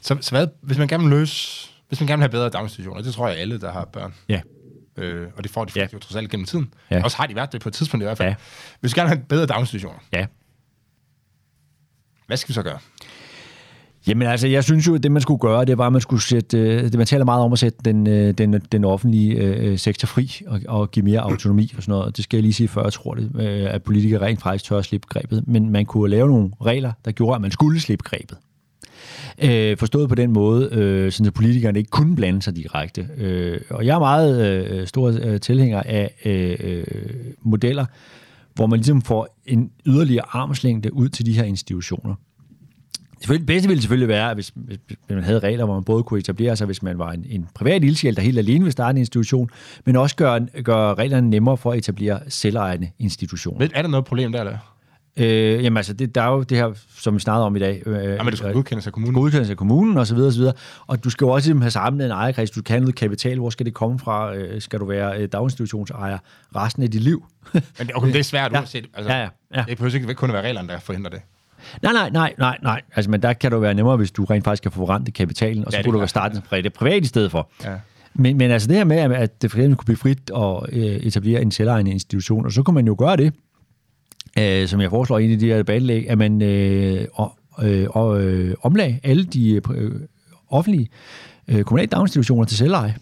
Så, 0.00 0.16
så 0.20 0.30
hvad, 0.30 0.46
hvis 0.62 0.78
man 0.78 0.88
gerne 0.88 1.02
vil 1.04 1.10
løse, 1.10 1.68
hvis 1.88 2.00
man 2.00 2.06
gerne 2.06 2.18
vil 2.20 2.22
have 2.22 2.30
bedre 2.30 2.48
daginstitutioner, 2.48 3.02
det 3.02 3.14
tror 3.14 3.28
jeg 3.28 3.36
alle, 3.38 3.60
der 3.60 3.72
har 3.72 3.84
børn, 3.84 4.14
Ja. 4.28 4.40
øh, 4.96 5.28
og 5.36 5.42
det 5.42 5.50
får 5.52 5.64
de 5.64 5.72
Ja. 5.76 5.86
jo 5.92 5.98
trods 5.98 6.16
alt 6.16 6.30
gennem 6.30 6.46
tiden. 6.46 6.74
Ja. 6.90 7.04
Også 7.04 7.16
har 7.16 7.26
de 7.26 7.34
været 7.34 7.52
det 7.52 7.60
på 7.60 7.68
et 7.68 7.72
tidspunkt 7.72 8.02
i 8.02 8.06
hvert 8.06 8.16
fald. 8.18 8.28
Ja. 8.28 8.34
Hvis 8.80 8.92
vi 8.96 9.00
gerne 9.00 9.08
vil 9.10 9.16
have 9.18 9.26
bedre 9.28 9.46
daginstitutioner, 9.46 9.98
Ja. 10.12 10.26
hvad 12.26 12.36
skal 12.36 12.48
vi 12.48 12.54
så 12.54 12.62
gøre? 12.62 12.78
Jamen 14.06 14.28
altså, 14.28 14.48
jeg 14.48 14.64
synes 14.64 14.86
jo, 14.86 14.94
at 14.94 15.02
det 15.02 15.12
man 15.12 15.22
skulle 15.22 15.40
gøre, 15.40 15.64
det 15.64 15.78
var, 15.78 15.86
at 15.86 15.92
man 15.92 16.00
skulle 16.00 16.22
sætte, 16.22 16.58
øh, 16.58 16.82
det 16.82 16.94
man 16.94 17.06
taler 17.06 17.24
meget 17.24 17.44
om 17.44 17.52
at 17.52 17.58
sætte 17.58 17.78
den, 17.84 18.06
øh, 18.06 18.32
den, 18.32 18.52
den 18.72 18.84
offentlige 18.84 19.34
øh, 19.34 19.78
sektor 19.78 20.06
fri 20.06 20.40
og, 20.46 20.60
og 20.68 20.90
give 20.90 21.04
mere 21.04 21.20
autonomi 21.20 21.72
og 21.76 21.82
sådan 21.82 21.92
noget. 21.92 22.16
Det 22.16 22.24
skal 22.24 22.36
jeg 22.36 22.42
lige 22.42 22.52
sige 22.52 22.68
før, 22.68 22.82
jeg 22.82 22.92
tror 22.92 23.14
det, 23.14 23.30
øh, 23.34 23.74
at 23.74 23.82
politikere 23.82 24.26
rent 24.26 24.42
faktisk 24.42 24.64
tør 24.64 24.78
at 24.78 24.84
slippe 24.84 25.06
grebet. 25.10 25.44
Men 25.46 25.70
man 25.70 25.86
kunne 25.86 26.10
lave 26.10 26.28
nogle 26.28 26.50
regler, 26.64 26.92
der 27.04 27.12
gjorde, 27.12 27.34
at 27.34 27.40
man 27.40 27.50
skulle 27.50 27.80
slippe 27.80 28.04
grebet. 28.04 28.38
Øh, 29.42 29.76
forstået 29.76 30.08
på 30.08 30.14
den 30.14 30.32
måde, 30.32 30.68
øh, 30.72 31.12
sådan 31.12 31.26
at 31.26 31.34
politikerne 31.34 31.78
ikke 31.78 31.90
kunne 31.90 32.16
blande 32.16 32.42
sig 32.42 32.56
direkte. 32.56 33.08
Øh, 33.16 33.60
og 33.70 33.86
jeg 33.86 33.94
er 33.94 33.98
meget 33.98 34.46
øh, 34.46 34.86
stor 34.86 35.14
øh, 35.22 35.40
tilhænger 35.40 35.82
af 35.82 36.14
øh, 36.24 36.56
øh 36.60 36.84
modeller, 37.42 37.86
hvor 38.54 38.66
man 38.66 38.78
ligesom 38.78 39.02
får 39.02 39.40
en 39.46 39.70
yderligere 39.86 40.24
armslængde 40.28 40.94
ud 40.94 41.08
til 41.08 41.26
de 41.26 41.32
her 41.32 41.44
institutioner. 41.44 42.14
Selvfølgelig, 43.20 43.48
det 43.48 43.54
bedste 43.54 43.68
ville 43.68 43.82
selvfølgelig 43.82 44.08
være, 44.08 44.34
hvis, 44.34 44.52
hvis, 44.54 44.78
hvis 44.86 44.98
man 45.08 45.22
havde 45.24 45.38
regler, 45.38 45.64
hvor 45.64 45.74
man 45.74 45.84
både 45.84 46.02
kunne 46.02 46.20
etablere 46.20 46.56
sig, 46.56 46.66
hvis 46.66 46.82
man 46.82 46.98
var 46.98 47.10
en, 47.12 47.26
en 47.28 47.48
privat 47.54 47.84
ildsjæl, 47.84 48.16
der 48.16 48.22
helt 48.22 48.38
alene 48.38 48.64
vil 48.64 48.72
starte 48.72 48.90
en 48.90 48.98
institution, 48.98 49.50
men 49.84 49.96
også 49.96 50.16
gøre, 50.16 50.46
gøre 50.64 50.94
reglerne 50.94 51.30
nemmere 51.30 51.56
for 51.56 51.72
at 51.72 51.78
etablere 51.78 52.20
selvejende 52.28 52.90
institutioner. 52.98 53.58
Ved, 53.58 53.70
er 53.74 53.82
der 53.82 53.88
noget 53.88 54.04
problem 54.06 54.32
der, 54.32 54.40
eller? 54.40 54.58
Øh, 55.16 55.64
jamen 55.64 55.76
altså, 55.76 55.92
det, 55.92 56.14
der 56.14 56.22
er 56.22 56.28
jo 56.32 56.42
det 56.42 56.58
her, 56.58 56.72
som 56.98 57.14
vi 57.14 57.20
snakkede 57.20 57.46
om 57.46 57.56
i 57.56 57.58
dag. 57.58 57.82
Øh, 57.86 57.94
Ja, 58.04 58.22
men 58.22 58.26
det 58.26 58.38
skal 58.38 58.52
godkendes 58.52 58.86
af 58.86 58.92
kommunen. 58.92 59.14
godkendelse 59.14 59.50
af 59.52 59.56
kommunen 59.56 59.98
og 59.98 60.06
så 60.06 60.14
videre, 60.14 60.28
og 60.28 60.32
så 60.32 60.38
videre. 60.38 60.54
Og 60.86 61.04
du 61.04 61.10
skal 61.10 61.24
jo 61.24 61.28
også 61.30 61.48
ligesom 61.48 61.60
have 61.60 61.70
samlet 61.70 62.04
en 62.04 62.10
ejerkreds. 62.10 62.50
Du 62.50 62.62
kan 62.62 62.80
noget 62.82 62.94
kapital. 62.94 63.38
Hvor 63.38 63.50
skal 63.50 63.66
det 63.66 63.74
komme 63.74 63.98
fra? 63.98 64.34
Øh, 64.34 64.60
Skal 64.60 64.80
du 64.80 64.84
være 64.84 65.18
øh, 65.22 65.28
daginstitutionsejer 65.32 66.18
resten 66.56 66.82
af 66.82 66.90
dit 66.90 67.02
liv? 67.02 67.24
Men 67.52 67.62
det, 67.78 67.90
okay, 67.94 68.08
det 68.12 68.18
er 68.18 68.22
svært 68.22 68.52
Ja. 68.54 68.58
uanset. 68.58 68.86
Altså, 68.94 69.12
Ja, 69.12 69.18
ja, 69.20 69.28
ja. 69.54 69.64
Det 69.68 69.76
behøver 69.78 69.94
ikke 69.94 70.14
kun 70.14 70.30
at 70.30 70.34
være 70.34 70.42
reglerne, 70.42 70.68
der 70.68 70.78
forhindrer 70.78 71.10
det. 71.10 71.20
Nej, 71.82 71.92
nej, 71.92 72.10
nej, 72.10 72.34
nej, 72.38 72.58
nej. 72.62 72.80
Altså, 72.96 73.10
men 73.10 73.22
der 73.22 73.32
kan 73.32 73.50
det 73.50 73.54
jo 73.56 73.60
være 73.60 73.74
nemmere, 73.74 73.96
hvis 73.96 74.10
du 74.10 74.24
rent 74.24 74.44
faktisk 74.44 74.62
kan 74.62 74.72
få 74.72 74.76
forrentet 74.76 75.14
kapitalen, 75.14 75.64
og 75.64 75.72
så 75.72 75.76
Ja, 75.76 75.80
ja, 75.80 75.84
kunne 75.84 75.92
du 75.92 75.98
er 75.98 76.02
jo 76.02 76.06
klart. 76.06 76.36
starte 76.36 76.62
det 76.62 76.72
privat 76.72 77.04
i 77.04 77.06
stedet 77.06 77.30
for. 77.30 77.50
Ja. 77.64 77.74
Men, 78.14 78.36
men 78.38 78.50
altså 78.50 78.68
det 78.68 78.76
her 78.76 78.84
med, 78.84 78.96
at 78.96 79.42
det 79.42 79.50
for 79.50 79.58
eksempel 79.58 79.76
kunne 79.76 79.84
blive 79.84 79.96
frit 79.96 80.30
og 80.30 80.68
øh, 80.72 80.82
etablere 80.82 81.42
en 81.42 81.50
selvejende 81.50 81.90
institution, 81.90 82.44
og 82.46 82.52
så 82.52 82.62
kunne 82.62 82.74
man 82.74 82.86
jo 82.86 82.96
gøre 82.98 83.16
det, 83.16 83.32
øh, 84.38 84.68
som 84.68 84.80
jeg 84.80 84.90
foreslår 84.90 85.18
i 85.18 85.24
en 85.24 85.32
af 85.32 85.38
de 85.38 85.46
her 85.46 85.56
debatlæg, 85.56 86.10
at 86.10 86.18
man 86.18 86.42
øh, 86.42 87.06
og, 87.12 87.36
øh, 87.62 87.86
og, 87.90 88.22
øh, 88.22 88.54
omlag 88.62 89.00
alle 89.02 89.24
de 89.24 89.60
øh, 89.74 89.90
offentlige 90.50 90.88
øh, 91.48 91.62
kommunale 91.64 91.86
daginstitutioner 91.88 92.44
til 92.44 92.56
selveje. 92.56 92.94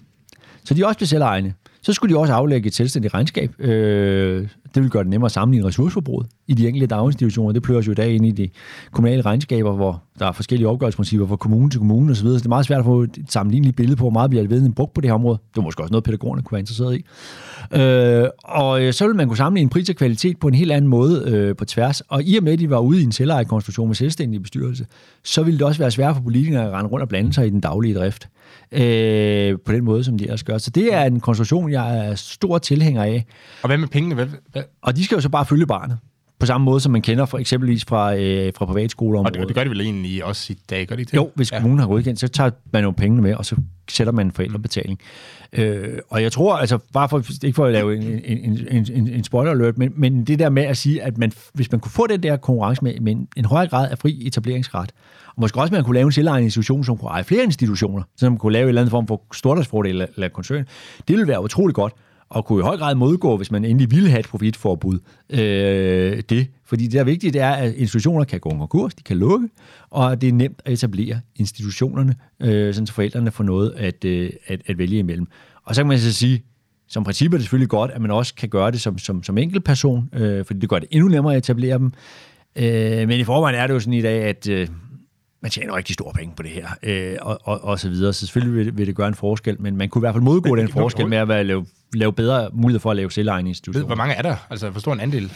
Så 0.64 0.74
de 0.74 0.86
også 0.86 0.98
blev 0.98 1.06
selvejende. 1.06 1.52
Så 1.82 1.92
skulle 1.92 2.14
de 2.14 2.20
også 2.20 2.32
aflægge 2.32 2.66
et 2.66 2.74
selvstændigt 2.74 3.14
regnskab, 3.14 3.61
øh, 3.61 4.48
det 4.74 4.82
vil 4.82 4.90
gøre 4.90 5.02
det 5.02 5.10
nemmere 5.10 5.26
at 5.26 5.32
sammenligne 5.32 5.66
ressourceforbruget 5.66 6.26
i 6.46 6.54
de 6.54 6.68
enkelte 6.68 6.86
daginstitutioner. 6.86 7.52
Det 7.52 7.62
pløres 7.62 7.86
jo 7.86 7.92
i 7.92 7.94
dag 7.94 8.14
ind 8.14 8.26
i 8.26 8.30
de 8.30 8.48
kommunale 8.92 9.22
regnskaber, 9.22 9.72
hvor 9.72 10.02
der 10.18 10.26
er 10.26 10.32
forskellige 10.32 10.68
opgørelsesprincipper 10.68 11.26
fra 11.26 11.36
kommune 11.36 11.70
til 11.70 11.78
kommune 11.78 12.10
osv. 12.10 12.26
Så 12.26 12.34
det 12.34 12.44
er 12.44 12.48
meget 12.48 12.66
svært 12.66 12.78
at 12.78 12.84
få 12.84 13.02
et 13.02 13.18
sammenligneligt 13.28 13.76
billede 13.76 13.96
på, 13.96 14.02
hvor 14.02 14.10
meget 14.10 14.30
bliver 14.30 14.46
viden 14.46 14.72
brugt 14.72 14.94
på 14.94 15.00
det 15.00 15.10
her 15.10 15.14
område. 15.14 15.38
Det 15.54 15.58
er 15.58 15.62
måske 15.62 15.82
også 15.82 15.92
noget, 15.92 16.04
pædagogerne 16.04 16.42
kunne 16.42 16.52
være 16.52 16.60
interesseret 16.60 16.96
i. 16.96 17.04
Øh, 17.80 18.28
og 18.44 18.82
øh, 18.82 18.92
så 18.92 19.06
vil 19.06 19.16
man 19.16 19.28
kunne 19.28 19.36
sammenligne 19.36 19.70
pris 19.70 19.90
og 19.90 19.96
kvalitet 19.96 20.38
på 20.38 20.48
en 20.48 20.54
helt 20.54 20.72
anden 20.72 20.90
måde 20.90 21.22
øh, 21.26 21.56
på 21.56 21.64
tværs. 21.64 22.00
Og 22.00 22.22
i 22.22 22.36
og 22.36 22.44
med, 22.44 22.52
at 22.52 22.58
de 22.58 22.70
var 22.70 22.78
ude 22.78 23.00
i 23.00 23.04
en 23.04 23.12
selvejekonstruktion 23.12 23.88
med 23.88 23.94
selvstændig 23.94 24.42
bestyrelse, 24.42 24.86
så 25.24 25.42
ville 25.42 25.58
det 25.58 25.66
også 25.66 25.78
være 25.78 25.90
svært 25.90 26.14
for 26.14 26.22
politikere 26.22 26.66
at 26.66 26.72
rende 26.72 26.90
rundt 26.90 27.02
og 27.02 27.08
blande 27.08 27.32
sig 27.32 27.46
i 27.46 27.50
den 27.50 27.60
daglige 27.60 27.94
drift 27.94 28.28
øh, 28.72 29.58
på 29.64 29.72
den 29.72 29.84
måde, 29.84 30.04
som 30.04 30.18
de 30.18 30.24
ellers 30.24 30.42
gør. 30.42 30.58
Så 30.58 30.70
det 30.70 30.94
er 30.94 31.04
en 31.04 31.20
konstruktion, 31.20 31.70
jeg 31.70 32.06
er 32.06 32.14
stor 32.14 32.58
tilhænger 32.58 33.02
af. 33.02 33.26
Og 33.62 33.68
hvad 33.68 33.78
med 33.78 33.88
pengene? 33.88 34.14
Hvad, 34.14 34.57
hvad? 34.59 34.68
Og 34.82 34.96
de 34.96 35.04
skal 35.04 35.14
jo 35.14 35.20
så 35.20 35.28
bare 35.28 35.46
følge 35.46 35.66
barnet. 35.66 35.98
På 36.38 36.46
samme 36.46 36.64
måde, 36.64 36.80
som 36.80 36.92
man 36.92 37.02
kender 37.02 37.26
for 37.26 37.38
eksempelvis 37.38 37.84
fra, 37.84 38.16
øh, 38.16 38.52
fra 38.56 38.66
privatskoler. 38.66 39.20
Og 39.20 39.34
det, 39.34 39.48
det 39.48 39.54
gør 39.54 39.64
de 39.64 39.70
vel 39.70 39.80
egentlig 39.80 40.24
også 40.24 40.52
i 40.52 40.56
dag, 40.70 40.86
gør 40.86 40.96
de 40.96 41.04
det? 41.04 41.14
Jo, 41.14 41.30
hvis 41.34 41.52
ja. 41.52 41.56
kommunen 41.56 41.78
har 41.78 41.86
godkendt, 41.86 42.20
så 42.20 42.28
tager 42.28 42.50
man 42.72 42.84
jo 42.84 42.90
pengene 42.90 43.22
med, 43.22 43.34
og 43.34 43.44
så 43.44 43.56
sætter 43.88 44.12
man 44.12 44.26
en 44.26 44.32
forældrebetaling. 44.32 44.98
Øh, 45.52 45.98
og 46.09 46.22
jeg 46.22 46.32
tror, 46.32 46.56
altså 46.56 46.78
bare 46.92 47.09
for, 47.09 47.44
ikke 47.44 47.56
for 47.56 47.66
at 47.66 47.72
lave 47.72 47.96
en, 47.96 48.02
en, 48.24 48.59
en, 48.70 48.86
en, 48.92 49.09
en 49.09 49.24
spoiler 49.24 49.50
alert, 49.50 49.78
men, 49.78 49.92
men 49.96 50.24
det 50.24 50.38
der 50.38 50.50
med 50.50 50.62
at 50.62 50.76
sige, 50.76 51.02
at 51.02 51.18
man, 51.18 51.32
hvis 51.54 51.70
man 51.70 51.80
kunne 51.80 51.92
få 51.92 52.06
den 52.06 52.22
der 52.22 52.36
konkurrence 52.36 52.84
med, 52.84 53.00
med 53.00 53.12
en, 53.12 53.28
en 53.36 53.44
højere 53.44 53.68
grad 53.68 53.90
af 53.90 53.98
fri 53.98 54.26
etableringsret, 54.26 54.92
og 55.26 55.40
måske 55.40 55.61
også 55.61 55.74
man 55.74 55.84
kunne 55.84 55.94
lave 55.94 56.06
en 56.06 56.12
selvejende 56.12 56.44
institution, 56.44 56.84
som 56.84 56.98
kunne 56.98 57.11
eje 57.11 57.24
flere 57.24 57.44
institutioner, 57.44 58.02
så 58.16 58.30
man 58.30 58.38
kunne 58.38 58.52
lave 58.52 58.62
en 58.62 58.68
eller 58.68 58.80
anden 58.80 58.90
form 58.90 59.06
for 59.06 59.22
stordriftsfordel 59.32 59.90
eller, 59.90 60.06
eller 60.14 60.28
koncern, 60.28 60.66
det 61.09 61.16
ville 61.16 61.28
være 61.28 61.42
utrolig 61.42 61.74
godt 61.74 61.92
og 62.31 62.45
kunne 62.45 62.61
i 62.61 62.62
høj 62.62 62.76
grad 62.76 62.95
modgå, 62.95 63.37
hvis 63.37 63.51
man 63.51 63.64
endelig 63.64 63.91
ville 63.91 64.11
have 64.11 64.20
et 64.20 64.26
profitforbud. 64.26 64.99
Øh, 65.31 66.22
det. 66.29 66.47
Fordi 66.64 66.85
det 66.85 66.93
der 66.93 67.01
er 67.01 67.05
vigtigt, 67.05 67.35
det 67.35 67.43
er, 67.43 67.51
at 67.51 67.74
institutioner 67.74 68.24
kan 68.24 68.41
gå 68.41 68.51
konkurs, 68.51 68.95
de 68.95 69.03
kan 69.03 69.16
lukke, 69.16 69.49
og 69.91 70.20
det 70.20 70.29
er 70.29 70.33
nemt 70.33 70.62
at 70.64 70.72
etablere 70.72 71.20
institutionerne, 71.37 72.14
øh, 72.41 72.74
så 72.74 72.93
forældrene 72.93 73.31
får 73.31 73.45
noget 73.45 73.72
at, 73.76 74.05
øh, 74.05 74.31
at, 74.47 74.62
at 74.66 74.79
vælge 74.79 74.99
imellem. 74.99 75.26
Og 75.64 75.74
så 75.74 75.81
kan 75.81 75.89
man 75.89 75.99
så 75.99 76.12
sige, 76.12 76.43
som 76.89 77.05
princip 77.05 77.33
er 77.33 77.37
det 77.37 77.45
selvfølgelig 77.45 77.68
godt, 77.68 77.91
at 77.91 78.01
man 78.01 78.11
også 78.11 78.35
kan 78.35 78.49
gøre 78.49 78.70
det 78.70 78.81
som, 78.81 78.99
som, 78.99 79.22
som 79.22 79.39
enkeltperson, 79.39 80.11
øh, 80.12 80.45
fordi 80.45 80.61
det 80.61 80.68
gør 80.68 80.79
det 80.79 80.89
endnu 80.91 81.09
nemmere 81.09 81.35
at 81.35 81.39
etablere 81.39 81.79
dem. 81.79 81.93
Øh, 82.57 83.09
men 83.09 83.20
i 83.20 83.24
forvejen 83.24 83.57
er 83.57 83.66
det 83.66 83.74
jo 83.74 83.81
sådan 83.81 83.93
i 83.93 84.03
dag, 84.03 84.22
at 84.22 84.49
øh, 84.49 84.68
man 85.41 85.51
tjener 85.51 85.76
rigtig 85.76 85.95
store 85.95 86.12
penge 86.12 86.34
på 86.36 86.43
det 86.43 86.51
her, 86.51 86.68
øh, 86.82 87.16
og, 87.20 87.39
og, 87.43 87.64
og 87.64 87.80
så 87.80 87.89
videre. 87.89 88.12
Så 88.12 88.26
selvfølgelig 88.26 88.66
vil, 88.66 88.78
vil 88.78 88.86
det 88.86 88.95
gøre 88.97 89.09
en 89.09 89.14
forskel, 89.14 89.61
men 89.61 89.76
man 89.76 89.89
kunne 89.89 90.01
i 90.01 90.03
hvert 90.03 90.14
fald 90.14 90.22
modgå 90.22 90.57
den 90.57 90.68
forskel 90.68 91.09
med 91.09 91.18
at 91.18 91.28
være, 91.28 91.45
lave, 91.45 91.66
lave 91.95 92.12
bedre 92.12 92.51
mulighed 92.53 92.80
for 92.80 92.91
at 92.91 92.97
lave 92.97 93.11
selvejende 93.11 93.49
institutioner. 93.49 93.86
Hvor 93.86 93.95
mange 93.95 94.14
er 94.14 94.22
der? 94.22 94.36
Altså, 94.51 94.70
hvor 94.70 94.80
stor 94.80 94.93
en 94.93 95.01
andel 95.01 95.32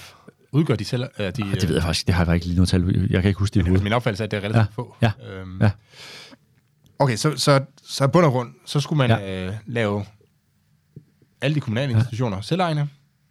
udgør 0.53 0.77
de 0.77 0.85
selv? 0.85 1.03
Øh, 1.03 1.27
de, 1.27 1.45
ah, 1.45 1.55
det 1.55 1.69
ved 1.69 1.75
jeg 1.75 1.83
faktisk, 1.83 2.07
det 2.07 2.15
har 2.15 2.25
jeg 2.25 2.35
ikke 2.35 2.47
lige 2.47 2.57
noget 2.57 2.69
tal. 2.69 3.09
Jeg 3.11 3.23
kan 3.23 3.29
ikke 3.29 3.39
huske 3.39 3.55
det 3.55 3.61
i 3.61 3.65
hovedet. 3.65 3.83
Min 3.83 3.93
opfattelse 3.93 4.23
er, 4.23 4.27
at 4.27 4.31
det 4.31 4.37
er 4.37 4.41
relativt 4.41 4.77
ja. 4.77 4.83
få. 4.83 4.97
Ja. 5.03 5.13
Øhm, 5.33 5.61
ja. 5.61 5.71
Okay, 6.99 7.17
så, 7.17 7.37
så, 7.37 7.61
så 7.83 8.09
bund 8.09 8.27
og 8.27 8.33
grund, 8.33 8.51
så 8.67 8.81
skulle 8.81 9.09
man 9.09 9.11
ja. 9.11 9.47
øh, 9.47 9.53
lave 9.67 10.05
alle 11.41 11.55
de 11.55 11.61
kommunale 11.61 11.93
institutioner 11.93 12.37
ja. 12.37 12.43
selvejende, 12.43 12.89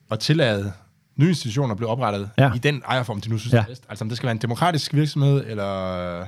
og 0.09 0.19
tillade 0.19 0.71
nye 1.15 1.29
institutioner 1.29 1.75
blev 1.75 1.89
oprettet 1.89 2.29
ja. 2.37 2.53
i 2.55 2.57
den 2.57 2.81
ejerform, 2.87 3.21
de 3.21 3.29
nu 3.29 3.37
synes 3.37 3.53
ja. 3.53 3.59
er 3.59 3.65
bedst. 3.65 3.83
Altså 3.89 4.03
om 4.03 4.09
det 4.09 4.17
skal 4.17 4.27
være 4.27 4.31
en 4.31 4.41
demokratisk 4.41 4.93
virksomhed, 4.93 5.43
eller 5.47 6.25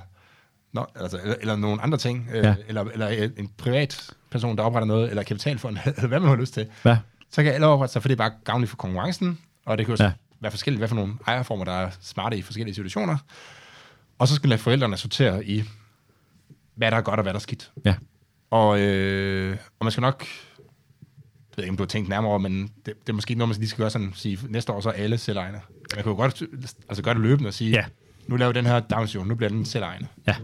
Nå, 0.74 0.86
altså, 0.96 1.20
eller, 1.24 1.36
eller 1.42 1.56
nogle 1.56 1.82
andre 1.82 1.98
ting, 1.98 2.30
øh, 2.34 2.44
ja. 2.44 2.56
eller, 2.68 2.84
eller 2.84 3.30
en 3.38 3.50
privat 3.58 4.10
person, 4.30 4.58
der 4.58 4.64
opretter 4.64 4.88
noget, 4.88 5.10
eller 5.10 5.24
kapitalfond, 5.24 5.78
eller 5.86 6.08
hvad 6.12 6.20
man 6.20 6.30
har 6.30 6.36
lyst 6.36 6.54
til, 6.54 6.68
ja. 6.86 6.98
så 7.30 7.44
kan 7.44 7.54
alle 7.54 7.68
oprette 7.68 7.94
sig, 7.94 8.02
for 8.02 8.10
det 8.10 8.16
er 8.16 8.18
bare 8.18 8.32
gavnligt 8.44 8.70
for 8.70 8.78
konkurrencen, 8.78 9.40
og 9.66 9.78
det 9.78 9.86
kan 9.86 9.96
jo 9.96 10.04
ja. 10.04 10.12
være 10.40 10.52
forskelligt, 10.52 10.80
hvad 10.80 10.88
for 10.88 10.96
nogle 10.96 11.14
ejerformer, 11.28 11.66
der 11.66 11.72
er 11.72 11.90
smarte 12.02 12.38
i 12.38 12.42
forskellige 12.42 12.76
situationer. 12.76 13.18
Og 14.20 14.28
så 14.28 14.36
skal 14.36 14.50
lade 14.50 14.62
forældrene 14.62 14.98
sortere 14.98 15.46
i, 15.46 15.64
hvad 16.76 16.92
der 16.92 16.98
er 16.98 17.02
godt 17.02 17.20
og 17.20 17.24
hvad 17.24 17.34
der 17.34 17.40
er 17.40 17.42
skidt. 17.42 17.72
Ja. 17.86 17.96
Og, 18.52 18.80
øh, 18.80 19.58
og 19.80 19.86
man 19.86 19.92
skal 19.92 20.02
nok, 20.02 20.26
jeg 20.60 21.58
ved 21.58 21.64
ikke, 21.64 21.72
om 21.72 21.78
du 21.78 21.84
har 21.84 21.88
tænkt 21.88 22.10
nærmere 22.10 22.30
over, 22.30 22.40
men 22.40 22.62
det, 22.62 22.86
det 22.86 23.10
er 23.10 23.14
måske 23.14 23.32
ikke 23.32 23.40
noget, 23.40 23.50
man 23.50 23.58
lige 23.58 23.70
skal 23.70 23.82
gøre 23.82 23.90
sådan, 23.90 24.12
sige, 24.16 24.40
næste 24.50 24.74
år 24.74 24.82
så 24.82 24.90
er 24.90 24.94
alle 24.94 25.18
selvejende. 25.18 25.60
Man 25.96 26.04
kan 26.04 26.12
jo 26.12 26.18
godt 26.18 26.44
altså 26.90 27.04
gøre 27.04 27.14
det 27.14 27.22
løbende 27.22 27.48
og 27.48 27.54
sige, 27.54 27.72
ja. 27.72 27.86
nu 28.28 28.36
laver 28.36 28.52
den 28.52 28.66
her 28.66 28.80
downstone, 28.80 29.30
nu 29.30 29.36
bliver 29.36 29.50
den 29.50 29.66
selvejende. 29.66 30.08
Ja 30.28 30.36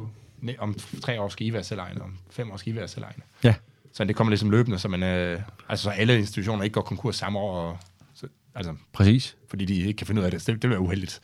om 0.60 0.76
tre 1.02 1.22
år 1.22 1.30
skal 1.30 1.48
I 1.48 1.54
være 1.54 1.64
selvejende, 1.64 2.02
om 2.02 2.18
fem 2.30 2.52
år 2.52 2.58
skal 2.58 2.74
I 2.74 2.76
være 2.76 2.88
selvejende. 2.88 3.22
Ja. 3.44 3.54
Så 3.94 4.04
det 4.04 4.16
kommer 4.16 4.32
ligesom 4.32 4.50
løbende, 4.50 4.80
så, 4.80 4.88
man, 4.88 5.04
øh, 5.04 5.42
altså, 5.70 5.84
så 5.84 5.90
alle 5.90 6.18
institutioner 6.18 6.64
ikke 6.64 6.74
går 6.74 6.82
konkurs 6.82 7.16
samme 7.16 7.40
år. 7.40 7.52
Og, 7.52 7.78
så, 8.14 8.28
altså, 8.56 8.76
Præcis. 8.94 9.38
Fordi 9.50 9.66
de 9.66 9.76
ikke 9.76 9.94
kan 9.94 10.08
finde 10.08 10.22
ud 10.22 10.26
af 10.26 10.32
det. 10.32 10.48
Det, 10.48 10.48
det 10.48 10.64
vil 10.64 10.70
være 10.70 10.80
uheldigt. 10.80 11.22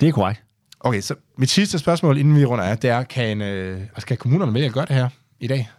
Det 0.00 0.08
er 0.08 0.12
korrekt. 0.12 0.42
Okay, 0.80 1.00
så 1.00 1.14
mit 1.36 1.50
sidste 1.50 1.78
spørgsmål, 1.78 2.18
inden 2.18 2.36
vi 2.36 2.44
runder 2.44 2.64
af, 2.64 2.78
det 2.78 2.90
er, 2.90 3.02
kan, 3.02 3.42
øh, 3.42 3.80
altså, 3.80 4.06
kan 4.06 4.16
kommunerne 4.16 4.54
vælge 4.54 4.66
at 4.66 4.72
gøre 4.72 4.86
det 4.86 4.96
her 4.96 5.08
i 5.40 5.46
dag? 5.46 5.70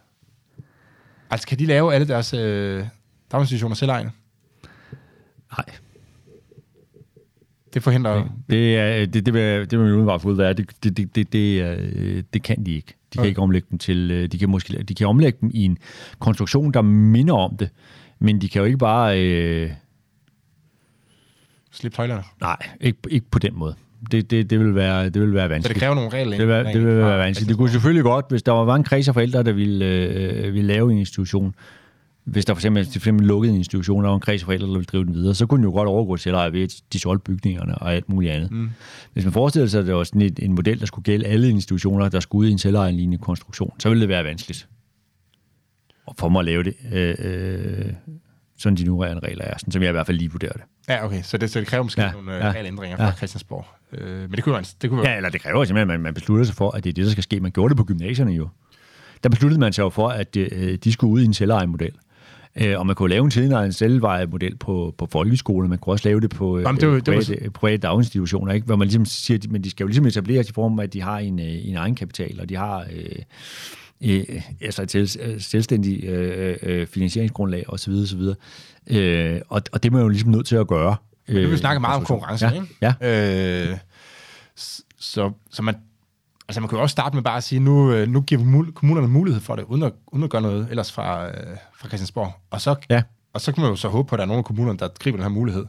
Altså, 1.30 1.48
kan 1.48 1.60
de 1.60 1.66
lave 1.66 1.94
alle 1.94 2.08
deres 2.08 2.34
øh, 2.34 2.86
daginstitutioner 3.32 3.76
selvejende? 3.76 4.12
Nej. 5.58 5.66
Det 7.74 7.84
forhindrer... 7.84 8.28
Det, 8.50 8.78
er, 8.78 9.06
det, 9.06 9.26
det, 9.26 9.34
vil, 9.34 9.42
det 9.44 9.72
vil 9.72 9.80
man 9.80 9.96
udenbart 9.96 10.22
få 10.22 10.30
ud 10.30 10.38
af. 10.38 10.56
Det, 10.56 10.70
det, 10.84 10.98
det, 10.98 11.16
det, 11.16 11.34
det, 11.34 12.34
det 12.34 12.44
kan 12.44 12.66
de 12.66 12.72
ikke. 12.72 12.88
De 12.88 12.94
kan 13.12 13.20
okay. 13.20 13.30
ikke 13.30 13.42
omlægge 13.42 13.68
dem 13.70 13.78
til... 13.78 14.12
Øh, 14.12 14.28
de 14.28 14.38
kan, 14.38 14.50
måske, 14.50 14.84
de 14.84 14.96
kan 14.96 15.08
omlægge 15.08 15.38
dem 15.42 15.52
i 15.54 15.66
en 15.66 15.78
konstruktion, 16.20 16.72
der 16.72 16.82
minder 16.82 17.34
om 17.34 17.58
det. 17.58 17.70
Men 18.20 18.42
de 18.42 18.50
kan 18.50 18.60
jo 18.60 18.66
ikke 18.66 18.78
bare... 18.78 19.22
Øh... 19.22 19.72
Slippe 21.72 21.96
tøjlerne? 21.96 22.24
Nej, 22.42 22.58
ikke, 22.82 23.00
ikke 23.10 23.26
på 23.32 23.40
den 23.40 23.56
måde. 23.56 23.76
Det, 24.12 24.32
det, 24.32 24.50
det, 24.50 24.60
vil 24.60 24.76
være, 24.76 25.10
det 25.10 25.22
vil 25.22 25.34
være 25.34 25.50
vanskeligt. 25.50 25.68
Så 25.68 25.74
det 25.74 25.80
kræver 25.80 25.96
nogle 25.96 26.10
regler? 26.10 26.38
Det 26.38 26.48
vil, 26.48 26.74
det 26.74 26.86
vil 26.86 26.98
være 26.98 27.20
vanskeligt. 27.20 27.50
Det 27.50 27.58
kunne 27.58 27.70
selvfølgelig 27.70 28.04
godt, 28.04 28.26
hvis 28.30 28.44
der 28.44 28.52
var 28.52 28.66
mange 28.66 28.84
kreds 28.84 29.08
af 29.08 29.14
forældre, 29.14 29.44
der 29.44 29.52
ville, 29.52 29.86
øh, 29.86 30.54
ville 30.54 30.68
lave 30.68 30.92
en 30.92 30.98
institution, 30.98 31.56
hvis 32.32 32.46
der 32.46 32.54
for 32.54 32.60
eksempel, 32.60 32.86
for 32.86 32.96
eksempel 32.96 33.28
lukkede 33.28 33.52
en 33.52 33.58
institution, 33.58 34.06
og 34.06 34.16
en 34.16 34.22
kreds 34.22 34.42
af 34.42 34.46
forældre, 34.46 34.68
der 34.68 34.74
ville 34.74 34.86
drive 34.86 35.06
den 35.06 35.14
videre, 35.14 35.36
så 35.36 35.46
kunne 35.46 35.58
den 35.58 35.64
jo 35.64 35.72
godt 35.72 35.88
overgå 35.88 36.18
til 36.18 36.30
at 36.30 36.54
ved, 36.54 36.64
at 36.64 36.74
de 36.94 37.00
solgte 37.00 37.24
bygningerne 37.24 37.76
og 37.76 37.96
alt 37.96 38.10
muligt 38.10 38.34
andet. 38.34 38.52
Mm. 38.52 38.70
Hvis 39.14 39.24
man 39.24 39.34
forestiller 39.34 39.68
sig, 39.68 39.80
at 39.80 39.88
det 39.88 39.96
var 39.96 40.04
sådan 40.04 40.22
et, 40.22 40.40
en 40.40 40.54
model, 40.54 40.80
der 40.80 40.86
skulle 40.86 41.04
gælde 41.04 41.26
alle 41.26 41.50
institutioner, 41.50 42.10
der 42.10 42.20
skulle 42.20 42.40
ud 42.40 42.50
i 42.50 42.52
en 42.52 42.58
selvejerlignende 42.58 43.18
konstruktion, 43.18 43.74
så 43.80 43.90
ville 43.90 44.02
det 44.02 44.10
være 44.10 44.24
vanskeligt 44.24 44.68
for 46.18 46.30
mig 46.30 46.40
at 46.40 46.46
lave 46.46 46.64
det, 46.64 46.74
øh, 46.92 47.16
øh, 47.20 47.94
sådan 48.58 48.78
de 48.78 48.84
nuværende 48.84 49.28
regler 49.28 49.46
er, 49.46 49.58
sådan 49.58 49.72
som 49.72 49.82
jeg 49.82 49.90
i 49.90 49.92
hvert 49.92 50.06
fald 50.06 50.18
lige 50.18 50.32
vurderer 50.32 50.52
det. 50.52 50.62
Ja, 50.90 51.06
okay. 51.06 51.22
Så 51.22 51.38
det, 51.38 51.52
så 51.52 51.60
det 51.60 51.68
kræver 51.68 51.84
måske 51.84 52.02
ja, 52.02 52.12
nogle 52.12 52.36
øh, 52.36 52.40
ja, 52.40 52.52
regelændringer 52.52 52.98
fra 52.98 53.06
ja. 53.06 53.12
Christiansborg. 53.12 53.66
Øh, 53.92 54.20
men 54.20 54.32
det 54.32 54.44
kunne, 54.44 54.54
være, 54.54 54.64
det 54.82 54.90
kunne 54.90 55.02
være... 55.02 55.12
Ja, 55.12 55.18
eller 55.18 55.30
det 55.30 55.42
kræver 55.42 55.64
simpelthen, 55.64 55.90
at 55.90 55.94
man, 55.94 56.02
man 56.02 56.14
beslutter 56.14 56.46
sig 56.46 56.56
for, 56.56 56.72
at 56.72 56.84
det 56.84 56.90
er 56.90 56.94
det, 56.94 57.06
der 57.06 57.12
skal 57.12 57.24
ske. 57.24 57.40
Man 57.40 57.52
gjorde 57.52 57.70
det 57.70 57.78
på 57.78 57.84
gymnasierne 57.84 58.32
jo. 58.32 58.50
Der 59.24 59.30
besluttede 59.30 59.60
man 59.60 59.74
sig 59.74 59.84
jo 59.84 59.90
for, 59.90 60.10
at 60.10 60.38
øh, 60.38 60.78
de 60.84 60.92
skulle 60.92 61.14
ud 61.14 61.22
i 61.22 61.26
en 61.26 61.34
selvejermodel. 61.34 61.92
model. 61.92 62.00
Øh, 62.56 62.80
og 62.80 62.88
man 62.88 62.96
kunne 62.96 63.10
lave 63.10 63.26
en 63.26 63.32
tidligere 63.32 63.72
selvvejet 63.72 64.30
model 64.30 64.58
på, 64.58 64.96
på 64.98 65.06
folkeskolen, 65.12 65.70
man 65.70 65.80
kunne 65.80 65.94
også 65.94 66.08
lave 66.08 66.22
det 66.22 66.30
på 66.30 66.58
øh, 66.58 66.64
Jamen, 66.64 66.82
det 66.82 66.90
var, 66.90 67.00
private, 67.00 67.34
det 67.34 67.44
var... 67.44 67.50
private 67.50 67.78
daginstitutioner, 67.78 68.54
ikke? 68.54 68.66
hvor 68.66 68.76
man 68.76 68.88
ligesom 68.88 69.06
siger, 69.06 69.40
men 69.50 69.64
de 69.64 69.70
skal 69.70 69.84
jo 69.84 69.88
ligesom 69.88 70.06
etableres 70.06 70.50
i 70.50 70.54
form 70.54 70.80
af, 70.80 70.84
at 70.84 70.94
de 70.94 71.02
har 71.02 71.20
en, 71.20 71.40
øh, 71.40 71.68
en 71.68 71.76
egen 71.76 71.96
kapital, 71.96 72.42
og 72.42 72.50
de 72.50 72.56
har 72.56 72.86
øh, 72.92 73.20
øh, 74.02 74.42
altså 74.62 74.82
et 74.82 74.92
selv, 74.92 75.10
øh, 75.22 75.42
selvstændigt 75.42 76.04
øh, 76.04 76.58
øh, 76.64 76.88
finansieringsgrundlag 76.88 77.64
osv. 77.68 77.92
osv. 77.92 78.22
Øh, 78.88 79.42
og, 79.50 79.62
og 79.72 79.84
det 79.84 79.90
er 79.90 79.94
man 79.94 80.02
jo 80.02 80.08
ligesom 80.08 80.30
nødt 80.30 80.48
til 80.48 80.56
at 80.56 80.68
gøre. 80.68 80.96
Men 81.28 81.44
nu 81.44 81.50
vil 81.50 81.58
snakke 81.58 81.80
meget 81.80 81.98
om 81.98 82.06
konkurrence, 82.06 82.46
ja, 82.46 82.52
ikke? 82.52 82.96
Ja. 83.02 83.72
Øh, 83.72 83.78
så, 85.00 85.32
så 85.52 85.62
man, 85.62 85.76
Altså 86.50 86.62
man 86.62 86.70
kan 86.70 86.78
jo 86.78 86.82
også 86.82 86.92
starte 86.92 87.16
med 87.16 87.24
bare 87.24 87.38
at 87.38 87.44
sige, 87.44 87.60
nu, 87.60 87.92
øh, 87.92 88.08
nu 88.08 88.22
giver 88.22 88.72
kommunerne 88.76 89.08
mulighed 89.08 89.42
for 89.42 89.56
det, 89.56 89.66
uden 89.68 89.84
at, 89.84 89.94
uden 90.08 90.24
at 90.24 90.30
gøre 90.30 90.42
noget 90.42 90.68
ellers 90.70 90.92
fra, 90.92 91.28
øh, 91.28 91.58
fra 91.78 91.88
Christiansborg. 91.88 92.32
Og 92.52 92.62
så, 92.62 92.76
ja. 92.90 93.02
og 93.34 93.42
så 93.42 93.52
kan 93.52 93.62
man 93.62 93.70
jo 93.70 93.76
så 93.76 93.88
håbe 93.88 94.10
på, 94.10 94.16
at 94.16 94.18
der 94.18 94.24
er 94.24 94.28
nogle 94.28 94.38
af 94.38 94.46
kommunerne, 94.46 94.80
der 94.80 94.88
griber 95.00 95.18
den 95.18 95.24
her 95.24 95.30
mulighed. 95.30 95.66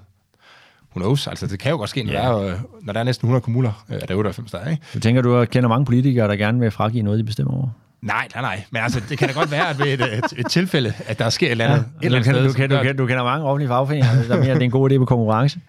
Who 0.90 1.00
knows? 1.00 1.26
Altså, 1.26 1.46
det 1.46 1.58
kan 1.58 1.70
jo 1.70 1.76
godt 1.76 1.90
ske, 1.90 2.02
når, 2.02 2.12
ja. 2.12 2.18
der, 2.18 2.52
er, 2.52 2.58
når 2.82 2.92
der 2.92 3.00
er 3.00 3.04
næsten 3.04 3.26
100 3.26 3.42
kommuner, 3.42 3.84
øh, 3.88 4.00
der 4.00 4.06
er 4.08 4.14
98 4.14 4.50
der, 4.50 4.70
ikke? 4.70 4.82
Du 4.94 5.00
tænker, 5.00 5.22
du 5.22 5.44
kender 5.44 5.68
mange 5.68 5.84
politikere, 5.84 6.28
der 6.28 6.36
gerne 6.36 6.60
vil 6.60 6.70
fragive 6.70 7.02
noget, 7.02 7.18
de 7.18 7.24
bestemmer 7.24 7.54
over? 7.54 7.68
Nej, 8.02 8.28
nej, 8.34 8.42
nej. 8.42 8.64
Men 8.70 8.82
altså, 8.82 9.00
det 9.08 9.18
kan 9.18 9.28
da 9.28 9.34
godt 9.34 9.50
være, 9.50 9.70
at 9.70 9.78
ved 9.78 9.86
et, 9.86 10.00
et, 10.00 10.24
et 10.38 10.46
tilfælde, 10.50 10.92
at 11.06 11.18
der 11.18 11.30
sker 11.30 11.46
et 11.46 11.50
eller 11.50 11.64
andet. 11.64 11.76
Ja, 11.76 11.80
et 11.80 12.04
eller 12.04 12.18
andet 12.18 12.44
du, 12.44 12.52
sted, 12.52 12.68
du, 12.68 12.88
du, 12.88 12.92
du 12.98 13.06
kender 13.06 13.24
mange 13.24 13.46
offentlige 13.46 13.68
fagforeninger, 13.68 14.22
der 14.28 14.36
mener, 14.36 14.50
at 14.50 14.54
det 14.54 14.62
er 14.62 14.64
en 14.64 14.70
god 14.70 14.90
idé 14.90 14.98
på 14.98 15.04
konkurrence. 15.04 15.60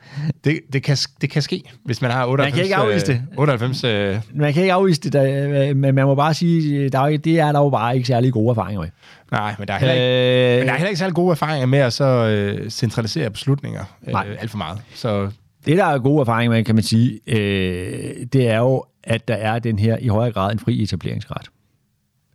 Det, 0.43 0.59
det, 0.73 0.83
kan, 0.83 0.97
det 1.21 1.29
kan 1.29 1.41
ske, 1.41 1.63
hvis 1.85 2.01
man 2.01 2.11
har 2.11 2.25
98... 2.25 2.45
Man 2.45 2.55
kan 2.55 2.63
ikke 2.63 2.75
afvise 2.75 3.07
det. 3.07 3.21
98, 3.37 3.83
øh... 3.83 4.17
Man 4.33 4.53
kan 4.53 4.63
ikke 4.63 4.73
afvise 4.73 5.01
det, 5.01 5.13
der, 5.13 5.73
men 5.73 5.95
man 5.95 6.05
må 6.05 6.15
bare 6.15 6.33
sige, 6.33 6.89
der 6.89 6.99
er, 6.99 7.17
det 7.17 7.39
er 7.39 7.51
der 7.51 7.59
jo 7.59 7.69
bare 7.69 7.95
ikke 7.95 8.07
særlig 8.07 8.33
gode 8.33 8.49
erfaringer 8.49 8.81
med. 8.81 8.89
Nej, 9.31 9.55
men 9.59 9.67
der 9.67 9.73
er 9.73 9.79
heller 9.79 9.93
ikke, 9.93 10.53
øh... 10.53 10.57
men 10.57 10.67
der 10.67 10.73
er 10.73 10.77
heller 10.77 10.89
ikke 10.89 10.99
særlig 10.99 11.15
gode 11.15 11.31
erfaringer 11.31 11.65
med 11.65 11.79
at 11.79 11.93
så 11.93 12.05
øh, 12.05 12.69
centralisere 12.69 13.29
beslutninger 13.29 13.83
øh, 14.07 14.15
alt 14.39 14.51
for 14.51 14.57
meget. 14.57 14.81
Så 14.95 15.29
det, 15.65 15.77
der 15.77 15.85
er 15.85 15.99
gode 15.99 16.21
erfaringer 16.21 16.55
med, 16.55 16.63
kan 16.63 16.75
man 16.75 16.83
sige, 16.83 17.19
øh, 17.27 18.25
det 18.33 18.47
er 18.47 18.57
jo, 18.57 18.83
at 19.03 19.27
der 19.27 19.35
er 19.35 19.59
den 19.59 19.79
her 19.79 19.97
i 19.97 20.07
højere 20.07 20.31
grad 20.31 20.51
en 20.51 20.59
fri 20.59 20.83
etableringsret. 20.83 21.49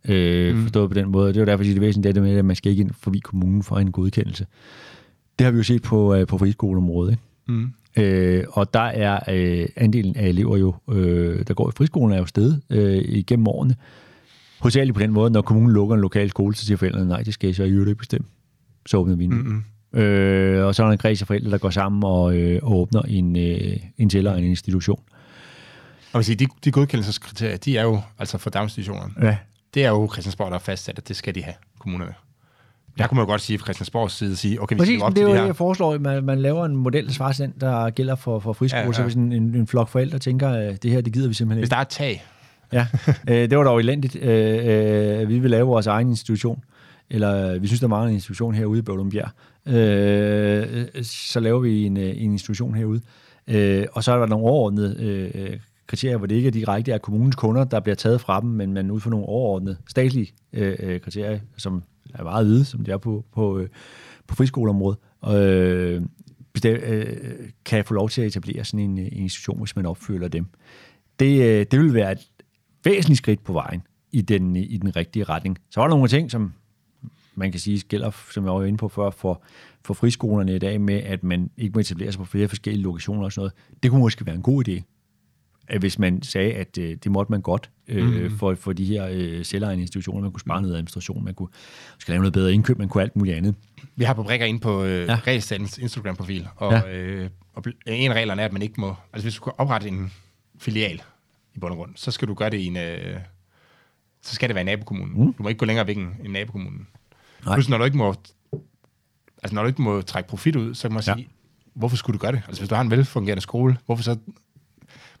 Øh, 0.07 0.55
mm. 0.55 0.61
Forstået 0.61 0.89
på 0.89 0.93
den 0.93 1.11
måde. 1.11 1.27
Det 1.27 1.37
er 1.37 1.41
jo 1.41 1.45
derfor, 1.45 1.63
at 1.63 1.67
det 1.67 1.75
er 1.75 1.79
væsentligt, 1.79 2.15
det 2.15 2.23
med, 2.23 2.37
at 2.37 2.45
man 2.45 2.55
skal 2.55 2.71
ikke 2.71 2.81
ind 2.81 2.91
forbi 2.99 3.19
kommunen 3.19 3.63
for 3.63 3.77
en 3.77 3.91
godkendelse. 3.91 4.45
Det 5.39 5.45
har 5.45 5.51
vi 5.51 5.57
jo 5.57 5.63
set 5.63 5.81
på, 5.81 6.15
uh, 6.15 6.27
på 6.27 6.37
friskoleområdet. 6.37 7.11
Ikke? 7.11 7.23
Mm. 7.47 7.73
Øh, 7.97 8.43
og 8.49 8.73
der 8.73 8.79
er 8.79 9.19
øh, 9.29 9.67
andelen 9.75 10.15
af 10.15 10.27
elever 10.27 10.57
jo, 10.57 10.75
øh, 10.91 11.43
der 11.47 11.53
går 11.53 11.69
i 11.69 11.71
friskolen, 11.77 12.13
er 12.13 12.17
jo 12.17 12.25
steget 12.25 12.61
øh, 12.69 13.03
igennem 13.07 13.47
årene. 13.47 13.75
Hovedsageligt 14.59 14.95
på 14.95 15.01
den 15.01 15.11
måde, 15.11 15.31
når 15.31 15.41
kommunen 15.41 15.71
lukker 15.71 15.95
en 15.95 16.01
lokal 16.01 16.29
skole, 16.29 16.55
så 16.55 16.65
siger 16.65 16.77
forældrene, 16.77 17.07
nej, 17.07 17.23
det 17.23 17.33
skal 17.33 17.47
jeg 17.47 17.55
så 17.55 17.63
i 17.63 17.69
øvrigt 17.69 17.89
ikke 17.89 17.99
bestemme. 17.99 18.27
Så 18.85 18.97
åbner 18.97 19.15
vi 19.15 19.23
den. 19.23 19.33
Mm-hmm. 19.33 19.63
Øh, 19.99 20.65
og 20.65 20.75
så 20.75 20.83
er 20.83 20.87
der 20.87 20.91
en 20.91 20.97
kreds 20.97 21.21
af 21.21 21.27
forældre, 21.27 21.51
der 21.51 21.57
går 21.57 21.69
sammen 21.69 22.03
og, 22.03 22.37
øh, 22.37 22.59
og 22.63 22.79
åbner 22.79 23.01
en, 23.01 23.35
øh, 23.35 23.77
en 23.97 24.11
en 24.15 24.43
institution. 24.43 24.99
Og 26.13 26.25
sige, 26.25 26.35
de, 26.35 26.45
de 26.63 26.71
godkendelseskriterier, 26.71 27.57
de 27.57 27.77
er 27.77 27.83
jo 27.83 28.01
altså 28.19 28.37
for 28.37 28.49
daginstitutionerne. 28.49 29.13
Ja. 29.21 29.37
Det 29.73 29.85
er 29.85 29.89
jo 29.89 30.09
Christiansborg, 30.11 30.47
der 30.47 30.53
har 30.57 30.59
fastsat, 30.59 30.97
at 30.97 31.07
det 31.07 31.15
skal 31.15 31.35
de 31.35 31.43
have, 31.43 31.55
kommunerne. 31.79 32.13
Der 32.97 33.07
kunne 33.07 33.15
man 33.15 33.25
jo 33.25 33.29
godt 33.31 33.41
sige 33.41 33.59
fra 33.59 33.63
Christiansborgs 33.65 34.13
side, 34.13 34.35
sige, 34.35 34.61
okay, 34.61 34.75
vi 34.75 34.79
Præcis, 34.79 34.93
skal 34.99 35.03
op 35.05 35.11
det 35.15 35.17
er 35.17 35.21
til 35.21 35.23
jo 35.23 35.29
det 35.33 35.39
her. 35.39 35.45
jeg 35.45 35.55
foreslår, 35.55 35.93
at 35.93 36.01
man, 36.01 36.23
man 36.23 36.39
laver 36.39 36.65
en 36.65 36.75
model, 36.75 37.17
der 37.17 37.31
den, 37.39 37.53
der 37.61 37.89
gælder 37.89 38.15
for, 38.15 38.39
for 38.39 38.53
friskole, 38.53 38.81
ja, 38.81 38.87
Ja, 38.87 38.93
så 38.93 39.03
hvis 39.03 39.13
en, 39.15 39.31
en, 39.33 39.55
en 39.55 39.67
flok 39.67 39.89
forældre 39.89 40.19
tænker, 40.19 40.49
at 40.49 40.83
det 40.83 40.91
her, 40.91 41.01
det 41.01 41.13
gider 41.13 41.27
vi 41.27 41.33
simpelthen 41.33 41.59
Hvis 41.61 41.67
ikke. 41.67 41.71
der 41.71 41.77
er 41.77 41.81
et 41.81 41.87
tag, 41.87 42.23
Ja, 42.73 42.87
øh, 43.29 43.49
det 43.49 43.57
var 43.57 43.63
dog 43.63 43.79
elendigt. 43.79 44.15
Øh, 44.15 45.21
øh, 45.21 45.29
vi 45.29 45.39
vil 45.39 45.51
lave 45.51 45.67
vores 45.67 45.87
egen 45.87 46.09
institution, 46.09 46.63
eller 47.09 47.53
øh, 47.53 47.61
vi 47.61 47.67
synes, 47.67 47.79
der 47.79 47.87
mangler 47.87 48.07
en 48.07 48.13
institution 48.13 48.53
herude 48.55 48.79
i 48.79 48.81
Bøvlumbjerg. 48.81 49.29
Øh, 49.65 50.85
så 51.03 51.39
laver 51.39 51.59
vi 51.59 51.85
en, 51.85 51.97
øh, 51.97 52.09
en 52.09 52.31
institution 52.31 52.75
herude. 52.75 53.01
Øh, 53.47 53.85
og 53.91 54.03
så 54.03 54.11
er 54.11 54.19
der 54.19 54.25
nogle 54.25 54.45
overordnede 54.45 54.95
øh, 54.99 55.59
kriterier, 55.87 56.17
hvor 56.17 56.27
det 56.27 56.35
ikke 56.35 56.47
er 56.47 56.51
direkte 56.51 56.91
er 56.91 56.97
kommunens 56.97 57.35
kunder, 57.35 57.63
der 57.63 57.79
bliver 57.79 57.95
taget 57.95 58.21
fra 58.21 58.41
dem, 58.41 58.49
men 58.49 58.73
man 58.73 58.91
ud 58.91 58.99
fra 58.99 59.09
nogle 59.09 59.25
overordnede 59.25 59.77
statlige 59.87 60.33
øh, 60.53 60.75
øh, 60.79 61.01
kriterier, 61.01 61.39
som 61.57 61.83
er 62.13 62.23
meget 62.23 62.45
hvide, 62.45 62.65
som 62.65 62.83
de 62.83 62.91
er 62.91 62.97
på, 62.97 63.25
på, 63.33 63.59
øh, 63.59 63.69
på 64.27 64.35
friskoleområdet. 64.35 64.99
Øh, 65.27 66.01
øh, 66.65 67.05
kan 67.65 67.85
få 67.85 67.93
lov 67.93 68.09
til 68.09 68.21
at 68.21 68.27
etablere 68.27 68.65
sådan 68.65 68.79
en, 68.79 68.99
øh, 68.99 69.05
en 69.05 69.13
institution, 69.13 69.59
hvis 69.59 69.75
man 69.75 69.85
opfylder 69.85 70.27
dem. 70.27 70.45
Det, 71.19 71.41
øh, 71.43 71.65
det 71.71 71.79
vil 71.79 71.93
være 71.93 72.11
et 72.11 72.27
væsentligt 72.83 73.17
skridt 73.17 73.43
på 73.43 73.53
vejen 73.53 73.81
i 74.11 74.21
den, 74.21 74.57
øh, 74.57 74.63
i 74.63 74.77
den 74.77 74.95
rigtige 74.95 75.23
retning. 75.23 75.57
Så 75.69 75.79
var 75.79 75.87
der 75.87 75.95
nogle 75.95 76.07
ting, 76.07 76.31
som 76.31 76.53
man 77.35 77.51
kan 77.51 77.59
sige 77.59 77.81
gælder, 77.87 78.11
som 78.33 78.45
jeg 78.45 78.53
var 78.53 78.63
inde 78.63 78.77
på 78.77 78.87
før, 78.87 79.09
for, 79.09 79.41
for 79.85 79.93
friskolerne 79.93 80.55
i 80.55 80.59
dag 80.59 80.81
med, 80.81 80.95
at 80.95 81.23
man 81.23 81.49
ikke 81.57 81.73
må 81.73 81.79
etablere 81.79 82.11
sig 82.11 82.19
på 82.19 82.25
flere 82.25 82.47
forskellige 82.47 82.83
lokationer 82.83 83.23
og 83.23 83.31
sådan 83.31 83.41
noget. 83.41 83.53
Det 83.83 83.91
kunne 83.91 84.01
måske 84.01 84.25
være 84.25 84.35
en 84.35 84.41
god 84.41 84.67
idé, 84.67 84.96
at 85.67 85.79
hvis 85.79 85.99
man 85.99 86.21
sagde, 86.21 86.53
at 86.53 86.77
øh, 86.77 86.97
det 87.03 87.11
måtte 87.11 87.31
man 87.31 87.41
godt 87.41 87.69
øh, 87.87 88.23
mm. 88.23 88.37
for, 88.37 88.55
for 88.55 88.73
de 88.73 88.85
her 88.85 89.07
øh, 89.11 89.45
selvejende 89.45 89.81
institutioner. 89.81 90.21
Man 90.21 90.31
kunne 90.31 90.39
spare 90.41 90.61
noget 90.61 90.73
administration, 90.75 91.23
man 91.23 91.33
kunne 91.33 91.49
skal 91.99 92.11
lave 92.11 92.21
noget 92.21 92.33
bedre 92.33 92.53
indkøb, 92.53 92.77
man 92.77 92.89
kunne 92.89 93.03
alt 93.03 93.15
muligt 93.15 93.37
andet. 93.37 93.55
vi 93.95 94.03
har 94.03 94.13
på 94.13 94.23
brikker 94.23 94.45
ind 94.45 94.61
på 94.61 94.83
øh, 94.83 95.07
Ja. 95.07 95.15
Regelstatens 95.27 95.77
Instagram-profil, 95.77 96.47
og, 96.55 96.71
Ja. 96.73 96.97
øh, 96.97 97.29
og 97.53 97.63
en 97.85 98.11
af 98.11 98.15
reglerne 98.15 98.41
er, 98.41 98.45
at 98.45 98.53
man 98.53 98.61
ikke 98.61 98.81
må, 98.81 98.95
altså 99.13 99.25
hvis 99.25 99.33
du 99.33 99.37
skal 99.37 99.51
oprette 99.57 99.87
en 99.87 100.11
filial 100.59 101.01
i 101.55 101.59
bund 101.59 101.71
og 101.71 101.77
grund, 101.77 101.91
så 101.95 102.11
skal 102.11 102.27
du 102.27 102.33
gøre 102.33 102.49
det 102.49 102.57
i 102.57 102.65
en, 102.65 102.77
øh, 102.77 103.17
så 104.21 104.35
skal 104.35 104.49
det 104.49 104.55
være 104.55 104.61
i 104.61 104.65
nabokommunen. 104.65 105.25
Mm. 105.25 105.33
Du 105.33 105.43
må 105.43 105.49
ikke 105.49 105.59
gå 105.59 105.65
længere 105.65 105.87
væk 105.87 105.97
end 105.97 106.07
end 106.23 106.31
nabokommunen. 106.33 106.87
Nej. 107.45 107.55
Plus, 107.55 107.69
når 107.69 107.77
du 107.77 107.83
ikke 107.83 107.97
må, 107.97 108.15
altså 109.43 109.55
når 109.55 109.61
du 109.61 109.67
ikke 109.67 109.81
må 109.81 110.01
trække 110.01 110.29
profit 110.29 110.55
ud, 110.55 110.73
så 110.75 110.87
kan 110.87 110.93
man 110.93 111.03
Ja. 111.07 111.13
sige, 111.13 111.27
hvorfor 111.73 111.97
skulle 111.97 112.13
du 112.13 112.21
gøre 112.21 112.31
det? 112.31 112.41
Altså 112.47 112.61
hvis 112.61 112.69
du 112.69 112.75
har 112.75 112.81
en 112.81 112.91
velfungerende 112.91 113.41
skole, 113.41 113.77
hvorfor 113.85 114.03
så, 114.03 114.17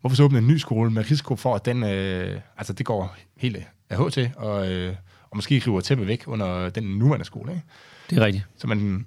hvorfor 0.01 0.15
så 0.15 0.23
åbne 0.23 0.37
en 0.37 0.47
ny 0.47 0.57
skole 0.57 0.91
med 0.91 1.11
risiko 1.11 1.35
for, 1.35 1.55
at 1.55 1.65
den, 1.65 1.83
øh, 1.83 2.39
altså 2.57 2.73
det 2.73 2.85
går 2.85 3.15
helt 3.37 3.57
af 3.89 4.05
H 4.05 4.11
til, 4.11 4.31
og, 4.35 4.71
øh, 4.71 4.95
og 5.29 5.37
måske 5.37 5.63
river 5.67 5.81
tæppet 5.81 6.07
væk 6.07 6.23
under 6.27 6.69
den 6.69 6.83
nuværende 6.83 7.25
skole, 7.25 7.51
ikke? 7.51 7.63
Det 8.09 8.17
er 8.17 8.25
rigtigt. 8.25 8.45
Så 8.57 8.67
man, 8.67 9.05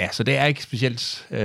ja, 0.00 0.08
så 0.12 0.22
det 0.22 0.36
er 0.36 0.44
ikke 0.44 0.62
specielt, 0.62 1.26
øh, 1.30 1.38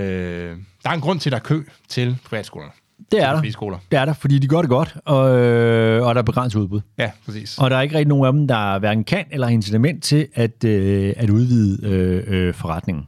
der 0.84 0.90
er 0.90 0.94
en 0.94 1.02
grund 1.02 1.20
til, 1.20 1.30
at 1.30 1.32
der 1.32 1.38
er 1.38 1.44
kø 1.44 1.64
til 1.88 2.18
privatskolerne. 2.26 2.72
Det 3.12 3.22
er 3.22 3.42
der. 3.42 3.52
skoler. 3.52 3.78
Det 3.92 4.00
er 4.00 4.06
der, 4.06 4.14
fordi 4.14 4.40
de 4.40 4.48
gør 4.48 4.62
det 4.62 4.70
godt, 4.70 4.98
og, 5.06 5.40
øh, 5.40 6.08
og 6.08 6.16
der 6.16 6.22
er 6.22 6.26
begrænset 6.26 6.60
udbud. 6.60 6.82
Ja, 6.98 7.12
præcis. 7.26 7.58
Og 7.58 7.70
der 7.70 7.78
er 7.78 7.82
ikke 7.82 7.96
rigtig 7.96 8.08
nogen 8.08 8.26
af 8.26 8.34
dem, 8.34 8.48
der 8.48 8.80
hverken 8.80 9.04
kan 9.04 9.26
eller 9.32 9.48
har 9.48 9.52
incitament 9.52 10.04
til 10.04 10.28
at, 10.34 10.64
øh, 10.64 11.14
at 11.18 11.30
udvide 11.30 11.88
øh, 11.88 12.24
øh, 12.28 12.54
forretningen. 12.54 13.08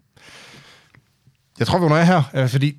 Jeg 1.60 1.68
tror, 1.68 1.80
vi 1.80 1.86
er 1.86 2.04
her, 2.04 2.24
øh, 2.36 2.50
fordi 2.50 2.78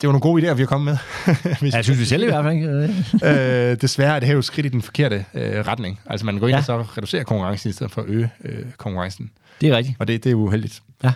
det 0.00 0.06
var 0.08 0.12
nogle 0.12 0.20
gode 0.20 0.42
idéer, 0.50 0.54
vi 0.54 0.62
har 0.62 0.66
kommet 0.66 0.98
med. 1.26 1.34
Hvis- 1.60 1.62
Ja, 1.72 1.76
jeg 1.76 1.84
synes 1.84 2.00
vi 2.00 2.04
selv 2.04 2.22
i 2.22 2.26
hvert 2.26 2.44
fald 2.44 2.54
ikke. 2.54 3.70
øh, 3.72 3.80
desværre 3.80 4.16
er 4.16 4.20
det 4.20 4.26
her 4.26 4.34
jo 4.34 4.42
skridt 4.42 4.66
i 4.66 4.68
den 4.68 4.82
forkerte 4.82 5.24
øh, 5.34 5.66
retning. 5.66 6.00
Altså 6.06 6.26
man 6.26 6.38
går 6.38 6.46
ind 6.48 6.54
Ja. 6.54 6.58
og 6.58 6.64
så 6.64 6.82
reducerer 6.82 7.24
konkurrencen 7.24 7.70
i 7.70 7.72
stedet 7.72 7.92
for 7.92 8.02
at 8.02 8.08
øge 8.08 8.30
øh, 8.44 8.64
konkurrencen. 8.76 9.30
Det 9.60 9.68
er 9.68 9.76
rigtigt. 9.76 9.96
Og 9.98 10.08
det, 10.08 10.24
det 10.24 10.30
er 10.30 10.34
uheldigt. 10.34 10.82
Ja. 11.04 11.12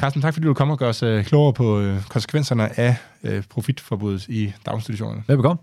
Carsten, 0.00 0.22
tak 0.22 0.34
fordi 0.34 0.46
du 0.46 0.54
kom 0.54 0.70
og 0.70 0.78
gør 0.78 0.88
os 0.88 1.02
øh, 1.02 1.24
klogere 1.24 1.52
på 1.52 1.80
øh, 1.80 2.02
konsekvenserne 2.08 2.80
af 2.80 2.96
øh, 3.22 3.42
profitforbuddet 3.50 4.28
i 4.28 4.52
daginstitutionerne. 4.66 5.22
Velbekomme. 5.26 5.62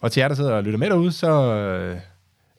Og 0.00 0.12
til 0.12 0.20
jer, 0.20 0.28
der 0.28 0.34
sidder 0.34 0.52
og 0.52 0.62
lytter 0.64 0.78
med 0.78 0.90
derude, 0.90 1.12
så 1.12 1.30
øh, 1.54 1.96
er 1.96 2.00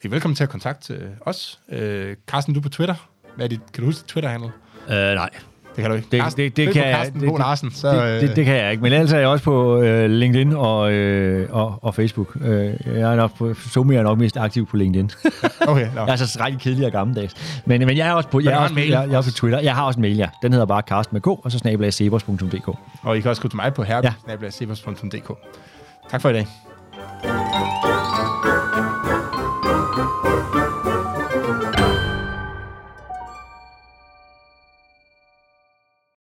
I 0.03 0.11
velkommen 0.11 0.35
til 0.35 0.43
at 0.43 0.49
kontakte 0.49 0.93
øh, 0.93 1.09
os. 1.21 1.59
Øh, 1.69 2.15
Carsten, 2.27 2.53
du 2.53 2.61
på 2.61 2.69
Twitter. 2.69 2.95
Hvad 3.35 3.45
er 3.45 3.49
dit, 3.49 3.59
kan 3.73 3.81
du 3.81 3.85
huske 3.85 3.99
dit 3.99 4.07
Twitter-handle? 4.07 4.51
Øh, 4.89 5.15
nej, 5.15 5.29
Det 5.75 5.81
kan 5.81 5.89
du 5.91 5.95
ikke. 5.95 6.07
Det- 6.11 6.21
Carsten, 6.21 6.43
det- 6.43 6.57
det 6.57 6.73
kan 6.73 6.83
jeg- 6.87 6.95
Carsten 6.95 7.21
det- 7.21 7.29
Bo 7.29 7.37
Larsen, 7.37 7.71
så, 7.71 8.05
det, 8.05 8.21
det, 8.21 8.35
det 8.35 8.45
kan 8.45 8.55
jeg 8.55 8.71
ikke. 8.71 8.83
Men 8.83 8.93
ellers 8.93 9.13
er 9.13 9.19
jeg 9.19 9.27
også 9.27 9.43
på 9.43 9.81
øh, 9.81 10.09
LinkedIn 10.09 10.53
og, 10.53 10.91
øh, 10.93 11.47
og, 11.51 11.79
og 11.81 11.95
Facebook. 11.95 12.37
Øh, 12.41 12.73
jeg 12.85 13.11
er 13.11 13.15
nok 13.15 13.37
på, 13.37 13.53
Somi 13.53 13.95
er 13.95 14.03
nok 14.03 14.17
mest 14.19 14.37
aktiv 14.37 14.65
på 14.65 14.77
LinkedIn. 14.77 15.11
Okay, 15.67 15.87
no. 15.95 16.01
jeg 16.05 16.11
er 16.11 16.15
så 16.15 16.39
rigtig 16.45 16.61
kedelig 16.61 16.85
og 16.85 16.91
gammeldags. 16.91 17.61
Men, 17.65 17.85
men 17.85 17.97
jeg 17.97 18.07
er 18.07 18.13
også 18.13 18.29
på, 18.29 18.39
jeg 18.39 18.47
er 18.49 18.53
har 18.55 18.63
også, 18.63 18.75
mail 18.75 18.89
jeg, 18.89 19.05
jeg 19.07 19.13
er 19.13 19.17
også 19.17 19.31
på. 19.31 19.35
Twitter. 19.37 19.59
Jeg 19.59 19.75
har 19.75 19.83
også 19.83 19.97
en 19.97 20.01
mail, 20.01 20.15
ja. 20.17 20.27
Den 20.41 20.51
hedder 20.51 20.65
bare 20.65 20.81
Carsten 20.87 21.15
med 21.15 21.21
K, 21.21 21.27
og 21.27 21.51
så 21.51 21.57
snabelag. 21.57 21.91
Og 23.01 23.17
I 23.17 23.21
kan 23.21 23.29
også 23.29 23.39
skrive 23.39 23.49
til 23.49 23.55
mig 23.57 23.73
på 23.73 23.83
Ja. 23.83 23.99
herbe.dk. 24.27 25.31
Tak 26.11 26.21
for 26.21 26.29
i 26.29 26.33
dag. 26.33 26.47